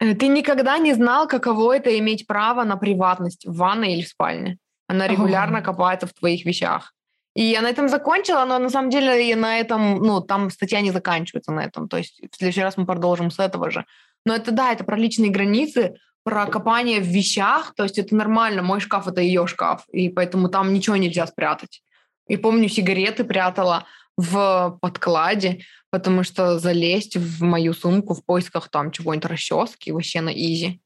Э, 0.00 0.14
ты 0.14 0.28
никогда 0.28 0.78
не 0.78 0.94
знал, 0.94 1.26
каково 1.26 1.76
это 1.76 1.98
иметь 1.98 2.26
право 2.26 2.64
на 2.64 2.76
приватность 2.76 3.46
в 3.46 3.56
ванной 3.56 3.94
или 3.94 4.02
в 4.02 4.08
спальне. 4.08 4.58
Она 4.88 5.08
регулярно 5.08 5.62
копается 5.62 6.06
в 6.06 6.12
твоих 6.12 6.44
вещах. 6.44 6.92
И 7.34 7.42
я 7.42 7.60
на 7.60 7.68
этом 7.68 7.88
закончила, 7.88 8.44
но 8.46 8.58
на 8.58 8.70
самом 8.70 8.88
деле 8.88 9.28
я 9.28 9.36
на 9.36 9.58
этом, 9.58 9.98
ну, 9.98 10.20
там 10.20 10.50
статья 10.50 10.80
не 10.80 10.90
заканчивается 10.90 11.52
на 11.52 11.64
этом. 11.64 11.88
То 11.88 11.98
есть 11.98 12.20
в 12.32 12.36
следующий 12.36 12.62
раз 12.62 12.76
мы 12.76 12.86
продолжим 12.86 13.30
с 13.30 13.38
этого 13.38 13.70
же. 13.70 13.84
Но 14.24 14.34
это 14.34 14.52
да, 14.52 14.72
это 14.72 14.84
про 14.84 14.96
личные 14.96 15.30
границы, 15.30 15.96
про 16.24 16.46
копание 16.46 17.00
в 17.00 17.06
вещах. 17.06 17.74
То 17.74 17.82
есть 17.82 17.98
это 17.98 18.16
нормально. 18.16 18.62
Мой 18.62 18.80
шкаф— 18.80 19.06
это 19.08 19.20
ее 19.20 19.46
шкаф. 19.46 19.84
И 19.92 20.08
поэтому 20.08 20.48
там 20.48 20.72
ничего 20.72 20.96
нельзя 20.96 21.26
спрятать. 21.26 21.82
И 22.26 22.36
помню, 22.36 22.68
сигареты 22.68 23.22
прятала 23.24 23.84
в 24.16 24.78
подкладе, 24.80 25.60
потому 25.96 26.24
что 26.24 26.58
залезть 26.58 27.16
в 27.16 27.42
мою 27.42 27.72
сумку 27.72 28.14
в 28.14 28.24
поисках 28.24 28.68
там 28.68 28.90
чего-нибудь 28.90 29.30
расчески 29.30 29.92
вообще 29.92 30.20
на 30.20 30.30
изи. 30.30 30.80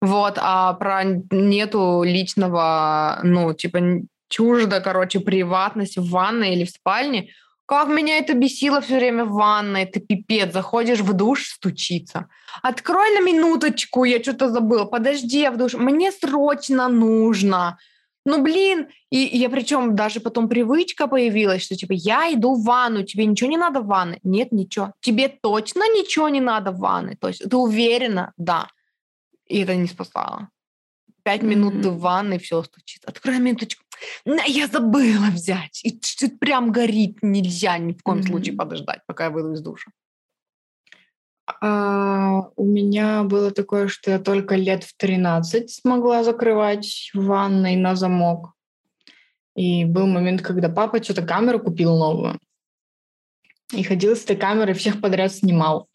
Вот, 0.00 0.34
а 0.36 0.74
про 0.74 1.04
нету 1.30 2.02
личного, 2.04 3.20
ну, 3.22 3.54
типа, 3.54 3.78
чуждо, 4.28 4.80
короче, 4.80 5.20
приватность 5.20 5.96
в 5.96 6.10
ванной 6.10 6.54
или 6.54 6.64
в 6.64 6.70
спальне. 6.70 7.30
Как 7.66 7.88
меня 7.88 8.18
это 8.18 8.34
бесило 8.34 8.80
все 8.80 8.96
время 8.96 9.24
в 9.24 9.32
ванной, 9.32 9.82
это 9.82 10.00
пипец. 10.00 10.52
Заходишь 10.52 11.00
в 11.00 11.12
душ, 11.12 11.48
стучится. 11.48 12.26
Открой 12.62 13.14
на 13.14 13.20
минуточку, 13.20 14.04
я 14.04 14.22
что-то 14.22 14.48
забыла. 14.48 14.86
Подожди, 14.86 15.40
я 15.40 15.50
в 15.50 15.56
душ. 15.56 15.74
Мне 15.74 16.10
срочно 16.10 16.88
нужно. 16.88 17.78
Ну, 18.28 18.42
блин, 18.42 18.88
и, 19.08 19.24
и 19.26 19.38
я 19.38 19.48
причем 19.48 19.96
даже 19.96 20.20
потом 20.20 20.50
привычка 20.50 21.06
появилась, 21.06 21.62
что 21.62 21.74
типа 21.74 21.92
я 21.94 22.30
иду 22.30 22.54
в 22.56 22.62
ванну, 22.62 23.02
тебе 23.02 23.24
ничего 23.24 23.48
не 23.48 23.56
надо 23.56 23.80
в 23.80 23.86
ванной? 23.86 24.18
Нет, 24.22 24.52
ничего. 24.52 24.92
Тебе 25.00 25.28
точно 25.28 25.80
ничего 25.94 26.28
не 26.28 26.40
надо 26.40 26.70
в 26.70 26.78
ванной? 26.78 27.16
То 27.16 27.28
есть 27.28 27.48
ты 27.48 27.56
уверена? 27.56 28.34
Да. 28.36 28.68
И 29.46 29.60
это 29.60 29.74
не 29.76 29.86
спасало. 29.86 30.50
Пять 31.22 31.40
mm-hmm. 31.40 31.46
минут 31.46 31.82
ты 31.82 31.88
в 31.88 32.00
ванной, 32.00 32.38
все 32.38 32.62
стучит. 32.62 33.02
Открой 33.06 33.38
минуточку. 33.38 33.82
Я 34.46 34.66
забыла 34.66 35.30
взять. 35.30 35.80
И 35.82 35.98
прям 36.38 36.70
горит. 36.70 37.22
Нельзя 37.22 37.78
ни 37.78 37.94
в 37.94 38.02
коем 38.02 38.18
mm-hmm. 38.18 38.26
случае 38.26 38.56
подождать, 38.56 39.00
пока 39.06 39.24
я 39.24 39.30
выйду 39.30 39.52
из 39.52 39.62
душа. 39.62 39.90
А, 41.60 42.50
у 42.56 42.64
меня 42.64 43.22
было 43.22 43.50
такое, 43.50 43.88
что 43.88 44.10
я 44.10 44.18
только 44.18 44.54
лет 44.54 44.84
в 44.84 44.94
13 44.96 45.70
смогла 45.70 46.22
закрывать 46.22 47.10
ванной 47.14 47.76
на 47.76 47.96
замок. 47.96 48.52
И 49.56 49.84
был 49.84 50.06
момент, 50.06 50.42
когда 50.42 50.68
папа 50.68 51.02
что-то 51.02 51.22
камеру 51.22 51.58
купил 51.58 51.96
новую. 51.96 52.38
И 53.72 53.82
ходил 53.82 54.14
с 54.14 54.24
этой 54.24 54.36
камерой, 54.36 54.74
всех 54.74 55.00
подряд 55.00 55.32
снимал. 55.32 55.88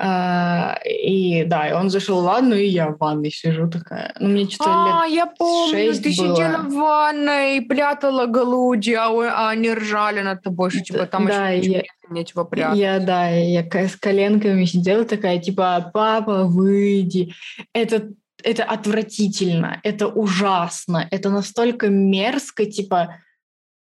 А, 0.00 0.78
и 0.84 1.42
да, 1.44 1.68
и 1.68 1.72
он 1.72 1.90
зашел 1.90 2.20
в 2.20 2.24
ванну, 2.24 2.54
и 2.54 2.66
я 2.66 2.90
в 2.90 2.98
ванной 2.98 3.32
сижу 3.32 3.68
такая. 3.68 4.14
Ну, 4.20 4.28
мне 4.28 4.48
что-то 4.48 5.02
а, 5.02 5.06
лет 5.08 5.16
я 5.16 5.26
помню, 5.26 5.92
ты 5.94 6.02
было. 6.04 6.36
сидела 6.36 6.58
в 6.58 6.72
ванной, 6.72 7.60
прятала 7.62 8.26
голуди, 8.26 8.92
а, 8.92 9.08
а 9.08 9.50
они 9.50 9.72
ржали 9.72 10.20
над 10.20 10.40
тобой, 10.42 10.70
что 10.70 10.84
типа 10.84 11.06
там 11.06 11.26
да, 11.26 11.48
еще 11.48 11.70
я, 11.70 11.82
нечего 12.10 12.44
прятать. 12.44 12.78
Я, 12.78 13.00
да, 13.00 13.28
я 13.28 13.64
с 13.64 13.96
коленками 13.96 14.64
сидела 14.66 15.04
такая, 15.04 15.40
типа, 15.40 15.90
папа, 15.92 16.44
выйди. 16.44 17.34
Это, 17.72 18.10
это 18.44 18.62
отвратительно, 18.62 19.80
это 19.82 20.06
ужасно, 20.06 21.08
это 21.10 21.28
настолько 21.28 21.88
мерзко, 21.88 22.66
типа, 22.66 23.16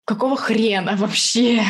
какого 0.06 0.38
хрена 0.38 0.96
вообще? 0.96 1.62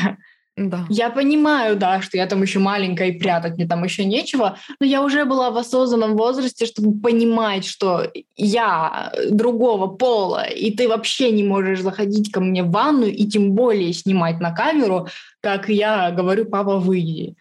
Да. 0.58 0.86
Я 0.88 1.10
понимаю, 1.10 1.76
да, 1.76 2.02
что 2.02 2.16
я 2.16 2.26
там 2.26 2.42
еще 2.42 2.58
маленькая 2.58 3.10
и 3.10 3.18
прятать 3.18 3.54
мне 3.54 3.66
там 3.66 3.84
еще 3.84 4.04
нечего, 4.04 4.58
но 4.80 4.86
я 4.86 5.04
уже 5.04 5.24
была 5.24 5.50
в 5.50 5.56
осознанном 5.56 6.16
возрасте, 6.16 6.66
чтобы 6.66 7.00
понимать, 7.00 7.64
что 7.64 8.10
я 8.36 9.12
другого 9.30 9.86
пола, 9.86 10.44
и 10.48 10.72
ты 10.72 10.88
вообще 10.88 11.30
не 11.30 11.44
можешь 11.44 11.80
заходить 11.80 12.32
ко 12.32 12.40
мне 12.40 12.64
в 12.64 12.72
ванну 12.72 13.06
и 13.06 13.24
тем 13.26 13.52
более 13.52 13.92
снимать 13.92 14.40
на 14.40 14.52
камеру, 14.52 15.06
как 15.40 15.68
я 15.68 16.10
говорю, 16.10 16.46
папа, 16.46 16.78
выйди. 16.78 17.36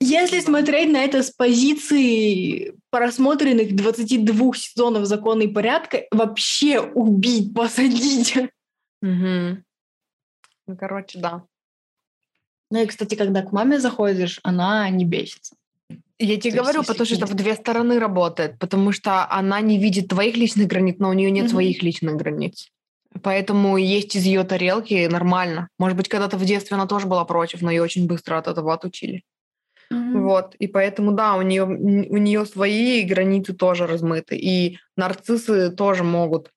Если 0.00 0.40
смотреть 0.40 0.90
на 0.90 1.04
это 1.04 1.22
с 1.22 1.30
позиции 1.30 2.74
просмотренных 2.90 3.74
22 3.74 4.54
сезонов 4.54 5.06
закона 5.06 5.42
и 5.42 5.48
порядка, 5.48 6.04
вообще 6.10 6.80
убить, 6.80 7.54
посадить. 7.54 8.36
Угу. 9.02 9.58
Ну, 10.66 10.76
короче, 10.76 11.18
да. 11.18 11.44
Ну 12.70 12.82
и, 12.82 12.86
кстати, 12.86 13.14
когда 13.14 13.42
к 13.42 13.52
маме 13.52 13.78
заходишь, 13.78 14.40
она 14.42 14.88
не 14.90 15.04
бесится. 15.04 15.54
Я 16.18 16.38
тебе 16.38 16.56
То 16.56 16.62
говорю, 16.62 16.82
потому 16.82 17.04
что 17.04 17.14
это 17.14 17.26
в 17.26 17.34
две 17.34 17.54
стороны 17.54 17.98
работает, 17.98 18.58
потому 18.58 18.90
что 18.92 19.30
она 19.30 19.60
не 19.60 19.78
видит 19.78 20.08
твоих 20.08 20.36
личных 20.36 20.66
границ, 20.66 20.96
но 20.98 21.10
у 21.10 21.12
нее 21.12 21.30
нет 21.30 21.46
mm 21.46 21.50
своих 21.50 21.82
личных 21.82 22.16
границ. 22.16 22.68
Поэтому 23.22 23.76
есть 23.76 24.16
из 24.16 24.24
ее 24.24 24.42
тарелки 24.44 25.06
нормально. 25.06 25.68
Может 25.78 25.96
быть, 25.96 26.08
когда-то 26.08 26.36
в 26.36 26.44
детстве 26.44 26.74
она 26.74 26.86
тоже 26.86 27.06
была 27.06 27.24
против, 27.24 27.62
но 27.62 27.70
ее 27.70 27.82
очень 27.82 28.06
быстро 28.06 28.38
от 28.38 28.48
этого 28.48 28.72
отучили. 28.72 29.22
Mm-hmm. 29.92 30.20
Вот, 30.20 30.54
и 30.56 30.66
поэтому, 30.66 31.12
да, 31.12 31.36
у 31.36 31.42
нее, 31.42 31.64
у 31.64 32.16
нее 32.16 32.44
свои 32.44 33.02
границы 33.02 33.54
тоже 33.54 33.86
размыты, 33.86 34.36
и 34.36 34.78
нарциссы 34.96 35.70
тоже 35.70 36.02
могут 36.02 36.50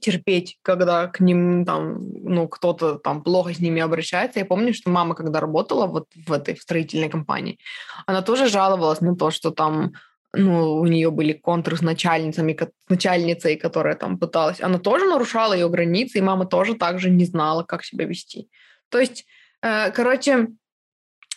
терпеть, 0.00 0.58
когда 0.62 1.06
к 1.06 1.20
ним 1.20 1.64
там, 1.64 1.98
ну, 2.22 2.48
кто-то 2.48 2.98
там 2.98 3.22
плохо 3.22 3.52
с 3.52 3.60
ними 3.60 3.82
обращается. 3.82 4.38
Я 4.38 4.44
помню, 4.44 4.74
что 4.74 4.90
мама, 4.90 5.14
когда 5.14 5.40
работала 5.40 5.86
вот 5.86 6.08
в 6.14 6.32
этой 6.32 6.54
в 6.54 6.62
строительной 6.62 7.08
компании, 7.08 7.58
она 8.06 8.22
тоже 8.22 8.48
жаловалась 8.48 9.00
на 9.00 9.16
то, 9.16 9.30
что 9.30 9.50
там 9.50 9.92
ну, 10.34 10.74
у 10.74 10.86
нее 10.86 11.10
были 11.10 11.34
контры 11.34 11.76
с 11.76 11.82
начальницами, 11.82 12.56
с 12.58 12.90
начальницей, 12.90 13.56
которая 13.56 13.94
там 13.94 14.18
пыталась. 14.18 14.60
Она 14.62 14.78
тоже 14.78 15.04
нарушала 15.04 15.52
ее 15.52 15.68
границы, 15.68 16.18
и 16.18 16.22
мама 16.22 16.46
тоже 16.46 16.74
также 16.74 17.10
не 17.10 17.26
знала, 17.26 17.64
как 17.64 17.84
себя 17.84 18.06
вести. 18.06 18.48
То 18.88 18.98
есть, 18.98 19.26
э, 19.60 19.90
короче, 19.90 20.48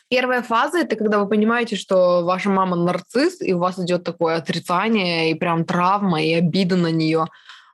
Первая 0.07 0.43
фаза 0.43 0.79
это 0.79 0.95
когда 0.95 1.17
вы 1.17 1.27
понимаете, 1.27 1.75
что 1.75 2.23
ваша 2.23 2.49
мама 2.49 2.75
нарцисс, 2.75 3.41
и 3.41 3.53
у 3.53 3.59
вас 3.59 3.79
идет 3.79 4.03
такое 4.03 4.35
отрицание, 4.35 5.31
и 5.31 5.33
прям 5.33 5.65
травма, 5.65 6.21
и 6.21 6.31
обида 6.33 6.75
на 6.75 6.91
нее. 6.91 7.25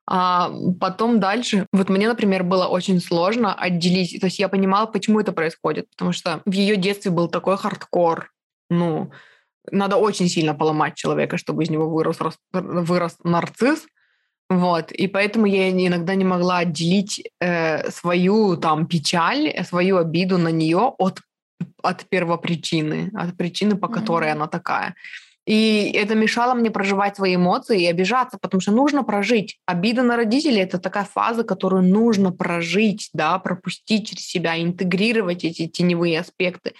А 0.08 0.52
потом 0.80 1.20
дальше, 1.20 1.68
вот 1.72 1.90
мне, 1.90 2.08
например, 2.08 2.44
было 2.44 2.68
очень 2.68 3.00
сложно 3.00 3.54
отделить, 3.54 4.20
то 4.20 4.28
есть 4.28 4.40
я 4.40 4.50
понимала, 4.50 4.86
почему 4.86 5.20
это 5.20 5.32
происходит, 5.32 5.90
потому 5.92 6.12
что 6.12 6.42
в 6.46 6.52
ее 6.52 6.76
детстве 6.76 7.12
был 7.12 7.28
такой 7.28 7.58
хардкор, 7.58 8.32
ну, 8.70 9.12
надо 9.72 9.98
очень 9.98 10.28
сильно 10.28 10.56
поломать 10.56 10.96
человека, 10.96 11.38
чтобы 11.38 11.64
из 11.64 11.70
него 11.70 11.88
вырос, 11.88 12.18
вырос 12.52 13.18
нарцисс, 13.24 13.86
вот, 14.50 14.92
и 14.92 15.08
поэтому 15.08 15.46
я 15.46 15.70
иногда 15.70 16.16
не 16.16 16.26
могла 16.26 16.58
отделить 16.58 17.24
э, 17.40 17.90
свою 17.92 18.58
там 18.58 18.88
печаль, 18.88 19.54
свою 19.64 19.98
обиду 19.98 20.38
на 20.38 20.50
нее 20.50 20.94
от 20.98 21.22
от 21.84 22.06
первопричины, 22.10 23.12
от 23.14 23.38
причины, 23.38 23.76
по 23.76 23.88
которой 23.88 24.30
mm-hmm. 24.30 24.34
она 24.34 24.48
такая. 24.48 24.96
И 25.52 25.92
это 25.96 26.16
мешало 26.16 26.54
мне 26.54 26.72
проживать 26.72 27.18
свои 27.18 27.36
эмоции 27.36 27.82
и 27.82 27.86
обижаться, 27.86 28.38
потому 28.42 28.62
что 28.62 28.72
нужно 28.72 29.04
прожить. 29.04 29.60
Обида 29.66 30.02
на 30.02 30.16
родителей— 30.16 30.62
это 30.62 30.80
такая 30.80 31.04
фаза, 31.04 31.44
которую 31.44 31.84
нужно 31.84 32.32
прожить, 32.32 33.10
да, 33.12 33.38
пропустить 33.38 34.08
через 34.08 34.26
себя, 34.26 34.58
интегрировать 34.62 35.44
эти 35.44 35.68
теневые 35.68 36.22
аспекты. 36.22 36.72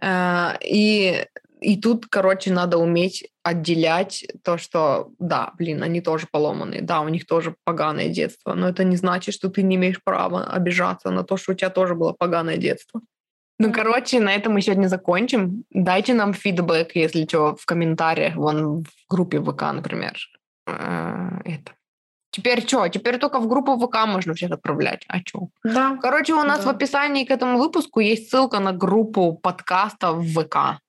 Э, 0.00 0.52
и, 0.64 1.26
и 1.60 1.76
тут, 1.76 2.06
короче, 2.06 2.50
надо 2.50 2.78
уметь 2.78 3.28
отделять 3.42 4.24
то, 4.42 4.56
что, 4.56 5.10
да, 5.18 5.52
блин, 5.58 5.82
они 5.82 6.00
тоже 6.00 6.26
поломанные, 6.32 6.80
да, 6.80 7.02
у 7.02 7.08
них 7.08 7.26
тоже 7.26 7.54
поганое 7.64 8.08
детство, 8.08 8.54
но 8.54 8.70
это 8.70 8.82
не 8.82 8.96
значит, 8.96 9.34
что 9.34 9.50
ты 9.50 9.62
не 9.62 9.76
имеешь 9.76 10.02
права 10.02 10.46
обижаться 10.46 11.10
на 11.10 11.22
то, 11.22 11.36
что 11.36 11.52
у 11.52 11.54
тебя 11.54 11.68
тоже 11.68 11.94
было 11.94 12.14
поганое 12.14 12.56
детство. 12.56 13.02
Ну, 13.58 13.72
короче, 13.72 14.20
на 14.20 14.34
этом 14.34 14.52
мы 14.52 14.60
сегодня 14.60 14.88
закончим. 14.88 15.64
Дайте 15.70 16.14
нам 16.14 16.34
фидбэк, 16.34 16.94
если 16.94 17.24
что, 17.24 17.56
в 17.56 17.64
комментариях, 17.64 18.36
вон 18.36 18.84
в 18.84 18.88
группе 19.08 19.40
ВК, 19.40 19.62
например. 19.72 20.14
Э, 20.66 21.40
это. 21.44 21.72
Теперь 22.30 22.66
что? 22.66 22.86
Теперь 22.88 23.18
только 23.18 23.38
в 23.38 23.48
группу 23.48 23.78
ВК 23.78 24.06
можно 24.06 24.34
всех 24.34 24.50
отправлять. 24.50 25.04
А 25.08 25.20
что? 25.24 25.48
Да. 25.64 25.98
Короче, 26.02 26.34
у 26.34 26.42
нас 26.42 26.64
да. 26.64 26.72
в 26.72 26.74
описании 26.74 27.24
к 27.24 27.30
этому 27.30 27.58
выпуску 27.58 28.00
есть 28.00 28.30
ссылка 28.30 28.60
на 28.60 28.72
группу 28.72 29.32
подкаста 29.32 30.12
в 30.12 30.26
ВК. 30.26 30.82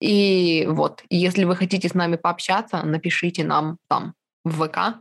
И 0.00 0.66
вот, 0.70 1.02
если 1.10 1.44
вы 1.44 1.56
хотите 1.56 1.88
с 1.88 1.94
нами 1.94 2.16
пообщаться, 2.16 2.82
напишите 2.84 3.44
нам 3.44 3.76
там 3.88 4.14
в 4.44 4.64
ВК. 4.64 5.00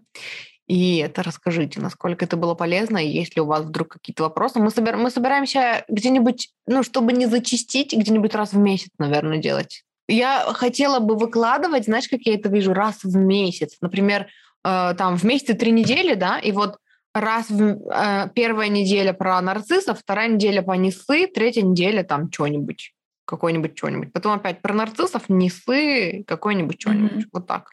И 0.68 0.98
это 0.98 1.24
расскажите, 1.24 1.80
насколько 1.80 2.26
это 2.26 2.36
было 2.36 2.54
полезно, 2.54 2.98
и 2.98 3.08
есть 3.08 3.36
ли 3.36 3.42
у 3.42 3.46
вас 3.46 3.64
вдруг 3.64 3.88
какие-то 3.88 4.24
вопросы. 4.24 4.60
Мы, 4.60 4.70
собер... 4.70 4.98
мы 4.98 5.10
собираемся 5.10 5.86
где-нибудь, 5.88 6.50
ну, 6.68 6.84
чтобы 6.84 7.14
не 7.14 7.26
зачистить, 7.26 7.96
где-нибудь 7.96 8.36
раз 8.36 8.52
в 8.52 8.58
месяц, 8.58 8.90
наверное, 8.98 9.38
делать. 9.38 9.84
Я 10.10 10.42
хотела 10.54 11.00
бы 11.00 11.16
выкладывать, 11.16 11.86
знаешь, 11.86 12.10
как 12.10 12.22
я 12.24 12.36
это 12.36 12.50
вижу, 12.50 12.74
раз 12.74 13.04
в 13.04 13.16
месяц. 13.16 13.78
Например, 13.80 14.28
э, 14.66 14.94
там 14.98 15.18
в 15.18 15.24
месяце 15.24 15.54
три 15.54 15.72
недели, 15.72 16.16
да, 16.16 16.38
и 16.38 16.52
вот 16.52 16.78
раз 17.14 17.50
в 17.50 17.64
э, 17.64 18.30
первая 18.36 18.68
неделя 18.68 19.14
про 19.14 19.40
нарциссов, 19.42 20.00
вторая 20.00 20.28
неделя 20.28 20.62
по 20.62 20.74
несы, 20.74 21.28
третья 21.28 21.62
неделя 21.62 22.04
там 22.04 22.30
что-нибудь, 22.30 22.94
какой-нибудь 23.24 23.78
что-нибудь. 23.78 24.12
Потом 24.12 24.34
опять 24.34 24.62
про 24.62 24.74
нарциссов, 24.74 25.30
несы, 25.30 26.26
какой-нибудь 26.28 26.82
что-нибудь. 26.82 27.24
Mm-hmm. 27.24 27.30
Вот 27.32 27.48
так. 27.48 27.72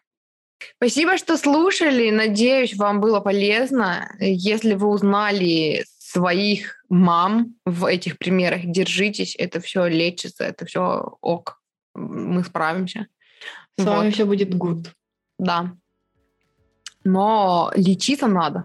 Спасибо, 0.76 1.16
что 1.18 1.36
слушали. 1.36 2.10
Надеюсь, 2.10 2.74
вам 2.76 3.00
было 3.00 3.20
полезно. 3.20 4.14
Если 4.20 4.74
вы 4.74 4.88
узнали 4.88 5.84
своих 5.98 6.84
мам 6.88 7.54
в 7.64 7.84
этих 7.84 8.18
примерах, 8.18 8.60
держитесь, 8.64 9.34
это 9.36 9.60
все 9.60 9.86
лечится, 9.86 10.44
это 10.44 10.64
все 10.66 11.16
ок. 11.20 11.60
Мы 11.94 12.44
справимся. 12.44 13.06
С 13.78 13.84
вот. 13.84 13.96
вами 13.96 14.10
все 14.10 14.24
будет 14.24 14.54
good. 14.54 14.86
Да. 15.38 15.72
Но 17.02 17.72
лечиться 17.74 18.26
надо. 18.26 18.64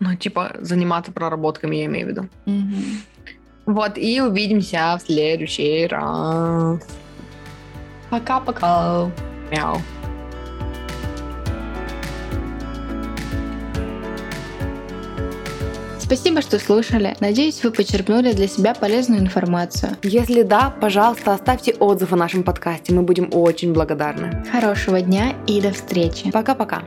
Ну, 0.00 0.14
типа, 0.14 0.56
заниматься 0.60 1.12
проработками, 1.12 1.76
я 1.76 1.86
имею 1.86 2.06
в 2.06 2.10
виду. 2.10 2.28
Угу. 2.46 3.74
Вот, 3.74 3.98
и 3.98 4.20
увидимся 4.20 4.96
в 4.98 5.02
следующий 5.02 5.86
раз. 5.86 6.80
Пока-пока. 8.10 9.10
Мяу. 9.50 9.78
Спасибо, 16.08 16.40
что 16.40 16.58
слушали. 16.58 17.14
Надеюсь, 17.20 17.62
вы 17.62 17.70
почерпнули 17.70 18.32
для 18.32 18.48
себя 18.48 18.72
полезную 18.72 19.20
информацию. 19.20 19.98
Если 20.02 20.40
да, 20.40 20.74
пожалуйста, 20.80 21.34
оставьте 21.34 21.74
отзыв 21.74 22.14
о 22.14 22.16
нашем 22.16 22.44
подкасте. 22.44 22.94
Мы 22.94 23.02
будем 23.02 23.28
очень 23.30 23.74
благодарны. 23.74 24.42
Хорошего 24.50 25.02
дня 25.02 25.34
и 25.46 25.60
до 25.60 25.70
встречи. 25.70 26.30
Пока-пока. 26.30 26.84